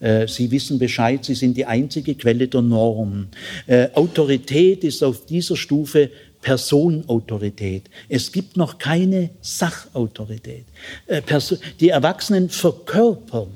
Äh, 0.00 0.26
sie 0.28 0.50
wissen 0.50 0.78
Bescheid, 0.78 1.24
Sie 1.24 1.34
sind 1.34 1.56
die 1.56 1.64
einzige 1.64 2.14
Quelle 2.14 2.48
der 2.48 2.62
Norm. 2.62 3.28
Äh, 3.66 3.88
Autorität 3.94 4.84
ist 4.84 5.02
auf 5.02 5.24
dieser 5.26 5.56
Stufe 5.56 6.10
Personautorität. 6.42 7.84
Es 8.08 8.30
gibt 8.30 8.56
noch 8.56 8.76
keine 8.78 9.30
Sachautorität. 9.40 10.64
Äh, 11.06 11.22
die 11.80 11.88
Erwachsenen 11.88 12.50
verkörpern 12.50 13.48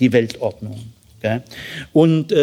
die 0.00 0.12
Weltordnung. 0.12 0.80
Und 1.94 2.34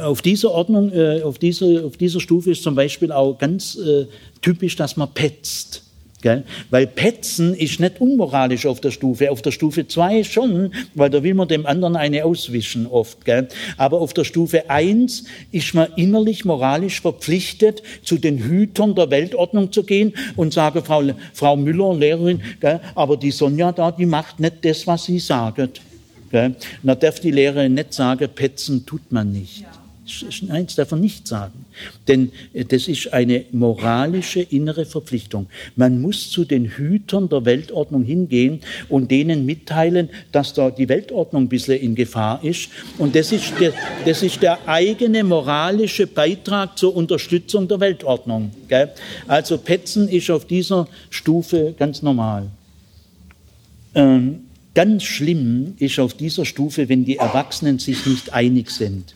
auf 0.00 0.22
dieser 0.22 0.50
Ordnung, 0.50 0.90
auf, 1.22 1.38
dieser, 1.38 1.84
auf 1.84 1.98
dieser 1.98 2.20
Stufe 2.20 2.52
ist 2.52 2.62
zum 2.62 2.74
Beispiel 2.74 3.12
auch 3.12 3.36
ganz 3.36 3.78
typisch, 4.40 4.76
dass 4.76 4.96
man 4.96 5.12
petzt. 5.12 5.87
Gell? 6.20 6.42
Weil 6.70 6.88
Petzen 6.88 7.54
ist 7.54 7.78
nicht 7.78 8.00
unmoralisch 8.00 8.66
auf 8.66 8.80
der 8.80 8.90
Stufe. 8.90 9.30
Auf 9.30 9.40
der 9.40 9.52
Stufe 9.52 9.86
2 9.86 10.24
schon, 10.24 10.72
weil 10.94 11.10
da 11.10 11.22
will 11.22 11.34
man 11.34 11.46
dem 11.46 11.64
anderen 11.64 11.94
eine 11.94 12.24
auswischen 12.24 12.86
oft. 12.86 13.24
Gell? 13.24 13.48
Aber 13.76 14.00
auf 14.00 14.14
der 14.14 14.24
Stufe 14.24 14.68
1 14.68 15.24
ist 15.52 15.74
man 15.74 15.88
innerlich 15.94 16.44
moralisch 16.44 17.00
verpflichtet, 17.00 17.82
zu 18.02 18.18
den 18.18 18.38
Hütern 18.38 18.96
der 18.96 19.10
Weltordnung 19.10 19.70
zu 19.70 19.84
gehen 19.84 20.12
und 20.34 20.52
sagen, 20.52 20.82
Frau, 20.84 21.04
Frau 21.32 21.56
Müller, 21.56 21.94
Lehrerin, 21.94 22.40
gell? 22.58 22.80
aber 22.96 23.16
die 23.16 23.30
Sonja 23.30 23.70
da, 23.70 23.92
die 23.92 24.06
macht 24.06 24.40
nicht 24.40 24.64
das, 24.64 24.86
was 24.88 25.04
sie 25.04 25.20
sagt. 25.20 25.80
Gell? 26.32 26.56
Da 26.82 26.94
darf 26.96 27.20
die 27.20 27.30
Lehrerin 27.30 27.74
nicht 27.74 27.94
sagen, 27.94 28.28
Petzen 28.34 28.84
tut 28.84 29.12
man 29.12 29.32
nicht. 29.32 29.60
Ja. 29.60 29.68
Nein, 30.42 30.66
das 30.66 30.74
darf 30.74 30.90
man 30.90 31.00
nicht 31.00 31.28
sagen. 31.28 31.64
Denn 32.06 32.32
äh, 32.52 32.64
das 32.64 32.88
ist 32.88 33.12
eine 33.12 33.44
moralische 33.52 34.40
innere 34.40 34.84
Verpflichtung. 34.84 35.46
Man 35.76 36.00
muss 36.00 36.30
zu 36.30 36.44
den 36.44 36.66
Hütern 36.66 37.28
der 37.28 37.44
Weltordnung 37.44 38.04
hingehen 38.04 38.60
und 38.88 39.10
denen 39.10 39.46
mitteilen, 39.46 40.10
dass 40.32 40.54
da 40.54 40.70
die 40.70 40.88
Weltordnung 40.88 41.44
ein 41.44 41.48
bisschen 41.48 41.80
in 41.80 41.94
Gefahr 41.94 42.42
ist. 42.42 42.70
Und 42.98 43.14
das 43.14 43.32
ist 43.32 43.52
der, 43.60 43.72
das 44.04 44.22
ist 44.22 44.42
der 44.42 44.68
eigene 44.68 45.24
moralische 45.24 46.06
Beitrag 46.06 46.78
zur 46.78 46.94
Unterstützung 46.94 47.68
der 47.68 47.80
Weltordnung. 47.80 48.50
Also 49.26 49.58
Petzen 49.58 50.08
ist 50.08 50.30
auf 50.30 50.46
dieser 50.46 50.88
Stufe 51.10 51.74
ganz 51.78 52.02
normal. 52.02 52.48
Ähm, 53.94 54.40
ganz 54.74 55.04
schlimm 55.04 55.74
ist 55.78 55.98
auf 55.98 56.14
dieser 56.14 56.44
Stufe, 56.44 56.88
wenn 56.88 57.04
die 57.04 57.16
Erwachsenen 57.16 57.78
sich 57.78 58.06
nicht 58.06 58.32
einig 58.32 58.70
sind. 58.70 59.14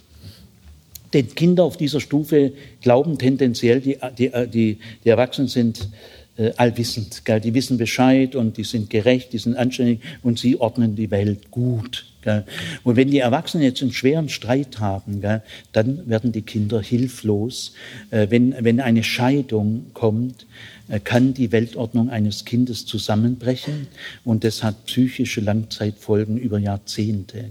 Denn 1.12 1.34
Kinder 1.34 1.64
auf 1.64 1.76
dieser 1.76 2.00
Stufe 2.00 2.52
glauben 2.80 3.18
tendenziell, 3.18 3.80
die, 3.80 3.98
die, 4.18 4.30
die, 4.48 4.78
die 5.04 5.08
Erwachsenen 5.08 5.48
sind 5.48 5.88
äh, 6.36 6.52
allwissend. 6.56 7.24
Gell? 7.24 7.40
Die 7.40 7.54
wissen 7.54 7.76
Bescheid 7.78 8.34
und 8.34 8.56
die 8.56 8.64
sind 8.64 8.90
gerecht, 8.90 9.32
die 9.32 9.38
sind 9.38 9.56
anständig 9.56 10.00
und 10.22 10.38
sie 10.38 10.58
ordnen 10.58 10.96
die 10.96 11.10
Welt 11.10 11.50
gut. 11.50 12.06
Gell? 12.22 12.44
Und 12.84 12.96
wenn 12.96 13.10
die 13.10 13.18
Erwachsenen 13.18 13.64
jetzt 13.64 13.82
einen 13.82 13.92
schweren 13.92 14.28
Streit 14.28 14.78
haben, 14.78 15.20
gell, 15.20 15.42
dann 15.72 16.08
werden 16.08 16.32
die 16.32 16.42
Kinder 16.42 16.80
hilflos. 16.80 17.74
Äh, 18.10 18.28
wenn, 18.30 18.54
wenn 18.60 18.80
eine 18.80 19.02
Scheidung 19.02 19.86
kommt, 19.92 20.46
äh, 20.88 21.00
kann 21.00 21.34
die 21.34 21.50
Weltordnung 21.50 22.10
eines 22.10 22.44
Kindes 22.44 22.86
zusammenbrechen 22.86 23.88
und 24.24 24.44
das 24.44 24.62
hat 24.62 24.86
psychische 24.86 25.40
Langzeitfolgen 25.40 26.38
über 26.38 26.58
Jahrzehnte. 26.58 27.50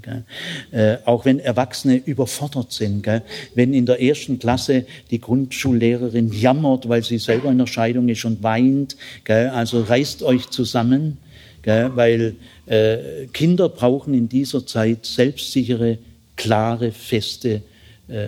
Äh, 0.72 0.98
auch 1.04 1.26
wenn 1.26 1.40
Erwachsene 1.40 1.98
überfordert 1.98 2.72
sind, 2.72 3.04
gell? 3.04 3.24
wenn 3.56 3.74
in 3.74 3.86
der 3.86 4.02
ersten 4.02 4.40
Klasse 4.40 4.86
die 5.12 5.20
Grundschullehrerin 5.20 6.32
jammert, 6.32 6.88
weil 6.88 7.04
sie 7.04 7.18
selber 7.18 7.52
in 7.52 7.58
der 7.58 7.68
Scheidung 7.68 8.08
ist 8.08 8.24
und 8.24 8.42
weint, 8.42 8.96
also 9.28 9.82
reißt 9.82 10.24
euch 10.24 10.50
zusammen, 10.50 11.18
weil 11.64 12.36
äh, 12.72 13.28
Kinder 13.34 13.68
brauchen 13.68 14.14
in 14.14 14.30
dieser 14.30 14.66
Zeit 14.66 15.06
selbstsichere, 15.06 15.98
klare, 16.38 16.92
feste 16.92 17.62
äh, 18.08 18.28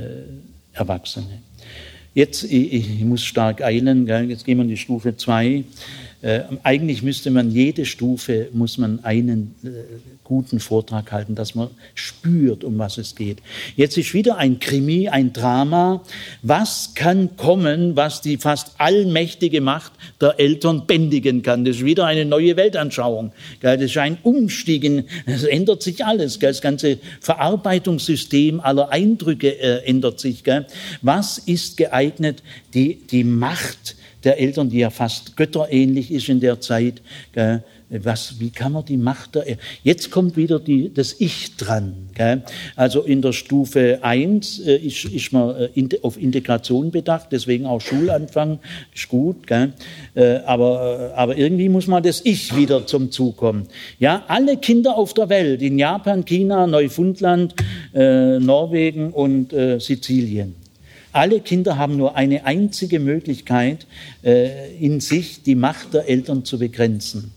Erwachsene. 0.73 1.39
Jetzt, 2.13 2.43
ich, 2.43 2.73
ich 2.73 2.99
muss 3.01 3.23
stark 3.23 3.61
eilen, 3.61 4.05
gell? 4.05 4.29
jetzt 4.29 4.45
gehen 4.45 4.57
wir 4.57 4.63
in 4.63 4.69
die 4.69 4.77
Stufe 4.77 5.15
2. 5.15 5.63
Äh, 6.23 6.43
eigentlich 6.63 7.03
müsste 7.03 7.31
man 7.31 7.51
jede 7.51 7.85
Stufe, 7.85 8.47
muss 8.53 8.77
man 8.77 9.03
einen 9.03 9.55
äh, 9.61 9.67
guten 10.23 10.61
Vortrag 10.61 11.11
halten, 11.11 11.35
dass 11.35 11.53
man 11.53 11.67
spürt, 11.95 12.63
um 12.63 12.79
was 12.79 12.97
es 12.97 13.15
geht. 13.15 13.39
Jetzt 13.75 13.97
ist 13.97 14.13
wieder 14.13 14.37
ein 14.37 14.59
Krimi, 14.59 15.09
ein 15.09 15.33
Drama. 15.33 16.01
Was 16.41 16.93
kann 16.95 17.35
kommen, 17.35 17.97
was 17.97 18.21
die 18.21 18.37
fast 18.37 18.75
allmächtige 18.77 19.59
Macht 19.59 19.91
der 20.21 20.39
Eltern 20.39 20.87
bändigen 20.87 21.41
kann? 21.41 21.65
Das 21.65 21.75
ist 21.75 21.85
wieder 21.85 22.05
eine 22.05 22.23
neue 22.23 22.55
Weltanschauung. 22.55 23.33
Das 23.59 23.81
ist 23.81 23.97
ein 23.97 24.17
Umstieg. 24.23 25.05
Es 25.25 25.43
ändert 25.43 25.83
sich 25.83 26.05
alles. 26.05 26.39
Das 26.39 26.61
ganze 26.61 26.99
Verarbeitungssystem 27.19 28.61
aller 28.61 28.93
Eindrücke 28.93 29.59
äh, 29.59 29.85
ändert 29.85 30.21
sich. 30.21 30.41
Was 31.01 31.37
ist 31.37 31.75
geeignet, 31.75 32.43
die, 32.73 32.95
die 32.95 33.25
Macht 33.25 33.97
der 34.23 34.39
Eltern, 34.39 34.69
die 34.69 34.79
ja 34.79 34.89
fast 34.89 35.35
götterähnlich 35.37 36.11
ist 36.11 36.29
in 36.29 36.39
der 36.39 36.61
Zeit, 36.61 37.01
was, 38.01 38.39
wie 38.39 38.49
kann 38.49 38.71
man 38.71 38.85
die 38.85 38.97
Macht 38.97 39.35
der, 39.35 39.45
jetzt 39.83 40.09
kommt 40.09 40.35
wieder 40.35 40.59
die, 40.59 40.91
das 40.93 41.15
Ich 41.19 41.55
dran. 41.57 42.09
Gell? 42.15 42.43
Also 42.75 43.01
in 43.01 43.21
der 43.21 43.33
Stufe 43.33 43.99
1 44.01 44.59
äh, 44.59 44.77
ist, 44.77 45.05
ist 45.05 45.31
man 45.31 45.55
äh, 45.55 45.69
in, 45.75 45.89
auf 46.01 46.19
Integration 46.19 46.91
bedacht, 46.91 47.27
deswegen 47.31 47.65
auch 47.65 47.81
Schulanfang 47.81 48.59
ist 48.93 49.09
gut. 49.09 49.45
Gell? 49.47 49.73
Äh, 50.15 50.37
aber, 50.45 51.11
äh, 51.13 51.17
aber 51.17 51.37
irgendwie 51.37 51.69
muss 51.69 51.87
man 51.87 52.01
das 52.01 52.21
Ich 52.23 52.55
wieder 52.55 52.87
zum 52.87 53.11
Zug 53.11 53.37
kommen. 53.37 53.67
Ja, 53.99 54.23
alle 54.27 54.57
Kinder 54.57 54.97
auf 54.97 55.13
der 55.13 55.29
Welt, 55.29 55.61
in 55.61 55.77
Japan, 55.77 56.25
China, 56.25 56.65
Neufundland, 56.65 57.53
äh, 57.93 58.39
Norwegen 58.39 59.11
und 59.11 59.53
äh, 59.53 59.79
Sizilien. 59.79 60.62
Alle 61.13 61.39
Kinder 61.41 61.77
haben 61.77 61.95
nur 61.95 62.15
eine 62.15 62.45
einzige 62.45 62.99
Möglichkeit 62.99 63.85
äh, 64.23 64.75
in 64.77 64.99
sich, 64.99 65.43
die 65.43 65.55
Macht 65.55 65.93
der 65.93 66.09
Eltern 66.09 66.43
zu 66.43 66.57
begrenzen. 66.59 67.31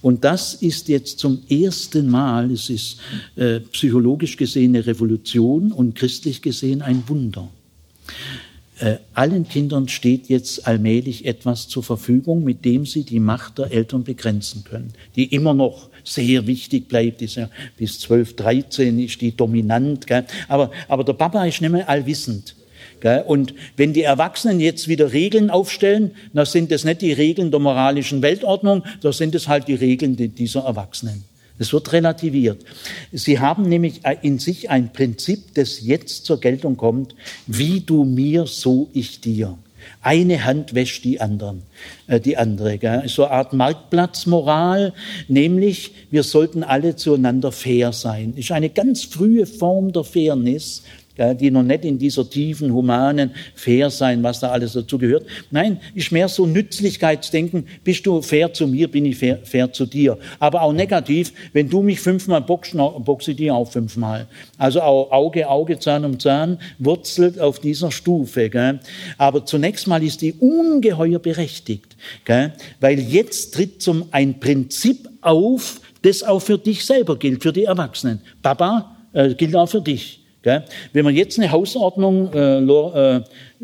Und 0.00 0.24
das 0.24 0.54
ist 0.54 0.88
jetzt 0.88 1.18
zum 1.18 1.42
ersten 1.48 2.08
Mal, 2.08 2.52
es 2.52 2.70
ist 2.70 2.98
äh, 3.34 3.58
psychologisch 3.60 4.36
gesehen 4.36 4.76
eine 4.76 4.86
Revolution 4.86 5.72
und 5.72 5.96
christlich 5.96 6.42
gesehen 6.42 6.80
ein 6.82 7.02
Wunder. 7.08 7.48
Äh, 8.78 8.98
allen 9.14 9.48
Kindern 9.48 9.88
steht 9.88 10.28
jetzt 10.28 10.66
allmählich 10.66 11.24
etwas 11.24 11.66
zur 11.66 11.82
Verfügung, 11.82 12.44
mit 12.44 12.64
dem 12.64 12.86
sie 12.86 13.04
die 13.04 13.20
Macht 13.20 13.58
der 13.58 13.72
Eltern 13.72 14.04
begrenzen 14.04 14.62
können, 14.62 14.92
die 15.16 15.24
immer 15.24 15.54
noch 15.54 15.88
sehr 16.04 16.46
wichtig 16.46 16.86
bleibt. 16.86 17.22
Ist 17.22 17.36
ja 17.36 17.48
bis 17.76 17.98
12, 18.00 18.36
13 18.36 18.98
ist 19.00 19.20
die 19.20 19.34
dominant. 19.34 20.06
Gell? 20.06 20.26
Aber, 20.46 20.70
aber 20.86 21.04
der 21.04 21.14
Papa 21.14 21.44
ist 21.46 21.60
nicht 21.62 21.72
mehr 21.72 21.88
allwissend. 21.88 22.54
Und 23.26 23.54
wenn 23.76 23.92
die 23.92 24.02
Erwachsenen 24.02 24.60
jetzt 24.60 24.88
wieder 24.88 25.12
Regeln 25.12 25.50
aufstellen, 25.50 26.12
dann 26.32 26.46
sind 26.46 26.70
das 26.70 26.84
nicht 26.84 27.02
die 27.02 27.12
Regeln 27.12 27.50
der 27.50 27.60
moralischen 27.60 28.22
Weltordnung, 28.22 28.84
da 29.00 29.12
sind 29.12 29.34
es 29.34 29.48
halt 29.48 29.68
die 29.68 29.74
Regeln 29.74 30.16
dieser 30.16 30.60
Erwachsenen. 30.60 31.24
Das 31.58 31.72
wird 31.72 31.92
relativiert. 31.92 32.64
Sie 33.12 33.38
haben 33.38 33.68
nämlich 33.68 34.02
in 34.22 34.38
sich 34.38 34.68
ein 34.68 34.92
Prinzip, 34.92 35.54
das 35.54 35.80
jetzt 35.82 36.26
zur 36.26 36.38
Geltung 36.40 36.76
kommt, 36.76 37.14
wie 37.46 37.80
du 37.80 38.04
mir, 38.04 38.46
so 38.46 38.90
ich 38.92 39.20
dir. 39.20 39.56
Eine 40.02 40.44
Hand 40.44 40.74
wäscht 40.74 41.04
die 41.04 41.20
anderen, 41.20 41.62
äh, 42.08 42.20
die 42.20 42.36
andere. 42.36 42.78
Gell? 42.78 43.04
So 43.06 43.24
eine 43.24 43.32
Art 43.32 43.52
Marktplatzmoral, 43.52 44.92
nämlich 45.28 45.92
wir 46.10 46.24
sollten 46.24 46.64
alle 46.64 46.96
zueinander 46.96 47.52
fair 47.52 47.92
sein. 47.92 48.34
Ist 48.36 48.52
eine 48.52 48.70
ganz 48.70 49.04
frühe 49.04 49.46
Form 49.46 49.92
der 49.92 50.04
Fairness, 50.04 50.82
die 51.18 51.50
noch 51.50 51.62
nicht 51.62 51.84
in 51.84 51.98
dieser 51.98 52.28
tiefen, 52.28 52.72
humanen, 52.72 53.30
fair 53.54 53.90
sein, 53.90 54.22
was 54.22 54.40
da 54.40 54.50
alles 54.50 54.74
dazu 54.74 54.98
gehört. 54.98 55.26
Nein, 55.50 55.80
ist 55.94 56.12
mehr 56.12 56.28
so 56.28 56.46
Nützlichkeitsdenken. 56.46 57.66
Bist 57.84 58.06
du 58.06 58.22
fair 58.22 58.52
zu 58.52 58.66
mir, 58.66 58.90
bin 58.90 59.06
ich 59.06 59.16
fair, 59.16 59.38
fair 59.44 59.72
zu 59.72 59.86
dir. 59.86 60.18
Aber 60.38 60.62
auch 60.62 60.72
negativ, 60.72 61.32
wenn 61.52 61.68
du 61.68 61.82
mich 61.82 62.00
fünfmal 62.00 62.40
boxst, 62.40 62.74
boxe 62.74 63.30
ich 63.30 63.36
dir 63.36 63.54
auch 63.54 63.70
fünfmal. 63.70 64.26
Also 64.58 64.80
auch 64.80 65.10
Auge, 65.10 65.48
Auge, 65.48 65.78
Zahn 65.78 66.04
um 66.04 66.18
Zahn 66.18 66.58
wurzelt 66.78 67.40
auf 67.40 67.58
dieser 67.58 67.90
Stufe. 67.90 68.50
Gell? 68.50 68.80
Aber 69.18 69.44
zunächst 69.44 69.86
mal 69.86 70.02
ist 70.02 70.22
die 70.22 70.32
ungeheuer 70.32 71.18
berechtigt, 71.18 71.96
gell? 72.24 72.52
weil 72.80 72.98
jetzt 72.98 73.54
tritt 73.54 73.82
zum 73.82 74.06
ein 74.10 74.40
Prinzip 74.40 75.08
auf, 75.20 75.80
das 76.02 76.22
auch 76.22 76.40
für 76.40 76.58
dich 76.58 76.84
selber 76.84 77.18
gilt, 77.18 77.42
für 77.42 77.52
die 77.52 77.64
Erwachsenen. 77.64 78.20
Papa, 78.42 78.96
äh, 79.12 79.34
gilt 79.34 79.56
auch 79.56 79.68
für 79.68 79.80
dich. 79.80 80.25
Wenn 80.92 81.04
man 81.04 81.14
jetzt 81.14 81.38
eine 81.38 81.50
Hausordnung, 81.50 82.32
äh, 82.32 82.58
äh, 82.58 83.20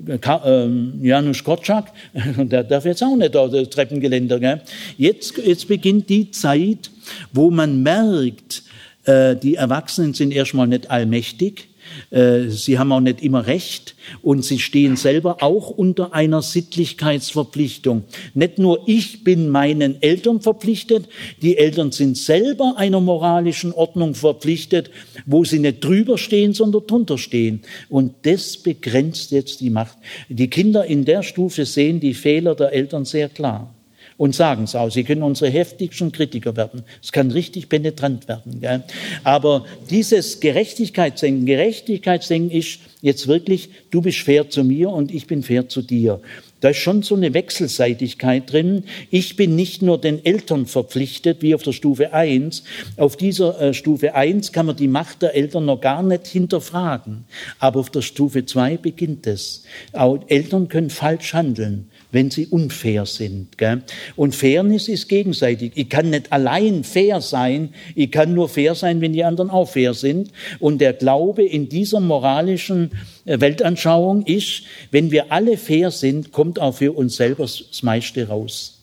äh, 0.06 0.68
Janusz 1.00 1.44
Korczak, 1.44 1.92
der 2.36 2.64
darf 2.64 2.84
jetzt 2.84 3.02
auch 3.02 3.16
nicht 3.16 3.36
auf 3.36 3.50
das 3.50 3.70
Treppengeländer. 3.70 4.40
Gell? 4.40 4.60
Jetzt, 4.98 5.38
jetzt 5.38 5.68
beginnt 5.68 6.08
die 6.08 6.30
Zeit, 6.30 6.90
wo 7.32 7.50
man 7.50 7.82
merkt, 7.82 8.62
äh, 9.04 9.36
die 9.36 9.56
Erwachsenen 9.56 10.14
sind 10.14 10.32
erstmal 10.32 10.66
nicht 10.66 10.90
allmächtig, 10.90 11.68
sie 12.10 12.78
haben 12.78 12.92
auch 12.92 13.00
nicht 13.00 13.22
immer 13.22 13.46
recht 13.46 13.94
und 14.22 14.44
sie 14.44 14.58
stehen 14.58 14.96
selber 14.96 15.42
auch 15.42 15.70
unter 15.70 16.14
einer 16.14 16.42
Sittlichkeitsverpflichtung. 16.42 18.04
Nicht 18.34 18.58
nur 18.58 18.82
ich 18.86 19.24
bin 19.24 19.48
meinen 19.48 20.02
Eltern 20.02 20.40
verpflichtet, 20.40 21.08
die 21.40 21.56
Eltern 21.56 21.92
sind 21.92 22.16
selber 22.16 22.74
einer 22.76 23.00
moralischen 23.00 23.72
Ordnung 23.72 24.14
verpflichtet, 24.14 24.90
wo 25.26 25.44
sie 25.44 25.58
nicht 25.58 25.84
drüber 25.84 26.18
stehen, 26.18 26.52
sondern 26.52 26.86
drunter 26.86 27.18
stehen. 27.18 27.62
Und 27.88 28.14
das 28.22 28.56
begrenzt 28.56 29.30
jetzt 29.32 29.60
die 29.60 29.70
Macht. 29.70 29.98
Die 30.28 30.48
Kinder 30.48 30.84
in 30.84 31.04
der 31.04 31.22
Stufe 31.22 31.66
sehen 31.66 32.00
die 32.00 32.14
Fehler 32.14 32.54
der 32.54 32.72
Eltern 32.72 33.04
sehr 33.04 33.28
klar. 33.28 33.74
Und 34.16 34.34
sagen 34.34 34.64
es 34.64 34.74
auch. 34.74 34.90
Sie 34.90 35.04
können 35.04 35.22
unsere 35.22 35.50
heftigsten 35.50 36.12
Kritiker 36.12 36.56
werden. 36.56 36.84
Es 37.02 37.12
kann 37.12 37.30
richtig 37.30 37.68
penetrant 37.68 38.28
werden. 38.28 38.60
Gell? 38.60 38.82
Aber 39.24 39.64
dieses 39.90 40.40
Gerechtigkeitsdenken, 40.40 41.46
Gerechtigkeitsdenken 41.46 42.50
ist 42.50 42.80
jetzt 43.00 43.26
wirklich, 43.26 43.70
du 43.90 44.00
bist 44.00 44.18
fair 44.18 44.48
zu 44.48 44.64
mir 44.64 44.90
und 44.90 45.12
ich 45.12 45.26
bin 45.26 45.42
fair 45.42 45.68
zu 45.68 45.82
dir. 45.82 46.20
Da 46.62 46.68
ist 46.68 46.78
schon 46.78 47.02
so 47.02 47.16
eine 47.16 47.34
Wechselseitigkeit 47.34 48.52
drin. 48.52 48.84
Ich 49.10 49.34
bin 49.34 49.56
nicht 49.56 49.82
nur 49.82 50.00
den 50.00 50.24
Eltern 50.24 50.66
verpflichtet, 50.66 51.42
wie 51.42 51.56
auf 51.56 51.64
der 51.64 51.72
Stufe 51.72 52.12
1. 52.12 52.62
Auf 52.96 53.16
dieser 53.16 53.60
äh, 53.60 53.74
Stufe 53.74 54.14
1 54.14 54.52
kann 54.52 54.66
man 54.66 54.76
die 54.76 54.86
Macht 54.86 55.22
der 55.22 55.34
Eltern 55.34 55.64
noch 55.64 55.80
gar 55.80 56.04
nicht 56.04 56.28
hinterfragen. 56.28 57.24
Aber 57.58 57.80
auf 57.80 57.90
der 57.90 58.02
Stufe 58.02 58.46
2 58.46 58.76
beginnt 58.76 59.26
es. 59.26 59.64
Auch 59.92 60.20
Eltern 60.28 60.68
können 60.68 60.90
falsch 60.90 61.34
handeln 61.34 61.88
wenn 62.12 62.30
sie 62.30 62.46
unfair 62.46 63.06
sind. 63.06 63.58
Gell? 63.58 63.82
Und 64.14 64.36
Fairness 64.36 64.88
ist 64.88 65.08
gegenseitig. 65.08 65.72
Ich 65.74 65.88
kann 65.88 66.10
nicht 66.10 66.30
allein 66.30 66.84
fair 66.84 67.20
sein, 67.20 67.70
ich 67.94 68.12
kann 68.12 68.34
nur 68.34 68.48
fair 68.48 68.74
sein, 68.74 69.00
wenn 69.00 69.12
die 69.12 69.24
anderen 69.24 69.50
auch 69.50 69.68
fair 69.68 69.94
sind. 69.94 70.30
Und 70.60 70.80
der 70.80 70.92
Glaube 70.92 71.42
in 71.44 71.68
dieser 71.68 72.00
moralischen 72.00 72.92
äh, 73.24 73.40
Weltanschauung 73.40 74.24
ist, 74.26 74.62
wenn 74.90 75.10
wir 75.10 75.32
alle 75.32 75.56
fair 75.56 75.90
sind, 75.90 76.30
kommt 76.30 76.60
auch 76.60 76.76
für 76.76 76.92
uns 76.92 77.16
selber 77.16 77.42
das 77.42 77.82
meiste 77.82 78.28
raus. 78.28 78.81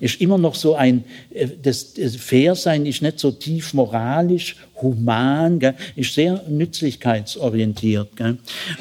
Ist 0.00 0.20
immer 0.20 0.38
noch 0.38 0.54
so 0.54 0.74
ein, 0.74 1.04
äh, 1.30 1.48
das, 1.62 1.94
Fairsein 2.18 2.86
ist 2.86 3.02
nicht 3.02 3.18
so 3.18 3.30
tief 3.30 3.74
moralisch, 3.74 4.56
human, 4.80 5.60
ist 5.94 6.14
sehr 6.14 6.42
nützlichkeitsorientiert. 6.48 8.08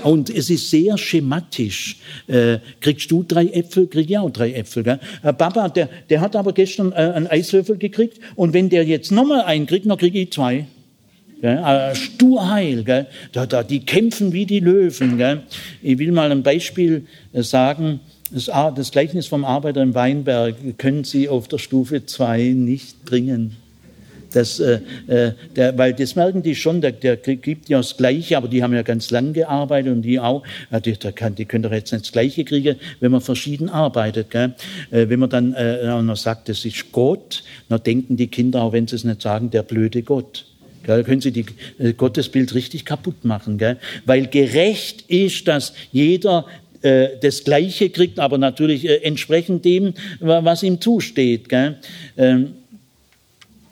Und 0.04 0.30
es 0.30 0.50
ist 0.50 0.70
sehr 0.70 0.98
schematisch. 0.98 1.98
Äh, 2.28 2.60
kriegst 2.80 3.10
du 3.12 3.24
drei 3.24 3.48
Äpfel, 3.48 3.88
krieg 3.88 4.10
ich 4.10 4.18
auch 4.18 4.30
drei 4.30 4.54
Äpfel. 4.54 4.86
Äh, 4.88 4.98
Papa, 5.34 5.70
der, 5.70 5.90
der 6.10 6.22
hat 6.22 6.36
aber 6.36 6.54
gestern 6.54 6.94
einen 6.94 7.28
Eiswürfel 7.28 7.78
gekriegt 7.78 8.20
und 8.36 8.54
wenn 8.54 8.70
der 8.70 8.84
jetzt 8.84 9.12
nochmal 9.12 9.42
einen 9.42 9.66
kriegt, 9.66 9.90
dann 9.90 9.98
kriege 9.98 10.20
ich 10.20 10.32
zwei. 10.32 10.66
Gell? 11.42 11.96
Sturheil, 11.96 12.84
gell? 12.84 13.08
Da, 13.32 13.46
da, 13.46 13.64
die 13.64 13.82
kämpfen 13.82 14.34
wie 14.34 14.46
die 14.46 14.60
Löwen. 14.60 15.18
Gell? 15.18 15.44
Ich 15.82 15.98
will 15.98 16.12
mal 16.12 16.32
ein 16.32 16.44
Beispiel 16.44 17.06
sagen. 17.34 18.00
Das, 18.32 18.92
Gleichnis 18.92 19.28
vom 19.28 19.46
Arbeiter 19.46 19.84
im 19.84 19.94
Weinberg 19.94 20.56
können 20.78 21.04
Sie 21.04 21.30
auf 21.30 21.48
der 21.48 21.60
Stufe 21.60 22.06
2 22.06 22.54
nicht 22.56 23.06
bringen. 23.06 23.56
Das, 24.36 24.60
äh, 24.60 24.82
äh, 25.08 25.32
der, 25.56 25.78
weil 25.78 25.94
das 25.94 26.16
merken 26.16 26.44
die 26.44 26.56
schon, 26.56 26.82
der, 26.82 26.92
der 26.92 27.16
gibt 27.16 27.70
ja 27.70 27.78
das 27.78 27.96
Gleiche, 27.96 28.36
aber 28.36 28.50
die 28.50 28.62
haben 28.62 28.74
ja 28.74 28.82
ganz 28.82 29.10
lang 29.10 29.32
gearbeitet 29.32 29.94
und 29.94 30.02
die 30.02 30.20
auch. 30.20 30.44
Ja, 30.72 30.82
die, 30.82 30.94
kann, 30.94 31.36
die 31.36 31.46
können 31.46 31.64
doch 31.64 31.72
jetzt 31.72 31.94
nicht 31.94 32.06
das 32.06 32.12
Gleiche 32.12 32.44
kriegen, 32.44 32.76
wenn 33.00 33.12
man 33.12 33.22
verschieden 33.22 33.70
arbeitet. 33.70 34.32
Gell? 34.32 34.54
Äh, 34.92 35.08
wenn 35.08 35.20
man 35.20 35.30
dann 35.30 35.54
äh, 35.54 36.02
noch 36.02 36.18
sagt, 36.18 36.50
das 36.50 36.66
ist 36.66 36.92
Gott, 36.92 37.44
dann 37.70 37.82
denken 37.84 38.18
die 38.18 38.28
Kinder, 38.28 38.64
auch 38.64 38.74
wenn 38.74 38.88
sie 38.88 38.98
es 38.98 39.06
nicht 39.06 39.22
sagen, 39.22 39.52
der 39.52 39.64
blöde 39.64 40.04
Gott. 40.04 40.46
Da 40.86 41.02
können 41.02 41.22
Sie 41.22 41.32
die 41.32 41.46
äh, 41.80 41.94
Gottesbild 41.94 42.54
richtig 42.54 42.86
kaputt 42.86 43.26
machen, 43.26 43.58
gell? 43.58 43.78
weil 44.06 44.28
gerecht 44.28 45.04
ist, 45.08 45.48
dass 45.48 45.74
jeder 45.92 46.46
äh, 46.86 47.18
das 47.20 47.44
Gleiche 47.44 47.90
kriegt, 47.90 48.20
aber 48.20 48.38
natürlich 48.38 48.86
äh, 48.88 48.98
entsprechend 48.98 49.66
dem, 49.66 49.96
was 50.20 50.62
ihm 50.62 50.80
zusteht. 50.80 51.50
Gell? 51.50 51.78
Ähm, 52.16 52.54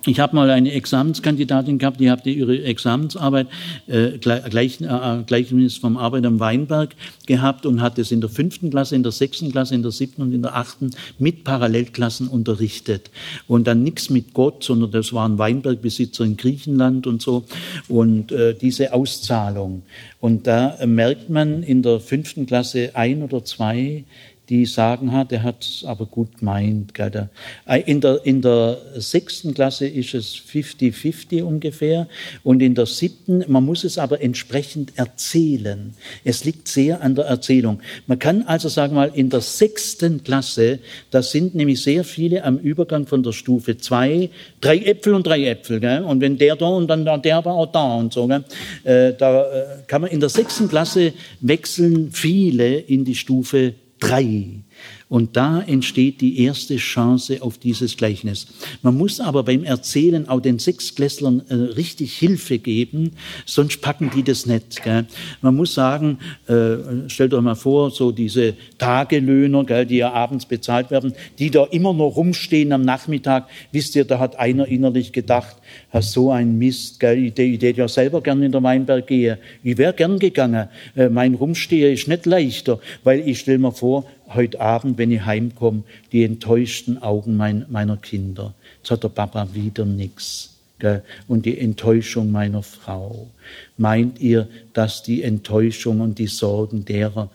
ich 0.06 0.20
habe 0.20 0.36
mal 0.36 0.50
eine 0.50 0.72
Examenskandidatin 0.74 1.78
gehabt, 1.78 2.00
die 2.00 2.12
hatte 2.12 2.30
ihre 2.30 2.62
Examensarbeit 2.64 3.48
äh, 3.88 4.18
gleich, 4.18 4.82
äh, 4.82 5.24
Gleichnis 5.26 5.78
vom 5.78 5.96
Arbeiter 5.96 6.28
am 6.28 6.40
Weinberg 6.40 6.96
gehabt 7.26 7.66
und 7.66 7.82
hat 7.82 7.98
es 7.98 8.12
in 8.12 8.20
der 8.20 8.30
fünften 8.30 8.70
Klasse, 8.70 8.96
in 8.96 9.04
der 9.04 9.14
sechsten 9.14 9.52
Klasse, 9.52 9.76
in 9.76 9.82
der 9.82 9.92
siebten 9.92 10.22
und 10.22 10.34
in 10.34 10.42
der 10.42 10.56
achten 10.56 10.92
mit 11.20 11.46
Parallelklassen 11.46 12.28
unterrichtet. 12.28 13.12
Und 13.48 13.66
dann 13.66 13.84
nichts 13.84 14.10
mit 14.10 14.34
Gott, 14.34 14.64
sondern 14.64 14.92
das 14.92 15.14
waren 15.14 15.38
Weinbergbesitzer 15.38 16.26
in 16.26 16.36
Griechenland 16.36 17.08
und 17.08 17.22
so. 17.22 17.46
Und 17.88 18.32
äh, 18.34 18.56
diese 18.56 18.94
Auszahlung. 18.94 19.84
Und 20.20 20.48
da 20.48 20.78
merkt 20.86 21.30
man 21.30 21.64
in 21.64 21.82
der 21.82 22.00
fünften 22.00 22.46
Klasse 22.46 22.92
ein 22.94 23.24
oder 23.24 23.46
zwei, 23.46 24.04
die 24.50 24.66
sagen, 24.66 25.14
ha, 25.14 25.24
der 25.24 25.42
hat 25.42 25.64
es 25.64 25.86
aber 25.86 26.06
gut 26.06 26.40
gemeint. 26.40 26.94
Gell. 26.94 27.30
Äh, 27.66 27.82
in 27.86 28.02
der, 28.02 28.26
in 28.26 28.42
der 28.42 28.78
sechsten 28.96 29.54
Klasse 29.54 29.88
ist 29.88 30.14
es 30.14 30.36
50-50 30.36 31.44
ungefähr 31.44 32.08
und 32.44 32.62
in 32.62 32.76
der 32.76 32.86
siebten, 32.86 33.46
man 33.48 33.64
muss 33.64 33.86
es 33.86 33.98
aber 33.98 34.22
entsprechend 34.22 34.98
erzählen. 34.98 35.94
Es 36.26 36.44
liegt 36.44 36.68
sehr 36.68 37.02
an 37.02 37.16
der 37.16 37.26
Erzählung. 37.26 37.82
Man 38.06 38.20
kann 38.20 38.44
also 38.44 38.68
sagen 38.68 38.96
mal, 38.96 39.12
in 39.14 39.30
der 39.30 39.42
sechsten 39.42 40.24
Klasse, 40.24 40.80
da 41.10 41.22
sind 41.22 41.56
nämlich 41.56 41.82
sehr 41.82 42.04
viele 42.04 42.44
am 42.44 42.58
Übergang 42.58 43.08
von 43.08 43.24
der 43.24 43.32
Stufe 43.32 43.78
zwei, 43.78 44.30
drei 44.60 44.78
Äpfel 44.80 45.14
und 45.14 45.26
drei 45.26 45.46
Äpfel. 45.46 45.80
Gell. 45.80 46.04
Und 46.04 46.20
wenn 46.20 46.38
der 46.38 46.58
da 46.58 46.68
und 46.68 46.90
dann 46.90 47.06
der 47.22 47.38
aber 47.38 47.54
auch 47.54 47.72
da 47.72 47.96
und 47.96 48.12
so. 48.12 48.28
Gell. 48.28 48.44
Äh, 48.84 49.14
da 49.14 49.44
äh, 49.44 49.66
kann 49.88 50.02
man 50.02 50.12
in 50.12 50.20
der 50.20 50.30
sechsten 50.30 50.68
Klasse 50.68 51.14
wechseln 51.40 52.12
viele 52.12 52.78
in 52.78 53.06
die 53.06 53.16
Stufe 53.16 53.76
drei. 54.04 54.63
Und 55.14 55.38
da 55.38 55.62
entsteht 55.62 56.22
die 56.22 56.44
erste 56.44 56.78
Chance 56.78 57.44
auf 57.44 57.60
dieses 57.60 57.98
Gleichnis. 57.98 58.48
Man 58.82 58.98
muss 58.98 59.20
aber 59.20 59.44
beim 59.44 59.64
Erzählen 59.64 60.28
auch 60.28 60.40
den 60.40 60.58
Sechsklässlern 60.58 61.44
äh, 61.50 61.54
richtig 61.54 62.18
Hilfe 62.18 62.58
geben, 62.58 63.12
sonst 63.46 63.80
packen 63.80 64.10
die 64.10 64.24
das 64.24 64.48
nicht. 64.48 64.82
Gell? 64.82 65.06
Man 65.42 65.56
muss 65.56 65.76
sagen, 65.76 66.18
äh, 66.48 67.08
stellt 67.10 67.36
euch 67.36 67.44
mal 67.44 67.54
vor, 67.54 67.92
so 67.92 68.12
diese 68.12 68.56
Tagelöhner, 68.80 69.64
gell, 69.66 69.86
die 69.86 69.98
ja 69.98 70.12
abends 70.12 70.48
bezahlt 70.48 70.90
werden, 70.90 71.14
die 71.38 71.52
da 71.52 71.66
immer 71.66 71.94
noch 71.94 72.16
rumstehen 72.16 72.72
am 72.72 72.82
Nachmittag. 72.82 73.48
Wisst 73.72 73.96
ihr, 73.96 74.06
da 74.06 74.18
hat 74.18 74.40
einer 74.40 74.68
innerlich 74.68 75.12
gedacht, 75.12 75.58
so 76.00 76.32
ein 76.32 76.58
Mist, 76.58 77.00
gell, 77.00 77.24
ich, 77.24 77.34
hätte 77.38 77.82
ja 77.82 77.88
selber 77.88 78.20
gern 78.22 78.42
in 78.42 78.52
der 78.52 78.64
Weinberg 78.64 79.06
gehen. 79.06 79.38
Ich 79.64 79.78
wäre 79.78 79.94
gern 79.94 80.18
gegangen. 80.18 80.70
Äh, 80.96 81.10
mein 81.10 81.36
Rumstehen 81.36 81.94
ist 81.94 82.08
nicht 82.08 82.26
leichter, 82.26 82.80
weil 83.04 83.20
ich 83.30 83.42
stelle 83.42 83.60
mir 83.60 83.72
vor, 83.72 84.06
heute 84.28 84.60
Abend, 84.60 84.98
wenn 84.98 85.12
ich 85.12 85.26
heimkomme, 85.26 85.84
die 86.12 86.24
enttäuschten 86.24 87.02
Augen 87.02 87.38
mein, 87.38 87.66
meiner 87.70 87.98
Kinder. 87.98 88.54
Jetzt 88.78 88.92
hat 88.92 89.04
der 89.04 89.10
Papa 89.10 89.50
wieder 89.54 89.86
nichts. 89.86 90.50
Und 91.30 91.46
die 91.46 91.58
Enttäuschung 91.60 92.30
meiner 92.30 92.62
Frau. 92.62 93.30
Meint 93.78 94.20
ihr, 94.20 94.50
dass 94.74 95.02
die 95.02 95.24
Enttäuschung 95.24 96.02
und 96.02 96.20
die 96.20 96.28
Sorgen 96.28 96.84
derer 96.84 97.30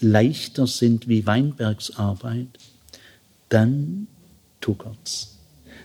leichter 0.00 0.66
sind 0.66 1.06
wie 1.06 1.24
Weinbergsarbeit? 1.24 2.48
Dann 3.48 4.08
tuckert's. 4.60 5.31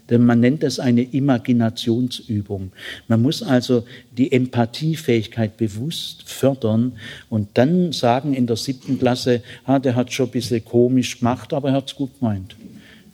Denn 0.10 0.26
man 0.26 0.40
nennt 0.40 0.64
es 0.64 0.80
eine 0.80 1.04
Imaginationsübung. 1.04 2.72
Man 3.08 3.22
muss 3.22 3.44
also 3.44 3.84
die 4.12 4.32
Empathiefähigkeit 4.32 5.58
bewusst 5.58 6.24
fördern 6.24 6.94
und 7.30 7.50
dann 7.56 7.92
sagen 7.92 8.34
in 8.34 8.48
der 8.48 8.56
siebten 8.56 9.00
Klasse, 9.00 9.42
ah, 9.66 9.80
der 9.80 9.96
hat 9.96 10.14
schon 10.14 10.28
ein 10.28 10.32
bisschen 10.32 10.64
komisch 10.64 11.20
gemacht, 11.20 11.54
aber 11.54 11.70
er 11.70 11.76
hat 11.76 11.90
es 11.90 11.96
gut 11.96 12.20
gemeint. 12.20 12.56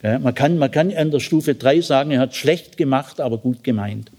Ja, 0.04 0.18
man, 0.18 0.34
kann, 0.34 0.58
man 0.58 0.70
kann 0.70 0.92
an 0.92 1.10
der 1.10 1.20
Stufe 1.20 1.54
drei 1.54 1.80
sagen, 1.80 2.10
er 2.10 2.20
hat 2.20 2.36
schlecht 2.36 2.76
gemacht, 2.76 3.22
aber 3.22 3.38
gut 3.38 3.64
gemeint. 3.64 4.10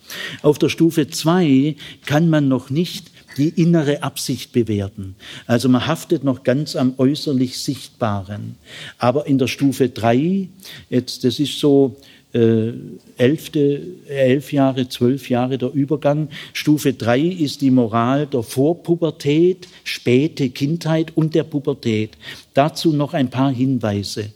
Auf 0.41 0.57
der 0.57 0.69
Stufe 0.69 1.09
zwei 1.09 1.75
kann 2.07 2.27
man 2.27 2.47
noch 2.47 2.71
nicht 2.71 3.11
die 3.37 3.49
innere 3.49 4.01
Absicht 4.01 4.51
bewerten. 4.51 5.15
Also 5.45 5.69
man 5.69 5.85
haftet 5.85 6.23
noch 6.23 6.43
ganz 6.43 6.75
am 6.75 6.95
äußerlich 6.97 7.59
Sichtbaren. 7.59 8.55
Aber 8.97 9.27
in 9.27 9.37
der 9.37 9.45
Stufe 9.47 9.89
drei, 9.89 10.49
jetzt, 10.89 11.23
das 11.23 11.39
ist 11.39 11.59
so, 11.59 11.97
äh, 12.35 12.73
elfte, 13.15 13.81
elf 14.07 14.51
Jahre, 14.51 14.89
zwölf 14.89 15.29
Jahre 15.29 15.57
der 15.57 15.71
Übergang. 15.71 16.27
Stufe 16.51 16.93
drei 16.93 17.21
ist 17.21 17.61
die 17.61 17.71
Moral 17.71 18.27
der 18.27 18.43
Vorpubertät, 18.43 19.69
späte 19.85 20.49
Kindheit 20.49 21.15
und 21.15 21.33
der 21.33 21.43
Pubertät. 21.43 22.17
Dazu 22.53 22.91
noch 22.91 23.13
ein 23.13 23.29
paar 23.29 23.53
Hinweise. 23.53 24.31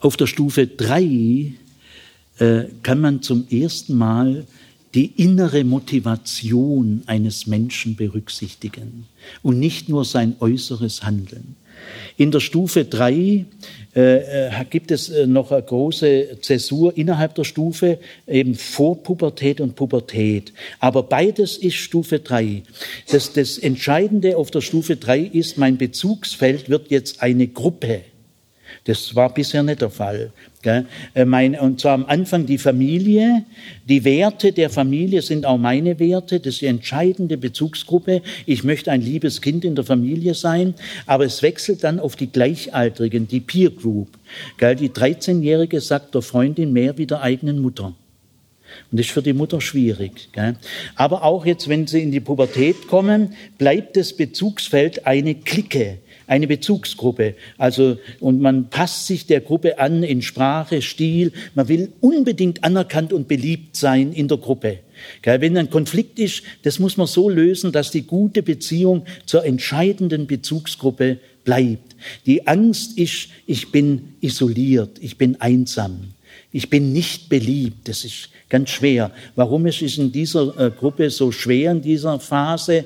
Auf 0.00 0.18
der 0.18 0.26
Stufe 0.26 0.66
drei 0.66 1.54
äh, 2.38 2.64
kann 2.82 3.00
man 3.00 3.22
zum 3.22 3.46
ersten 3.48 3.96
Mal 3.96 4.44
die 4.94 5.06
innere 5.16 5.64
Motivation 5.64 7.02
eines 7.06 7.46
Menschen 7.46 7.96
berücksichtigen 7.96 9.06
und 9.42 9.58
nicht 9.58 9.88
nur 9.88 10.04
sein 10.04 10.36
äußeres 10.40 11.04
Handeln. 11.04 11.56
In 12.16 12.30
der 12.30 12.40
Stufe 12.40 12.84
drei 12.84 13.46
äh, 13.94 14.48
äh, 14.48 14.64
gibt 14.70 14.90
es 14.90 15.08
äh, 15.08 15.26
noch 15.26 15.52
eine 15.52 15.62
große 15.62 16.38
Zäsur 16.40 16.96
innerhalb 16.96 17.34
der 17.34 17.44
Stufe, 17.44 17.98
eben 18.26 18.54
vor 18.54 19.02
Pubertät 19.02 19.60
und 19.60 19.76
Pubertät. 19.76 20.52
Aber 20.80 21.02
beides 21.02 21.58
ist 21.58 21.74
Stufe 21.74 22.20
drei. 22.20 22.62
Das, 23.10 23.32
das 23.32 23.58
Entscheidende 23.58 24.36
auf 24.36 24.50
der 24.50 24.60
Stufe 24.62 24.96
drei 24.96 25.20
ist, 25.20 25.58
mein 25.58 25.76
Bezugsfeld 25.76 26.70
wird 26.70 26.90
jetzt 26.90 27.22
eine 27.22 27.48
Gruppe. 27.48 28.02
Das 28.84 29.14
war 29.14 29.32
bisher 29.32 29.62
nicht 29.62 29.82
der 29.82 29.90
Fall. 29.90 30.32
Äh, 30.64 31.58
und 31.58 31.80
zwar 31.80 31.94
am 31.94 32.06
Anfang 32.06 32.46
die 32.46 32.58
Familie. 32.58 33.44
Die 33.88 34.04
Werte 34.04 34.52
der 34.52 34.70
Familie 34.70 35.22
sind 35.22 35.46
auch 35.46 35.58
meine 35.58 35.98
Werte. 35.98 36.40
Das 36.40 36.54
ist 36.54 36.62
die 36.62 36.66
entscheidende 36.66 37.36
Bezugsgruppe. 37.36 38.22
Ich 38.46 38.64
möchte 38.64 38.90
ein 38.90 39.02
liebes 39.02 39.40
Kind 39.40 39.64
in 39.64 39.74
der 39.74 39.84
Familie 39.84 40.34
sein. 40.34 40.74
Aber 41.06 41.24
es 41.24 41.42
wechselt 41.42 41.84
dann 41.84 42.00
auf 42.00 42.16
die 42.16 42.30
Gleichaltrigen, 42.30 43.28
die 43.28 43.40
Peer 43.40 43.70
Group. 43.70 44.08
Die 44.60 44.88
13-Jährige 44.88 45.80
sagt 45.80 46.14
der 46.14 46.22
Freundin 46.22 46.72
mehr 46.72 46.98
wie 46.98 47.06
der 47.06 47.22
eigenen 47.22 47.60
Mutter. 47.60 47.94
Und 48.90 48.98
das 48.98 49.06
ist 49.06 49.12
für 49.12 49.22
die 49.22 49.32
Mutter 49.32 49.60
schwierig. 49.60 50.28
Aber 50.96 51.24
auch 51.24 51.44
jetzt, 51.46 51.68
wenn 51.68 51.86
sie 51.86 52.02
in 52.02 52.10
die 52.10 52.20
Pubertät 52.20 52.88
kommen, 52.88 53.34
bleibt 53.58 53.96
das 53.96 54.14
Bezugsfeld 54.14 55.06
eine 55.06 55.34
Clique 55.34 55.98
eine 56.26 56.46
Bezugsgruppe. 56.46 57.34
Also, 57.58 57.98
und 58.20 58.40
man 58.40 58.70
passt 58.70 59.06
sich 59.06 59.26
der 59.26 59.40
Gruppe 59.40 59.78
an 59.78 60.02
in 60.02 60.22
Sprache, 60.22 60.82
Stil. 60.82 61.32
Man 61.54 61.68
will 61.68 61.92
unbedingt 62.00 62.64
anerkannt 62.64 63.12
und 63.12 63.28
beliebt 63.28 63.76
sein 63.76 64.12
in 64.12 64.28
der 64.28 64.38
Gruppe. 64.38 64.78
Wenn 65.24 65.56
ein 65.56 65.70
Konflikt 65.70 66.18
ist, 66.18 66.42
das 66.62 66.78
muss 66.78 66.96
man 66.96 67.06
so 67.06 67.28
lösen, 67.28 67.72
dass 67.72 67.90
die 67.90 68.02
gute 68.02 68.42
Beziehung 68.42 69.04
zur 69.26 69.44
entscheidenden 69.44 70.26
Bezugsgruppe 70.26 71.18
bleibt. 71.44 71.96
Die 72.26 72.46
Angst 72.46 72.98
ist, 72.98 73.28
ich 73.46 73.72
bin 73.72 74.14
isoliert, 74.20 74.98
ich 75.00 75.18
bin 75.18 75.40
einsam, 75.40 76.11
ich 76.52 76.68
bin 76.68 76.92
nicht 76.92 77.30
beliebt. 77.30 77.88
Das 77.88 78.04
ist 78.04 78.28
ganz 78.50 78.68
schwer. 78.68 79.10
Warum 79.34 79.64
ist 79.66 79.80
es 79.80 79.96
in 79.96 80.12
dieser 80.12 80.54
äh, 80.58 80.70
Gruppe 80.70 81.08
so 81.08 81.32
schwer, 81.32 81.72
in 81.72 81.80
dieser 81.80 82.20
Phase? 82.20 82.84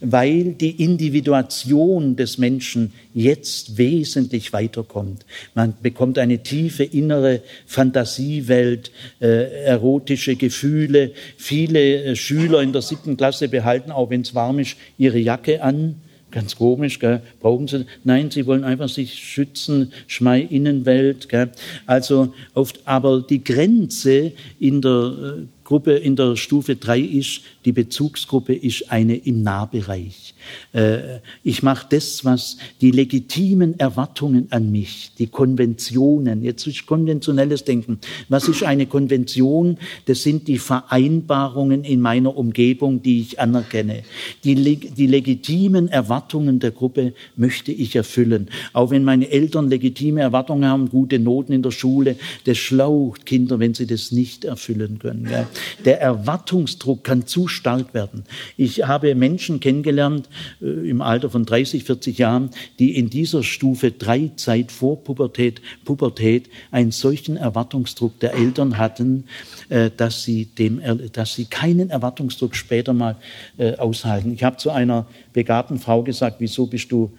Weil 0.00 0.52
die 0.52 0.82
Individuation 0.82 2.14
des 2.14 2.36
Menschen 2.36 2.92
jetzt 3.14 3.78
wesentlich 3.78 4.52
weiterkommt. 4.52 5.24
Man 5.54 5.74
bekommt 5.82 6.18
eine 6.18 6.42
tiefe 6.42 6.84
innere 6.84 7.40
Fantasiewelt, 7.64 8.90
äh, 9.20 9.64
erotische 9.64 10.36
Gefühle. 10.36 11.12
Viele 11.38 12.04
äh, 12.04 12.16
Schüler 12.16 12.60
in 12.60 12.74
der 12.74 12.82
siebten 12.82 13.16
Klasse 13.16 13.48
behalten, 13.48 13.90
auch 13.90 14.10
wenn 14.10 14.20
es 14.20 14.34
warm 14.34 14.58
ist, 14.58 14.76
ihre 14.98 15.18
Jacke 15.18 15.62
an 15.62 16.02
Ganz 16.36 16.54
komisch, 16.54 16.98
gell? 16.98 17.22
brauchen 17.40 17.66
sie? 17.66 17.86
Nein, 18.04 18.30
sie 18.30 18.44
wollen 18.44 18.62
einfach 18.62 18.90
sich 18.90 19.14
schützen, 19.14 19.90
Schmei 20.06 20.42
Innenwelt. 20.42 21.30
Gell? 21.30 21.50
Also 21.86 22.34
oft, 22.52 22.86
aber 22.86 23.22
die 23.22 23.42
Grenze 23.42 24.32
in 24.60 24.82
der 24.82 24.90
äh, 24.90 25.55
Gruppe 25.66 25.94
in 25.94 26.14
der 26.14 26.36
Stufe 26.36 26.76
3 26.76 27.00
ist, 27.00 27.40
die 27.64 27.72
Bezugsgruppe 27.72 28.54
ist 28.54 28.92
eine 28.92 29.16
im 29.16 29.42
Nahbereich. 29.42 30.34
Äh, 30.72 31.18
ich 31.42 31.64
mache 31.64 31.88
das, 31.90 32.24
was 32.24 32.56
die 32.80 32.92
legitimen 32.92 33.76
Erwartungen 33.80 34.46
an 34.50 34.70
mich, 34.70 35.10
die 35.18 35.26
Konventionen, 35.26 36.44
jetzt 36.44 36.68
ist 36.68 36.86
konventionelles 36.86 37.64
Denken. 37.64 37.98
Was 38.28 38.46
ist 38.46 38.62
eine 38.62 38.86
Konvention? 38.86 39.78
Das 40.04 40.22
sind 40.22 40.46
die 40.46 40.58
Vereinbarungen 40.58 41.82
in 41.82 42.00
meiner 42.00 42.36
Umgebung, 42.36 43.02
die 43.02 43.22
ich 43.22 43.40
anerkenne. 43.40 44.04
Die, 44.44 44.54
die 44.54 45.06
legitimen 45.08 45.88
Erwartungen 45.88 46.60
der 46.60 46.70
Gruppe 46.70 47.12
möchte 47.34 47.72
ich 47.72 47.96
erfüllen. 47.96 48.50
Auch 48.72 48.90
wenn 48.92 49.02
meine 49.02 49.28
Eltern 49.32 49.68
legitime 49.68 50.20
Erwartungen 50.20 50.66
haben, 50.66 50.90
gute 50.90 51.18
Noten 51.18 51.52
in 51.52 51.62
der 51.62 51.72
Schule, 51.72 52.14
das 52.44 52.56
schlaucht 52.56 53.26
Kinder, 53.26 53.58
wenn 53.58 53.74
sie 53.74 53.86
das 53.86 54.12
nicht 54.12 54.44
erfüllen 54.44 55.00
können. 55.00 55.28
Ja. 55.28 55.48
Der 55.84 56.00
Erwartungsdruck 56.00 57.04
kann 57.04 57.26
zu 57.26 57.48
stark 57.48 57.94
werden. 57.94 58.24
Ich 58.56 58.86
habe 58.86 59.14
Menschen 59.14 59.60
kennengelernt 59.60 60.28
äh, 60.60 60.66
im 60.88 61.00
Alter 61.00 61.30
von 61.30 61.44
30, 61.44 61.84
40 61.84 62.18
Jahren, 62.18 62.50
die 62.78 62.96
in 62.96 63.10
dieser 63.10 63.42
Stufe 63.42 63.92
drei 63.92 64.30
Zeit 64.36 64.72
vor 64.72 65.02
Pubertät, 65.02 65.60
Pubertät 65.84 66.48
einen 66.70 66.92
solchen 66.92 67.36
Erwartungsdruck 67.36 68.18
der 68.20 68.34
Eltern 68.34 68.78
hatten, 68.78 69.24
äh, 69.68 69.90
dass 69.96 70.22
sie, 70.22 70.46
dem, 70.46 70.80
dass 71.12 71.34
sie 71.34 71.46
keinen 71.46 71.90
Erwartungsdruck 71.90 72.56
später 72.56 72.92
mal 72.92 73.16
äh, 73.58 73.76
aushalten. 73.76 74.32
Ich 74.32 74.44
habe 74.44 74.56
zu 74.56 74.70
einer 74.70 75.06
begabten 75.32 75.78
Frau 75.78 76.02
gesagt, 76.02 76.36
wieso 76.38 76.66
bist 76.66 76.90
du 76.92 77.12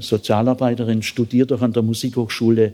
Sozialarbeiterin, 0.00 1.02
studiert 1.02 1.50
doch 1.50 1.62
an 1.62 1.72
der 1.72 1.82
Musikhochschule 1.82 2.72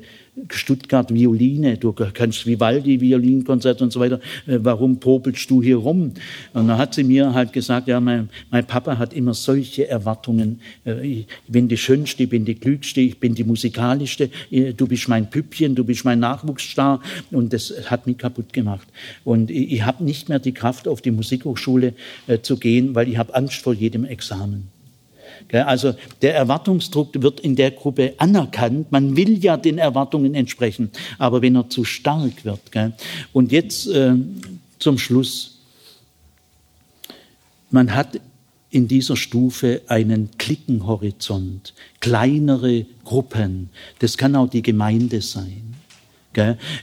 Stuttgart 0.51 1.12
Violine, 1.12 1.76
du 1.76 1.93
kannst 1.93 2.47
Vivaldi, 2.47 3.01
Violinkonzert 3.01 3.82
und 3.82 3.93
so 3.93 4.01
weiter, 4.01 4.20
äh, 4.47 4.59
warum 4.62 5.01
popelst 5.01 5.51
du 5.51 5.62
hier 5.62 5.76
rum? 5.76 6.12
Und 6.52 6.68
dann 6.68 6.78
hat 6.78 6.94
sie 6.94 7.05
mir 7.05 7.35
halt 7.35 7.52
gesagt, 7.52 7.89
ja, 7.89 8.01
mein, 8.01 8.28
mein 8.51 8.66
Papa 8.66 8.98
hat 8.98 9.12
immer 9.12 9.35
solche 9.35 9.89
Erwartungen, 9.89 10.60
äh, 10.85 11.06
ich 11.06 11.26
bin 11.48 11.68
die 11.68 11.76
Schönste, 11.76 12.24
ich 12.24 12.28
bin 12.28 12.44
die 12.44 12.55
Klügste, 12.55 13.01
ich 13.01 13.18
bin 13.18 13.35
die 13.35 13.44
Musikalischste, 13.44 14.30
du 14.51 14.86
bist 14.86 15.09
mein 15.09 15.30
Püppchen, 15.30 15.74
du 15.74 15.85
bist 15.85 16.05
mein 16.05 16.20
Nachwuchsstar 16.20 17.01
und 17.30 17.52
das 17.52 17.72
hat 17.86 18.06
mich 18.06 18.18
kaputt 18.18 18.52
gemacht. 18.52 18.86
Und 19.24 19.51
ich, 19.51 19.72
ich 19.72 19.82
habe 19.85 20.05
nicht 20.05 20.28
mehr 20.28 20.39
die 20.39 20.52
Kraft, 20.52 20.89
auf 20.89 21.01
die 21.01 21.10
Musikhochschule 21.10 21.94
äh, 22.26 22.39
zu 22.40 22.56
gehen, 22.59 22.94
weil 22.94 23.09
ich 23.09 23.18
habe 23.18 23.35
Angst 23.35 23.62
vor 23.62 23.74
jedem 23.74 24.05
Examen. 24.05 24.78
Also 25.53 25.95
der 26.20 26.35
Erwartungsdruck 26.35 27.23
wird 27.23 27.41
in 27.41 27.57
der 27.57 27.70
Gruppe 27.70 28.15
anerkannt. 28.19 28.93
Man 28.93 29.16
will 29.16 29.43
ja 29.43 29.57
den 29.57 29.79
Erwartungen 29.79 30.35
entsprechen, 30.35 30.91
aber 31.19 31.41
wenn 31.43 31.57
er 31.57 31.69
zu 31.70 31.85
stark 31.85 32.45
wird. 32.45 32.61
Und 33.33 33.53
jetzt 33.53 33.89
äh, 33.89 34.15
zum 34.79 34.99
Schluss. 34.99 35.59
Man 37.70 37.95
hat 37.95 38.20
in 38.70 38.89
dieser 38.89 39.16
Stufe 39.16 39.83
einen 39.89 40.31
Klickenhorizont, 40.39 41.75
kleinere 42.01 42.87
Gruppen. 43.05 43.70
Das 43.99 44.16
kann 44.16 44.37
auch 44.37 44.49
die 44.49 44.62
Gemeinde 44.62 45.23
sein. 45.23 45.68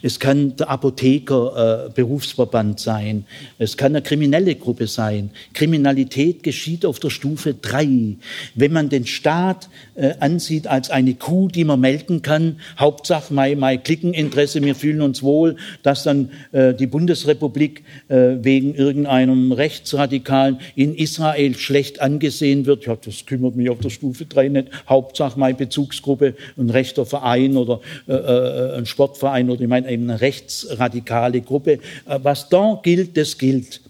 Es 0.01 0.19
kann 0.19 0.55
der 0.55 0.69
Apotheker 0.69 1.89
äh, 1.97 2.75
sein. 2.77 3.25
Es 3.57 3.77
kann 3.77 3.93
eine 3.93 4.01
kriminelle 4.01 4.55
Gruppe 4.55 4.87
sein. 4.87 5.29
Kriminalität 5.53 6.43
geschieht 6.43 6.85
auf 6.85 6.99
der 6.99 7.09
Stufe 7.09 7.53
drei. 7.53 8.17
Wenn 8.55 8.73
man 8.73 8.89
den 8.89 9.05
Staat 9.05 9.69
äh, 9.95 10.13
ansieht 10.19 10.67
als 10.67 10.89
eine 10.89 11.13
Kuh, 11.13 11.47
die 11.47 11.63
man 11.63 11.79
melken 11.79 12.21
kann, 12.21 12.59
Hauptsache 12.79 13.33
mein, 13.33 13.59
mein 13.59 13.83
Klickeninteresse, 13.83 14.61
wir 14.61 14.75
fühlen 14.75 15.01
uns 15.01 15.21
wohl, 15.23 15.55
dass 15.83 16.03
dann 16.03 16.29
äh, 16.51 16.73
die 16.73 16.87
Bundesrepublik 16.87 17.83
wegen 18.07 18.75
irgendeinem 18.75 19.51
Rechtsradikalen 19.51 20.59
in 20.75 20.95
Israel 20.95 21.55
schlecht 21.55 22.01
angesehen 22.01 22.65
wird. 22.65 22.85
Ja, 22.85 22.95
das 22.95 23.25
kümmert 23.25 23.55
mich 23.55 23.69
auf 23.69 23.79
der 23.79 23.89
Stufe 23.89 24.25
drei 24.25 24.47
nicht. 24.47 24.67
Hauptsache 24.87 25.39
meine 25.39 25.55
Bezugsgruppe, 25.55 26.35
ein 26.57 26.69
rechter 26.69 27.05
Verein 27.05 27.57
oder 27.57 27.81
ein 28.07 28.85
Sportverein 28.85 29.44
sein 29.45 29.49
oder 29.49 29.61
ich 29.61 29.67
meine 29.67 29.87
eine 29.87 30.21
rechtsradikale 30.21 31.41
Gruppe. 31.41 31.79
Äh, 32.05 32.19
was 32.23 32.49
da 32.49 32.79
gilt, 32.83 33.17
das 33.17 33.37
gilt. 33.37 33.81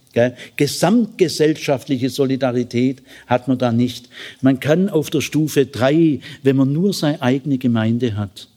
Gesamtgesellschaftliche 0.55 2.09
Solidarität 2.09 3.03
hat 3.27 3.49
man 3.49 3.57
da 3.57 3.73
nicht. 3.73 4.07
Man 4.41 4.61
kann 4.61 4.87
auf 4.87 5.09
der 5.09 5.19
Stufe 5.19 5.65
drei, 5.65 6.21
wenn 6.41 6.55
man 6.55 6.71
nur 6.71 6.93
seine 6.93 7.21
eigene 7.21 7.57
Gemeinde 7.57 8.15
hat, 8.15 8.47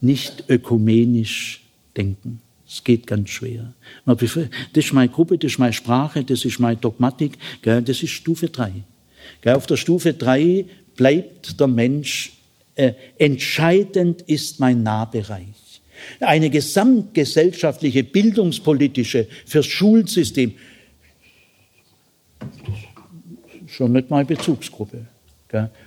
nicht 0.00 0.44
ökumenisch 0.48 1.62
denken. 1.96 2.40
Es 2.68 2.82
geht 2.82 3.06
ganz 3.06 3.30
schwer. 3.30 3.72
Das 4.04 4.20
ist 4.74 4.92
meine 4.92 5.10
Gruppe, 5.10 5.38
das 5.38 5.52
ist 5.52 5.58
meine 5.60 5.72
Sprache, 5.72 6.24
das 6.24 6.44
ist 6.44 6.58
meine 6.58 6.76
Dogmatik, 6.76 7.38
das 7.62 7.88
ist 7.88 8.10
Stufe 8.10 8.48
drei. 8.48 8.72
Auf 9.44 9.68
der 9.68 9.76
Stufe 9.76 10.12
drei 10.12 10.64
bleibt 10.96 11.60
der 11.60 11.68
Mensch, 11.68 12.32
äh, 12.74 12.94
entscheidend 13.16 14.22
ist 14.22 14.58
mein 14.58 14.82
Nahbereich 14.82 15.59
eine 16.20 16.50
gesamtgesellschaftliche, 16.50 18.04
bildungspolitische, 18.04 19.28
fürs 19.46 19.66
Schulsystem. 19.66 20.54
Schon 23.66 23.92
nicht 23.92 24.10
mal 24.10 24.24
Bezugsgruppe. 24.24 25.06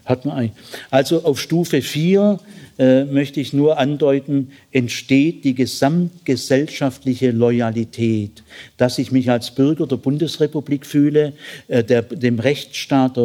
Hat 0.06 0.26
man 0.26 0.38
eigentlich. 0.38 0.64
Also 0.90 1.24
auf 1.24 1.40
Stufe 1.40 1.82
4 1.82 2.40
äh, 2.80 3.06
möchte 3.06 3.40
ich 3.40 3.54
nur 3.54 3.78
andeuten, 3.78 4.52
entsteht 4.72 5.44
die 5.44 5.54
gesamtgesellschaftliche 5.54 7.32
Loyalität, 7.32 8.44
dass 8.78 8.98
ich 8.98 9.12
mich 9.12 9.30
als 9.30 9.52
Bürger 9.52 9.86
der 9.86 9.98
Bundesrepublik 9.98 10.86
fühle, 10.86 11.34
äh, 11.68 11.84
der, 11.84 12.02
dem 12.02 12.40
Rechtsstaat 12.40 13.18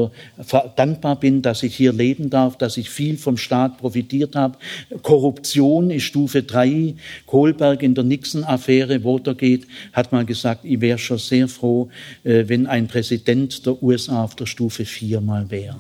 dankbar 0.76 1.18
bin, 1.18 1.40
dass 1.40 1.62
ich 1.62 1.74
hier 1.74 1.92
leben 1.92 2.30
darf, 2.30 2.58
dass 2.58 2.76
ich 2.76 2.90
viel 2.90 3.16
vom 3.16 3.36
Staat 3.36 3.78
profitiert 3.78 4.36
habe. 4.36 4.58
Korruption 5.02 5.90
ist 5.90 6.02
Stufe 6.02 6.42
3. 6.42 6.94
Kohlberg 7.26 7.82
in 7.82 7.94
der 7.94 8.04
Nixon-Affäre, 8.04 9.02
Watergate, 9.02 9.66
hat 9.92 10.12
mal 10.12 10.26
gesagt, 10.26 10.64
ich 10.64 10.80
wäre 10.80 10.98
schon 10.98 11.18
sehr 11.18 11.48
froh, 11.48 11.88
äh, 12.22 12.44
wenn 12.48 12.66
ein 12.66 12.86
Präsident 12.86 13.64
der 13.64 13.82
USA 13.82 14.24
auf 14.24 14.34
der 14.34 14.46
Stufe 14.46 14.84
4 14.84 15.20
mal 15.20 15.50
wäre 15.50 15.76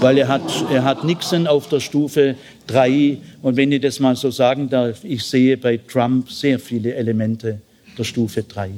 weil 0.00 0.18
er 0.18 0.28
hat, 0.28 0.42
er 0.70 0.84
hat 0.84 1.04
Nixon 1.04 1.46
auf 1.46 1.68
der 1.68 1.80
Stufe 1.80 2.36
3 2.66 3.18
und 3.42 3.56
wenn 3.56 3.72
ich 3.72 3.80
das 3.80 4.00
mal 4.00 4.16
so 4.16 4.30
sagen 4.30 4.68
darf, 4.68 5.04
ich 5.04 5.22
sehe 5.22 5.56
bei 5.56 5.76
Trump 5.76 6.30
sehr 6.30 6.58
viele 6.58 6.94
Elemente 6.94 7.60
der 7.96 8.04
Stufe 8.04 8.42
3. 8.42 8.70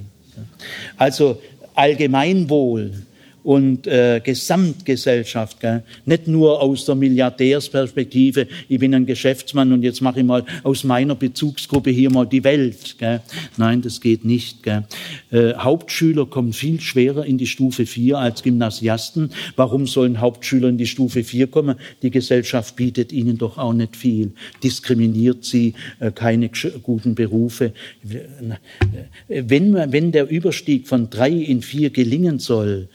Also 0.96 1.40
Allgemeinwohl 1.74 2.92
und 3.42 3.86
äh, 3.86 4.20
Gesamtgesellschaft. 4.22 5.60
Gell? 5.60 5.82
Nicht 6.04 6.26
nur 6.26 6.60
aus 6.60 6.84
der 6.84 6.94
Milliardärsperspektive, 6.94 8.46
ich 8.68 8.78
bin 8.78 8.94
ein 8.94 9.06
Geschäftsmann 9.06 9.72
und 9.72 9.82
jetzt 9.82 10.00
mache 10.00 10.20
ich 10.20 10.26
mal 10.26 10.44
aus 10.62 10.84
meiner 10.84 11.14
Bezugsgruppe 11.14 11.90
hier 11.90 12.10
mal 12.10 12.26
die 12.26 12.44
Welt. 12.44 12.96
Gell? 12.98 13.20
Nein, 13.56 13.82
das 13.82 14.00
geht 14.00 14.24
nicht. 14.24 14.62
Gell? 14.62 14.84
Äh, 15.30 15.54
Hauptschüler 15.54 16.26
kommen 16.26 16.52
viel 16.52 16.80
schwerer 16.80 17.24
in 17.24 17.38
die 17.38 17.46
Stufe 17.46 17.86
4 17.86 18.18
als 18.18 18.42
Gymnasiasten. 18.42 19.30
Warum 19.56 19.86
sollen 19.86 20.20
Hauptschüler 20.20 20.68
in 20.68 20.78
die 20.78 20.86
Stufe 20.86 21.24
4 21.24 21.46
kommen? 21.46 21.76
Die 22.02 22.10
Gesellschaft 22.10 22.76
bietet 22.76 23.12
ihnen 23.12 23.38
doch 23.38 23.58
auch 23.58 23.72
nicht 23.72 23.96
viel. 23.96 24.32
Diskriminiert 24.62 25.44
sie, 25.44 25.74
äh, 25.98 26.10
keine 26.10 26.50
guten 26.82 27.14
Berufe. 27.14 27.72
Äh, 28.08 29.42
wenn, 29.48 29.74
wenn 29.74 30.12
der 30.12 30.28
Überstieg 30.28 30.88
von 30.88 31.10
drei 31.10 31.30
in 31.30 31.62
vier 31.62 31.90
gelingen 31.90 32.38
soll, 32.38 32.88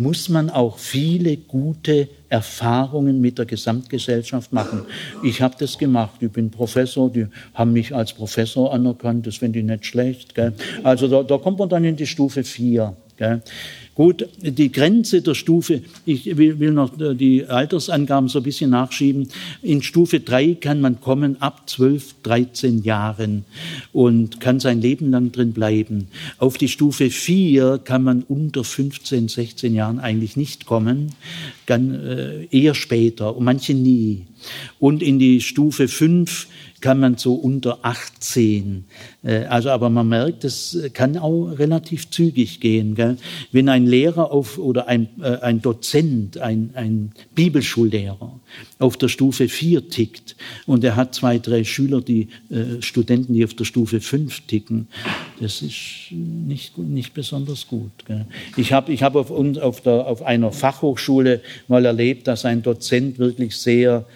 muss 0.00 0.28
man 0.28 0.50
auch 0.50 0.78
viele 0.78 1.36
gute 1.36 2.08
Erfahrungen 2.28 3.20
mit 3.20 3.38
der 3.38 3.44
Gesamtgesellschaft 3.44 4.52
machen. 4.52 4.86
Ich 5.22 5.42
habe 5.42 5.54
das 5.58 5.78
gemacht. 5.78 6.14
Ich 6.20 6.30
bin 6.30 6.50
Professor, 6.50 7.10
die 7.10 7.26
haben 7.54 7.72
mich 7.72 7.94
als 7.94 8.12
Professor 8.14 8.72
anerkannt, 8.72 9.26
das 9.26 9.36
finde 9.36 9.58
ich 9.58 9.64
nicht 9.64 9.84
schlecht. 9.84 10.34
Gell? 10.34 10.54
Also 10.82 11.06
da, 11.06 11.22
da 11.22 11.38
kommt 11.38 11.58
man 11.58 11.68
dann 11.68 11.84
in 11.84 11.96
die 11.96 12.06
Stufe 12.06 12.44
4. 12.44 12.96
Gell? 13.16 13.42
Gut, 13.94 14.28
die 14.40 14.70
Grenze 14.70 15.20
der 15.20 15.34
Stufe, 15.34 15.82
ich 16.06 16.36
will, 16.36 16.70
noch 16.70 16.92
die 16.96 17.44
Altersangaben 17.44 18.28
so 18.28 18.38
ein 18.38 18.44
bisschen 18.44 18.70
nachschieben. 18.70 19.28
In 19.62 19.82
Stufe 19.82 20.20
3 20.20 20.54
kann 20.54 20.80
man 20.80 21.00
kommen 21.00 21.42
ab 21.42 21.68
12, 21.68 22.14
13 22.22 22.82
Jahren 22.84 23.44
und 23.92 24.40
kann 24.40 24.60
sein 24.60 24.80
Leben 24.80 25.10
lang 25.10 25.32
drin 25.32 25.52
bleiben. 25.52 26.08
Auf 26.38 26.56
die 26.56 26.68
Stufe 26.68 27.10
4 27.10 27.80
kann 27.84 28.04
man 28.04 28.22
unter 28.22 28.62
15, 28.62 29.28
16 29.28 29.74
Jahren 29.74 29.98
eigentlich 29.98 30.36
nicht 30.36 30.66
kommen, 30.66 31.12
kann, 31.66 31.94
äh, 31.94 32.44
eher 32.50 32.74
später 32.74 33.36
und 33.36 33.44
manche 33.44 33.74
nie. 33.74 34.26
Und 34.78 35.02
in 35.02 35.18
die 35.18 35.40
Stufe 35.40 35.88
5 35.88 36.46
kann 36.80 36.98
man 36.98 37.16
so 37.16 37.34
unter 37.34 37.78
18. 37.82 38.84
Äh, 39.22 39.44
also, 39.44 39.70
aber 39.70 39.90
man 39.90 40.08
merkt, 40.08 40.44
es 40.44 40.78
kann 40.94 41.16
auch 41.16 41.46
relativ 41.58 42.10
zügig 42.10 42.60
gehen. 42.60 42.94
Gell? 42.94 43.16
Wenn 43.52 43.68
ein 43.68 43.86
Lehrer 43.86 44.30
auf, 44.30 44.58
oder 44.58 44.88
ein, 44.88 45.08
äh, 45.20 45.38
ein 45.40 45.60
Dozent, 45.62 46.38
ein, 46.38 46.70
ein 46.74 47.12
Bibelschullehrer 47.34 48.40
auf 48.78 48.96
der 48.96 49.08
Stufe 49.08 49.48
4 49.48 49.88
tickt 49.88 50.36
und 50.66 50.82
er 50.84 50.96
hat 50.96 51.14
zwei, 51.14 51.38
drei 51.38 51.64
Schüler, 51.64 52.00
die 52.00 52.28
äh, 52.50 52.80
Studenten, 52.80 53.34
die 53.34 53.44
auf 53.44 53.54
der 53.54 53.64
Stufe 53.64 54.00
5 54.00 54.46
ticken, 54.46 54.88
das 55.40 55.62
ist 55.62 56.10
nicht, 56.10 56.78
nicht 56.78 57.14
besonders 57.14 57.66
gut. 57.66 57.92
Gell? 58.06 58.26
Ich 58.56 58.72
habe 58.72 58.92
ich 58.92 59.02
hab 59.02 59.16
auf, 59.16 59.30
auf, 59.30 59.86
auf 59.86 60.22
einer 60.22 60.52
Fachhochschule 60.52 61.42
mal 61.68 61.84
erlebt, 61.84 62.26
dass 62.26 62.44
ein 62.44 62.62
Dozent 62.62 63.18
wirklich 63.18 63.56
sehr 63.56 64.06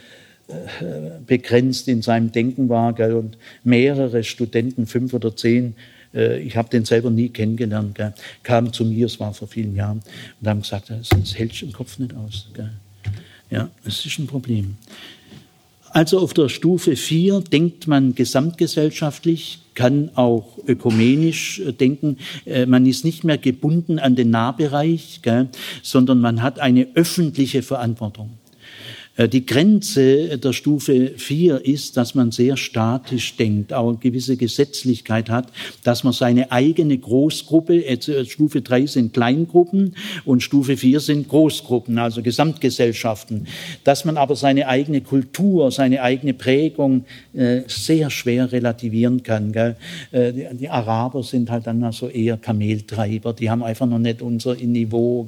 begrenzt 1.27 1.89
in 1.89 2.03
seinem 2.03 2.31
Denken 2.33 2.69
war 2.69 2.93
gell, 2.93 3.15
und 3.15 3.39
mehrere 3.63 4.25
Studenten, 4.25 4.87
fünf 4.87 5.15
oder 5.15 5.35
zehn, 5.35 5.75
äh, 6.15 6.41
ich 6.41 6.57
habe 6.57 6.69
den 6.69 6.85
selber 6.85 7.11
nie 7.11 7.29
kennengelernt, 7.29 7.95
gell, 7.95 8.15
kamen 8.43 8.73
zu 8.73 8.85
mir, 8.85 9.07
es 9.07 9.19
war 9.21 9.35
vor 9.35 9.49
vielen 9.49 9.75
Jahren, 9.75 10.03
und 10.41 10.49
haben 10.49 10.63
gesagt, 10.63 10.91
das, 10.91 11.09
das 11.09 11.39
hält 11.39 11.61
im 11.63 11.73
Kopf 11.73 11.99
nicht 11.99 12.15
aus. 12.15 12.49
Gell. 12.55 12.71
Ja, 13.51 13.71
es 13.85 14.05
ist 14.05 14.19
ein 14.19 14.27
Problem. 14.27 14.77
Also 15.91 16.19
auf 16.19 16.35
der 16.35 16.49
Stufe 16.49 16.97
4 16.97 17.41
denkt 17.41 17.87
man 17.87 18.17
gesamtgesellschaftlich, 18.17 19.61
kann 19.75 20.11
auch 20.17 20.59
ökumenisch 20.67 21.61
äh, 21.61 21.73
denken. 21.73 22.19
Äh, 22.47 22.67
man 22.67 22.87
ist 22.87 23.05
nicht 23.05 23.25
mehr 23.25 23.39
gebunden 23.39 23.99
an 23.99 24.17
den 24.17 24.31
Nahbereich, 24.31 25.21
gell, 25.23 25.49
sondern 25.83 26.21
man 26.21 26.43
hat 26.43 26.59
eine 26.59 26.89
öffentliche 26.95 27.63
Verantwortung. 27.63 28.31
Äh, 29.17 29.29
die 29.29 29.47
Grenze 29.47 30.39
der 30.39 30.53
Stufe 30.53 31.13
4 31.17 31.65
ist, 31.65 31.97
dass 31.97 32.15
man 32.15 32.31
sehr 32.31 32.57
statisch 32.57 33.37
denkt, 33.37 33.73
auch 33.73 33.89
eine 33.89 33.99
gewisse 33.99 34.37
Gesetzlichkeit 34.37 35.31
hat, 35.31 35.49
dass 35.83 36.05
man 36.05 36.13
seine 36.13 36.51
eigene 36.53 36.99
Großgruppe, 36.99 37.85
äh, 37.85 38.25
Stufe 38.25 38.63
3 38.63 38.87
sind 38.87 39.13
Kleingruppen 39.13 39.97
und 40.25 40.43
Stufe 40.43 40.77
4 40.77 41.01
sind 41.01 41.29
Großgruppen, 41.29 41.99
also 41.99 42.23
Gesamtgesellschaften, 42.23 43.47
dass 43.85 44.05
man 44.05 44.17
aber 44.17 44.37
seine 44.37 44.69
eigene 44.69 45.01
Kultur, 45.01 45.71
seine 45.71 46.03
eigene 46.03 46.35
Prägung 46.35 47.05
äh, 47.35 47.63
sehr 47.67 48.11
schwer 48.11 48.51
relativieren 48.53 49.23
kann. 49.23 49.45
Die 50.13 50.69
Araber 50.69 51.23
sind 51.23 51.51
halt 51.51 51.67
dann 51.67 51.83
also 51.83 52.09
eher 52.09 52.37
Kameltreiber, 52.37 53.33
die 53.33 53.51
haben 53.51 53.63
einfach 53.63 53.87
noch 53.87 53.99
nicht 53.99 54.23
unser 54.23 54.55
Niveau. 54.57 55.25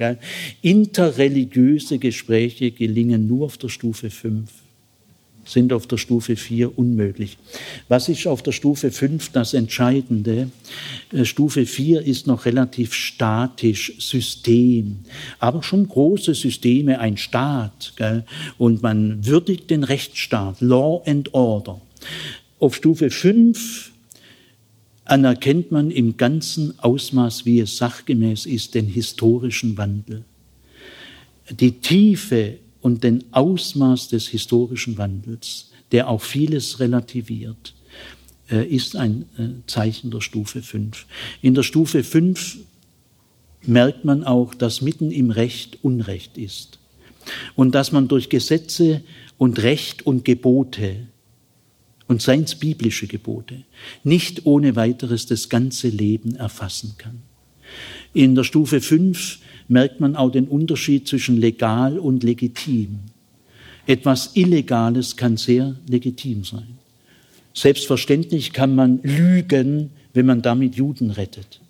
Interreligiöse 0.62 1.98
Gespräche 1.98 2.70
gelingen 2.70 3.26
nur 3.26 3.46
auf 3.46 3.58
der 3.58 3.68
Stufe 3.76 4.08
5, 4.08 4.50
sind 5.44 5.72
auf 5.74 5.86
der 5.86 5.98
Stufe 5.98 6.34
4 6.34 6.78
unmöglich. 6.78 7.36
Was 7.88 8.08
ist 8.08 8.26
auf 8.26 8.42
der 8.42 8.52
Stufe 8.52 8.90
5 8.90 9.30
das 9.32 9.52
Entscheidende? 9.52 10.50
Äh, 11.12 11.26
Stufe 11.26 11.66
4 11.66 12.00
ist 12.00 12.26
noch 12.26 12.46
relativ 12.46 12.94
statisch, 12.94 13.92
System, 13.98 15.00
aber 15.38 15.62
schon 15.62 15.86
große 15.86 16.34
Systeme, 16.34 17.00
ein 17.00 17.18
Staat. 17.18 17.92
Gell? 17.96 18.24
Und 18.56 18.82
man 18.82 19.26
würdigt 19.26 19.68
den 19.68 19.84
Rechtsstaat, 19.84 20.62
Law 20.62 21.02
and 21.06 21.34
Order. 21.34 21.80
Auf 22.58 22.76
Stufe 22.76 23.10
5 23.10 23.92
anerkennt 25.04 25.70
man 25.70 25.90
im 25.90 26.16
ganzen 26.16 26.78
Ausmaß, 26.80 27.44
wie 27.44 27.60
es 27.60 27.76
sachgemäß 27.76 28.46
ist, 28.46 28.74
den 28.74 28.86
historischen 28.86 29.76
Wandel. 29.76 30.24
Die 31.50 31.72
Tiefe 31.72 32.58
und 32.80 33.04
den 33.04 33.24
Ausmaß 33.32 34.08
des 34.08 34.28
historischen 34.28 34.98
Wandels, 34.98 35.70
der 35.92 36.08
auch 36.08 36.22
vieles 36.22 36.80
relativiert, 36.80 37.74
äh, 38.50 38.66
ist 38.66 38.96
ein 38.96 39.24
äh, 39.38 39.48
Zeichen 39.66 40.10
der 40.10 40.20
Stufe 40.20 40.62
5. 40.62 41.06
In 41.42 41.54
der 41.54 41.62
Stufe 41.62 42.04
5 42.04 42.58
merkt 43.62 44.04
man 44.04 44.24
auch, 44.24 44.54
dass 44.54 44.80
mitten 44.80 45.10
im 45.10 45.30
Recht 45.30 45.78
Unrecht 45.82 46.38
ist 46.38 46.78
und 47.54 47.74
dass 47.74 47.92
man 47.92 48.08
durch 48.08 48.28
Gesetze 48.28 49.02
und 49.38 49.62
Recht 49.62 50.06
und 50.06 50.24
Gebote 50.24 51.08
und 52.06 52.22
seins 52.22 52.54
biblische 52.54 53.06
Gebote 53.06 53.64
nicht 54.04 54.46
ohne 54.46 54.76
weiteres 54.76 55.26
das 55.26 55.48
ganze 55.48 55.88
Leben 55.88 56.36
erfassen 56.36 56.94
kann. 56.98 57.22
In 58.12 58.34
der 58.34 58.44
Stufe 58.44 58.80
5 58.80 59.40
merkt 59.68 60.00
man 60.00 60.16
auch 60.16 60.30
den 60.30 60.46
Unterschied 60.46 61.08
zwischen 61.08 61.36
legal 61.36 61.98
und 61.98 62.22
legitim. 62.22 63.00
Etwas 63.86 64.34
Illegales 64.34 65.16
kann 65.16 65.36
sehr 65.36 65.76
legitim 65.88 66.44
sein. 66.44 66.78
Selbstverständlich 67.54 68.52
kann 68.52 68.74
man 68.74 69.00
lügen, 69.02 69.90
wenn 70.12 70.26
man 70.26 70.42
damit 70.42 70.74
Juden 70.76 71.10
rettet. 71.10 71.60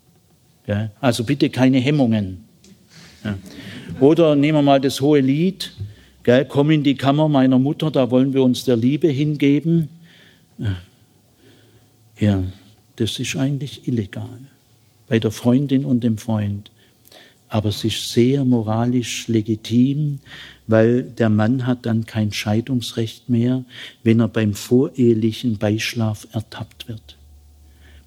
Ja, 0.67 0.91
also 1.01 1.25
bitte 1.25 1.51
keine 1.51 1.79
Hemmungen. 1.79 2.45
Ja. 3.23 3.39
Oder 4.01 4.35
nehmen 4.35 4.59
wir 4.59 4.63
mal 4.63 4.81
das 4.81 5.01
hohe 5.01 5.21
Lied, 5.21 5.73
gell, 6.23 6.45
komm 6.45 6.71
in 6.71 6.83
die 6.83 6.97
Kammer 6.97 7.29
meiner 7.29 7.59
Mutter, 7.59 7.91
da 7.91 8.11
wollen 8.11 8.35
wir 8.35 8.43
uns 8.43 8.65
der 8.65 8.77
Liebe 8.77 9.09
hingeben. 9.09 9.89
Ja, 12.19 12.43
das 12.97 13.19
ist 13.19 13.37
eigentlich 13.37 13.87
illegal. 13.87 14.39
Bei 15.07 15.19
der 15.19 15.31
Freundin 15.31 15.85
und 15.85 16.03
dem 16.03 16.19
Freund 16.19 16.71
aber 17.49 17.69
es 17.69 17.85
ist 17.85 18.13
sehr 18.13 18.45
moralisch 18.45 19.29
legitim, 19.29 20.19
weil 20.67 21.05
der 21.05 21.31
Mann 21.31 21.67
hat 21.67 21.87
dann 21.87 22.07
kein 22.07 22.33
Scheidungsrecht 22.33 23.29
mehr, 23.29 23.65
wenn 24.03 24.21
er 24.21 24.29
beim 24.29 24.55
vorehelichen 24.55 25.59
Beischlaf 25.59 26.27
ertappt 26.33 26.89
wird. 26.89 27.17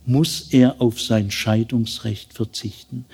Muss 0.06 0.48
er 0.52 0.82
auf 0.82 1.00
sein 1.00 1.30
Scheidungsrecht 1.30 2.34
verzichten. 2.34 3.06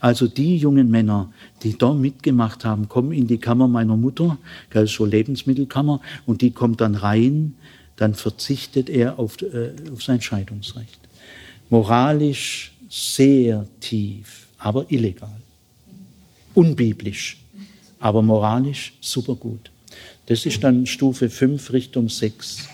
Also 0.00 0.28
die 0.28 0.56
jungen 0.56 0.90
Männer, 0.90 1.32
die 1.62 1.76
da 1.76 1.92
mitgemacht 1.92 2.64
haben, 2.64 2.88
kommen 2.88 3.12
in 3.12 3.26
die 3.26 3.38
Kammer 3.38 3.68
meiner 3.68 3.96
Mutter, 3.96 4.38
das 4.70 4.92
so 4.92 5.04
Lebensmittelkammer, 5.04 6.00
und 6.24 6.42
die 6.42 6.52
kommt 6.52 6.80
dann 6.80 6.94
rein, 6.94 7.54
dann 7.96 8.14
verzichtet 8.14 8.88
er 8.88 9.18
auf, 9.18 9.40
äh, 9.42 9.72
auf 9.92 10.02
sein 10.02 10.20
Scheidungsrecht. 10.20 11.00
Moralisch 11.68 12.72
sehr 12.88 13.66
tief, 13.80 14.46
aber 14.58 14.90
illegal 14.90 15.36
unbiblisch, 16.56 17.38
aber 18.00 18.22
moralisch 18.22 18.94
supergut. 19.00 19.70
Das 20.26 20.46
ist 20.46 20.64
dann 20.64 20.86
Stufe 20.86 21.30
5 21.30 21.72
Richtung 21.72 22.08
6. 22.08 22.68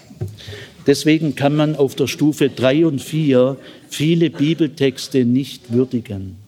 Deswegen 0.87 1.35
kann 1.35 1.55
man 1.55 1.77
auf 1.77 1.95
der 1.95 2.07
Stufe 2.07 2.49
3 2.49 2.87
und 2.87 3.01
4 3.01 3.57
viele 3.89 4.31
Bibeltexte 4.31 5.25
nicht 5.25 5.73
würdigen. 5.73 6.42